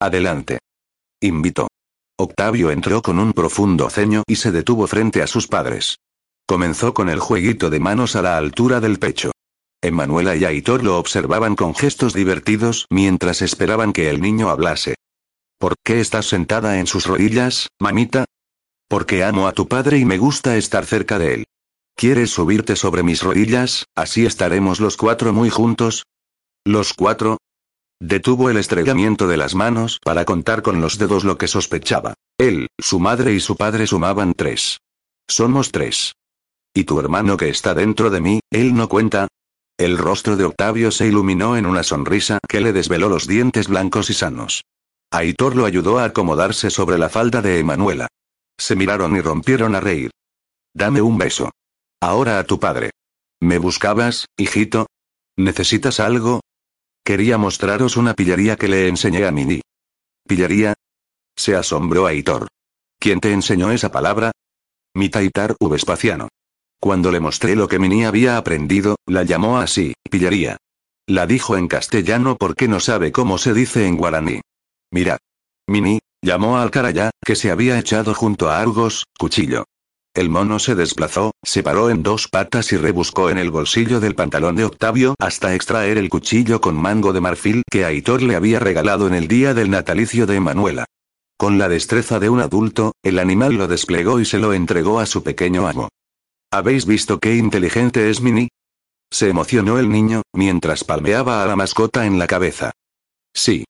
Adelante. 0.00 0.58
Invitó. 1.20 1.68
Octavio 2.18 2.72
entró 2.72 3.02
con 3.02 3.20
un 3.20 3.32
profundo 3.32 3.88
ceño 3.88 4.24
y 4.26 4.34
se 4.34 4.50
detuvo 4.50 4.88
frente 4.88 5.22
a 5.22 5.28
sus 5.28 5.46
padres. 5.46 5.94
Comenzó 6.44 6.92
con 6.92 7.08
el 7.08 7.20
jueguito 7.20 7.70
de 7.70 7.78
manos 7.78 8.16
a 8.16 8.22
la 8.22 8.36
altura 8.36 8.80
del 8.80 8.98
pecho. 8.98 9.30
Emanuela 9.82 10.36
y 10.36 10.44
Aitor 10.44 10.82
lo 10.82 10.98
observaban 10.98 11.54
con 11.56 11.74
gestos 11.74 12.12
divertidos 12.14 12.86
mientras 12.90 13.42
esperaban 13.42 13.92
que 13.92 14.10
el 14.10 14.20
niño 14.20 14.50
hablase. 14.50 14.96
¿Por 15.58 15.74
qué 15.84 16.00
estás 16.00 16.26
sentada 16.26 16.78
en 16.78 16.86
sus 16.86 17.06
rodillas, 17.06 17.68
mamita? 17.80 18.24
Porque 18.88 19.24
amo 19.24 19.48
a 19.48 19.52
tu 19.52 19.68
padre 19.68 19.98
y 19.98 20.04
me 20.04 20.18
gusta 20.18 20.56
estar 20.56 20.86
cerca 20.86 21.18
de 21.18 21.34
él. 21.34 21.44
¿Quieres 21.96 22.30
subirte 22.30 22.76
sobre 22.76 23.02
mis 23.02 23.22
rodillas, 23.22 23.86
así 23.94 24.26
estaremos 24.26 24.80
los 24.80 24.96
cuatro 24.96 25.32
muy 25.32 25.48
juntos? 25.48 26.04
¿Los 26.64 26.92
cuatro? 26.92 27.38
Detuvo 28.00 28.50
el 28.50 28.58
estregamiento 28.58 29.26
de 29.26 29.38
las 29.38 29.54
manos 29.54 29.98
para 30.04 30.26
contar 30.26 30.60
con 30.60 30.82
los 30.82 30.98
dedos 30.98 31.24
lo 31.24 31.38
que 31.38 31.48
sospechaba. 31.48 32.14
Él, 32.38 32.68
su 32.78 33.00
madre 33.00 33.32
y 33.32 33.40
su 33.40 33.56
padre 33.56 33.86
sumaban 33.86 34.34
tres. 34.34 34.78
Somos 35.26 35.72
tres. 35.72 36.12
¿Y 36.74 36.84
tu 36.84 37.00
hermano 37.00 37.38
que 37.38 37.48
está 37.48 37.72
dentro 37.72 38.10
de 38.10 38.20
mí, 38.20 38.40
él 38.50 38.74
no 38.74 38.88
cuenta? 38.88 39.28
El 39.78 39.98
rostro 39.98 40.36
de 40.36 40.44
Octavio 40.44 40.90
se 40.90 41.06
iluminó 41.06 41.56
en 41.56 41.66
una 41.66 41.82
sonrisa 41.82 42.38
que 42.48 42.60
le 42.60 42.72
desveló 42.72 43.10
los 43.10 43.26
dientes 43.26 43.68
blancos 43.68 44.08
y 44.08 44.14
sanos. 44.14 44.62
Aitor 45.10 45.54
lo 45.54 45.66
ayudó 45.66 45.98
a 45.98 46.04
acomodarse 46.04 46.70
sobre 46.70 46.96
la 46.96 47.10
falda 47.10 47.42
de 47.42 47.58
Emanuela. 47.58 48.08
Se 48.58 48.74
miraron 48.74 49.14
y 49.16 49.20
rompieron 49.20 49.74
a 49.74 49.80
reír. 49.80 50.10
Dame 50.74 51.02
un 51.02 51.18
beso. 51.18 51.50
Ahora 52.00 52.38
a 52.38 52.44
tu 52.44 52.58
padre. 52.58 52.90
¿Me 53.40 53.58
buscabas, 53.58 54.26
hijito? 54.38 54.86
¿Necesitas 55.36 56.00
algo? 56.00 56.40
Quería 57.04 57.36
mostraros 57.36 57.98
una 57.98 58.14
pillería 58.14 58.56
que 58.56 58.68
le 58.68 58.88
enseñé 58.88 59.26
a 59.26 59.30
Mini. 59.30 59.60
¿Pillería? 60.26 60.74
Se 61.36 61.54
asombró 61.54 62.06
Aitor. 62.06 62.48
¿Quién 62.98 63.20
te 63.20 63.32
enseñó 63.32 63.70
esa 63.70 63.92
palabra? 63.92 64.32
Mi 64.94 65.10
taitar 65.10 65.54
Vespasiano. 65.60 66.28
Cuando 66.80 67.10
le 67.10 67.20
mostré 67.20 67.56
lo 67.56 67.68
que 67.68 67.78
Mini 67.78 68.04
había 68.04 68.36
aprendido, 68.36 68.96
la 69.06 69.22
llamó 69.22 69.58
así, 69.58 69.94
pillería. 70.10 70.56
La 71.06 71.26
dijo 71.26 71.56
en 71.56 71.68
castellano 71.68 72.36
porque 72.36 72.68
no 72.68 72.80
sabe 72.80 73.12
cómo 73.12 73.38
se 73.38 73.54
dice 73.54 73.86
en 73.86 73.96
guaraní. 73.96 74.40
Mirad. 74.90 75.18
Mini, 75.68 76.00
llamó 76.22 76.58
al 76.58 76.70
carayá, 76.70 77.10
que 77.24 77.36
se 77.36 77.50
había 77.50 77.78
echado 77.78 78.14
junto 78.14 78.50
a 78.50 78.60
Argos, 78.60 79.04
cuchillo. 79.18 79.64
El 80.16 80.30
mono 80.30 80.58
se 80.58 80.74
desplazó, 80.74 81.32
se 81.44 81.62
paró 81.62 81.90
en 81.90 82.02
dos 82.02 82.28
patas 82.28 82.72
y 82.72 82.78
rebuscó 82.78 83.28
en 83.28 83.36
el 83.36 83.50
bolsillo 83.50 84.00
del 84.00 84.14
pantalón 84.14 84.56
de 84.56 84.64
Octavio 84.64 85.14
hasta 85.18 85.54
extraer 85.54 85.98
el 85.98 86.08
cuchillo 86.08 86.60
con 86.60 86.74
mango 86.74 87.12
de 87.12 87.20
marfil 87.20 87.62
que 87.70 87.84
Aitor 87.84 88.22
le 88.22 88.34
había 88.34 88.58
regalado 88.58 89.06
en 89.06 89.14
el 89.14 89.28
día 89.28 89.52
del 89.52 89.70
natalicio 89.70 90.26
de 90.26 90.36
Emanuela. 90.36 90.86
Con 91.36 91.58
la 91.58 91.68
destreza 91.68 92.18
de 92.18 92.30
un 92.30 92.40
adulto, 92.40 92.92
el 93.02 93.18
animal 93.18 93.56
lo 93.56 93.68
desplegó 93.68 94.18
y 94.18 94.24
se 94.24 94.38
lo 94.38 94.54
entregó 94.54 95.00
a 95.00 95.06
su 95.06 95.22
pequeño 95.22 95.68
amo. 95.68 95.90
¿Habéis 96.56 96.86
visto 96.86 97.18
qué 97.18 97.36
inteligente 97.36 98.08
es 98.08 98.22
Mini? 98.22 98.48
Se 99.12 99.28
emocionó 99.28 99.78
el 99.78 99.90
niño, 99.90 100.22
mientras 100.32 100.84
palmeaba 100.84 101.42
a 101.42 101.46
la 101.46 101.54
mascota 101.54 102.06
en 102.06 102.18
la 102.18 102.26
cabeza. 102.26 102.72
Sí. 103.34 103.66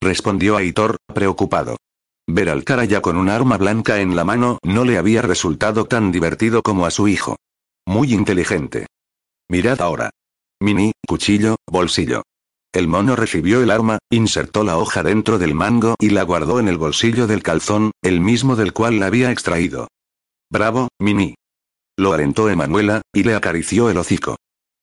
Respondió 0.00 0.56
Aitor, 0.56 0.96
preocupado. 1.12 1.76
Ver 2.28 2.48
al 2.48 2.62
cara 2.62 2.84
ya 2.84 3.02
con 3.02 3.16
un 3.16 3.30
arma 3.30 3.58
blanca 3.58 4.00
en 4.00 4.14
la 4.14 4.22
mano 4.22 4.60
no 4.62 4.84
le 4.84 4.96
había 4.96 5.22
resultado 5.22 5.86
tan 5.86 6.12
divertido 6.12 6.62
como 6.62 6.86
a 6.86 6.92
su 6.92 7.08
hijo. 7.08 7.34
Muy 7.84 8.14
inteligente. 8.14 8.86
Mirad 9.48 9.80
ahora. 9.80 10.10
Mini, 10.60 10.92
cuchillo, 11.08 11.56
bolsillo. 11.66 12.22
El 12.72 12.86
mono 12.86 13.16
recibió 13.16 13.60
el 13.60 13.72
arma, 13.72 13.98
insertó 14.08 14.62
la 14.62 14.78
hoja 14.78 15.02
dentro 15.02 15.40
del 15.40 15.56
mango 15.56 15.96
y 15.98 16.10
la 16.10 16.22
guardó 16.22 16.60
en 16.60 16.68
el 16.68 16.78
bolsillo 16.78 17.26
del 17.26 17.42
calzón, 17.42 17.90
el 18.02 18.20
mismo 18.20 18.54
del 18.54 18.72
cual 18.72 19.00
la 19.00 19.06
había 19.06 19.32
extraído. 19.32 19.88
Bravo, 20.48 20.90
Mini. 21.00 21.34
Lo 22.00 22.14
alentó 22.14 22.48
Emanuela, 22.48 23.02
y 23.12 23.24
le 23.24 23.34
acarició 23.34 23.90
el 23.90 23.98
hocico. 23.98 24.36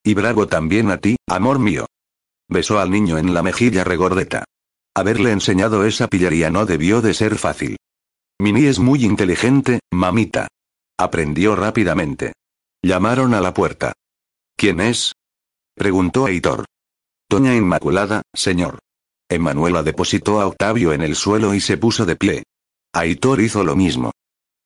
Y 0.04 0.14
bravo 0.14 0.46
también 0.46 0.88
a 0.92 0.98
ti, 0.98 1.16
amor 1.26 1.58
mío. 1.58 1.86
Besó 2.48 2.78
al 2.78 2.92
niño 2.92 3.18
en 3.18 3.34
la 3.34 3.42
mejilla 3.42 3.82
regordeta. 3.82 4.44
Haberle 4.94 5.32
enseñado 5.32 5.84
esa 5.84 6.06
pillería 6.06 6.48
no 6.52 6.64
debió 6.64 7.02
de 7.02 7.14
ser 7.14 7.36
fácil. 7.36 7.76
Mini 8.38 8.66
es 8.66 8.78
muy 8.78 9.04
inteligente, 9.04 9.80
mamita. 9.90 10.46
Aprendió 10.96 11.56
rápidamente. 11.56 12.34
Llamaron 12.84 13.34
a 13.34 13.40
la 13.40 13.52
puerta. 13.52 13.94
¿Quién 14.56 14.78
es? 14.78 15.14
preguntó 15.74 16.26
Aitor. 16.26 16.66
Doña 17.28 17.56
Inmaculada, 17.56 18.22
señor. 18.32 18.78
Emanuela 19.28 19.82
depositó 19.82 20.40
a 20.40 20.46
Octavio 20.46 20.92
en 20.92 21.02
el 21.02 21.16
suelo 21.16 21.52
y 21.52 21.60
se 21.60 21.78
puso 21.78 22.06
de 22.06 22.14
pie. 22.14 22.44
Aitor 22.92 23.40
hizo 23.40 23.64
lo 23.64 23.74
mismo. 23.74 24.12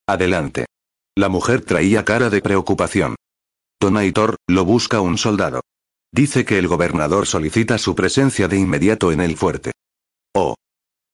Adelante. 0.07 0.67
La 1.17 1.29
mujer 1.29 1.61
traía 1.63 2.05
cara 2.05 2.31
de 2.31 2.41
preocupación. 2.41 3.17
Aitor, 3.81 4.37
lo 4.49 4.65
busca 4.65 5.01
un 5.01 5.19
soldado. 5.19 5.61
Dice 6.11 6.45
que 6.45 6.59
el 6.59 6.69
gobernador 6.69 7.27
solicita 7.27 7.77
su 7.79 7.95
presencia 7.95 8.49
de 8.49 8.59
inmediato 8.59 9.13
en 9.13 9.21
el 9.21 9.37
fuerte. 9.37 9.73
Oh. 10.35 10.55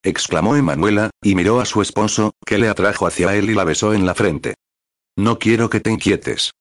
exclamó 0.04 0.54
Emanuela, 0.54 1.10
y 1.22 1.34
miró 1.34 1.60
a 1.60 1.64
su 1.64 1.82
esposo, 1.82 2.32
que 2.46 2.58
le 2.58 2.68
atrajo 2.68 3.06
hacia 3.06 3.34
él 3.34 3.50
y 3.50 3.54
la 3.54 3.64
besó 3.64 3.94
en 3.94 4.06
la 4.06 4.14
frente. 4.14 4.54
No 5.16 5.38
quiero 5.38 5.68
que 5.70 5.80
te 5.80 5.90
inquietes. 5.90 6.52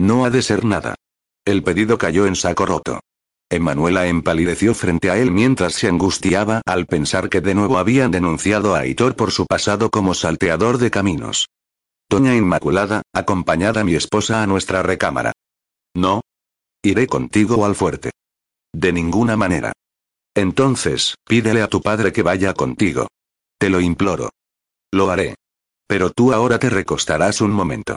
No 0.00 0.24
ha 0.24 0.30
de 0.30 0.40
ser 0.40 0.64
nada. 0.64 0.94
El 1.44 1.62
pedido 1.62 1.98
cayó 1.98 2.26
en 2.26 2.36
saco 2.36 2.64
roto. 2.64 3.00
Emanuela 3.50 4.06
empalideció 4.06 4.74
frente 4.74 5.10
a 5.10 5.18
él 5.18 5.30
mientras 5.30 5.74
se 5.74 5.88
angustiaba 5.88 6.62
al 6.64 6.86
pensar 6.86 7.28
que 7.28 7.40
de 7.40 7.54
nuevo 7.54 7.78
habían 7.78 8.10
denunciado 8.10 8.74
a 8.74 8.80
Aitor 8.80 9.16
por 9.16 9.32
su 9.32 9.46
pasado 9.46 9.90
como 9.90 10.14
salteador 10.14 10.78
de 10.78 10.90
caminos. 10.90 11.46
Doña 12.08 12.34
Inmaculada, 12.34 13.02
acompañad 13.12 13.78
a 13.78 13.84
mi 13.84 13.94
esposa 13.94 14.42
a 14.42 14.46
nuestra 14.46 14.82
recámara. 14.82 15.32
No. 15.94 16.20
Iré 16.82 17.06
contigo 17.06 17.64
al 17.66 17.74
fuerte. 17.74 18.10
De 18.72 18.92
ninguna 18.92 19.36
manera. 19.36 19.72
Entonces, 20.34 21.16
pídele 21.26 21.62
a 21.62 21.68
tu 21.68 21.80
padre 21.80 22.12
que 22.12 22.22
vaya 22.22 22.54
contigo. 22.54 23.08
Te 23.58 23.70
lo 23.70 23.80
imploro. 23.80 24.30
Lo 24.92 25.10
haré. 25.10 25.34
Pero 25.88 26.10
tú 26.10 26.32
ahora 26.32 26.58
te 26.58 26.70
recostarás 26.70 27.40
un 27.40 27.50
momento. 27.50 27.96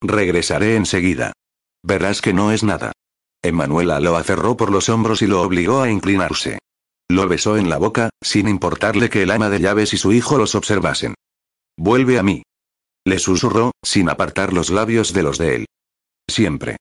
Regresaré 0.00 0.76
enseguida. 0.76 1.32
Verás 1.82 2.22
que 2.22 2.32
no 2.32 2.52
es 2.52 2.62
nada. 2.62 2.92
Emanuela 3.42 4.00
lo 4.00 4.16
aferró 4.16 4.56
por 4.56 4.70
los 4.70 4.88
hombros 4.88 5.20
y 5.22 5.26
lo 5.26 5.42
obligó 5.42 5.82
a 5.82 5.90
inclinarse. 5.90 6.58
Lo 7.10 7.26
besó 7.28 7.56
en 7.56 7.68
la 7.68 7.78
boca, 7.78 8.10
sin 8.22 8.48
importarle 8.48 9.10
que 9.10 9.22
el 9.22 9.30
ama 9.30 9.50
de 9.50 9.60
llaves 9.60 9.92
y 9.92 9.98
su 9.98 10.12
hijo 10.12 10.38
los 10.38 10.54
observasen. 10.54 11.14
Vuelve 11.76 12.18
a 12.18 12.22
mí. 12.22 12.42
Le 13.10 13.18
susurró, 13.18 13.72
sin 13.82 14.08
apartar 14.08 14.52
los 14.52 14.70
labios 14.70 15.12
de 15.12 15.24
los 15.24 15.36
de 15.36 15.56
él. 15.56 15.66
Siempre. 16.28 16.76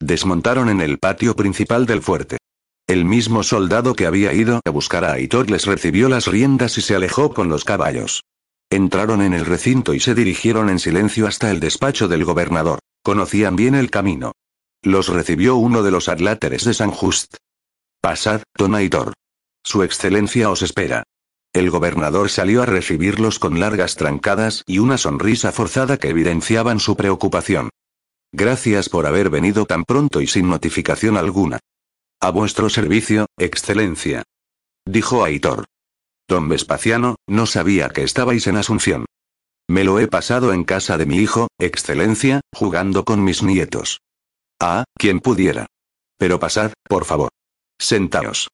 Desmontaron 0.00 0.70
en 0.70 0.80
el 0.80 0.98
patio 0.98 1.36
principal 1.36 1.84
del 1.84 2.00
fuerte. 2.00 2.38
El 2.86 3.04
mismo 3.04 3.42
soldado 3.42 3.92
que 3.92 4.06
había 4.06 4.32
ido 4.32 4.62
a 4.64 4.70
buscar 4.70 5.04
a 5.04 5.12
Aitor 5.12 5.50
les 5.50 5.66
recibió 5.66 6.08
las 6.08 6.28
riendas 6.28 6.78
y 6.78 6.80
se 6.80 6.94
alejó 6.96 7.34
con 7.34 7.50
los 7.50 7.66
caballos. 7.66 8.22
Entraron 8.70 9.20
en 9.20 9.34
el 9.34 9.44
recinto 9.44 9.92
y 9.92 10.00
se 10.00 10.14
dirigieron 10.14 10.70
en 10.70 10.78
silencio 10.78 11.26
hasta 11.26 11.50
el 11.50 11.60
despacho 11.60 12.08
del 12.08 12.24
gobernador. 12.24 12.78
Conocían 13.02 13.56
bien 13.56 13.74
el 13.74 13.90
camino. 13.90 14.32
Los 14.80 15.08
recibió 15.08 15.56
uno 15.56 15.82
de 15.82 15.90
los 15.90 16.08
adláteres 16.08 16.64
de 16.64 16.72
San 16.72 16.90
Just. 16.90 17.36
Pasad, 18.00 18.44
don 18.56 18.74
Aitor. 18.74 19.12
Su 19.62 19.82
excelencia 19.82 20.48
os 20.48 20.62
espera. 20.62 21.04
El 21.52 21.70
gobernador 21.70 22.30
salió 22.30 22.62
a 22.62 22.66
recibirlos 22.66 23.38
con 23.40 23.58
largas 23.58 23.96
trancadas 23.96 24.62
y 24.66 24.78
una 24.78 24.98
sonrisa 24.98 25.50
forzada 25.50 25.96
que 25.96 26.08
evidenciaban 26.08 26.78
su 26.78 26.96
preocupación. 26.96 27.70
Gracias 28.32 28.88
por 28.88 29.06
haber 29.06 29.30
venido 29.30 29.66
tan 29.66 29.84
pronto 29.84 30.20
y 30.20 30.28
sin 30.28 30.48
notificación 30.48 31.16
alguna. 31.16 31.58
A 32.20 32.30
vuestro 32.30 32.70
servicio, 32.70 33.26
excelencia. 33.36 34.22
Dijo 34.86 35.24
Aitor. 35.24 35.64
Don 36.28 36.48
Vespasiano, 36.48 37.16
no 37.26 37.46
sabía 37.46 37.88
que 37.88 38.04
estabais 38.04 38.46
en 38.46 38.56
Asunción. 38.56 39.06
Me 39.68 39.82
lo 39.82 39.98
he 39.98 40.06
pasado 40.06 40.52
en 40.52 40.62
casa 40.62 40.98
de 40.98 41.06
mi 41.06 41.16
hijo, 41.16 41.48
excelencia, 41.58 42.40
jugando 42.54 43.04
con 43.04 43.24
mis 43.24 43.42
nietos. 43.42 44.00
Ah, 44.60 44.84
quien 44.94 45.18
pudiera. 45.18 45.66
Pero 46.16 46.38
pasad, 46.38 46.72
por 46.88 47.04
favor. 47.04 47.30
Sentaos. 47.80 48.48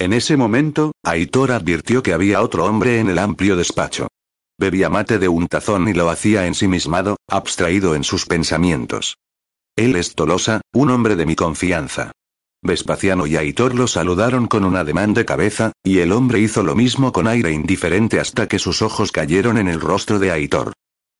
En 0.00 0.14
ese 0.14 0.38
momento, 0.38 0.92
Aitor 1.04 1.52
advirtió 1.52 2.02
que 2.02 2.14
había 2.14 2.40
otro 2.40 2.64
hombre 2.64 3.00
en 3.00 3.10
el 3.10 3.18
amplio 3.18 3.54
despacho. 3.54 4.08
Bebía 4.58 4.88
mate 4.88 5.18
de 5.18 5.28
un 5.28 5.46
tazón 5.46 5.88
y 5.88 5.92
lo 5.92 6.08
hacía 6.08 6.46
ensimismado, 6.46 7.18
abstraído 7.28 7.94
en 7.94 8.02
sus 8.02 8.24
pensamientos. 8.24 9.18
Él 9.76 9.96
es 9.96 10.14
Tolosa, 10.14 10.62
un 10.72 10.88
hombre 10.88 11.16
de 11.16 11.26
mi 11.26 11.36
confianza. 11.36 12.12
Vespasiano 12.62 13.26
y 13.26 13.36
Aitor 13.36 13.74
lo 13.74 13.86
saludaron 13.86 14.46
con 14.46 14.64
un 14.64 14.76
ademán 14.76 15.12
de 15.12 15.26
cabeza, 15.26 15.72
y 15.84 15.98
el 15.98 16.12
hombre 16.12 16.40
hizo 16.40 16.62
lo 16.62 16.74
mismo 16.74 17.12
con 17.12 17.26
aire 17.26 17.52
indiferente 17.52 18.20
hasta 18.20 18.48
que 18.48 18.58
sus 18.58 18.80
ojos 18.80 19.12
cayeron 19.12 19.58
en 19.58 19.68
el 19.68 19.82
rostro 19.82 20.18
de 20.18 20.30
Aitor. 20.30 20.72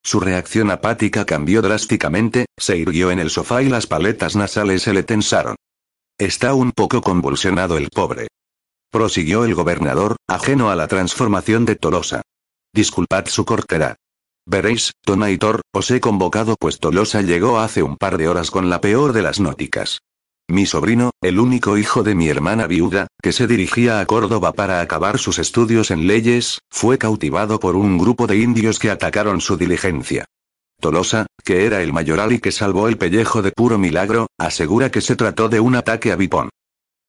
Su 0.02 0.20
reacción 0.20 0.70
apática 0.70 1.26
cambió 1.26 1.60
drásticamente, 1.60 2.46
se 2.56 2.78
irguió 2.78 3.10
en 3.10 3.18
el 3.18 3.28
sofá 3.28 3.62
y 3.62 3.68
las 3.68 3.86
paletas 3.86 4.36
nasales 4.36 4.80
se 4.80 4.94
le 4.94 5.02
tensaron. 5.02 5.56
Está 6.18 6.54
un 6.54 6.72
poco 6.72 7.02
convulsionado 7.02 7.76
el 7.76 7.90
pobre. 7.90 8.28
Prosiguió 8.90 9.44
el 9.44 9.54
gobernador, 9.54 10.16
ajeno 10.28 10.70
a 10.70 10.74
la 10.74 10.88
transformación 10.88 11.64
de 11.64 11.76
Tolosa. 11.76 12.22
Disculpad 12.74 13.26
su 13.26 13.44
cortedad. 13.44 13.96
Veréis, 14.46 14.92
don 15.06 15.22
Aitor, 15.22 15.60
os 15.72 15.90
he 15.92 16.00
convocado 16.00 16.56
pues 16.58 16.80
Tolosa 16.80 17.22
llegó 17.22 17.60
hace 17.60 17.84
un 17.84 17.96
par 17.96 18.18
de 18.18 18.26
horas 18.26 18.50
con 18.50 18.68
la 18.68 18.80
peor 18.80 19.12
de 19.12 19.22
las 19.22 19.38
nóticas. 19.38 20.00
Mi 20.48 20.66
sobrino, 20.66 21.12
el 21.20 21.38
único 21.38 21.78
hijo 21.78 22.02
de 22.02 22.16
mi 22.16 22.28
hermana 22.28 22.66
viuda, 22.66 23.06
que 23.22 23.30
se 23.30 23.46
dirigía 23.46 24.00
a 24.00 24.06
Córdoba 24.06 24.52
para 24.54 24.80
acabar 24.80 25.18
sus 25.18 25.38
estudios 25.38 25.92
en 25.92 26.08
leyes, 26.08 26.58
fue 26.68 26.98
cautivado 26.98 27.60
por 27.60 27.76
un 27.76 27.96
grupo 27.96 28.26
de 28.26 28.38
indios 28.38 28.80
que 28.80 28.90
atacaron 28.90 29.40
su 29.40 29.56
diligencia. 29.56 30.24
Tolosa, 30.80 31.26
que 31.44 31.66
era 31.66 31.82
el 31.82 31.92
mayoral 31.92 32.32
y 32.32 32.40
que 32.40 32.50
salvó 32.50 32.88
el 32.88 32.98
pellejo 32.98 33.42
de 33.42 33.52
puro 33.52 33.78
milagro, 33.78 34.26
asegura 34.36 34.90
que 34.90 35.00
se 35.00 35.14
trató 35.14 35.48
de 35.48 35.60
un 35.60 35.76
ataque 35.76 36.10
a 36.10 36.16
Bipón. 36.16 36.48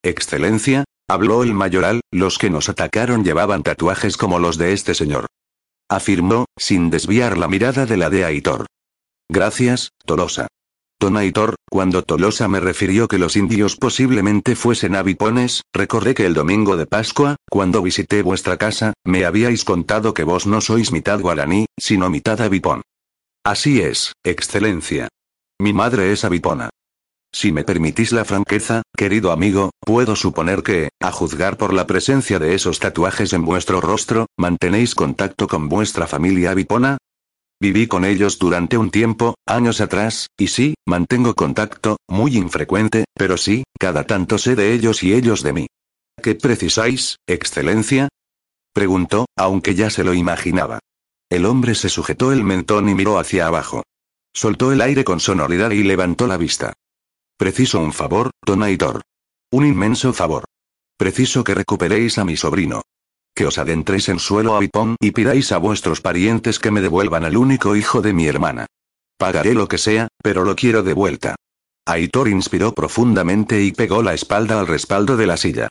Excelencia, 0.03 0.83
habló 1.13 1.43
el 1.43 1.53
mayoral, 1.53 2.01
los 2.11 2.37
que 2.37 2.49
nos 2.49 2.69
atacaron 2.69 3.23
llevaban 3.23 3.63
tatuajes 3.63 4.17
como 4.17 4.39
los 4.39 4.57
de 4.57 4.73
este 4.73 4.93
señor. 4.93 5.27
Afirmó, 5.89 6.45
sin 6.57 6.89
desviar 6.89 7.37
la 7.37 7.47
mirada 7.47 7.85
de 7.85 7.97
la 7.97 8.09
de 8.09 8.23
Aitor. 8.23 8.67
Gracias, 9.29 9.89
Tolosa. 10.05 10.47
Tonaitor, 10.99 11.55
cuando 11.69 12.03
Tolosa 12.03 12.47
me 12.47 12.59
refirió 12.59 13.07
que 13.07 13.17
los 13.17 13.35
indios 13.35 13.75
posiblemente 13.75 14.55
fuesen 14.55 14.95
avipones, 14.95 15.63
recordé 15.73 16.13
que 16.13 16.27
el 16.27 16.35
domingo 16.35 16.77
de 16.77 16.85
Pascua, 16.85 17.37
cuando 17.49 17.81
visité 17.81 18.21
vuestra 18.21 18.57
casa, 18.57 18.93
me 19.03 19.25
habíais 19.25 19.65
contado 19.65 20.13
que 20.13 20.23
vos 20.23 20.45
no 20.45 20.61
sois 20.61 20.91
mitad 20.91 21.19
guaraní, 21.19 21.65
sino 21.79 22.09
mitad 22.09 22.39
avipón. 22.39 22.83
Así 23.43 23.81
es, 23.81 24.13
excelencia. 24.23 25.07
Mi 25.59 25.73
madre 25.73 26.11
es 26.11 26.23
avipona. 26.23 26.69
Si 27.33 27.51
me 27.51 27.63
permitís 27.63 28.11
la 28.11 28.25
franqueza, 28.25 28.81
querido 28.95 29.31
amigo, 29.31 29.71
puedo 29.79 30.15
suponer 30.15 30.63
que, 30.63 30.89
a 30.99 31.11
juzgar 31.11 31.57
por 31.57 31.73
la 31.73 31.87
presencia 31.87 32.39
de 32.39 32.55
esos 32.55 32.79
tatuajes 32.79 33.33
en 33.33 33.45
vuestro 33.45 33.81
rostro, 33.81 34.27
mantenéis 34.37 34.95
contacto 34.95 35.47
con 35.47 35.69
vuestra 35.69 36.07
familia 36.07 36.51
avipona, 36.51 36.97
Viví 37.61 37.85
con 37.85 38.05
ellos 38.05 38.39
durante 38.39 38.75
un 38.75 38.89
tiempo, 38.89 39.35
años 39.45 39.81
atrás, 39.81 40.31
y 40.35 40.47
sí, 40.47 40.73
mantengo 40.87 41.35
contacto, 41.35 41.97
muy 42.07 42.35
infrecuente, 42.35 43.05
pero 43.13 43.37
sí, 43.37 43.65
cada 43.79 44.03
tanto 44.03 44.39
sé 44.39 44.55
de 44.55 44.73
ellos 44.73 45.03
y 45.03 45.13
ellos 45.13 45.43
de 45.43 45.53
mí. 45.53 45.67
¿Qué 46.23 46.33
precisáis, 46.33 47.17
excelencia? 47.27 48.09
Preguntó, 48.73 49.27
aunque 49.37 49.75
ya 49.75 49.91
se 49.91 50.03
lo 50.03 50.15
imaginaba. 50.15 50.79
El 51.29 51.45
hombre 51.45 51.75
se 51.75 51.89
sujetó 51.89 52.31
el 52.31 52.43
mentón 52.43 52.89
y 52.89 52.95
miró 52.95 53.19
hacia 53.19 53.45
abajo. 53.45 53.83
Soltó 54.33 54.71
el 54.71 54.81
aire 54.81 55.03
con 55.03 55.19
sonoridad 55.19 55.69
y 55.69 55.83
levantó 55.83 56.25
la 56.25 56.37
vista. 56.37 56.73
Preciso 57.41 57.79
un 57.79 57.91
favor, 57.91 58.29
Tonaitor. 58.45 59.01
Un 59.51 59.65
inmenso 59.65 60.13
favor. 60.13 60.45
Preciso 60.95 61.43
que 61.43 61.55
recuperéis 61.55 62.19
a 62.19 62.23
mi 62.23 62.37
sobrino 62.37 62.83
que 63.35 63.47
os 63.47 63.57
adentréis 63.57 64.09
en 64.09 64.19
suelo 64.19 64.55
avipón 64.55 64.95
y 64.99 65.09
pidáis 65.09 65.51
a 65.51 65.57
vuestros 65.57 66.01
parientes 66.01 66.59
que 66.59 66.69
me 66.69 66.81
devuelvan 66.81 67.25
al 67.25 67.35
único 67.35 67.75
hijo 67.75 68.03
de 68.03 68.13
mi 68.13 68.27
hermana. 68.27 68.67
Pagaré 69.17 69.55
lo 69.55 69.67
que 69.67 69.79
sea, 69.79 70.07
pero 70.21 70.43
lo 70.43 70.55
quiero 70.55 70.83
de 70.83 70.93
vuelta. 70.93 71.33
Aitor 71.87 72.27
inspiró 72.27 72.73
profundamente 72.75 73.63
y 73.63 73.71
pegó 73.71 74.03
la 74.03 74.13
espalda 74.13 74.59
al 74.59 74.67
respaldo 74.67 75.17
de 75.17 75.25
la 75.25 75.37
silla. 75.37 75.67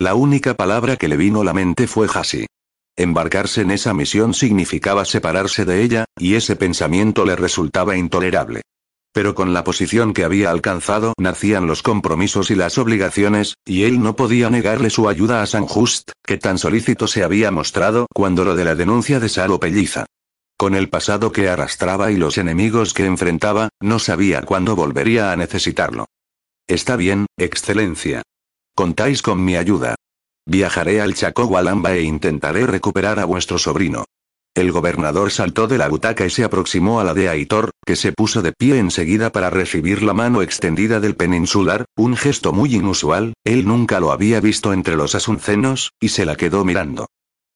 La 0.00 0.16
única 0.16 0.54
palabra 0.54 0.96
que 0.96 1.06
le 1.06 1.16
vino 1.16 1.42
a 1.42 1.44
la 1.44 1.52
mente 1.52 1.86
fue 1.86 2.08
Hasi. 2.12 2.46
Embarcarse 2.96 3.60
en 3.60 3.70
esa 3.70 3.94
misión 3.94 4.34
significaba 4.34 5.04
separarse 5.04 5.64
de 5.64 5.84
ella, 5.84 6.04
y 6.18 6.34
ese 6.34 6.56
pensamiento 6.56 7.24
le 7.24 7.36
resultaba 7.36 7.96
intolerable. 7.96 8.62
Pero 9.12 9.34
con 9.34 9.52
la 9.52 9.62
posición 9.62 10.14
que 10.14 10.24
había 10.24 10.50
alcanzado 10.50 11.12
nacían 11.18 11.66
los 11.66 11.82
compromisos 11.82 12.50
y 12.50 12.54
las 12.54 12.78
obligaciones, 12.78 13.56
y 13.66 13.84
él 13.84 14.02
no 14.02 14.16
podía 14.16 14.48
negarle 14.48 14.88
su 14.88 15.08
ayuda 15.08 15.42
a 15.42 15.46
San 15.46 15.66
Just, 15.66 16.12
que 16.24 16.38
tan 16.38 16.58
solícito 16.58 17.06
se 17.06 17.22
había 17.22 17.50
mostrado 17.50 18.06
cuando 18.14 18.44
lo 18.44 18.56
de 18.56 18.64
la 18.64 18.74
denuncia 18.74 19.20
de 19.20 19.28
Salo 19.28 19.60
Pelliza. 19.60 20.06
Con 20.56 20.74
el 20.74 20.88
pasado 20.88 21.32
que 21.32 21.48
arrastraba 21.48 22.10
y 22.10 22.16
los 22.16 22.38
enemigos 22.38 22.94
que 22.94 23.04
enfrentaba, 23.04 23.68
no 23.80 23.98
sabía 23.98 24.42
cuándo 24.42 24.76
volvería 24.76 25.32
a 25.32 25.36
necesitarlo. 25.36 26.06
Está 26.66 26.96
bien, 26.96 27.26
Excelencia. 27.36 28.22
Contáis 28.74 29.20
con 29.20 29.44
mi 29.44 29.56
ayuda. 29.56 29.96
Viajaré 30.46 31.00
al 31.00 31.14
Chaco 31.14 31.46
Gualamba 31.46 31.94
e 31.94 32.02
intentaré 32.02 32.66
recuperar 32.66 33.18
a 33.18 33.24
vuestro 33.24 33.58
sobrino. 33.58 34.04
El 34.54 34.70
gobernador 34.70 35.30
saltó 35.30 35.66
de 35.66 35.78
la 35.78 35.88
butaca 35.88 36.26
y 36.26 36.30
se 36.30 36.44
aproximó 36.44 37.00
a 37.00 37.04
la 37.04 37.14
de 37.14 37.30
Aitor, 37.30 37.70
que 37.86 37.96
se 37.96 38.12
puso 38.12 38.42
de 38.42 38.52
pie 38.52 38.78
enseguida 38.78 39.32
para 39.32 39.48
recibir 39.48 40.02
la 40.02 40.12
mano 40.12 40.42
extendida 40.42 41.00
del 41.00 41.16
peninsular, 41.16 41.86
un 41.96 42.16
gesto 42.16 42.52
muy 42.52 42.74
inusual, 42.74 43.32
él 43.44 43.66
nunca 43.66 43.98
lo 43.98 44.12
había 44.12 44.40
visto 44.40 44.74
entre 44.74 44.96
los 44.96 45.14
asuncenos, 45.14 45.92
y 46.00 46.10
se 46.10 46.26
la 46.26 46.36
quedó 46.36 46.66
mirando. 46.66 47.06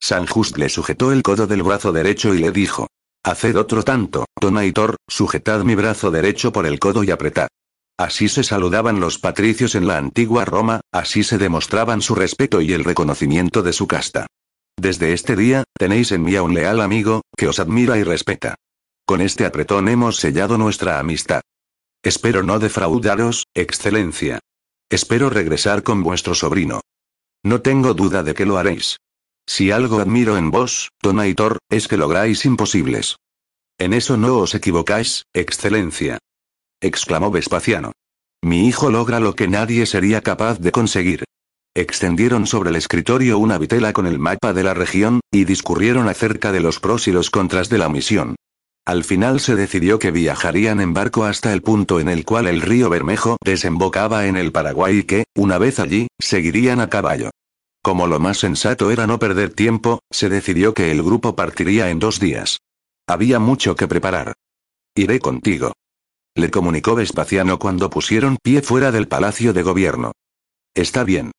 San 0.01 0.27
Just 0.27 0.57
le 0.57 0.71
sujetó 0.71 1.13
el 1.13 1.23
codo 1.23 1.47
del 1.47 1.63
brazo 1.63 1.93
derecho 1.93 2.35
y 2.35 2.39
le 2.39 2.51
dijo. 2.51 2.87
Haced 3.23 3.57
otro 3.57 3.83
tanto, 3.83 4.25
don 4.41 4.57
Aitor, 4.57 4.97
sujetad 5.07 5.65
mi 5.65 5.75
brazo 5.75 6.11
derecho 6.11 6.51
por 6.51 6.65
el 6.65 6.79
codo 6.79 7.05
y 7.05 7.11
apretad. 7.11 7.49
Así 7.99 8.29
se 8.29 8.43
saludaban 8.43 9.01
los 9.01 9.19
patricios 9.19 9.75
en 9.75 9.87
la 9.87 9.99
antigua 9.99 10.45
Roma, 10.45 10.81
así 10.93 11.25
se 11.25 11.37
demostraban 11.37 12.01
su 12.01 12.15
respeto 12.15 12.61
y 12.63 12.73
el 12.73 12.85
reconocimiento 12.85 13.63
de 13.63 13.73
su 13.73 13.87
casta. 13.87 14.27
Desde 14.79 15.15
este 15.15 15.37
día, 15.37 15.65
tenéis 15.79 16.13
en 16.13 16.23
mí 16.23 16.37
a 16.37 16.43
un 16.43 16.55
leal 16.55 16.81
amigo, 16.81 17.23
que 17.37 17.49
os 17.49 17.59
admira 17.59 17.99
y 17.99 18.03
respeta. 18.03 18.57
Con 19.07 19.21
este 19.21 19.47
apretón 19.47 19.89
hemos 19.89 20.17
sellado 20.17 20.59
nuestra 20.59 20.99
amistad. 20.99 21.41
Espero 22.03 22.43
no 22.43 22.59
defraudaros, 22.59 23.47
excelencia. 23.55 24.41
Espero 24.91 25.31
regresar 25.31 25.83
con 25.83 26.03
vuestro 26.03 26.35
sobrino. 26.35 26.83
No 27.43 27.63
tengo 27.63 27.95
duda 27.95 28.23
de 28.23 28.35
que 28.35 28.47
lo 28.47 28.59
haréis. 28.59 28.99
Si 29.47 29.71
algo 29.71 30.01
admiro 30.01 30.37
en 30.37 30.51
vos, 30.51 30.91
don 31.01 31.21
Aitor, 31.21 31.59
es 31.71 31.89
que 31.89 31.97
lográis 31.97 32.45
imposibles. 32.45 33.17
En 33.79 33.93
eso 33.93 34.17
no 34.17 34.39
os 34.39 34.55
equivocáis, 34.55 35.25
excelencia. 35.33 36.19
exclamó 36.81 37.31
Vespasiano. 37.31 37.93
Mi 38.43 38.67
hijo 38.67 38.91
logra 38.91 39.21
lo 39.21 39.35
que 39.35 39.49
nadie 39.49 39.87
sería 39.87 40.21
capaz 40.21 40.59
de 40.59 40.73
conseguir. 40.73 41.25
Extendieron 41.77 42.47
sobre 42.47 42.71
el 42.71 42.77
escritorio 42.77 43.37
una 43.37 43.59
vitela 43.59 43.93
con 43.93 44.07
el 44.07 44.19
mapa 44.19 44.55
de 44.55 44.65
la 44.65 44.73
región, 44.73 45.21
y 45.31 45.45
discurrieron 45.45 46.09
acerca 46.09 46.51
de 46.51 46.61
los 46.61 46.81
pros 46.81 47.07
y 47.07 47.13
los 47.13 47.29
contras 47.29 47.69
de 47.69 47.77
la 47.77 47.91
misión. 47.91 48.35
Al 48.87 49.05
final 49.05 49.41
se 49.41 49.57
decidió 49.57 49.99
que 49.99 50.11
viajarían 50.11 50.81
en 50.81 50.95
barco 50.95 51.25
hasta 51.25 51.53
el 51.53 51.61
punto 51.61 52.01
en 52.01 52.09
el 52.09 52.25
cual 52.25 52.47
el 52.47 52.63
río 52.63 52.89
Bermejo 52.89 53.37
desembocaba 53.45 54.25
en 54.25 54.39
el 54.39 54.53
Paraguay 54.53 55.01
y 55.01 55.03
que, 55.03 55.25
una 55.37 55.59
vez 55.59 55.79
allí, 55.79 56.09
seguirían 56.19 56.81
a 56.81 56.89
caballo. 56.89 57.29
Como 57.83 58.07
lo 58.07 58.21
más 58.21 58.39
sensato 58.39 58.91
era 58.91 59.07
no 59.07 59.19
perder 59.19 59.53
tiempo, 59.53 59.99
se 60.11 60.31
decidió 60.31 60.73
que 60.73 60.91
el 60.91 61.03
grupo 61.03 61.37
partiría 61.37 61.91
en 61.91 61.99
dos 61.99 62.19
días. 62.19 62.57
Había 63.07 63.39
mucho 63.39 63.77
que 63.77 63.87
preparar. 63.87 64.33
Iré 64.95 65.21
contigo. 65.21 65.75
Le 66.35 66.51
comunicó 66.51 66.95
Vespasiano 66.95 67.59
cuando 67.59 67.91
pusieron 67.91 68.39
pie 68.43 68.63
fuera 68.63 68.93
del 68.93 69.09
palacio 69.09 69.53
de 69.53 69.63
gobierno. 69.63 70.13
Está 70.75 71.05
bien. 71.05 71.33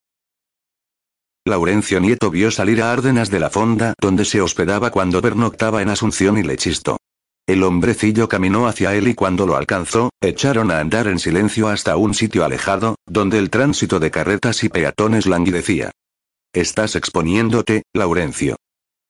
Laurencio 1.48 2.00
Nieto 2.00 2.30
vio 2.30 2.52
salir 2.52 2.82
a 2.82 2.92
Árdenas 2.92 3.30
de 3.30 3.40
la 3.40 3.50
fonda 3.50 3.94
donde 4.00 4.26
se 4.26 4.42
hospedaba 4.42 4.92
cuando 4.92 5.22
pernoctaba 5.22 5.82
en 5.82 5.90
Asunción 5.90 6.38
y 6.38 6.44
le 6.44 6.58
chistó. 6.58 6.98
El 7.48 7.64
hombrecillo 7.64 8.28
caminó 8.28 8.68
hacia 8.68 8.94
él 8.94 9.08
y 9.08 9.16
cuando 9.16 9.48
lo 9.48 9.56
alcanzó, 9.56 10.10
echaron 10.22 10.70
a 10.70 10.80
andar 10.80 11.08
en 11.08 11.18
silencio 11.18 11.70
hasta 11.70 11.96
un 11.96 12.14
sitio 12.14 12.44
alejado, 12.44 12.98
donde 13.06 13.38
el 13.38 13.50
tránsito 13.50 14.00
de 14.00 14.12
carretas 14.12 14.64
y 14.66 14.70
peatones 14.70 15.26
languidecía. 15.26 15.92
Estás 16.54 16.96
exponiéndote, 16.96 17.84
Laurencio. 17.94 18.58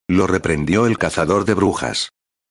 Lo 0.07 0.27
reprendió 0.27 0.85
el 0.85 0.97
cazador 0.99 1.45
de 1.45 1.55
brujas. 1.55 2.09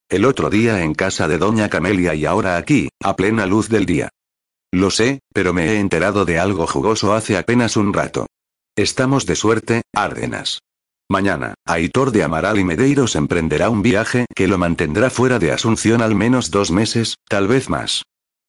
El 0.09 0.25
otro 0.25 0.49
día 0.49 0.83
en 0.83 0.93
casa 0.93 1.27
de 1.27 1.37
doña 1.37 1.69
Camelia 1.69 2.15
y 2.15 2.25
ahora 2.25 2.57
aquí, 2.57 2.89
a 3.01 3.15
plena 3.15 3.45
luz 3.45 3.69
del 3.69 3.85
día. 3.85 4.09
Lo 4.71 4.91
sé, 4.91 5.21
pero 5.33 5.53
me 5.53 5.71
he 5.71 5.79
enterado 5.79 6.25
de 6.25 6.39
algo 6.39 6.67
jugoso 6.67 7.13
hace 7.13 7.37
apenas 7.37 7.77
un 7.77 7.93
rato. 7.93 8.27
Estamos 8.77 9.25
de 9.25 9.35
suerte, 9.35 9.81
Árdenas. 9.91 10.59
Mañana, 11.09 11.55
Aitor 11.65 12.11
de 12.11 12.21
Amaral 12.21 12.59
y 12.59 12.63
Medeiros 12.63 13.15
emprenderá 13.15 13.71
un 13.71 13.81
viaje 13.81 14.27
que 14.35 14.47
lo 14.47 14.59
mantendrá 14.59 15.09
fuera 15.09 15.39
de 15.39 15.51
Asunción 15.51 16.03
al 16.03 16.13
menos 16.13 16.51
dos 16.51 16.69
meses, 16.69 17.15
tal 17.27 17.47
vez 17.47 17.69
más. 17.69 18.03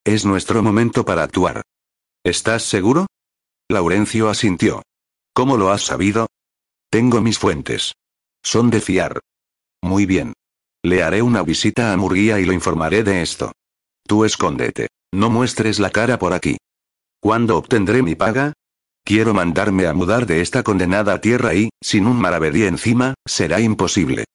Es 0.05 0.25
nuestro 0.25 0.61
momento 0.61 1.03
para 1.03 1.23
actuar. 1.23 1.63
¿Estás 2.23 2.61
seguro? 2.61 3.07
Laurencio 3.71 4.29
asintió. 4.29 4.83
¿Cómo 5.33 5.57
lo 5.57 5.71
has 5.71 5.81
sabido? 5.81 6.27
Tengo 6.91 7.21
mis 7.21 7.39
fuentes. 7.39 7.93
Son 8.43 8.69
de 8.69 8.81
fiar. 8.81 9.19
Muy 9.81 10.05
bien. 10.05 10.33
Le 10.83 11.01
haré 11.01 11.23
una 11.23 11.41
visita 11.41 11.91
a 11.91 11.97
Murguía 11.97 12.39
y 12.39 12.45
lo 12.45 12.53
informaré 12.53 13.03
de 13.03 13.23
esto. 13.23 13.51
Tú 14.05 14.25
escóndete. 14.25 14.89
No 15.11 15.31
muestres 15.31 15.79
la 15.79 15.89
cara 15.89 16.19
por 16.19 16.33
aquí. 16.33 16.57
¿Cuándo 17.19 17.57
obtendré 17.57 18.03
mi 18.03 18.13
paga? 18.13 18.53
Quiero 19.03 19.33
mandarme 19.33 19.87
a 19.87 19.93
mudar 19.93 20.25
de 20.25 20.41
esta 20.41 20.63
condenada 20.63 21.19
tierra 21.21 21.55
y, 21.55 21.69
sin 21.81 22.05
un 22.07 22.19
maravedí 22.19 22.63
encima, 22.63 23.15
será 23.25 23.59
imposible. 23.59 24.25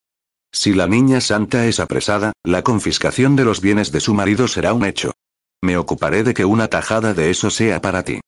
Si 0.52 0.72
la 0.72 0.86
niña 0.86 1.20
santa 1.20 1.66
es 1.66 1.80
apresada, 1.80 2.32
la 2.44 2.62
confiscación 2.62 3.36
de 3.36 3.44
los 3.44 3.60
bienes 3.60 3.92
de 3.92 4.00
su 4.00 4.14
marido 4.14 4.48
será 4.48 4.72
un 4.72 4.84
hecho. 4.84 5.12
Me 5.62 5.76
ocuparé 5.76 6.22
de 6.22 6.34
que 6.34 6.44
una 6.44 6.68
tajada 6.68 7.14
de 7.14 7.30
eso 7.30 7.50
sea 7.50 7.80
para 7.80 8.02
ti. 8.04 8.20